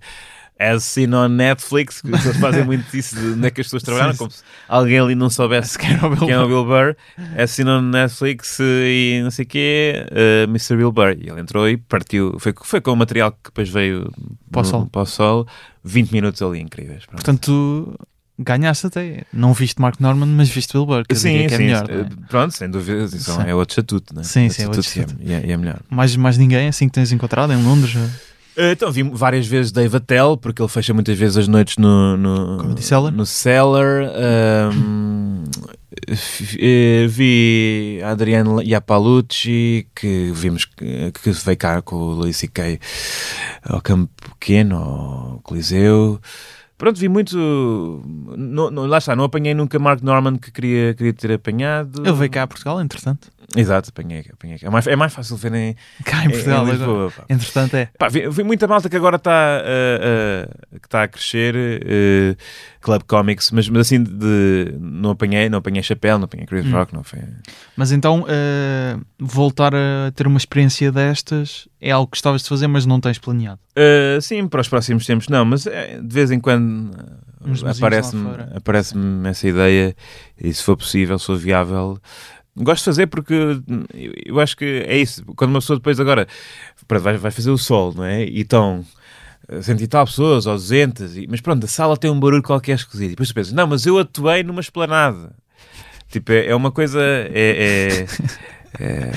As 0.60 0.84
seen 0.84 1.14
on 1.14 1.28
Netflix, 1.30 2.02
que 2.02 2.08
eles 2.08 2.38
fazem 2.38 2.64
muito 2.64 2.96
isso 2.98 3.16
de 3.16 3.28
onde 3.34 3.48
é 3.48 3.52
que 3.52 3.62
as 3.62 3.68
pessoas 3.68 3.84
trabalharam, 3.84 4.14
Sim, 4.14 4.18
como 4.18 4.32
se 4.32 4.44
alguém 4.68 5.00
ali 5.00 5.14
não 5.16 5.30
soubesse 5.30 5.78
Quem 5.80 5.92
era 5.94 6.06
o 6.08 6.10
Bill 6.10 6.20
quem 6.26 6.32
é 6.32 6.40
o 6.40 6.48
Burr? 6.48 6.48
Bill 6.48 6.66
Burr, 6.66 6.96
As 7.42 7.52
seen 7.52 7.68
on 7.70 7.82
Netflix 7.84 8.58
e 8.60 9.20
não 9.24 9.30
sei 9.32 9.46
o 9.46 9.48
quê, 9.48 10.06
eh, 10.12 10.44
Mr. 10.46 10.76
Bill 10.78 10.92
Burr. 10.92 11.16
E 11.20 11.30
ele 11.30 11.40
entrou 11.40 11.70
e 11.70 11.78
partiu, 11.78 12.38
foi, 12.40 12.54
foi 12.64 12.82
com 12.82 12.92
o 12.92 12.96
material 12.96 13.32
que 13.32 13.38
depois 13.46 13.70
veio 13.70 14.12
Para 14.52 14.62
o 14.62 14.66
sol. 14.66 14.86
para 14.88 15.02
o 15.02 15.06
sol, 15.06 15.48
20 15.84 16.12
minutos 16.12 16.42
ali 16.42 16.60
incríveis. 16.60 17.06
pronto. 17.06 17.16
Portanto, 17.24 18.00
ganhaste 18.40 18.88
até. 18.88 19.24
Não 19.34 19.54
viste 19.54 19.80
Mark 19.82 20.00
Norman, 20.00 20.28
mas 20.28 20.50
viste 20.50 20.74
Bill 20.74 20.86
Burr, 20.86 21.04
que 21.08 21.16
diria 21.16 21.48
que 21.48 21.54
é 21.56 21.58
melhor. 21.58 21.88
não 21.88 21.96
é? 21.96 22.00
eh, 22.02 22.08
Pronto, 22.30 22.54
sem 22.56 22.70
dúvida, 22.70 23.04
isso 23.06 23.32
Sim. 23.32 23.44
é 23.48 23.54
outro 23.56 23.74
estatuto, 23.74 24.16
né? 24.16 24.24
Sim, 24.24 24.50
sim, 24.50 24.64
é 24.64 24.66
outro 24.66 24.82
estatuto 24.82 25.16
e 25.22 25.32
é, 25.34 25.52
é 25.52 25.58
melhor. 25.58 25.80
Mais, 25.90 26.16
mais 26.16 26.38
ninguém 26.38 26.68
assim 26.68 26.88
que 26.88 26.94
tens 26.94 27.12
encontrado 27.12 27.54
em 27.54 27.64
Londres? 27.64 27.96
Eh, 28.58 28.72
Então 28.72 28.92
vi 28.92 29.04
várias 29.04 29.46
vezes 29.46 29.72
Dave 29.72 29.96
Attell, 29.98 30.36
porque 30.38 30.62
ele 30.62 30.70
fecha 30.70 30.94
muitas 30.94 31.18
vezes 31.18 31.38
as 31.38 31.48
noites 31.48 31.78
no, 31.78 32.18
no, 32.18 32.58
Comedy 32.58 32.82
Cellar? 32.84 33.12
no 33.12 33.26
Cellar. 33.26 34.12
Ahm, 34.16 35.44
f- 36.10 36.58
eh, 36.60 37.06
vi 37.08 38.00
Adriano 38.04 38.62
Iapalucci, 38.62 39.88
que 39.96 40.32
vimos 40.34 40.66
que, 40.66 41.12
que 41.12 41.30
veio 41.32 41.58
cá 41.58 41.82
com 41.82 41.96
o 41.96 42.12
Luís 42.14 42.38
C.K. 42.38 42.80
ao 43.64 43.82
Campo 43.82 44.10
Pequeno, 44.40 44.76
ao 44.78 45.40
Coliseu. 45.44 46.20
Pronto, 46.78 47.00
vi 47.00 47.10
muito. 47.10 47.36
não- 48.38 48.70
não- 48.70 48.86
lá 48.86 49.00
está, 49.00 49.16
não 49.16 49.24
apanhei 49.24 49.54
nunca 49.54 49.80
Mark 49.80 50.02
Norman 50.04 50.38
que 50.38 50.52
queria, 50.52 50.94
queria 50.94 51.14
ter 51.14 51.32
apanhado. 51.34 52.02
Ele 52.06 52.16
veio 52.16 52.30
cá 52.32 52.44
a 52.44 52.48
Portugal, 52.48 52.80
entretanto. 52.82 53.30
Exato, 53.56 53.90
apanhei. 53.90 54.26
apanhei. 54.32 54.58
É, 54.62 54.70
mais, 54.70 54.86
é 54.88 54.96
mais 54.96 55.14
fácil 55.14 55.38
ver 55.38 55.54
em, 55.54 55.76
Cá 56.04 56.26
em 56.26 56.30
Portugal, 56.30 56.68
em. 56.68 56.72
Lisboa. 56.72 57.12
pá. 57.16 57.24
Entretanto, 57.30 57.76
é. 57.76 57.90
Pá, 57.98 58.10
vi, 58.10 58.28
vi 58.30 58.44
muita 58.44 58.68
malta 58.68 58.90
que 58.90 58.96
agora 58.96 59.16
está 59.16 59.64
que 60.82 60.88
está 60.88 61.04
a 61.04 61.08
crescer, 61.08 61.56
eh, 61.56 62.36
Club 62.82 63.04
Comics, 63.08 63.52
mas, 63.52 63.70
mas 63.70 63.82
assim 63.82 64.04
de, 64.04 64.76
não 64.80 65.12
apanhei, 65.12 65.50
não 65.50 65.60
apanhei 65.60 65.82
chapéu, 65.82 66.18
não 66.18 66.26
apanhei 66.26 66.46
Chris 66.46 66.66
Hum. 66.66 66.72
Rock, 66.72 66.94
não 66.94 67.04
foi. 67.04 67.20
Mas 67.76 67.92
então, 67.92 68.26
eh, 68.28 68.98
voltar 69.18 69.74
a 69.74 70.12
ter 70.14 70.28
uma 70.28 70.38
experiência 70.38 70.92
destas 70.92 71.68
é 71.80 71.92
algo 71.92 72.08
que 72.08 72.16
gostavas 72.18 72.44
de 72.44 72.50
fazer, 72.50 72.68
mas 72.68 72.86
não 72.86 73.00
tens 73.00 73.18
planeado. 73.18 73.60
Sim, 74.22 74.48
para 74.48 74.60
os 74.62 74.68
próximos 74.68 75.06
tempos 75.06 75.28
não, 75.30 75.46
mas 75.46 75.64
de 75.66 75.70
vez 76.14 76.32
em 76.32 76.40
quando 76.40 76.67
aparece-me 77.86 78.22
aparece 78.56 78.96
essa 79.26 79.48
ideia 79.48 79.96
e 80.40 80.54
se 80.54 80.64
for 80.64 80.76
possível, 80.78 81.18
se 81.20 81.26
for 81.26 81.38
viável. 81.38 81.98
Gosto 82.56 82.80
de 82.82 82.86
fazer 82.86 83.08
porque 83.08 83.34
eu, 84.26 84.40
acho 84.40 84.58
que 84.58 84.66
é 84.66 84.98
isso. 84.98 85.24
Quando 85.36 85.52
uma 85.52 85.60
pessoa 85.60 85.78
depois 85.78 86.00
agora 86.00 86.28
vai, 86.90 87.16
vai 87.18 87.32
fazer 87.32 87.52
o 87.52 87.58
sol, 87.58 87.94
não 87.94 88.04
é? 88.04 88.24
E 88.26 88.42
estão 88.42 88.84
eh, 89.48 89.62
cento 89.62 89.82
e 89.84 89.88
tal 89.88 90.06
pessoas 90.06 90.48
ou 90.48 90.56
200, 90.56 91.18
e- 91.18 91.28
mas 91.30 91.40
pronto, 91.40 91.64
a 91.64 91.68
sala 91.68 91.96
tem 91.96 92.10
um 92.10 92.20
barulho 92.20 92.42
qualquer 92.42 92.76
esquisito. 92.76 93.08
E 93.08 93.10
depois 93.12 93.30
tu 93.30 93.36
pensas, 93.36 93.54
não, 93.54 93.68
mas 93.68 93.86
eu 93.86 94.00
atuei 94.00 94.42
numa 94.44 94.60
esplanada. 94.62 95.36
Tipo, 96.10 96.32
é, 96.32 96.48
é 96.48 96.56
uma 96.56 96.72
coisa. 96.72 97.00
É, 97.00 97.30
é, 97.34 98.08
é, 98.80 99.12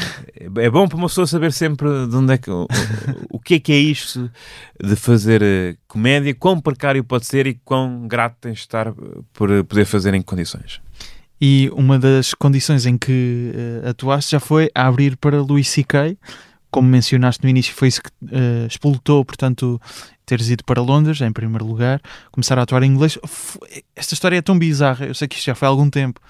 é 0.64 0.70
bom 0.70 0.86
para 0.88 0.96
uma 0.96 1.08
pessoa 1.08 1.26
saber 1.26 1.52
sempre 1.52 1.88
de 2.06 2.16
onde 2.16 2.34
é 2.34 2.38
que. 2.38 2.50
O, 2.50 2.66
o 3.30 3.38
que 3.38 3.54
é 3.54 3.60
que 3.60 3.72
é 3.72 3.78
isto 3.78 4.30
de 4.82 4.96
fazer 4.96 5.42
eh, 5.42 5.76
comédia, 5.88 6.34
quão 6.34 6.60
precário 6.60 7.02
pode 7.02 7.26
ser 7.26 7.46
e 7.46 7.54
quão 7.54 8.06
grato 8.06 8.36
tens 8.40 8.54
de 8.54 8.60
estar 8.60 8.88
eh, 8.88 8.92
por 9.32 9.48
poder 9.64 9.84
fazer 9.84 10.14
em 10.14 10.22
condições. 10.22 10.80
E 11.40 11.70
uma 11.72 11.98
das 11.98 12.34
condições 12.34 12.84
em 12.84 12.98
que 12.98 13.52
eh, 13.54 13.88
atuaste 13.88 14.32
já 14.32 14.40
foi 14.40 14.70
a 14.74 14.86
abrir 14.86 15.16
para 15.16 15.40
Louis 15.40 15.68
C.K., 15.68 16.16
como 16.70 16.88
mencionaste 16.88 17.42
no 17.42 17.50
início, 17.50 17.74
foi 17.74 17.88
isso 17.88 18.00
que 18.02 18.10
eh, 18.30 18.66
explotou, 18.68 19.24
portanto, 19.24 19.80
teres 20.24 20.50
ido 20.50 20.62
para 20.64 20.80
Londres, 20.80 21.20
em 21.20 21.32
primeiro 21.32 21.66
lugar, 21.66 22.00
começar 22.30 22.58
a 22.58 22.62
atuar 22.62 22.82
em 22.84 22.86
inglês. 22.86 23.18
Esta 23.96 24.14
história 24.14 24.36
é 24.36 24.42
tão 24.42 24.56
bizarra, 24.58 25.06
eu 25.06 25.14
sei 25.14 25.26
que 25.26 25.34
isto 25.34 25.46
já 25.46 25.54
foi 25.54 25.66
há 25.66 25.70
algum 25.70 25.90
tempo. 25.90 26.20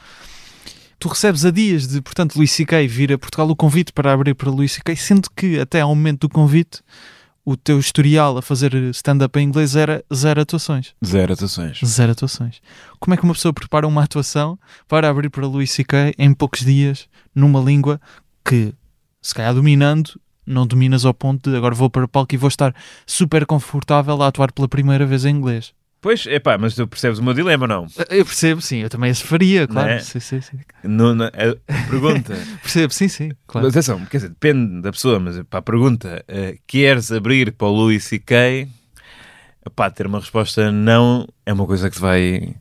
Tu 1.01 1.09
recebes 1.09 1.47
a 1.47 1.51
dias 1.51 1.89
de, 1.89 2.03
portanto, 2.03 2.37
Luís 2.37 2.53
C.K. 2.53 2.87
vir 2.87 3.11
a 3.11 3.19
Portugal 3.19 3.49
o 3.49 3.57
convite 3.57 3.91
para 3.91 4.13
abrir 4.13 4.35
para 4.35 4.51
Luís 4.51 4.73
C.K., 4.73 4.95
sendo 4.97 5.31
que 5.35 5.59
até 5.59 5.81
ao 5.81 5.89
momento 5.89 6.29
do 6.29 6.29
convite 6.29 6.83
o 7.43 7.57
teu 7.57 7.79
historial 7.79 8.37
a 8.37 8.43
fazer 8.43 8.75
stand-up 8.91 9.39
em 9.39 9.45
inglês 9.45 9.75
era 9.75 10.05
zero 10.15 10.43
atuações. 10.43 10.95
Zero 11.03 11.33
atuações. 11.33 11.81
Zero 11.83 12.13
atuações. 12.13 12.61
Como 12.99 13.15
é 13.15 13.17
que 13.17 13.25
uma 13.25 13.33
pessoa 13.33 13.51
prepara 13.51 13.89
uma 13.89 14.05
atuação 14.05 14.59
para 14.87 15.09
abrir 15.09 15.31
para 15.31 15.47
Luís 15.47 15.71
C.K. 15.71 16.13
em 16.19 16.35
poucos 16.35 16.61
dias, 16.61 17.09
numa 17.35 17.61
língua 17.61 17.99
que, 18.45 18.75
se 19.23 19.35
calhar 19.35 19.55
dominando, 19.55 20.21
não 20.45 20.67
dominas 20.67 21.07
ao 21.07 21.15
ponto 21.15 21.51
de 21.51 21.57
agora 21.57 21.75
vou 21.75 21.89
para 21.89 22.05
o 22.05 22.09
palco 22.09 22.35
e 22.35 22.37
vou 22.37 22.49
estar 22.49 22.75
super 23.07 23.47
confortável 23.47 24.21
a 24.23 24.27
atuar 24.27 24.53
pela 24.53 24.69
primeira 24.69 25.07
vez 25.07 25.25
em 25.25 25.35
inglês? 25.35 25.73
Pois, 26.01 26.27
é 26.27 26.39
pá, 26.39 26.57
mas 26.57 26.75
tu 26.75 26.87
percebes 26.87 27.19
o 27.19 27.23
meu 27.23 27.35
dilema, 27.35 27.67
não? 27.67 27.87
Eu 28.09 28.25
percebo, 28.25 28.63
sim, 28.63 28.79
eu 28.79 28.89
também 28.89 29.11
esse 29.11 29.23
faria, 29.23 29.69
claro. 29.69 29.91
é? 29.91 29.99
Sim, 29.99 30.19
sim, 30.19 30.41
sim. 30.41 30.59
No, 30.83 31.15
na- 31.15 31.27
a 31.29 31.87
pergunta. 31.91 32.35
Percebo, 32.63 32.93
sim, 32.95 33.07
sim, 33.09 33.33
claro. 33.47 33.67
Mas 33.67 33.77
atenção, 33.77 34.05
quer 34.07 34.17
dizer, 34.17 34.29
depende 34.31 34.81
da 34.81 34.91
pessoa, 34.93 35.21
mas 35.21 35.39
para 35.43 35.59
a 35.59 35.63
pergunta, 35.63 36.25
eh, 36.27 36.57
queres 36.67 37.13
abrir 37.13 37.53
para 37.53 37.67
o 37.69 37.71
Louis 37.73 38.03
C.K., 38.03 38.67
pá, 39.77 39.91
ter 39.91 40.07
uma 40.07 40.21
resposta 40.21 40.73
não 40.73 41.27
é 41.45 41.53
uma 41.53 41.67
coisa 41.67 41.91
que 41.91 41.97
te 41.97 42.01
vai 42.01 42.55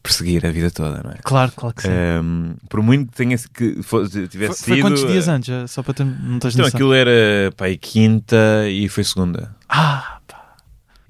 perseguir 0.00 0.46
a 0.46 0.50
vida 0.50 0.70
toda, 0.70 1.02
não 1.02 1.10
é? 1.10 1.16
Claro, 1.24 1.50
claro 1.56 1.74
que 1.74 1.82
sim. 1.82 1.88
Ehm, 1.90 2.54
por 2.68 2.80
muito 2.82 3.10
que 3.10 3.16
tenha 3.16 3.36
que 3.36 3.82
fosse, 3.82 4.12
foi, 4.12 4.28
tivesse 4.28 4.64
foi 4.64 4.76
sido. 4.76 4.84
quantos 4.84 5.04
dias 5.06 5.26
eh, 5.28 5.30
antes? 5.32 5.46
já, 5.48 5.66
Só 5.66 5.82
para 5.82 5.94
ter, 5.94 6.04
não 6.04 6.38
tens 6.38 6.54
Então 6.54 6.64
noção. 6.64 6.78
aquilo 6.78 6.92
era 6.94 7.52
pá, 7.56 7.66
quinta 7.80 8.68
e 8.68 8.88
foi 8.88 9.02
segunda. 9.04 9.54
Ah. 9.68 10.18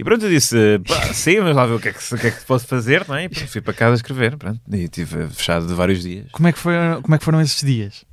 E 0.03 0.05
pronto, 0.05 0.25
eu 0.25 0.31
disse, 0.31 0.57
pá, 0.87 1.13
sim, 1.15 1.39
mas 1.41 1.55
lá 1.55 1.65
ver 1.65 1.75
o 1.75 1.79
que 1.81 1.89
é 1.89 1.93
que, 1.93 2.15
o 2.15 2.19
que, 2.19 2.27
é 2.27 2.31
que 2.33 2.45
posso 2.45 2.67
fazer, 2.67 3.07
não 3.09 3.15
é? 3.15 3.25
E 3.25 3.29
pronto, 3.29 3.49
fui 3.49 3.61
para 3.61 3.73
casa 3.73 3.95
escrever, 3.95 4.37
pronto. 4.37 4.61
E 4.73 4.79
estive 4.85 5.29
fechado 5.29 5.67
de 5.67 5.75
vários 5.75 6.03
dias. 6.03 6.27
Como 6.33 6.49
é 6.49 6.53
que, 6.53 6.59
foi, 6.59 6.75
como 7.03 7.15
é 7.15 7.19
que 7.19 7.25
foram 7.25 7.41
esses 7.41 7.63
dias? 7.63 8.05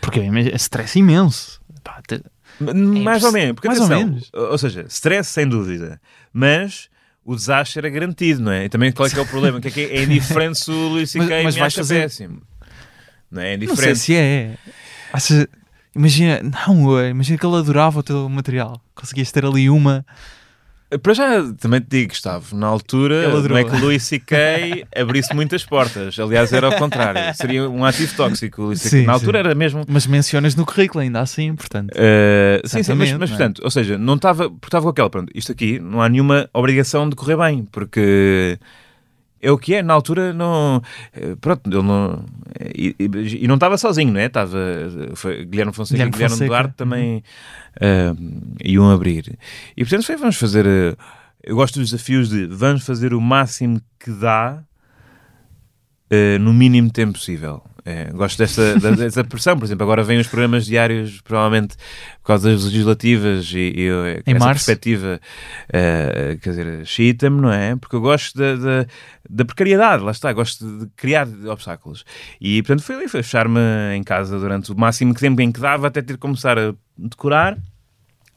Porque 0.00 0.20
é 0.20 0.56
stress 0.56 0.98
imenso. 0.98 1.60
Pá, 1.84 2.00
te- 2.06 2.22
M- 2.60 3.00
Mais 3.02 3.22
ou 3.22 3.28
imposs- 3.28 3.32
menos, 3.34 3.54
porque 3.54 3.68
É 3.68 3.70
mais 3.70 3.80
ou 3.80 3.86
atenção, 3.86 4.06
menos. 4.08 4.30
ou 4.32 4.58
seja, 4.58 4.86
stress 4.88 5.30
sem 5.30 5.46
dúvida, 5.46 6.00
mas 6.32 6.88
o 7.24 7.36
desastre 7.36 7.78
era 7.80 7.90
garantido, 7.90 8.40
não 8.40 8.50
é? 8.52 8.64
E 8.64 8.68
também 8.70 8.90
qual 8.90 9.06
é 9.06 9.10
que 9.10 9.18
é 9.18 9.22
o 9.22 9.26
problema? 9.28 9.60
Que 9.60 9.68
é, 9.68 9.70
que 9.70 9.80
é 9.82 10.02
indiferente 10.04 10.58
se 10.58 10.70
o 10.70 10.88
Luís 10.88 11.14
Mas- 11.14 11.26
C.K. 11.28 11.42
mas 11.44 11.56
acha 11.58 11.76
fazer- 11.82 12.00
péssimo. 12.02 12.40
Não 13.30 13.42
é? 13.42 13.52
É 13.52 13.56
Não 13.58 13.66
sei 13.66 13.66
indiferente. 13.68 13.98
se 13.98 14.14
é. 14.16 14.56
Imagina, 15.94 16.40
não, 16.42 17.06
imagina 17.08 17.38
que 17.38 17.44
ele 17.46 17.56
adorava 17.56 17.98
o 18.00 18.02
teu 18.02 18.28
material. 18.28 18.80
Conseguias 18.94 19.32
ter 19.32 19.44
ali 19.44 19.68
uma. 19.68 20.04
Para 21.02 21.12
já, 21.12 21.52
também 21.60 21.80
te 21.80 21.86
digo, 21.90 22.08
Gustavo, 22.10 22.56
na 22.56 22.66
altura, 22.66 23.28
não 23.46 23.56
é 23.58 23.64
que 23.64 23.74
o 23.74 23.78
Louis 23.78 24.02
C.K. 24.02 24.86
abrisse 24.96 25.34
muitas 25.34 25.62
portas. 25.62 26.18
Aliás, 26.18 26.50
era 26.50 26.66
ao 26.66 26.72
contrário. 26.72 27.20
Seria 27.34 27.68
um 27.68 27.84
ativo 27.84 28.16
tóxico. 28.16 28.74
Sim, 28.74 28.98
na 28.98 29.02
sim. 29.02 29.08
altura 29.10 29.38
era 29.40 29.54
mesmo. 29.54 29.84
Mas 29.86 30.06
mencionas 30.06 30.54
no 30.54 30.64
currículo 30.64 31.00
ainda 31.00 31.20
assim, 31.20 31.54
portanto. 31.54 31.90
Uh, 31.92 32.66
sim, 32.66 32.82
sim, 32.82 32.94
mas, 32.94 33.12
mas 33.12 33.30
é? 33.30 33.36
portanto, 33.36 33.60
ou 33.62 33.70
seja, 33.70 33.98
não 33.98 34.14
estava, 34.14 34.48
porque 34.48 34.66
estava 34.66 34.84
com 34.84 34.88
aquela, 34.88 35.10
pronto, 35.10 35.30
isto 35.34 35.52
aqui 35.52 35.78
não 35.78 36.00
há 36.00 36.08
nenhuma 36.08 36.48
obrigação 36.54 37.06
de 37.06 37.14
correr 37.14 37.36
bem, 37.36 37.68
porque 37.70 38.58
é 39.40 39.50
o 39.50 39.58
que 39.58 39.74
é, 39.74 39.82
na 39.82 39.94
altura 39.94 40.32
não, 40.32 40.82
eh, 41.12 41.36
pronto, 41.40 41.68
ele 41.68 41.82
não, 41.82 42.24
e, 42.74 42.94
e- 42.98 43.44
e 43.44 43.48
não 43.48 43.54
estava 43.54 43.76
sozinho, 43.78 44.12
não 44.12 44.20
é? 44.20 44.26
Estava, 44.26 44.58
foi 45.14 45.44
Guilherme 45.44 45.72
Fonseca 45.72 45.94
Guilherme 45.96 46.10
e 46.10 46.12
Guilherme 46.12 46.30
Fonseca, 46.34 46.48
Duarte 46.48 46.74
também 46.76 47.22
uh, 47.76 48.56
iam 48.64 48.90
abrir. 48.90 49.38
E 49.76 49.84
portanto 49.84 50.04
foi, 50.06 50.16
vamos 50.16 50.36
fazer, 50.36 50.66
uh, 50.66 50.96
eu 51.42 51.54
gosto 51.56 51.78
dos 51.78 51.90
desafios 51.90 52.28
de 52.28 52.46
vamos 52.46 52.84
fazer 52.84 53.14
o 53.14 53.20
máximo 53.20 53.80
que 53.98 54.10
dá 54.10 54.62
Uh, 56.10 56.38
no 56.38 56.54
mínimo 56.54 56.90
tempo 56.90 57.12
possível. 57.12 57.62
É, 57.90 58.10
gosto 58.12 58.36
dessa, 58.38 58.76
da- 58.80 58.90
dessa 58.90 59.24
pressão, 59.24 59.56
por 59.58 59.64
exemplo, 59.64 59.82
agora 59.84 60.02
vêm 60.04 60.18
os 60.18 60.26
programas 60.26 60.66
diários, 60.66 61.22
provavelmente 61.22 61.74
por 62.20 62.26
causa 62.26 62.50
das 62.52 62.64
legislativas 62.64 63.50
e, 63.54 63.72
e 63.76 63.80
eu, 63.82 64.06
Em 64.06 64.22
essa 64.26 64.44
março. 64.44 64.66
perspectiva, 64.66 65.18
uh, 65.68 66.38
quer 66.40 66.50
dizer, 66.50 66.86
chita-me, 66.86 67.40
não 67.40 67.50
é? 67.50 67.76
Porque 67.76 67.96
eu 67.96 68.00
gosto 68.00 68.36
da, 68.38 68.56
da, 68.56 68.86
da 69.30 69.44
precariedade, 69.44 70.02
lá 70.02 70.10
está, 70.10 70.30
gosto 70.34 70.64
de 70.80 70.86
criar 70.96 71.26
obstáculos. 71.46 72.04
E 72.40 72.62
portanto 72.62 72.84
foi 72.84 72.96
ali, 72.96 73.08
foi 73.08 73.22
fechar-me 73.22 73.58
em 73.96 74.02
casa 74.02 74.38
durante 74.38 74.70
o 74.70 74.78
máximo 74.78 75.14
tempo 75.14 75.40
em 75.40 75.50
que 75.50 75.60
dava, 75.60 75.86
até 75.86 76.02
ter 76.02 76.12
que 76.14 76.18
começar 76.20 76.58
a 76.58 76.74
decorar 76.96 77.56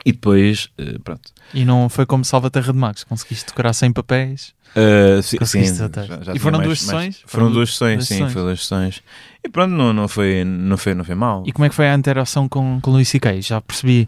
e 0.05 0.11
depois, 0.13 0.69
uh, 0.79 0.99
pronto. 1.01 1.29
E 1.53 1.65
não 1.65 1.89
foi 1.89 2.05
como 2.05 2.23
Salvaterra 2.23 2.71
de 2.71 2.79
Magos, 2.79 3.03
conseguiste 3.03 3.47
decorar 3.47 3.73
sem 3.73 3.91
papéis. 3.91 4.53
Uh, 4.75 5.21
sim, 5.21 5.37
sim, 5.45 5.63
já- 5.65 5.89
já 6.21 6.33
E 6.33 6.39
foram 6.39 6.57
mais- 6.59 6.67
duas 6.69 6.81
mais- 6.85 7.15
sessões? 7.15 7.15
Foram 7.25 7.45
Foram 7.45 7.51
duas 7.51 7.69
sessões, 7.71 7.95
duas 7.97 8.07
sim, 8.07 8.13
sessões. 8.15 8.33
foi 8.33 8.41
duas 8.41 8.59
sessões. 8.61 9.03
E 9.43 9.49
pronto, 9.49 9.71
não, 9.71 9.91
não, 9.91 10.07
foi, 10.07 10.43
não, 10.45 10.77
foi, 10.77 10.93
não 10.93 11.03
foi 11.03 11.15
mal. 11.15 11.43
E 11.45 11.51
como 11.51 11.65
é 11.65 11.69
que 11.69 11.75
foi 11.75 11.87
a 11.89 11.93
interação 11.95 12.47
com, 12.47 12.79
com 12.81 12.91
Luís 12.91 13.09
C.K.? 13.09 13.41
Já 13.41 13.59
percebi 13.59 14.07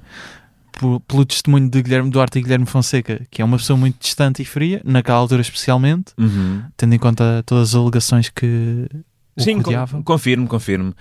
pelo 1.07 1.26
testemunho 1.26 1.70
de 1.70 1.82
Guilherme 1.84 2.09
Duarte 2.09 2.39
e 2.39 2.41
Guilherme 2.41 2.66
Fonseca 2.66 3.22
que 3.30 3.41
é 3.41 3.45
uma 3.45 3.57
pessoa 3.57 3.78
muito 3.78 3.99
distante 4.01 4.41
e 4.41 4.45
fria, 4.45 4.82
naquela 4.84 5.18
altura 5.20 5.41
especialmente, 5.41 6.14
Uhum. 6.18 6.64
tendo 6.76 6.95
em 6.95 6.99
conta 6.99 7.43
todas 7.45 7.70
as 7.70 7.76
alegações 7.76 8.30
que 8.30 8.88
o 9.36 9.41
Sim, 9.41 9.57
con- 9.57 9.64
rodeavam. 9.66 10.01
confirmo, 10.03 10.47
confirmo. 10.47 10.93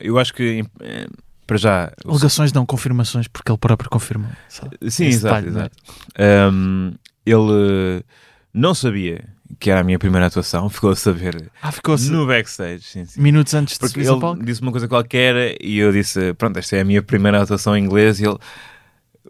Eu 0.00 0.18
acho 0.18 0.32
que, 0.34 0.64
eh, 0.80 1.06
para 1.46 1.56
já... 1.58 1.92
o- 2.04 2.10
Alegações 2.10 2.52
não, 2.52 2.64
confirmações, 2.66 3.28
porque 3.28 3.50
ele 3.52 3.58
próprio 3.58 3.88
confirmou. 3.90 4.30
sabe? 4.48 4.76
Sim, 4.90 5.06
exato, 5.06 5.42
detalhe, 5.44 5.46
é? 5.46 5.50
exato. 5.50 5.76
Um, 6.54 6.92
ele 7.24 8.02
não 8.52 8.74
sabia 8.74 9.24
que 9.58 9.70
era 9.70 9.80
a 9.80 9.84
minha 9.84 9.98
primeira 9.98 10.26
atuação, 10.26 10.68
ficou 10.70 10.90
a 10.90 10.96
saber 10.96 11.50
Ah, 11.62 11.72
ficou-se 11.72 12.10
no 12.10 12.26
backstage. 12.26 12.82
Sim, 12.84 13.04
sim. 13.04 13.20
minutos 13.20 13.52
antes 13.54 13.74
de 13.74 13.80
Porque 13.80 14.00
ele 14.00 14.44
disse 14.44 14.62
uma 14.62 14.70
coisa 14.70 14.86
qualquer 14.88 15.56
e 15.60 15.78
eu 15.78 15.92
disse: 15.92 16.34
Pronto, 16.34 16.58
esta 16.58 16.76
é 16.76 16.80
a 16.80 16.84
minha 16.84 17.02
primeira 17.02 17.42
atuação 17.42 17.76
em 17.76 17.84
inglês. 17.84 18.20
E 18.20 18.24
ele 18.26 18.38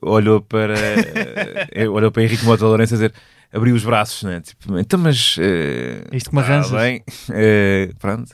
olhou 0.03 0.41
para, 0.41 0.75
eh, 1.73 1.89
olhou 1.89 2.11
para 2.11 2.23
Henrique 2.23 2.45
Mota 2.45 2.65
Lourenço 2.65 2.95
a 2.95 2.97
dizer. 2.97 3.15
Abriu 3.53 3.75
os 3.75 3.83
braços, 3.83 4.23
né? 4.23 4.41
Tipo, 4.41 4.79
então, 4.79 4.97
mas. 4.97 5.35
eh, 5.41 6.05
Isto 6.13 6.31
que 6.31 6.37
me 6.37 6.43
tá 6.43 6.49
arranjas. 6.49 6.71
bem. 6.71 7.03
Eh, 7.33 7.91
pronto. 7.99 8.33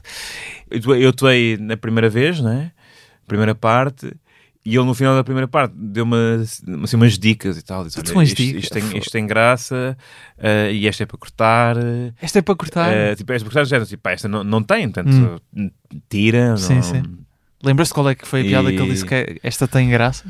Eu 0.70 1.08
atuei 1.08 1.56
na 1.56 1.74
primeira 1.76 2.10
vez, 2.10 2.38
né? 2.40 2.70
Primeira 3.26 3.54
parte. 3.54 4.12
E 4.68 4.76
ele 4.76 4.84
no 4.84 4.94
final 4.94 5.14
da 5.14 5.22
primeira 5.22 5.46
parte 5.46 5.72
deu-me 5.76 6.16
assim, 6.82 6.96
umas 6.96 7.16
dicas 7.16 7.56
e 7.56 7.62
tal. 7.62 7.84
Disse, 7.84 8.00
olha, 8.14 8.24
isto, 8.24 8.42
isto 8.42 8.72
tem, 8.72 8.98
isto 8.98 9.10
tem 9.12 9.24
graça 9.24 9.96
eh, 10.36 10.72
e 10.72 10.88
esta 10.88 11.04
é 11.04 11.06
para 11.06 11.16
cortar. 11.16 11.76
Esta 12.20 12.40
é 12.40 12.42
para 12.42 12.56
cortar. 12.56 12.92
eh, 12.92 13.14
tipo, 13.14 13.32
esta 13.32 13.44
para 13.48 13.54
cortar, 13.62 13.78
já, 13.78 13.86
tipo, 13.86 14.08
esta 14.08 14.26
não, 14.26 14.42
não 14.42 14.60
tem, 14.64 14.90
portanto, 14.90 15.40
tira. 16.08 16.54
Hum. 16.54 16.56
Sim, 16.56 16.74
não, 16.74 16.82
sim. 16.82 17.02
Lembras-te 17.62 17.94
qual 17.94 18.10
é 18.10 18.14
que 18.16 18.26
foi 18.26 18.40
a 18.40 18.44
piada 18.44 18.72
que 18.72 18.76
ele 18.78 18.88
E- 18.88 18.92
disse 18.92 19.06
que 19.06 19.38
esta 19.42 19.68
tem 19.68 19.88
graça? 19.88 20.24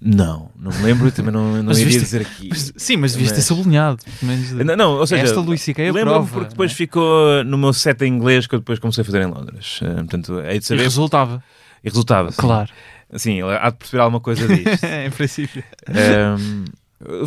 Não, 0.00 0.50
não 0.54 0.70
me 0.72 0.82
lembro 0.82 1.08
e 1.08 1.10
também 1.10 1.32
não, 1.32 1.62
não 1.62 1.72
iria 1.72 1.86
viste- 1.86 2.00
dizer 2.00 2.20
aqui. 2.22 2.48
Mas- 2.50 2.72
sim, 2.76 2.96
mas 2.98 3.12
devias 3.12 3.30
ter 3.32 3.38
Mas- 3.38 3.46
sublinhado. 3.46 3.98
pelo 4.20 4.30
menos, 4.32 4.50
Não, 4.52 4.76
não, 4.76 4.90
ou 4.98 5.06
seja, 5.06 5.22
esta 5.24 5.40
Luís 5.40 5.62
C.K. 5.62 5.82
é 5.82 5.86
lembro-me 5.86 6.10
prova. 6.10 6.32
porque 6.32 6.50
depois 6.50 6.70
é? 6.70 6.74
ficou 6.74 7.42
no 7.44 7.56
meu 7.58 7.72
set 7.72 8.02
em 8.02 8.12
inglês 8.12 8.46
que 8.46 8.54
eu 8.54 8.58
depois 8.58 8.78
comecei 8.78 9.02
a 9.02 9.04
fazer 9.04 9.22
em 9.22 9.26
Londres. 9.26 9.80
Eh, 9.82 9.94
portanto, 9.94 10.38
hei 10.40 10.58
de 10.58 10.64
E 10.64 10.68
saber. 10.68 10.82
resultava, 10.82 11.42
E 11.82 11.88
resultava. 11.88 12.30
claro. 12.32 12.68
Sim, 12.68 12.74
ele 13.12 13.42
há 13.56 13.70
de 13.70 13.76
perceber 13.76 14.02
alguma 14.02 14.20
coisa 14.20 14.46
disto. 14.48 14.84
em 15.06 15.10
princípio. 15.10 15.62
Ehm, 15.88 16.64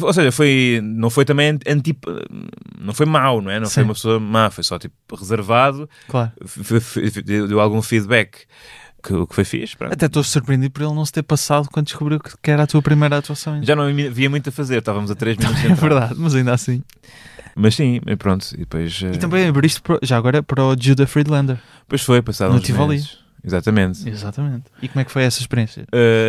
ou 0.01 0.11
seja, 0.13 0.31
foi, 0.31 0.79
não 0.83 1.09
foi 1.09 1.23
também 1.25 1.57
anti, 1.67 1.95
não 2.79 2.93
foi 2.93 3.05
mau, 3.05 3.41
não 3.41 3.51
é? 3.51 3.59
Não 3.59 3.67
foi 3.69 3.83
Sim. 3.83 3.87
uma 3.87 3.93
pessoa 3.93 4.19
má, 4.19 4.49
foi 4.49 4.63
só 4.63 4.77
tipo 4.79 4.95
reservado, 5.15 5.87
Claro. 6.07 6.31
deu, 7.25 7.59
algum 7.59 7.81
feedback 7.81 8.45
que 9.01 9.25
que 9.27 9.33
foi 9.35 9.45
fixe. 9.45 9.77
pronto. 9.77 9.93
Até 9.93 10.07
estou 10.07 10.23
surpreendido 10.23 10.71
por 10.71 10.83
ele 10.83 10.93
não 10.93 11.05
se 11.05 11.11
ter 11.13 11.23
passado 11.23 11.69
quando 11.71 11.85
descobriu 11.85 12.19
que 12.19 12.51
era 12.51 12.63
a 12.63 12.67
tua 12.67 12.81
primeira 12.81 13.17
atuação. 13.17 13.63
Já 13.63 13.75
não 13.75 13.83
havia 13.83 14.29
muito 14.29 14.49
a 14.49 14.51
fazer, 14.51 14.79
estávamos 14.79 15.09
a 15.11 15.15
3 15.15 15.37
minutos 15.37 15.61
de 15.61 15.71
É 15.71 15.73
verdade, 15.75 16.15
mas 16.17 16.35
ainda 16.35 16.53
assim. 16.53 16.83
Mas 17.55 17.75
sim, 17.75 17.99
e 18.05 18.15
pronto, 18.15 18.45
e 18.55 18.59
depois, 18.59 19.01
eh, 19.03 19.11
E 19.13 19.17
também 19.17 19.47
abriste 19.47 19.81
já 20.01 20.17
agora 20.17 20.41
para 20.43 20.63
o 20.63 20.75
Judah 20.79 21.07
Friedlander. 21.07 21.59
depois 21.81 22.01
foi, 22.01 22.21
passado 22.21 22.53
no 22.53 22.59
Tivoli. 22.59 22.95
meses. 22.97 23.17
Exatamente. 23.43 24.07
Exatamente. 24.09 24.65
E 24.81 24.87
como 24.87 25.01
é 25.01 25.05
que 25.05 25.11
foi 25.11 25.23
essa 25.23 25.39
experiência? 25.39 25.85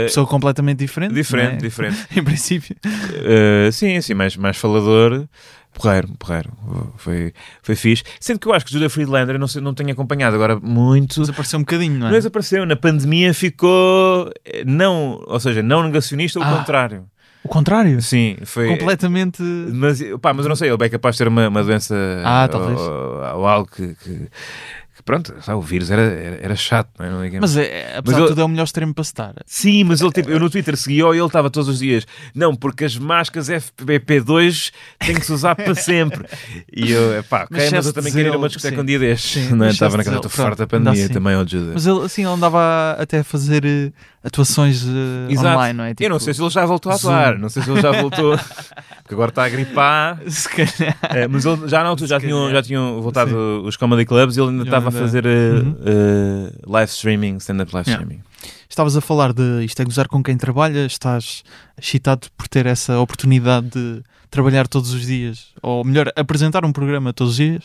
Pessoa 0.07 0.27
completamente 0.27 0.79
diferente. 0.79 1.13
diferente, 1.15 1.55
é? 1.55 1.57
diferente. 1.57 2.07
em 2.17 2.23
princípio. 2.23 2.77
Uh, 2.85 3.73
sim, 3.73 3.97
assim, 3.97 4.15
mais, 4.15 4.37
mais 4.37 4.57
falador. 4.57 5.27
Porreiro, 5.73 6.09
porreiro. 6.19 6.51
Foi, 6.97 7.33
foi 7.63 7.77
fixe. 7.77 8.03
Sendo 8.19 8.41
que 8.41 8.49
eu 8.49 8.53
acho 8.53 8.67
que 8.67 8.73
Judah 8.73 8.89
Friedlander, 8.91 9.37
eu 9.37 9.39
não, 9.39 9.47
sei, 9.47 9.63
não 9.63 9.73
tenho 9.73 9.93
acompanhado 9.93 10.35
agora 10.35 10.59
muito. 10.59 11.21
Desapareceu 11.21 11.59
um 11.59 11.63
bocadinho, 11.63 11.97
não 11.99 12.09
é? 12.09 12.11
Não 12.11 12.19
desapareceu. 12.19 12.67
Na 12.67 12.75
pandemia 12.77 13.33
ficou. 13.33 14.31
eh, 14.45 14.65
Não, 14.67 15.23
ou 15.27 15.39
seja, 15.39 15.63
não 15.63 15.85
negacionista, 15.85 16.41
ao 16.41 16.45
Ah. 16.45 16.59
contrário. 16.59 17.05
O 17.43 17.49
contrário. 17.49 18.03
Sim, 18.03 18.37
foi. 18.45 18.69
Completamente. 18.69 19.41
Mas, 19.43 20.03
pá, 20.21 20.35
mas 20.35 20.45
eu 20.45 20.49
não 20.51 20.57
sei, 20.57 20.71
ele 20.71 20.85
é 20.85 20.89
capaz 20.91 21.15
de 21.15 21.19
ter 21.21 21.29
uma, 21.29 21.49
uma 21.49 21.63
doença 21.65 21.95
Ah, 22.25 22.43
ou, 22.43 22.49
talvez. 22.49 22.81
ou 22.81 23.47
algo 23.47 23.71
que, 23.71 23.95
que- 23.95 23.95
que, 24.05 24.29
pronto, 25.11 25.35
sabe, 25.43 25.59
o 25.59 25.61
vírus 25.63 25.91
era, 25.91 26.03
era, 26.03 26.39
era 26.43 26.57
chato, 26.57 26.89
não 26.99 27.07
é? 27.07 27.11
Não 27.11 27.23
digamos. 27.23 27.55
Mas 27.55 27.57
é, 27.67 27.97
apesar 27.97 28.19
eu- 28.19 28.23
de 28.25 28.29
tudo, 28.31 28.41
é 28.41 28.45
o 28.45 28.49
melhor 28.49 28.65
extremo 28.65 28.95
para 28.95 29.03
se 29.05 29.11
estar. 29.11 29.35
Sim, 29.45 29.85
mas 29.85 30.01
ele, 30.01 30.13
tipo, 30.13 30.31
eu 30.31 30.39
no 30.39 30.49
Twitter 30.49 30.77
segui-o 30.77 31.13
e 31.15 31.19
ele 31.19 31.27
estava 31.27 31.51
todos 31.51 31.69
os 31.69 31.79
dias. 31.81 32.07
Não, 32.35 32.55
porque 32.55 32.85
as 32.85 32.97
máscaras 32.97 33.49
FPP2 33.49 34.71
têm 34.99 35.15
que 35.17 35.27
se 35.27 35.33
usar 35.33 35.55
para 35.57 35.75
sempre. 35.75 36.27
E 36.73 36.93
eu, 36.93 37.23
pá, 37.25 37.45
ok, 37.45 37.57
Mas 37.57 37.73
mas, 37.73 37.87
eu 37.87 37.93
também 37.93 38.13
queria 38.13 38.29
ir 38.29 38.35
a 38.35 38.39
uma 38.39 38.49
discoteca 38.49 38.77
sim. 38.77 38.83
um 38.83 38.85
dia 38.85 38.99
destes. 38.99 39.31
Sim, 39.45 39.49
não 39.55 39.65
é? 39.65 39.69
mas 39.69 39.73
Estava 39.75 39.97
naquela, 39.97 40.17
zelo, 40.17 40.27
estou 40.27 40.45
farto 40.45 40.59
da 40.59 40.67
pandemia 40.67 41.05
assim. 41.05 41.13
também, 41.13 41.35
ó 41.37 41.45
Judas. 41.47 41.75
Mas 41.75 41.87
ele, 41.87 42.05
assim, 42.05 42.23
ele 42.23 42.31
andava 42.33 42.97
até 42.99 43.19
a 43.21 43.25
fazer 43.25 43.65
eh, 43.65 43.93
atuações 44.23 44.85
Exato. 45.29 45.49
online, 45.49 45.73
não 45.77 45.85
é? 45.85 45.91
eu 45.91 46.11
não 46.11 46.19
Tipo, 46.19 46.21
sei 46.21 46.35
se 46.35 46.43
ele 46.43 46.51
já 46.51 46.67
voltou 46.67 46.93
a 46.93 46.95
atuar, 46.95 47.39
não 47.39 47.49
sei 47.49 47.63
se 47.63 47.71
ele 47.71 47.81
já 47.81 47.91
voltou, 47.93 48.37
porque 49.03 49.15
agora 49.15 49.31
está 49.31 49.45
a 49.45 49.49
gripar. 49.49 50.21
Se 50.29 50.49
calhar. 50.49 50.97
Eh, 51.11 51.27
mas 51.29 51.45
ele 51.45 51.69
já 51.69 51.83
na 51.83 51.89
altura 51.89 52.09
já 52.09 52.21
tinham, 52.21 52.51
já 52.51 52.63
tinham 52.63 53.01
voltado 53.01 53.63
os 53.65 53.77
comedy 53.77 54.05
clubs 54.05 54.37
e 54.37 54.41
ele 54.41 54.51
ainda 54.51 54.65
estava 54.65 54.89
a 54.89 54.93
fazer 54.93 55.25
Uhum. 55.27 55.77
eh, 55.85 56.53
live 56.67 56.91
streaming, 56.91 57.37
stand-up 57.39 57.73
live 57.75 57.89
Yeah. 57.89 58.05
streaming. 58.05 58.23
Estavas 58.69 58.97
a 58.97 59.01
falar 59.01 59.33
de 59.33 59.65
isto 59.65 59.81
é 59.83 59.85
gozar 59.85 60.07
com 60.07 60.23
quem 60.23 60.37
trabalha, 60.37 60.87
estás 60.87 61.43
excitado 61.81 62.29
por 62.39 62.47
ter 62.47 62.67
essa 62.67 62.99
oportunidade 63.01 63.69
de 63.71 64.03
trabalhar 64.31 64.69
todos 64.69 64.93
os 64.95 65.05
dias, 65.07 65.47
ou 65.61 65.85
melhor, 65.85 66.13
apresentar 66.15 66.65
um 66.65 66.71
programa 66.71 67.13
todos 67.13 67.33
os 67.33 67.37
dias, 67.37 67.65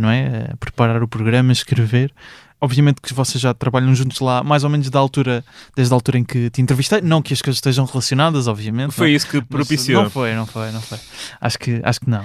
não 0.00 0.10
é? 0.10 0.48
Preparar 0.58 1.00
o 1.00 1.06
programa, 1.06 1.52
escrever. 1.52 2.12
Obviamente 2.58 3.00
que 3.02 3.12
vocês 3.12 3.40
já 3.40 3.52
trabalham 3.52 3.94
juntos 3.94 4.18
lá, 4.20 4.42
mais 4.42 4.64
ou 4.64 4.70
menos 4.70 4.88
da 4.88 4.98
altura, 4.98 5.44
desde 5.76 5.92
a 5.92 5.96
altura 5.96 6.18
em 6.18 6.24
que 6.24 6.48
te 6.48 6.62
entrevistei. 6.62 7.02
Não 7.02 7.20
que 7.20 7.34
as 7.34 7.42
coisas 7.42 7.58
estejam 7.58 7.84
relacionadas, 7.84 8.46
obviamente. 8.48 8.92
Foi 8.92 9.08
não 9.08 9.12
é? 9.12 9.16
isso 9.16 9.28
que 9.28 9.42
propiciou. 9.42 10.04
Não 10.04 10.10
foi, 10.10 10.34
não 10.34 10.46
foi, 10.46 10.72
não 10.72 10.80
foi. 10.80 10.98
Acho 11.40 11.58
que, 11.58 11.80
acho 11.84 12.00
que 12.00 12.08
não. 12.08 12.24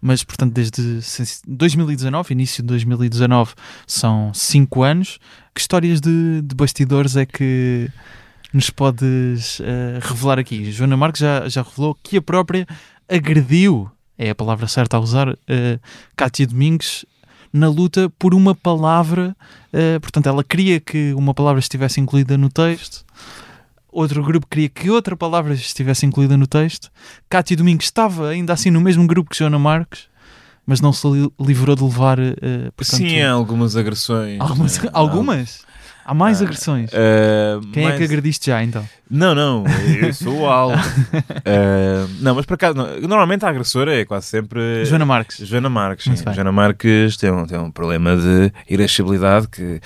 Mas, 0.00 0.24
portanto, 0.24 0.52
desde 0.52 1.00
sen- 1.00 1.24
2019, 1.46 2.32
início 2.34 2.62
de 2.62 2.66
2019, 2.66 3.52
são 3.86 4.32
5 4.34 4.82
anos. 4.82 5.18
Que 5.54 5.60
histórias 5.60 6.00
de, 6.00 6.42
de 6.42 6.54
bastidores 6.54 7.16
é 7.16 7.24
que 7.24 7.88
nos 8.52 8.70
podes 8.70 9.60
eh, 9.60 10.00
revelar 10.02 10.38
aqui? 10.38 10.70
Joana 10.72 10.96
Marques 10.96 11.20
já, 11.20 11.48
já 11.48 11.62
revelou 11.62 11.96
que 12.02 12.16
a 12.16 12.22
própria 12.22 12.66
agrediu, 13.08 13.90
é 14.18 14.30
a 14.30 14.34
palavra 14.34 14.66
certa 14.66 14.96
a 14.96 15.00
usar, 15.00 15.28
uh, 15.28 15.36
Cátia 16.16 16.46
Domingues 16.46 17.04
na 17.54 17.68
luta 17.68 18.10
por 18.18 18.34
uma 18.34 18.54
palavra. 18.54 19.34
eh, 19.72 19.98
portanto, 20.00 20.26
ela 20.28 20.42
queria 20.44 20.78
que 20.80 21.14
uma 21.14 21.32
palavra 21.32 21.60
estivesse 21.60 22.00
incluída 22.00 22.36
no 22.36 22.50
texto 22.50 23.04
outro 23.96 24.24
grupo 24.24 24.44
queria 24.50 24.68
que 24.68 24.90
outra 24.90 25.16
palavra 25.16 25.54
estivesse 25.54 26.04
incluída 26.04 26.36
no 26.36 26.48
texto. 26.48 26.90
Cátia 27.30 27.56
Domingos 27.56 27.84
estava 27.84 28.28
ainda 28.30 28.52
assim 28.52 28.68
no 28.68 28.80
mesmo 28.80 29.06
grupo 29.06 29.30
que 29.30 29.36
Joana 29.38 29.56
Marques, 29.56 30.08
mas 30.66 30.80
não 30.80 30.92
se 30.92 31.06
li- 31.06 31.30
livrou 31.40 31.76
de 31.76 31.84
levar. 31.84 32.18
eh, 32.18 32.34
portanto, 32.76 32.96
Sim, 32.98 33.22
algumas 33.22 33.76
agressões. 33.76 34.40
algumas. 34.40 34.78
né? 34.82 34.90
algumas? 34.92 35.62
Há 36.04 36.12
mais 36.14 36.40
Ah, 36.40 36.44
agressões. 36.44 36.90
Ah, 36.92 37.60
Quem 37.72 37.86
é 37.86 37.96
que 37.96 38.04
agrediste 38.04 38.46
já 38.50 38.62
então? 38.62 38.86
Não, 39.10 39.34
não, 39.34 39.64
eu 40.00 40.12
sou 40.12 40.40
o 40.40 40.46
alvo. 40.46 40.76
Ah, 41.46 42.06
não, 42.20 42.34
mas 42.34 42.46
por 42.46 42.54
acaso, 42.54 42.74
não, 42.76 43.00
normalmente 43.00 43.44
a 43.44 43.48
agressora 43.48 43.94
é 43.94 44.04
quase 44.04 44.26
sempre. 44.26 44.84
Joana 44.84 45.04
Marques. 45.06 45.38
Joana 45.46 45.68
Marques, 45.68 46.04
sim. 46.04 46.24
Joana 46.34 46.52
Marques 46.52 47.16
tem 47.16 47.30
um, 47.30 47.46
tem 47.46 47.58
um 47.58 47.70
problema 47.70 48.16
de 48.16 48.52
irascibilidade 48.68 49.48
que, 49.48 49.80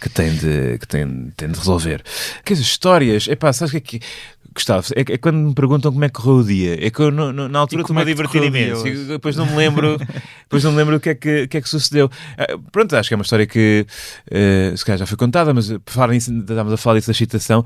que, 0.00 0.08
tem, 0.08 0.34
de, 0.34 0.78
que 0.78 0.86
tem, 0.86 1.32
tem 1.36 1.48
de 1.50 1.58
resolver. 1.58 2.02
Que 2.44 2.52
as 2.52 2.58
histórias, 2.58 3.26
epá, 3.28 3.52
sabes 3.52 3.74
o 3.74 3.80
que 3.80 3.96
é 3.96 3.98
que. 4.00 4.06
Gustavo, 4.54 4.86
é, 4.96 5.00
é 5.14 5.18
quando 5.18 5.36
me 5.36 5.54
perguntam 5.54 5.92
como 5.92 6.04
é 6.04 6.08
que 6.08 6.14
correu 6.14 6.36
o 6.38 6.44
dia. 6.44 6.84
É 6.86 6.90
que 6.90 7.00
eu, 7.00 7.10
no- 7.10 7.32
no- 7.32 7.48
na 7.48 7.58
altura 7.60 7.82
estou-me 7.82 8.02
a 8.02 8.04
divertir 8.04 8.42
imenso. 8.42 8.86
E 8.86 9.04
depois 9.04 9.36
não 9.36 9.46
me 9.46 9.54
lembro, 9.56 9.96
depois 10.42 10.64
não 10.64 10.72
me 10.72 10.78
lembro 10.78 10.96
o 10.96 11.00
que 11.00 11.10
é 11.10 11.14
que, 11.14 11.42
o 11.44 11.48
que, 11.48 11.56
é 11.56 11.60
que 11.60 11.68
sucedeu. 11.68 12.10
Ah, 12.36 12.58
pronto, 12.72 12.94
acho 12.96 13.08
que 13.08 13.14
é 13.14 13.16
uma 13.16 13.22
história 13.22 13.46
que 13.46 13.86
eh, 14.30 14.72
se 14.76 14.84
calhar 14.84 14.98
já 14.98 15.06
foi 15.06 15.16
contada, 15.16 15.54
mas 15.54 15.68
por 15.70 15.92
falar 15.92 16.12
nisso, 16.12 16.32
estávamos 16.36 16.72
a 16.72 16.76
falar 16.76 16.96
disso 16.98 17.08
da 17.08 17.12
excitação. 17.12 17.64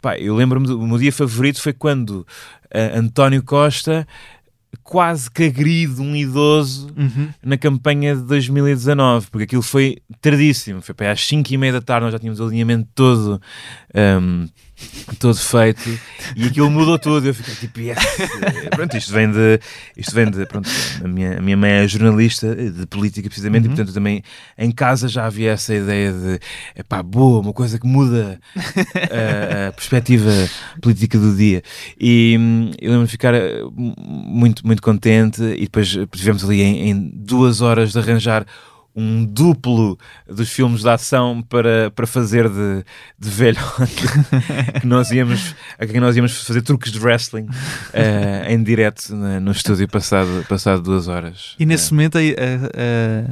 Pá, 0.00 0.16
eu 0.18 0.34
lembro-me, 0.34 0.68
o 0.72 0.86
meu 0.86 0.98
dia 0.98 1.12
favorito 1.12 1.60
foi 1.60 1.72
quando 1.72 2.26
ah, 2.74 2.98
António 2.98 3.42
Costa 3.42 4.06
quase 4.82 5.30
que 5.30 5.44
agride 5.44 6.00
um 6.00 6.16
idoso 6.16 6.88
Uhum. 6.96 7.28
na 7.44 7.58
campanha 7.58 8.16
de 8.16 8.22
2019, 8.22 9.26
porque 9.30 9.44
aquilo 9.44 9.60
foi 9.62 9.98
tardíssimo, 10.20 10.80
foi 10.80 10.94
para 10.94 11.12
às 11.12 11.20
5 11.26 11.52
e 11.52 11.58
meia 11.58 11.74
da 11.74 11.80
tarde, 11.82 12.04
nós 12.04 12.12
já 12.12 12.18
tínhamos 12.18 12.40
o 12.40 12.44
alinhamento 12.46 12.88
todo, 12.94 13.40
um, 13.94 14.46
todo 15.18 15.36
feito, 15.36 15.88
e 16.36 16.44
aquilo 16.46 16.70
mudou 16.70 16.98
tudo, 16.98 17.26
eu 17.28 17.34
fiquei 17.34 17.54
tipo, 17.54 17.80
yes. 17.80 17.98
pronto, 18.74 18.96
isto 18.96 19.12
vem 19.12 19.30
de, 19.30 19.60
isto 19.96 20.14
vem 20.14 20.30
de, 20.30 20.44
pronto, 20.46 20.68
a 21.04 21.08
minha, 21.08 21.38
a 21.38 21.40
minha 21.42 21.56
mãe 21.56 21.70
é 21.70 21.88
jornalista 21.88 22.54
de 22.54 22.86
política 22.86 23.28
precisamente, 23.28 23.66
Uhum. 23.66 23.72
e 23.72 23.76
portanto 23.76 23.94
também 23.94 24.22
em 24.58 24.70
casa 24.72 25.08
já 25.08 25.26
havia 25.26 25.52
essa 25.52 25.74
ideia 25.74 26.12
de, 26.12 26.38
epá, 26.76 27.02
boa, 27.02 27.40
uma 27.40 27.52
coisa 27.52 27.78
que 27.78 27.86
muda 27.86 28.40
a, 28.56 29.68
a 29.68 29.72
perspectiva 29.72 30.30
política 30.80 31.18
do 31.18 31.34
dia, 31.36 31.62
e 32.00 32.36
hum, 32.38 32.70
eu 32.80 32.90
lembro 32.92 33.06
de 33.06 33.12
ficar 33.12 33.34
eh, 33.34 33.62
mu- 33.74 33.94
muito, 33.98 34.66
muito 34.66 34.82
contente, 34.82 35.42
e 35.42 35.62
depois 35.62 35.96
tivemos 36.12 36.44
ali 36.44 36.62
em, 36.62 36.90
em 36.90 37.10
duas 37.14 37.60
horas 37.60 37.92
de 37.92 37.98
arranjar 37.98 38.44
um 38.94 39.24
duplo 39.24 39.98
dos 40.28 40.50
filmes 40.50 40.82
de 40.82 40.88
ação 40.88 41.42
para, 41.42 41.90
para 41.92 42.06
fazer 42.06 42.48
de, 42.48 42.84
de 43.18 43.30
velhote 43.30 43.94
que 44.80 44.86
nós 44.86 45.10
íamos, 45.10 45.54
a 45.78 45.86
quem 45.86 45.98
nós 46.00 46.14
íamos 46.16 46.44
fazer 46.44 46.60
truques 46.62 46.92
de 46.92 46.98
wrestling 46.98 47.46
eh, 47.92 48.46
em 48.52 48.62
direto 48.62 49.14
na- 49.14 49.40
no 49.40 49.50
estúdio 49.52 49.88
passado, 49.88 50.44
passado 50.48 50.82
duas 50.82 51.08
horas. 51.08 51.54
E 51.58 51.64
nesse 51.64 51.92
momento 51.92 52.18
aí, 52.18 52.34
eh, 52.36 52.58
eh, 52.74 53.24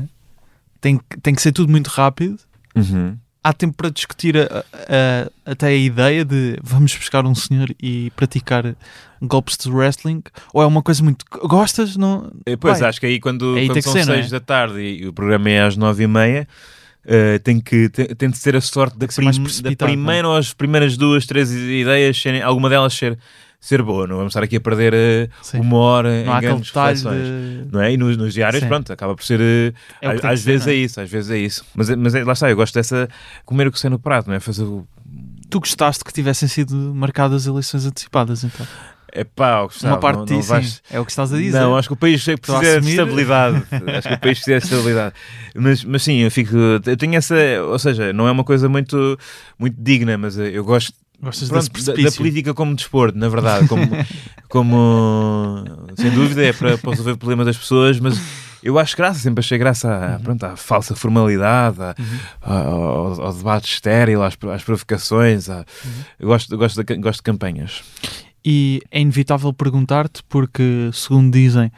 tem, 0.81 0.97
que- 0.99 1.21
tem 1.21 1.35
que 1.35 1.43
ser 1.43 1.53
tudo 1.53 1.71
muito 1.71 1.89
rápido. 1.89 2.39
Uhum. 2.75 3.17
Há 3.43 3.55
tempo 3.55 3.75
para 3.75 3.89
discutir 3.91 4.37
a- 4.37 4.65
a- 4.75 5.31
até 5.53 5.69
a 5.69 5.73
ideia 5.75 6.25
de 6.27 6.59
vamos 6.63 6.95
buscar 6.95 7.25
um 7.25 7.35
senhor 7.35 7.75
e 7.83 8.11
praticar 8.15 8.75
golpes 9.23 9.57
de 9.57 9.71
wrestling? 9.71 10.23
Ou 10.53 10.63
é 10.63 10.67
uma 10.67 10.83
coisa 10.83 11.03
muito. 11.03 11.25
Gostas? 11.49 11.97
Não? 11.97 12.31
Eh, 12.45 12.57
Pois, 12.57 12.81
Vai. 12.81 12.91
acho 12.91 13.01
que 13.01 13.07
aí 13.07 13.19
quando, 13.19 13.55
Aí 13.57 13.67
quando 13.67 13.81
são 13.83 13.93
ser, 13.95 14.05
não 14.07 14.15
seis 14.15 14.27
é? 14.27 14.31
da 14.31 14.41
tarde 14.41 14.81
e, 14.81 15.07
o 15.09 15.13
programa 15.13 15.49
é 15.49 15.63
às 15.63 15.75
nove 15.75 16.05
e 16.05 16.07
meia, 16.07 16.47
eh, 17.07 17.39
tem, 17.39 17.59
que, 17.61 17.89
tem, 17.89 18.07
tem 18.09 18.29
de 18.31 18.37
ser 18.37 18.55
a 18.57 18.61
sorte 18.61 18.99
da, 18.99 19.07
que 19.07 19.15
ser 19.15 19.23
mais 19.23 19.37
prim- 19.39 19.45
da 19.47 19.51
precipitado, 19.53 19.91
primeira 19.91 20.29
ou 20.29 20.37
as 20.37 20.53
primeiras 20.53 20.99
duas, 20.99 21.25
três 21.25 21.51
ideias, 21.51 22.21
serem, 22.21 22.43
alguma 22.43 22.69
delas 22.69 22.93
ser, 22.93 23.19
ser 23.61 23.83
boa. 23.83 24.07
Não 24.07 24.17
vamos 24.17 24.31
estar 24.31 24.43
aqui 24.43 24.57
a 24.57 24.61
perder 24.61 24.95
eh, 24.95 25.29
Sim. 25.43 25.61
uma 25.61 25.77
hora 25.77 26.25
Não 26.25 26.37
em 26.39 26.41
grandes 26.41 26.71
reflexões. 26.71 27.23
de. 27.27 27.69
Não 27.71 27.81
é? 27.81 27.93
E 27.93 27.97
nos, 27.97 28.17
nos 28.17 28.33
diários, 28.35 28.63
Sim. 28.63 28.69
pronto, 28.69 28.93
acaba 28.93 29.15
por 29.15 29.23
ser. 29.25 29.41
eh, 29.41 29.73
É 30.01 30.17
que 30.19 30.27
às 30.27 30.41
ser, 30.41 30.47
vezes 30.53 30.67
é 30.67 30.71
é? 30.73 30.75
isso, 30.75 31.01
às 31.01 31.11
vezes 31.11 31.31
é 31.31 31.39
isso. 31.39 31.65
Mas, 31.75 31.91
é- 31.91 31.97
mas 31.97 32.15
é- 32.15 32.25
lá 32.25 32.33
está, 32.33 32.51
eu 32.51 32.57
gosto 32.57 32.75
dessa. 32.75 33.09
comer 33.45 33.67
o 33.69 33.73
que 33.73 33.79
sei 33.79 33.91
no 33.91 33.99
prato, 33.99 34.29
não 34.29 34.35
é? 34.35 34.41
Fazer 34.41 34.65
o. 34.65 34.87
Tu 35.51 35.61
gostaste 35.61 36.03
que 36.05 36.13
tivessem 36.13 36.49
sido 36.49 36.75
marcadas 36.95 37.47
eleições 37.47 37.85
antecipadas, 37.85 38.45
então? 38.45 38.67
É 39.13 39.25
pá, 39.25 39.67
uma 39.83 39.99
parte 39.99 40.19
não, 40.19 40.25
não 40.25 40.37
disso, 40.39 40.49
vais-. 40.51 40.81
É 40.89 41.01
o 41.01 41.05
que 41.05 41.11
estás 41.11 41.35
a 41.35 41.37
dizer. 41.37 41.59
Não, 41.59 41.77
acho 41.77 41.89
que 41.89 41.95
o 41.95 41.97
país 41.97 42.27
é 42.29 42.37
precisa 42.37 42.81
de 42.81 42.91
estabilidade. 42.91 43.57
acho 43.99 44.09
que 44.09 44.15
o 44.15 44.21
país 44.21 44.39
precisa 44.39 44.59
de 44.61 44.65
estabilidade. 44.65 45.15
Mas, 45.53 45.85
mas 45.85 46.03
sim, 46.05 46.19
eu 46.19 46.31
fico. 46.31 46.55
Eu 46.57 46.97
tenho 46.97 47.17
essa. 47.17 47.35
Ou 47.69 47.77
seja, 47.81 48.13
não 48.13 48.29
é 48.29 48.31
uma 48.31 48.45
coisa 48.45 48.69
muito, 48.69 49.19
muito 49.59 49.75
digna, 49.83 50.17
mas 50.17 50.39
eh, 50.39 50.51
eu 50.55 50.65
gosto 50.65 50.93
Gostas 51.23 51.49
pronto, 51.51 51.85
da, 51.85 51.93
da 52.03 52.13
política 52.13 52.55
como 52.55 52.75
desporto, 52.75 53.19
na 53.19 53.29
verdade. 53.29 53.69
Como, 53.69 53.87
como 54.49 55.65
sem 55.97 56.11
dúvida 56.11 56.45
é 56.45 56.53
para, 56.53 56.79
para 56.79 56.91
resolver 56.91 57.13
o 57.13 57.19
problema 57.19 57.45
das 57.45 57.57
pessoas, 57.57 57.99
mas 58.01 58.21
eu 58.63 58.79
acho 58.79 58.97
graça, 58.97 59.19
sempre 59.21 59.41
achei 59.41 59.59
graça 59.59 59.89
à, 59.93 60.17
Uhum. 60.17 60.23
pronto, 60.23 60.45
à 60.45 60.57
falsa 60.57 60.95
formalidade, 60.97 61.79
à- 61.81 61.95
ao, 62.43 63.21
ao 63.23 63.33
debate 63.35 63.73
estéril, 63.73 64.23
às, 64.23 64.37
às 64.55 64.63
provocações. 64.65 65.49
à- 65.49 65.59
Uhum. 65.85 65.91
eu 66.21 66.29
gosto, 66.29 66.57
gosto, 66.57 66.83
de, 66.85 66.97
gosto 66.97 67.19
de 67.19 67.23
campanhas. 67.25 67.83
E 68.45 68.81
é 68.91 69.01
inevitável 69.01 69.53
perguntar-te, 69.53 70.23
porque, 70.29 70.89
segundo 70.95 71.31
dizem, 71.33 71.71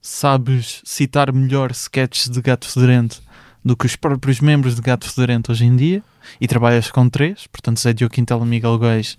sabes 0.00 0.80
citar 0.84 1.32
melhor 1.32 1.70
sketches 1.72 2.30
de 2.30 2.40
Gato 2.40 2.66
Fedorento 2.68 3.20
do 3.66 3.76
que 3.76 3.84
os 3.84 3.96
próprios 3.96 4.38
membros 4.40 4.76
de 4.76 4.80
Gato 4.80 5.10
Fedorento 5.10 5.50
hoje 5.50 5.64
em 5.64 5.74
dia, 5.74 6.00
e 6.40 6.46
trabalhas 6.46 6.88
com 6.88 7.08
três, 7.08 7.48
portanto, 7.48 7.80
Zé 7.80 7.92
Diogo 7.92 8.14
Quintela, 8.14 8.46
Miguel 8.46 8.78
Góis 8.78 9.18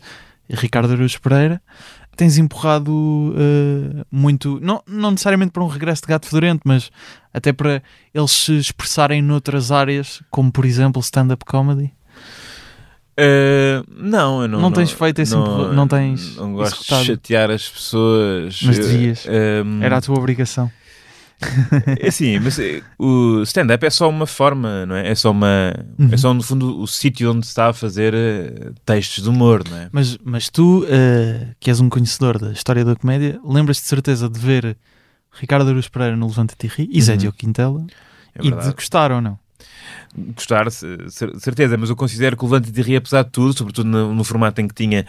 e 0.50 0.56
Ricardo 0.56 0.94
Araújo 0.94 1.20
Pereira. 1.20 1.62
Tens 2.16 2.38
empurrado 2.38 3.36
eh, 3.38 4.06
muito, 4.10 4.58
não, 4.62 4.82
não 4.88 5.12
necessariamente 5.12 5.52
para 5.52 5.62
um 5.64 5.68
regresso 5.68 6.02
de 6.04 6.08
Gato 6.08 6.28
Fedorento, 6.28 6.62
mas 6.66 6.90
até 7.34 7.52
para 7.52 7.84
eles 8.14 8.32
se 8.32 8.54
expressarem 8.58 9.22
noutras 9.22 9.70
áreas, 9.70 10.24
como 10.32 10.50
por 10.50 10.66
exemplo 10.66 11.02
stand-up 11.02 11.44
comedy. 11.46 11.92
Uh, 13.20 13.84
não, 13.96 14.44
eu 14.44 14.48
não. 14.48 14.62
Não 14.62 14.72
tens 14.72 14.92
feito 14.92 15.20
esse 15.20 15.36
empurra- 15.36 15.74
não 15.74 15.88
tens 15.88 16.36
Não 16.38 16.54
gosto 16.54 16.76
executado. 16.76 17.02
de 17.02 17.08
chatear 17.08 17.50
as 17.52 17.68
pessoas. 17.68 18.62
Mas 18.64 18.78
Eu, 18.78 18.88
devias. 18.88 19.26
um, 19.66 19.82
Era 19.84 19.98
a 19.98 20.02
tua 20.02 20.18
obrigação. 20.18 20.72
É 22.02 22.08
assim, 22.08 22.40
mas 22.40 22.58
eh, 22.60 22.82
o 22.98 23.42
stand-up 23.44 23.86
é 23.86 23.90
só 23.90 24.10
uma 24.10 24.26
forma, 24.26 24.86
não 24.86 24.96
é? 24.96 25.10
É 25.10 25.16
só 25.16 25.32
uma. 25.32 25.74
Uhum. 26.00 26.10
É 26.12 26.18
só, 26.18 26.34
no 26.34 26.42
fundo, 26.42 26.80
o 26.82 26.88
sítio 26.88 27.32
onde 27.32 27.46
se 27.46 27.52
está 27.52 27.70
a 27.70 27.74
fazer 27.74 28.14
eh, 28.14 28.72
textos 28.86 29.24
de 29.24 29.30
humor, 29.30 29.64
não 29.70 29.78
é? 29.78 29.90
Mas, 29.92 30.18
mas 30.24 30.50
tu, 30.50 30.86
eh, 30.90 31.50
que 31.60 31.70
és 31.70 31.80
um 31.80 31.90
conhecedor 31.90 32.40
da 32.40 32.52
história 32.52 32.84
da 32.84 32.96
comédia, 32.96 33.40
lembras-te 33.46 33.84
de 33.84 33.90
certeza 33.90 34.28
de 34.30 34.40
ver 34.40 34.76
Ricardo 35.32 35.70
Aruz 35.70 35.88
Pereira 35.88 36.16
no 36.16 36.28
Levanta-te 36.28 36.72
e 36.80 36.90
e 36.92 37.02
Zé 37.02 37.12
Uhum. 37.14 37.18
Diogo 37.20 37.38
Quintela 37.38 37.86
É 38.36 38.40
e 38.46 38.52
de 38.52 38.74
gostar 38.74 39.12
ou 39.12 39.22
não? 39.22 39.38
Gostar, 40.36 40.72
ce- 40.72 40.98
cer- 41.10 41.38
certeza, 41.40 41.78
mas 41.78 41.90
eu 41.90 41.96
considero 41.96 42.36
que 42.36 42.44
o 42.44 42.48
Levante 42.48 42.72
de 42.72 42.96
apesar 42.96 43.24
de 43.24 43.30
tudo, 43.32 43.56
sobretudo 43.56 43.88
no, 43.88 44.14
no 44.16 44.24
formato 44.24 44.60
em 44.62 44.68
que 44.68 44.74
tinha 44.74 45.06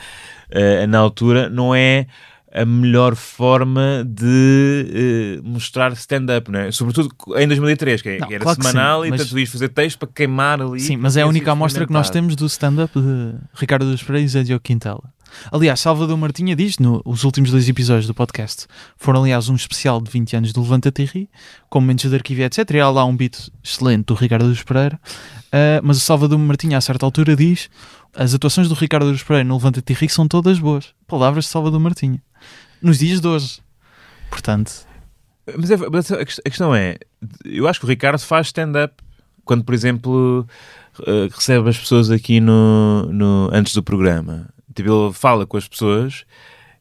eh, 0.50 0.86
na 0.86 0.98
altura, 0.98 1.48
não 1.48 1.74
é 1.74 2.06
a 2.52 2.64
melhor 2.64 3.14
forma 3.14 4.04
de 4.06 5.38
eh, 5.38 5.40
mostrar 5.42 5.92
stand-up, 5.92 6.50
não 6.50 6.60
é? 6.60 6.70
Sobretudo 6.72 7.14
em 7.36 7.46
2003, 7.46 8.00
que, 8.02 8.08
é- 8.08 8.18
Não, 8.18 8.28
que 8.28 8.34
era 8.34 8.42
claro 8.42 8.58
que 8.58 8.66
semanal 8.66 9.02
sim, 9.04 9.14
e 9.14 9.26
tu 9.28 9.38
ias 9.38 9.50
fazer 9.50 9.68
texto 9.68 9.98
para 9.98 10.08
queimar 10.14 10.60
ali. 10.62 10.80
Sim, 10.80 10.96
mas 10.96 11.16
é 11.16 11.22
a 11.22 11.26
única 11.26 11.52
amostra 11.52 11.86
que 11.86 11.92
nós 11.92 12.08
temos 12.10 12.34
do 12.36 12.46
stand-up 12.46 12.98
de 12.98 13.34
Ricardo 13.54 13.86
Aruz 13.86 14.02
Pereira 14.02 14.24
e 14.24 14.28
Zé 14.28 14.42
Diogo 14.42 14.62
Quintela. 14.62 15.02
Aliás, 15.52 15.80
Salvador 15.80 16.16
Martinha 16.16 16.54
diz, 16.56 16.78
nos 16.78 17.24
últimos 17.24 17.50
dois 17.50 17.68
episódios 17.68 18.06
do 18.06 18.14
podcast, 18.14 18.66
foram 18.96 19.22
aliás 19.22 19.48
um 19.48 19.54
especial 19.54 20.00
de 20.00 20.10
20 20.10 20.36
anos 20.36 20.52
do 20.52 20.60
Levanta-te 20.62 21.02
e 21.02 21.04
Ri, 21.06 21.30
com 21.68 21.80
momentos 21.80 22.08
de 22.08 22.14
arquivo, 22.16 22.42
etc. 22.42 22.70
E 22.70 22.80
há 22.80 22.88
lá 22.90 23.04
um 23.04 23.16
beat 23.16 23.48
excelente 23.62 24.06
do 24.06 24.14
Ricardo 24.14 24.44
Aruz 24.46 24.62
Pereira. 24.62 24.98
Ah, 25.52 25.80
mas 25.82 25.96
o 25.96 26.00
Salvador 26.00 26.38
Martinha, 26.38 26.78
a 26.78 26.80
certa 26.80 27.04
altura, 27.06 27.34
diz 27.36 27.68
as 28.16 28.34
atuações 28.34 28.68
do 28.68 28.74
Ricardo 28.74 29.06
Aruz 29.06 29.22
Pereira 29.22 29.44
no 29.48 29.54
Levanta-te 29.54 29.92
e 29.92 29.96
Ri 29.96 30.08
são 30.08 30.26
todas 30.28 30.58
boas. 30.58 30.86
Palavras 31.06 31.44
de 31.44 31.50
Salvador 31.50 31.78
Martinha. 31.80 32.22
Nos 32.82 32.98
dias 32.98 33.20
de 33.20 33.26
hoje. 33.28 33.58
Portanto, 34.30 34.72
Mas, 35.56 35.70
é- 35.70 35.76
mas 35.76 36.12
a 36.12 36.24
quest- 36.24 36.40
a 36.44 36.50
questão 36.50 36.74
é, 36.74 36.98
eu 37.44 37.66
acho 37.66 37.80
que 37.80 37.86
o 37.86 37.88
Ricardo 37.88 38.18
faz 38.20 38.48
stand-up 38.48 38.94
quando, 39.46 39.64
por 39.64 39.72
exemplo, 39.74 40.46
eh, 41.06 41.28
recebe 41.34 41.70
as 41.70 41.78
pessoas 41.78 42.10
aqui 42.10 42.38
no, 42.38 43.04
no- 43.10 43.48
antes 43.50 43.72
do 43.72 43.82
programa. 43.82 44.46
Tipo, 44.78 45.06
ele 45.06 45.12
fala 45.12 45.44
com 45.46 45.56
as 45.56 45.66
pessoas 45.66 46.24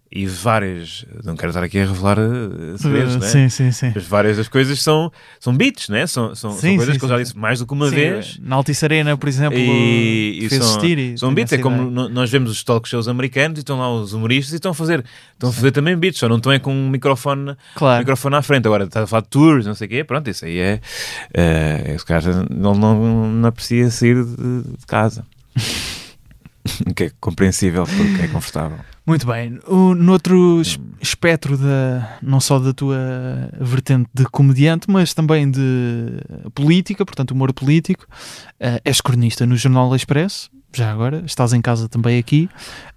e 0.10 0.26
várias, 0.26 1.06
não 1.26 1.36
quero 1.36 1.50
estar 1.50 1.62
aqui 1.62 1.78
a 1.80 1.86
revelar 1.86 2.18
eh, 2.18 2.78
segredos, 2.78 3.16
uh, 3.16 3.20
né? 3.20 3.28
sim, 3.28 3.50
sim, 3.50 3.72
sim. 3.74 3.92
Mas 3.94 4.06
várias 4.06 4.38
das 4.38 4.48
coisas 4.48 4.82
são, 4.82 5.12
são 5.38 5.54
beats, 5.54 5.90
né? 5.90 6.08
São, 6.08 6.34
são, 6.34 6.52
são 6.52 6.60
Sim, 6.62 6.78
coisas 6.78 6.94
sim, 6.94 7.00
que 7.00 7.04
eu 7.06 7.10
já 7.10 7.18
disse 7.18 7.38
mais 7.38 7.60
do 7.60 7.68
que 7.68 7.74
uma 7.74 7.90
Sim, 7.90 7.96
vez. 7.96 8.40
Na 8.42 8.56
Altice 8.56 8.86
Arena, 8.86 9.18
por 9.18 9.28
exemplo, 9.28 9.58
E, 9.60 10.40
e 10.44 10.48
fez 10.48 10.64
são, 10.64 10.70
assistir 10.78 10.98
e 10.98 11.18
são 11.18 11.34
beats, 11.34 11.52
é 11.52 11.58
como 11.58 11.76
ideia. 11.76 11.90
no- 11.92 12.08
nós 12.08 12.30
vemos 12.30 12.50
os 12.52 12.64
talk 12.64 12.88
shows 12.88 13.10
americanos 13.10 13.58
e 13.58 13.62
estão 13.62 13.78
lá 13.80 13.92
os 13.94 14.14
humoristas 14.14 14.54
e 14.54 14.56
estão 14.56 14.72
a 14.72 14.74
fazer, 14.74 15.04
estão 15.34 15.50
a 15.50 15.54
fazer 15.54 15.72
também 15.72 15.98
beats, 15.98 16.20
só 16.20 16.30
não 16.30 16.38
estão 16.38 16.54
é 16.54 16.60
com 16.60 16.72
um 16.74 16.90
microfone 16.90 17.58
Claro. 17.76 18.00
microfone 18.00 18.36
à 18.38 18.42
frente. 18.42 18.66
Agora 18.66 18.86
estás 18.86 19.04
a 19.04 19.08
falar 19.08 19.24
de 19.24 19.28
tours, 19.28 19.66
não 19.66 19.76
sei 19.76 19.88
o 19.88 19.90
quê, 19.90 20.04
pronto, 20.06 20.30
isso 20.30 20.46
aí 20.46 20.58
é. 20.58 20.80
é 21.34 21.92
esse 21.96 22.06
cara 22.06 22.46
não, 22.50 22.74
não, 22.74 23.30
não 23.30 23.50
aprecia 23.50 23.90
sair 23.92 24.24
de, 24.24 24.62
de 24.62 24.86
casa. 24.88 25.26
Que 26.96 27.06
é 27.06 27.12
compreensível 27.20 27.86
porque 27.86 28.24
é 28.24 28.28
confortável. 28.28 28.78
Muito 29.06 29.26
bem. 29.26 29.58
O, 29.68 29.96
no 29.96 30.12
outro 30.12 30.60
es- 30.62 30.78
espectro, 31.02 31.58
da, 31.58 32.18
não 32.22 32.40
só 32.42 32.60
da 32.60 32.74
tua 32.74 32.98
vertente 33.60 34.10
de 34.14 34.26
comediante, 34.26 34.90
mas 34.90 35.14
também 35.14 35.50
de 35.50 36.20
política, 36.54 37.06
portanto, 37.06 37.32
humor 37.32 37.54
político, 37.54 38.06
eh, 38.60 38.82
és 38.84 39.00
cronista 39.00 39.46
no 39.46 39.56
Jornal 39.56 39.96
Expresso, 39.96 40.50
já 40.78 40.92
agora, 40.92 41.24
estás 41.26 41.54
em 41.54 41.62
casa 41.62 41.90
também 41.90 42.18
aqui. 42.18 42.50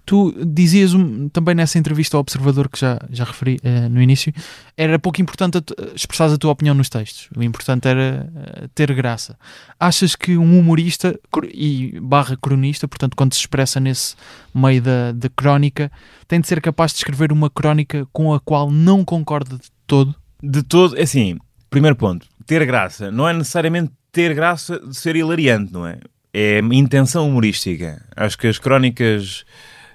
Tu 0.05 0.33
dizias 0.45 0.91
também 1.31 1.55
nessa 1.55 1.77
entrevista 1.77 2.17
ao 2.17 2.21
Observador 2.21 2.69
que 2.69 2.79
já, 2.79 2.99
já 3.09 3.23
referi 3.23 3.59
uh, 3.63 3.89
no 3.89 4.01
início, 4.01 4.33
era 4.75 4.97
pouco 4.99 5.21
importante 5.21 5.59
expressar 5.95 6.31
a 6.31 6.37
tua 6.37 6.51
opinião 6.51 6.75
nos 6.75 6.89
textos. 6.89 7.29
O 7.35 7.43
importante 7.43 7.87
era 7.87 8.29
uh, 8.29 8.67
ter 8.69 8.93
graça. 8.93 9.37
Achas 9.79 10.15
que 10.15 10.37
um 10.37 10.59
humorista 10.59 11.19
e 11.53 11.99
barra 12.01 12.35
cronista, 12.35 12.87
portanto, 12.87 13.15
quando 13.15 13.33
se 13.33 13.39
expressa 13.39 13.79
nesse 13.79 14.15
meio 14.53 14.81
da, 14.81 15.11
da 15.11 15.29
crónica, 15.29 15.91
tem 16.27 16.39
de 16.39 16.47
ser 16.47 16.61
capaz 16.61 16.91
de 16.91 16.99
escrever 16.99 17.31
uma 17.31 17.49
crónica 17.49 18.07
com 18.11 18.33
a 18.33 18.39
qual 18.39 18.71
não 18.71 19.03
concorda 19.05 19.57
de 19.57 19.69
todo? 19.85 20.15
De 20.41 20.63
todo, 20.63 20.97
é 20.97 21.03
assim, 21.03 21.37
primeiro 21.69 21.95
ponto, 21.95 22.27
ter 22.45 22.65
graça. 22.65 23.11
Não 23.11 23.27
é 23.27 23.33
necessariamente 23.33 23.91
ter 24.11 24.33
graça 24.33 24.79
de 24.79 24.95
ser 24.95 25.15
hilariante, 25.15 25.71
não 25.71 25.85
é? 25.87 25.99
É 26.33 26.59
intenção 26.71 27.27
humorística. 27.27 28.05
Acho 28.15 28.37
que 28.37 28.47
as 28.47 28.57
crónicas 28.57 29.45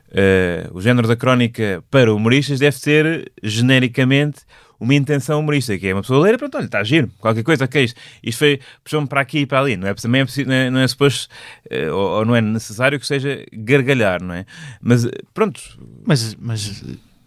Uh, 0.09 0.73
o 0.73 0.81
género 0.81 1.09
da 1.09 1.17
crónica 1.17 1.83
para 1.91 2.15
humoristas 2.15 2.61
deve 2.61 2.77
ser 2.79 3.31
genericamente 3.43 4.43
uma 4.79 4.95
intenção 4.95 5.41
humorística, 5.41 5.79
que 5.79 5.89
é 5.89 5.95
uma 5.95 6.03
pessoa 6.03 6.25
ler 6.25 6.35
e 6.35 6.39
pronto, 6.39 6.57
olha, 6.57 6.67
está 6.67 6.79
a 6.79 6.85
giro, 6.85 7.11
qualquer 7.19 7.43
coisa, 7.43 7.69
é 7.73 7.81
isto? 7.83 8.01
Isto 8.23 8.39
foi, 8.39 8.61
puxou-me 8.85 9.09
para 9.09 9.21
aqui 9.21 9.41
e 9.41 9.47
para 9.47 9.61
ali, 9.61 9.77
não 9.77 9.89
é? 9.89 9.95
Também 9.95 10.23
é, 10.23 10.45
não 10.45 10.55
é, 10.55 10.71
não 10.71 10.81
é 10.81 10.89
suposto, 10.89 11.29
uh, 11.71 11.93
ou, 11.93 12.19
ou, 12.19 12.25
não 12.25 12.37
é 12.37 12.41
necessário 12.41 13.01
que 13.01 13.07
seja 13.07 13.45
gargalhar, 13.53 14.23
não 14.23 14.35
é? 14.35 14.45
Mas 14.81 15.05
eh, 15.05 15.11
pronto. 15.35 15.61
Mas, 16.05 16.35
mas 16.37 16.85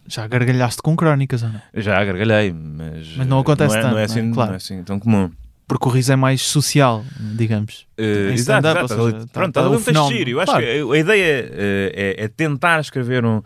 já 0.08 0.28
gargalhaste 0.28 0.82
com 0.82 0.96
crónicas, 0.96 1.44
ou 1.44 1.50
não? 1.50 1.62
Já 1.74 2.04
gargalhei, 2.04 2.54
mas. 2.54 3.16
Mas 3.18 3.28
não 3.28 3.40
acontece 3.40 3.74
não 3.74 3.80
é, 3.80 3.82
tanto. 3.82 3.92
Não 3.94 4.00
é, 4.00 4.04
assim, 4.04 4.32
claro. 4.32 4.50
não 4.50 4.54
é 4.54 4.58
assim 4.58 4.84
tão 4.84 5.00
comum 5.00 5.30
porque 5.70 5.88
o 5.88 5.92
riso 5.92 6.12
é 6.12 6.16
mais 6.16 6.42
social, 6.42 7.06
digamos. 7.20 7.86
Uh, 7.96 8.34
exato, 8.34 8.68
exato. 8.68 8.88
Seja, 8.88 8.98
tá, 8.98 9.28
pronto, 9.32 9.50
está 9.50 9.62
tá 9.62 9.70
um 9.70 9.80
texto 9.80 10.08
giro. 10.10 10.30
Eu 10.32 10.40
acho 10.40 10.52
claro. 10.52 10.66
que 10.66 10.72
a, 10.72 10.98
ideia 10.98 11.46
uh, 11.46 11.94
é, 11.94 12.16
é, 12.24 12.28
tentar 12.28 12.80
escrever 12.80 13.24
um, 13.24 13.44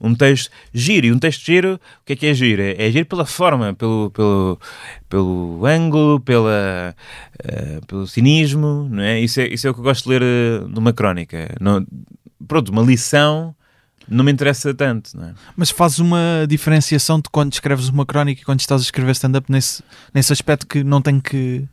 um 0.00 0.14
texto 0.14 0.50
giro. 0.72 1.06
E 1.06 1.12
um 1.12 1.18
texto 1.18 1.44
giro, 1.44 1.74
o 1.74 2.04
que 2.06 2.14
é 2.14 2.16
que 2.16 2.26
é 2.26 2.32
giro? 2.32 2.62
É, 2.62 2.76
é 2.78 2.90
giro 2.90 3.04
pela 3.04 3.26
forma, 3.26 3.74
pelo, 3.74 4.10
pelo, 4.10 4.58
pelo 5.06 5.66
ângulo, 5.66 6.18
pela, 6.18 6.96
uh, 7.44 7.86
pelo 7.86 8.06
cinismo, 8.06 8.88
não 8.90 9.02
é? 9.02 9.20
Isso, 9.20 9.42
é? 9.42 9.46
isso 9.46 9.66
é 9.66 9.70
o 9.70 9.74
que 9.74 9.80
eu 9.80 9.84
gosto 9.84 10.04
de 10.04 10.18
ler 10.18 10.22
numa 10.68 10.94
crónica. 10.94 11.54
Não, 11.60 11.86
pronto, 12.48 12.72
uma 12.72 12.82
lição 12.82 13.54
não 14.08 14.24
me 14.24 14.32
interessa 14.32 14.72
tanto, 14.72 15.10
é? 15.20 15.34
Mas 15.56 15.70
fazes 15.70 15.98
uma 15.98 16.46
diferenciação 16.48 17.18
de 17.18 17.28
quando 17.30 17.52
escreves 17.52 17.88
uma 17.88 18.06
crónica 18.06 18.40
e 18.40 18.44
quando 18.44 18.60
estás 18.60 18.80
a 18.80 18.84
escrever 18.84 19.12
stand-up 19.12 19.50
nesse, 19.50 19.82
nesse 20.14 20.32
aspecto 20.32 20.66
que 20.66 20.84
não 20.84 21.02
tem 21.02 21.20
que. 21.20 21.64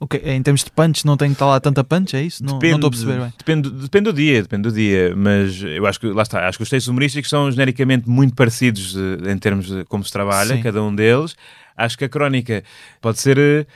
Okay, 0.00 0.20
em 0.24 0.42
termos 0.42 0.64
de 0.64 0.70
punch, 0.70 1.06
não 1.06 1.16
tem 1.16 1.28
que 1.28 1.34
estar 1.34 1.46
lá 1.46 1.58
tanta 1.58 1.82
punch, 1.82 2.14
é 2.14 2.22
isso? 2.22 2.44
Não, 2.44 2.54
depende, 2.54 2.72
não 2.72 2.78
estou 2.78 2.88
a 2.88 2.90
perceber 2.90 3.20
bem. 3.20 3.32
Depende, 3.38 3.70
depende 3.70 4.04
do 4.04 4.12
dia, 4.12 4.42
depende 4.42 4.62
do 4.68 4.72
dia, 4.72 5.14
mas 5.16 5.62
eu 5.62 5.86
acho 5.86 6.00
que, 6.00 6.08
lá 6.08 6.22
está, 6.22 6.46
acho 6.46 6.58
que 6.58 6.64
os 6.64 6.68
textos 6.68 6.88
humorísticos 6.88 7.30
são 7.30 7.50
genericamente 7.50 8.08
muito 8.08 8.34
parecidos 8.34 8.94
eh, 8.96 9.32
em 9.32 9.38
termos 9.38 9.66
de 9.66 9.84
como 9.84 10.04
se 10.04 10.12
trabalha, 10.12 10.56
Sim. 10.56 10.62
cada 10.62 10.82
um 10.82 10.94
deles. 10.94 11.36
Acho 11.76 11.96
que 11.96 12.04
a 12.04 12.08
crónica 12.08 12.62
pode 13.00 13.18
ser. 13.20 13.38
Eh, 13.38 13.66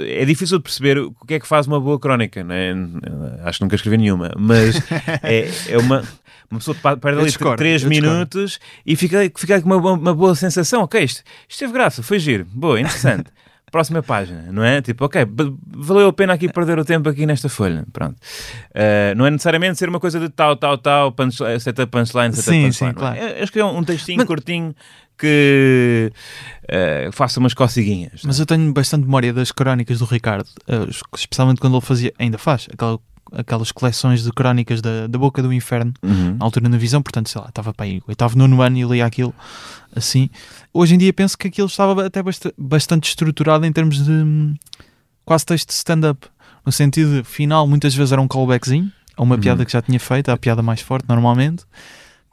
é 0.00 0.24
difícil 0.24 0.58
de 0.58 0.62
perceber 0.62 0.98
o 0.98 1.12
que 1.26 1.34
é 1.34 1.40
que 1.40 1.48
faz 1.48 1.66
uma 1.66 1.80
boa 1.80 1.98
crónica, 1.98 2.44
não 2.44 2.54
é? 2.54 2.74
Acho 3.44 3.58
que 3.58 3.64
nunca 3.64 3.76
escrevi 3.76 3.96
nenhuma, 3.96 4.30
mas 4.38 4.76
é, 5.24 5.48
é 5.68 5.78
uma 5.78 6.04
uma 6.50 6.58
pessoa 6.58 6.76
perde 6.96 7.20
ali 7.20 7.56
3 7.56 7.84
minutos 7.84 8.58
e 8.84 8.96
fica, 8.96 9.18
fica 9.36 9.60
com 9.60 9.68
uma, 9.68 9.92
uma 9.92 10.14
boa 10.14 10.34
sensação. 10.34 10.82
Ok, 10.82 11.02
isto, 11.02 11.22
isto 11.48 11.58
teve 11.58 11.72
graça, 11.72 12.02
foi 12.02 12.18
giro, 12.18 12.46
boa, 12.52 12.80
interessante. 12.80 13.30
Próxima 13.70 14.02
página, 14.02 14.50
não 14.50 14.64
é? 14.64 14.80
Tipo, 14.80 15.04
ok, 15.04 15.26
valeu 15.66 16.08
a 16.08 16.12
pena 16.12 16.32
aqui 16.32 16.50
perder 16.50 16.78
o 16.78 16.84
tempo 16.86 17.06
aqui 17.06 17.26
nesta 17.26 17.50
folha. 17.50 17.84
Pronto. 17.92 18.16
Uh, 18.70 19.14
não 19.14 19.26
é 19.26 19.30
necessariamente 19.30 19.78
ser 19.78 19.90
uma 19.90 20.00
coisa 20.00 20.18
de 20.18 20.30
tal, 20.30 20.56
tal, 20.56 20.78
tal, 20.78 21.12
punchline, 21.12 21.60
setup 21.60 21.90
punchline, 21.90 22.34
setup 22.34 22.50
sim, 22.50 22.62
punchline. 22.62 22.72
Sim, 22.72 22.92
claro. 22.94 23.18
É, 23.18 23.42
acho 23.42 23.52
que 23.52 23.60
é 23.60 23.64
um, 23.64 23.76
um 23.76 23.84
textinho 23.84 24.16
Mas... 24.16 24.26
curtinho 24.26 24.74
que 25.18 26.10
uh, 26.64 27.12
faça 27.12 27.40
umas 27.40 27.52
cociguinhas. 27.52 28.22
Mas 28.24 28.38
eu 28.38 28.46
tenho 28.46 28.72
bastante 28.72 29.04
memória 29.04 29.32
das 29.32 29.50
crónicas 29.50 29.98
do 29.98 30.04
Ricardo, 30.04 30.48
uh, 30.68 30.88
especialmente 31.14 31.60
quando 31.60 31.76
ele 31.76 31.84
fazia, 31.84 32.14
ainda 32.18 32.38
faz, 32.38 32.68
aquela 32.72 32.98
aquelas 33.32 33.72
coleções 33.72 34.22
de 34.22 34.32
crónicas 34.32 34.80
da, 34.80 35.06
da 35.06 35.18
Boca 35.18 35.42
do 35.42 35.52
Inferno, 35.52 35.92
uhum. 36.02 36.36
na 36.38 36.44
altura 36.44 36.68
na 36.68 36.76
visão, 36.76 37.02
portanto, 37.02 37.28
sei 37.28 37.40
lá, 37.40 37.48
estava 37.48 37.72
para 37.72 37.86
aí, 37.86 38.02
oitavo, 38.06 38.36
nono 38.36 38.62
ano 38.62 38.76
e 38.76 38.84
lia 38.84 39.06
aquilo 39.06 39.34
assim. 39.94 40.30
Hoje 40.72 40.94
em 40.94 40.98
dia 40.98 41.12
penso 41.12 41.36
que 41.36 41.48
aquilo 41.48 41.68
estava 41.68 42.06
até 42.06 42.20
bastante 42.56 43.08
estruturado 43.08 43.64
em 43.66 43.72
termos 43.72 44.04
de 44.04 44.10
hum, 44.10 44.54
quase 45.24 45.44
texto 45.44 45.68
de 45.68 45.74
stand-up, 45.74 46.26
no 46.64 46.72
sentido 46.72 47.24
final, 47.24 47.66
muitas 47.66 47.94
vezes 47.94 48.12
era 48.12 48.20
um 48.20 48.28
callbackzinho 48.28 48.92
a 49.16 49.22
uma 49.22 49.34
uhum. 49.34 49.40
piada 49.40 49.64
que 49.64 49.72
já 49.72 49.82
tinha 49.82 49.98
feito, 49.98 50.30
a 50.30 50.36
piada 50.36 50.62
mais 50.62 50.80
forte 50.80 51.06
normalmente. 51.08 51.64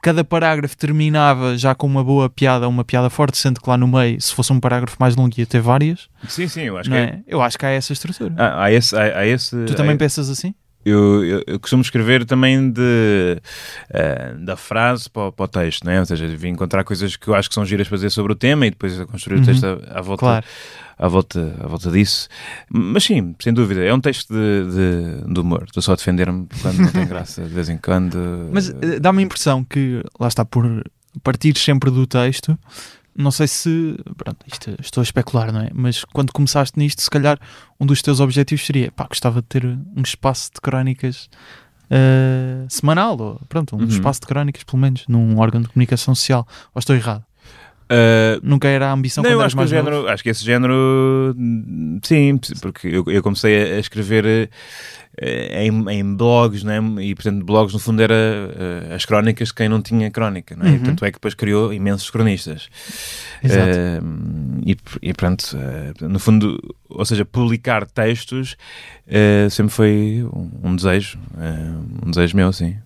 Cada 0.02 0.22
parágrafo 0.22 0.76
terminava 0.76 1.58
já 1.58 1.74
com 1.74 1.86
uma 1.86 2.04
boa 2.04 2.30
piada, 2.30 2.68
uma 2.68 2.84
piada 2.84 3.10
forte, 3.10 3.36
sendo 3.38 3.60
que 3.60 3.68
lá 3.68 3.76
no 3.76 3.88
meio, 3.88 4.20
se 4.20 4.32
fosse 4.32 4.52
um 4.52 4.60
parágrafo 4.60 4.96
mais 5.00 5.16
longo, 5.16 5.34
ia 5.36 5.46
ter 5.46 5.60
várias. 5.60 6.08
Sim, 6.28 6.46
sim, 6.46 6.62
eu 6.62 6.78
acho 6.78 6.88
que 6.88 6.96
é? 6.96 7.00
é. 7.00 7.20
Eu 7.26 7.42
acho 7.42 7.58
que 7.58 7.66
há 7.66 7.70
essa 7.70 7.92
estrutura. 7.92 8.32
Ah, 8.36 8.64
há 8.64 8.72
esse, 8.72 8.94
há, 8.94 9.18
há 9.18 9.26
esse, 9.26 9.64
tu 9.64 9.74
também 9.74 9.96
pensas 9.96 10.30
assim? 10.30 10.54
Eu, 10.86 11.24
eu, 11.24 11.42
eu, 11.48 11.58
costumo 11.58 11.82
escrever 11.82 12.24
também 12.24 12.70
de, 12.70 13.40
uh, 13.90 14.44
da 14.44 14.56
frase 14.56 15.10
para, 15.10 15.32
para, 15.32 15.44
o 15.44 15.48
texto, 15.48 15.84
né? 15.84 15.98
ou 15.98 16.06
seja, 16.06 16.28
vim 16.28 16.50
encontrar 16.50 16.84
coisas 16.84 17.16
que 17.16 17.26
eu 17.26 17.34
acho 17.34 17.48
que 17.48 17.54
são 17.56 17.64
giras 17.66 17.88
para 17.88 17.96
dizer 17.96 18.10
sobre 18.10 18.32
o 18.32 18.36
tema 18.36 18.68
e 18.68 18.70
depois 18.70 18.96
construir 19.06 19.38
uhum. 19.38 19.42
o 19.42 19.46
texto 19.46 19.64
à, 19.64 19.98
à 19.98 20.00
volta. 20.00 20.20
Claro. 20.20 20.46
À 20.98 21.08
volta, 21.08 21.54
à 21.60 21.66
volta 21.66 21.90
disso, 21.90 22.26
mas 22.70 23.04
sim, 23.04 23.34
sem 23.38 23.52
dúvida, 23.52 23.84
é 23.84 23.92
um 23.92 24.00
texto 24.00 24.32
de, 24.32 25.24
de, 25.26 25.34
de 25.34 25.40
humor. 25.40 25.64
Estou 25.66 25.82
só 25.82 25.92
a 25.92 25.94
defender-me 25.94 26.48
quando 26.62 26.78
não 26.78 26.90
tem 26.90 27.06
graça, 27.06 27.42
de 27.42 27.52
vez 27.52 27.68
em 27.68 27.76
quando. 27.76 28.48
Mas 28.50 28.70
uh, 28.70 28.98
dá-me 28.98 29.20
a 29.20 29.26
impressão 29.26 29.62
que, 29.62 30.02
lá 30.18 30.28
está, 30.28 30.42
por 30.42 30.64
partir 31.22 31.58
sempre 31.58 31.90
do 31.90 32.06
texto, 32.06 32.58
não 33.16 33.30
sei 33.30 33.46
se. 33.46 33.96
Pronto, 34.16 34.38
isto, 34.46 34.74
estou 34.80 35.00
a 35.00 35.04
especular, 35.04 35.52
não 35.52 35.60
é? 35.60 35.70
Mas 35.72 36.04
quando 36.04 36.32
começaste 36.32 36.78
nisto, 36.78 37.02
se 37.02 37.10
calhar 37.10 37.38
um 37.80 37.86
dos 37.86 38.02
teus 38.02 38.20
objetivos 38.20 38.64
seria 38.64 38.90
pá, 38.92 39.06
gostava 39.08 39.40
de 39.40 39.48
ter 39.48 39.64
um 39.64 40.02
espaço 40.02 40.50
de 40.54 40.60
crónicas 40.60 41.28
uh, 41.90 42.66
semanal, 42.68 43.18
ou 43.18 43.40
pronto, 43.48 43.76
um 43.76 43.80
uhum. 43.80 43.86
espaço 43.86 44.20
de 44.20 44.26
crónicas, 44.26 44.64
pelo 44.64 44.78
menos, 44.78 45.04
num 45.08 45.38
órgão 45.38 45.60
de 45.60 45.68
comunicação 45.68 46.14
social. 46.14 46.46
Ou 46.74 46.78
estou 46.78 46.94
errado? 46.94 47.24
Uh, 47.86 48.40
Nunca 48.42 48.66
era 48.66 48.88
a 48.88 48.92
ambição 48.92 49.22
não, 49.22 49.30
quando 49.30 49.42
acho 49.42 49.56
que, 49.56 49.62
o 49.62 49.66
género, 49.66 50.08
acho 50.08 50.22
que 50.24 50.28
esse 50.28 50.44
género 50.44 51.36
sim, 52.02 52.36
porque 52.60 52.88
eu, 52.88 53.04
eu 53.06 53.22
comecei 53.22 53.74
a, 53.74 53.78
escrever 53.78 54.24
uh, 54.24 54.50
em, 55.20 55.90
em, 55.90 56.16
blogs, 56.16 56.62
né? 56.62 56.78
e 57.00 57.14
portanto 57.14 57.44
blogs 57.44 57.72
no 57.72 57.78
fundo 57.78 58.02
era 58.02 58.14
uh, 58.14 58.94
as 58.94 59.04
crónicas 59.04 59.48
de 59.48 59.54
quem 59.54 59.68
não 59.68 59.80
tinha 59.80 60.10
crónica, 60.10 60.54
não 60.56 60.66
é? 60.66 60.70
Uhum. 60.70 60.74
e 60.74 60.78
portanto 60.78 61.04
é 61.04 61.10
que 61.10 61.16
depois 61.16 61.34
criou 61.34 61.72
imensos 61.72 62.10
cronistas 62.10 62.68
Exato. 63.42 63.70
e, 64.64 64.76
e 65.02 65.14
pronto, 65.14 65.56
no 66.00 66.18
fundo 66.18 66.58
ou 66.88 67.04
seja, 67.04 67.24
publicar 67.24 67.86
textos 67.86 68.56
sempre 69.50 69.72
foi 69.72 70.28
um, 70.32 70.70
um 70.70 70.76
desejo 70.76 71.18
um 72.04 72.10
desejo 72.10 72.36
meu, 72.36 72.52
sim 72.52 72.76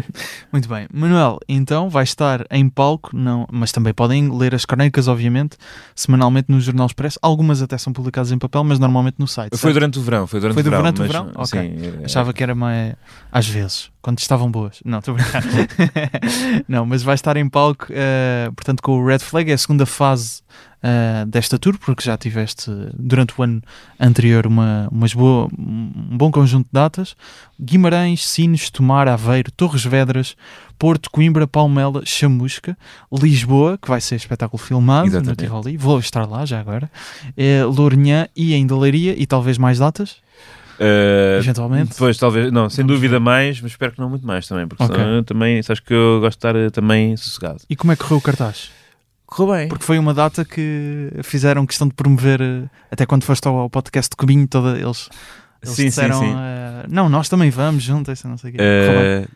Muito 0.52 0.68
bem. 0.68 0.86
Manuel, 0.92 1.38
então 1.48 1.88
vai 1.88 2.04
estar 2.04 2.44
em 2.50 2.68
palco, 2.68 3.10
não, 3.14 3.46
mas 3.50 3.72
também 3.72 3.92
podem 3.92 4.30
ler 4.30 4.54
as 4.54 4.64
crónicas, 4.64 5.08
obviamente, 5.08 5.56
semanalmente 5.94 6.50
no 6.50 6.60
Jornal 6.60 6.86
Expresso. 6.86 7.18
Algumas 7.22 7.62
até 7.62 7.76
são 7.78 7.92
publicadas 7.92 8.32
em 8.32 8.38
papel, 8.38 8.64
mas 8.64 8.78
normalmente 8.78 9.16
no 9.18 9.26
site. 9.26 9.50
Foi 9.50 9.58
certo? 9.58 9.74
durante 9.74 9.98
o 9.98 10.02
verão. 10.02 10.26
Foi 10.26 10.40
durante, 10.40 10.54
foi 10.54 10.62
o, 10.62 10.64
verão, 10.64 10.78
durante 10.78 10.98
mas, 10.98 11.08
o 11.08 11.12
verão. 11.12 11.32
Ok. 11.42 11.60
Sim, 11.60 12.00
é... 12.02 12.04
Achava 12.04 12.32
que 12.32 12.42
era 12.42 12.54
mais 12.54 12.94
às 13.32 13.48
vezes, 13.48 13.90
quando 14.02 14.18
estavam 14.18 14.50
boas. 14.50 14.82
Não, 14.84 14.98
estou 14.98 15.14
brincando. 15.14 15.46
não, 16.68 16.84
mas 16.84 17.02
vai 17.02 17.14
estar 17.14 17.34
em 17.38 17.48
palco, 17.48 17.86
uh, 17.86 18.52
portanto, 18.52 18.82
com 18.82 19.00
o 19.00 19.06
Red 19.06 19.20
Flag, 19.20 19.50
é 19.50 19.54
a 19.54 19.58
segunda 19.58 19.86
fase 19.86 20.42
uh, 20.82 21.24
desta 21.24 21.58
tour, 21.58 21.78
porque 21.78 22.04
já 22.04 22.18
tiveste 22.18 22.70
durante 22.92 23.32
o 23.38 23.42
ano 23.42 23.62
anterior 23.98 24.46
uma, 24.46 24.86
umas 24.92 25.14
boa, 25.14 25.48
um 25.58 26.18
bom 26.18 26.30
conjunto 26.30 26.66
de 26.66 26.72
datas. 26.72 27.16
Guimarães, 27.58 28.28
Sines, 28.28 28.68
Tomar, 28.68 29.08
Aveiro, 29.08 29.50
Torres 29.50 29.82
Vedras, 29.82 30.36
Porto, 30.78 31.10
Coimbra, 31.10 31.46
Palmela, 31.46 32.04
Chamusca, 32.04 32.76
Lisboa, 33.10 33.78
que 33.78 33.88
vai 33.88 34.02
ser 34.02 34.16
espetáculo 34.16 34.62
filmado 34.62 35.06
Exatamente. 35.06 35.30
no 35.30 35.36
Tivoli, 35.36 35.76
vou 35.78 35.98
estar 35.98 36.26
lá 36.26 36.44
já 36.44 36.60
agora, 36.60 36.90
uh, 37.28 37.70
Lourinhã 37.70 38.28
e 38.36 38.52
em 38.52 38.66
Leiria 38.66 39.14
e 39.16 39.26
talvez 39.26 39.56
mais 39.56 39.78
datas. 39.78 40.20
Uh, 40.78 41.38
Eventualmente. 41.38 41.94
Pois, 41.96 42.16
talvez, 42.16 42.50
não, 42.50 42.68
sem 42.68 42.84
Vamos 42.84 42.96
dúvida 42.96 43.14
ver. 43.14 43.24
mais, 43.24 43.60
mas 43.60 43.72
espero 43.72 43.92
que 43.92 44.00
não 44.00 44.08
muito 44.08 44.26
mais 44.26 44.46
também, 44.46 44.66
porque 44.66 44.82
okay. 44.82 44.96
senão, 44.96 45.22
também, 45.22 45.62
sabes 45.62 45.80
que 45.80 45.92
eu 45.92 46.20
gosto 46.20 46.38
de 46.38 46.46
estar 46.46 46.70
também 46.70 47.16
sossegado. 47.16 47.58
E 47.68 47.76
como 47.76 47.92
é 47.92 47.96
que 47.96 48.02
correu 48.02 48.18
o 48.18 48.20
cartaz? 48.20 48.70
Correu 49.26 49.54
bem. 49.54 49.68
Porque 49.68 49.84
foi 49.84 49.98
uma 49.98 50.12
data 50.12 50.44
que 50.44 51.10
fizeram 51.22 51.66
questão 51.66 51.88
de 51.88 51.94
promover, 51.94 52.40
eh, 52.40 52.64
até 52.90 53.06
quando 53.06 53.24
foste 53.24 53.46
ao 53.48 53.70
podcast 53.70 54.10
de 54.10 54.16
Cubinho, 54.16 54.46
toda, 54.46 54.78
eles 54.78 55.08
Eles 55.62 55.76
Sim, 55.76 55.82
sim, 55.82 55.88
disseram, 55.90 56.18
sim. 56.18 56.34
eh, 56.36 56.86
não, 56.88 57.08
nós 57.08 57.28
também 57.28 57.48
vamos, 57.48 57.84
juntas, 57.84 58.24
não 58.24 58.36
sei 58.36 58.50
o 58.50 58.52
quê. 58.54 58.58
Eh, 58.60 59.26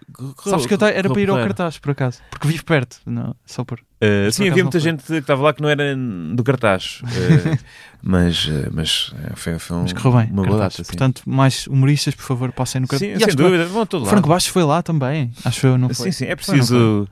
Sabes 0.45 0.67
que 0.67 0.75
eu 0.75 0.79
era 0.89 1.09
para 1.09 1.21
ir 1.21 1.31
ao 1.31 1.37
cartaz, 1.37 1.79
por 1.79 1.93
acaso, 1.93 2.21
porque 2.31 2.49
vivo 2.49 2.65
perto, 2.65 2.99
não, 3.07 3.35
só 3.45 3.65
por... 3.65 3.79
Uh, 3.79 4.31
sim, 4.33 4.49
havia 4.51 4.63
muita 4.65 4.79
foi. 4.79 4.91
gente 4.91 5.05
que 5.05 5.13
estava 5.15 5.41
lá 5.43 5.53
que 5.55 5.63
não 5.63 5.69
era 5.69 5.95
do 6.35 6.43
cartaz. 6.45 7.01
Uh, 7.05 7.59
mas 8.03 8.45
uh, 8.47 8.69
mas 8.73 9.09
uh, 9.13 9.37
foi, 9.37 9.59
foi 9.59 9.77
um, 9.77 9.83
Mas 9.83 9.93
correu 9.95 10.19
bem. 10.21 10.31
uma 10.33 10.43
boa 10.45 10.59
data. 10.59 10.77
sim. 10.77 10.83
Portanto, 10.85 11.23
mais 11.25 11.67
humoristas, 11.67 12.15
por 12.15 12.25
favor, 12.25 12.53
passem 12.53 12.81
no 12.81 12.89
cartaz. 12.89 13.09
sim, 13.09 13.15
E 13.15 13.19
sem 13.19 13.27
acho 13.29 13.37
que 13.37 13.43
dúvida, 13.43 13.65
vão 13.67 13.87
todo 13.87 14.05
lá. 14.05 14.11
Franco 14.11 14.29
Baixo 14.29 14.51
foi 14.51 14.65
lá 14.65 14.83
também, 14.83 15.31
acho 15.45 15.67
eu, 15.67 15.79
não 15.79 15.89
foi? 15.89 16.07
Sim, 16.07 16.13
sim, 16.13 16.25
é 16.25 16.37
Foi, 16.37 16.57
preciso. 16.57 16.75
Não, 16.75 17.09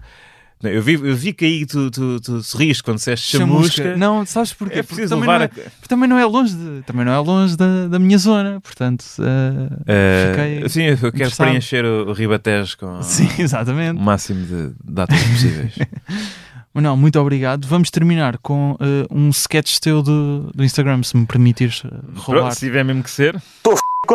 eu, 0.69 0.82
vi, 0.82 0.95
eu 0.95 1.15
vi 1.15 1.32
que 1.32 1.45
aí 1.45 1.66
tu, 1.66 1.91
tu, 1.91 2.20
tu 2.20 2.43
sorriste 2.43 2.82
quando 2.82 2.97
disseste 2.99 3.36
Chamusca. 3.36 3.77
chamusca. 3.77 3.97
Não, 3.97 4.24
sabes 4.27 4.53
porquê? 4.53 4.78
é 4.78 4.82
Porque 4.82 4.95
preciso 4.95 5.15
também, 5.15 5.27
não 5.28 5.35
é, 5.35 5.45
a. 5.45 5.49
porque 5.49 5.89
também 5.89 6.09
não 6.09 6.19
é 6.19 6.24
longe, 6.24 6.55
de, 6.55 6.82
também 6.82 7.05
não 7.05 7.12
é 7.12 7.19
longe 7.19 7.57
da, 7.57 7.89
da 7.89 7.99
minha 7.99 8.19
zona, 8.19 8.61
portanto... 8.61 9.05
Uh, 9.19 10.31
fiquei 10.31 10.69
sim, 10.69 10.82
eu 10.82 11.12
quero 11.12 11.36
preencher 11.36 11.85
o, 11.85 12.11
o 12.11 12.12
Ribatejo 12.12 12.78
com 12.78 13.01
Sim, 13.03 13.28
o 13.39 13.43
exatamente. 13.43 14.01
máximo 14.01 14.45
de 14.47 14.73
datas 14.85 15.20
possíveis. 15.23 15.74
Manuel, 16.74 16.97
muito 16.97 17.20
obrigado. 17.20 17.69
Vamos 17.69 17.89
terminar 17.89 18.36
com 18.39 18.77
eh, 18.81 19.07
um 19.09 19.31
sketch 19.31 19.78
teu 19.78 20.03
do, 20.03 20.51
do 20.53 20.65
Instagram, 20.65 21.05
se 21.05 21.16
me 21.16 21.24
permitires 21.24 21.85
roubar. 22.16 22.43
Pronto, 22.43 22.55
se 22.55 22.66
tiver 22.66 22.85
mesmo 22.85 23.01
que 23.05 23.11
ser. 23.11 23.41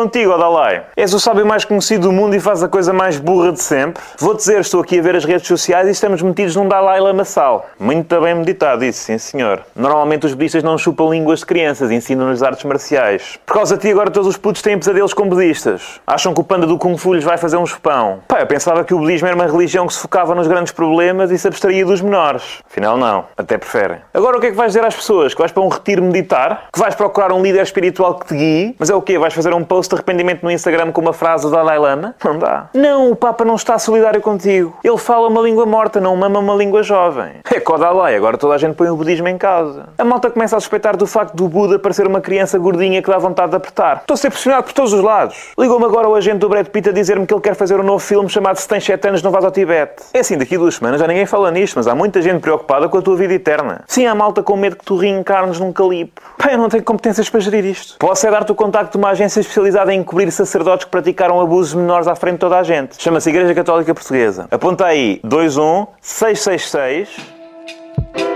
Contigo, 0.00 0.32
Odalai. 0.32 0.84
És 0.96 1.12
o 1.12 1.20
sábio 1.20 1.44
mais 1.44 1.66
conhecido 1.66 2.08
do 2.08 2.12
mundo 2.12 2.34
e 2.34 2.40
faz 2.40 2.62
a 2.62 2.68
coisa 2.68 2.90
mais 2.90 3.18
burra 3.18 3.52
de 3.52 3.60
sempre. 3.60 4.02
Vou 4.18 4.34
dizer, 4.34 4.60
estou 4.62 4.80
aqui 4.80 4.98
a 4.98 5.02
ver 5.02 5.14
as 5.14 5.26
redes 5.26 5.46
sociais 5.46 5.86
e 5.86 5.90
estamos 5.90 6.22
metidos 6.22 6.56
num 6.56 6.66
Dalai 6.66 6.98
Lamaçal. 7.00 7.66
Muito 7.78 8.18
bem 8.18 8.34
meditado 8.34 8.82
isso, 8.82 9.00
sim 9.00 9.18
senhor. 9.18 9.60
Normalmente 9.76 10.24
os 10.24 10.32
budistas 10.32 10.62
não 10.62 10.78
chupam 10.78 11.10
línguas 11.10 11.40
de 11.40 11.44
crianças, 11.44 11.90
ensinam-nos 11.90 12.42
artes 12.42 12.64
marciais. 12.64 13.38
Por 13.44 13.52
causa 13.52 13.76
de 13.76 13.82
ti 13.82 13.90
agora 13.90 14.10
todos 14.10 14.26
os 14.26 14.38
putos 14.38 14.62
têm 14.62 14.78
pesadelos 14.78 15.12
com 15.12 15.28
budistas. 15.28 16.00
Acham 16.06 16.32
que 16.32 16.40
o 16.40 16.44
panda 16.44 16.66
do 16.66 16.78
Kung 16.78 16.96
Fu 16.96 17.12
lhes 17.12 17.22
vai 17.22 17.36
fazer 17.36 17.58
um 17.58 17.66
chupão. 17.66 18.20
Pá, 18.26 18.40
eu 18.40 18.46
pensava 18.46 18.82
que 18.84 18.94
o 18.94 18.98
budismo 19.00 19.26
era 19.26 19.36
uma 19.36 19.46
religião 19.46 19.86
que 19.86 19.92
se 19.92 19.98
focava 19.98 20.34
nos 20.34 20.48
grandes 20.48 20.72
problemas 20.72 21.30
e 21.30 21.36
se 21.36 21.46
abstraía 21.46 21.84
dos 21.84 22.00
menores. 22.00 22.60
Afinal 22.66 22.96
não, 22.96 23.26
até 23.36 23.58
preferem. 23.58 23.98
Agora 24.14 24.38
o 24.38 24.40
que 24.40 24.46
é 24.46 24.50
que 24.50 24.56
vais 24.56 24.72
dizer 24.72 24.82
às 24.82 24.96
pessoas? 24.96 25.34
Que 25.34 25.40
vais 25.40 25.52
para 25.52 25.62
um 25.62 25.68
retiro 25.68 26.02
meditar? 26.02 26.68
Que 26.72 26.78
vais 26.78 26.94
procurar 26.94 27.32
um 27.32 27.42
líder 27.42 27.62
espiritual 27.62 28.14
que 28.14 28.28
te 28.28 28.34
guie? 28.34 28.76
Mas 28.78 28.88
é 28.88 28.94
o 28.94 29.02
quê? 29.02 29.18
Vais 29.18 29.34
fazer 29.34 29.52
um 29.52 29.62
post 29.62 29.89
de 29.90 29.96
arrependimento 29.96 30.42
no 30.42 30.50
Instagram 30.50 30.92
com 30.92 31.00
uma 31.00 31.12
frase 31.12 31.44
do 31.44 31.50
Dalai 31.50 31.78
Lama? 31.78 32.14
Não 32.24 32.38
dá. 32.38 32.68
Não, 32.74 33.10
o 33.10 33.16
Papa 33.16 33.44
não 33.44 33.56
está 33.56 33.78
solidário 33.78 34.20
contigo. 34.20 34.76
Ele 34.84 34.98
fala 34.98 35.28
uma 35.28 35.40
língua 35.40 35.66
morta, 35.66 36.00
não 36.00 36.14
mama 36.16 36.38
uma 36.38 36.54
língua 36.54 36.82
jovem. 36.82 37.32
É 37.50 37.58
que 37.58 37.72
o 37.72 37.78
Dalai, 37.78 38.14
agora 38.14 38.38
toda 38.38 38.54
a 38.54 38.58
gente 38.58 38.74
põe 38.74 38.88
o 38.88 38.96
budismo 38.96 39.28
em 39.28 39.36
causa. 39.36 39.88
A 39.98 40.04
malta 40.04 40.30
começa 40.30 40.56
a 40.56 40.60
suspeitar 40.60 40.96
do 40.96 41.06
facto 41.06 41.34
do 41.34 41.48
Buda 41.48 41.78
parecer 41.78 42.06
uma 42.06 42.20
criança 42.20 42.58
gordinha 42.58 43.02
que 43.02 43.10
dá 43.10 43.18
vontade 43.18 43.50
de 43.50 43.56
apertar. 43.56 43.98
Estou 43.98 44.14
a 44.14 44.16
ser 44.16 44.30
pressionado 44.30 44.64
por 44.64 44.72
todos 44.72 44.92
os 44.92 45.02
lados. 45.02 45.52
Ligou-me 45.58 45.84
agora 45.84 46.08
o 46.08 46.14
agente 46.14 46.38
do 46.38 46.48
Brad 46.48 46.66
Pitt 46.66 46.88
a 46.88 46.92
dizer-me 46.92 47.26
que 47.26 47.34
ele 47.34 47.40
quer 47.40 47.54
fazer 47.54 47.80
um 47.80 47.82
novo 47.82 47.98
filme 47.98 48.28
chamado 48.28 48.56
Se 48.56 48.68
Tens 48.68 48.84
7 48.84 49.08
Anos 49.08 49.22
Não 49.22 49.34
ao 49.34 49.50
Tibete. 49.50 50.02
É 50.12 50.20
assim, 50.20 50.36
daqui 50.36 50.56
duas 50.56 50.76
semanas 50.76 51.00
já 51.00 51.06
ninguém 51.06 51.26
fala 51.26 51.50
nisto, 51.50 51.76
mas 51.76 51.86
há 51.86 51.94
muita 51.94 52.20
gente 52.20 52.40
preocupada 52.40 52.88
com 52.88 52.98
a 52.98 53.02
tua 53.02 53.16
vida 53.16 53.34
eterna. 53.34 53.82
Sim, 53.86 54.06
há 54.06 54.14
malta 54.14 54.42
com 54.42 54.56
medo 54.56 54.76
que 54.76 54.84
tu 54.84 54.96
reencarnes 54.96 55.58
num 55.58 55.72
calipo. 55.72 56.20
Pá, 56.36 56.52
eu 56.52 56.58
não 56.58 56.68
tenho 56.68 56.84
competências 56.84 57.28
para 57.28 57.40
gerir 57.40 57.64
isto. 57.64 57.96
Posso 57.98 58.26
é 58.26 58.30
dar-te 58.30 58.52
o 58.52 58.54
contacto 58.54 58.92
de 58.92 58.98
uma 58.98 59.10
agência 59.10 59.40
especializada 59.40 59.69
em 59.92 60.00
encobrir 60.00 60.30
sacerdotes 60.30 60.84
que 60.84 60.90
praticaram 60.90 61.40
abusos 61.40 61.74
menores 61.74 62.06
à 62.06 62.14
frente 62.14 62.34
de 62.34 62.40
toda 62.40 62.58
a 62.58 62.62
gente. 62.62 63.00
Chama-se 63.00 63.30
Igreja 63.30 63.54
Católica 63.54 63.94
Portuguesa. 63.94 64.46
Aponta 64.50 64.86
aí 64.86 65.20
21 65.24 65.86
666 66.00 68.29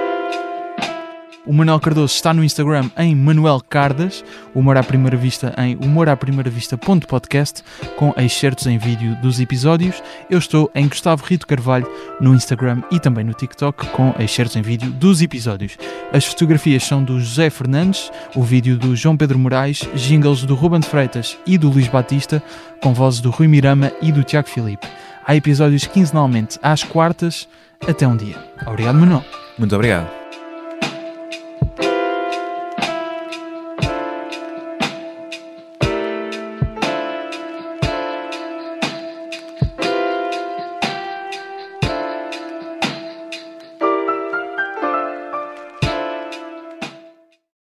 O 1.47 1.53
Manuel 1.53 1.79
Cardoso 1.79 2.15
está 2.15 2.33
no 2.33 2.43
Instagram 2.43 2.89
em 2.97 3.15
Manuel 3.15 3.61
Cardas, 3.69 4.25
o 4.55 4.61
Humor 4.61 4.79
à 4.79 4.83
Primeira 4.83 5.15
Vista 5.15 5.55
em 5.59 5.77
humoraprimeiravista.podcast, 5.77 7.63
com 7.97 8.15
excertos 8.17 8.67
em 8.67 8.79
vídeo 8.79 9.15
dos 9.17 9.39
episódios. 9.39 10.03
Eu 10.31 10.39
estou 10.39 10.71
em 10.75 10.89
Gustavo 10.89 11.23
Rito 11.23 11.47
Carvalho 11.47 11.87
no 12.19 12.35
Instagram 12.35 12.83
e 12.91 12.99
também 12.99 13.25
no 13.25 13.35
TikTok, 13.35 13.89
com 13.89 14.15
excertos 14.19 14.57
em 14.57 14.63
vídeo 14.63 14.91
dos 14.91 15.21
episódios. 15.21 15.77
As 16.15 16.25
fotografias 16.25 16.83
são 16.83 17.05
do 17.05 17.21
José 17.21 17.51
Fernandes, 17.51 18.11
o 18.35 18.43
vídeo 18.43 18.79
do 18.79 18.97
João 18.97 19.15
Pedro 19.15 19.39
Moraes, 19.39 19.87
jingles 19.95 20.45
do 20.45 20.55
Ruben 20.55 20.81
Freitas 20.81 21.37
e 21.47 21.59
do 21.59 21.69
Luís 21.69 21.89
Batista, 21.89 22.43
com 22.83 22.95
vozes 22.95 23.21
do 23.21 23.31
Rui 23.31 23.49
Mirama 23.49 23.93
e 24.01 24.11
do 24.11 24.25
Tiago 24.25 24.49
Filipe. 24.49 24.87
Há 25.27 25.37
episódios 25.37 25.87
quinzenalmente 25.87 26.59
às 26.63 26.83
quartas. 26.83 27.47
Até 27.87 28.09
um 28.09 28.17
dia. 28.17 28.37
Obrigado, 28.67 28.99
Manuel. 28.99 29.23
Muito 29.59 29.75
obrigado. 29.75 30.24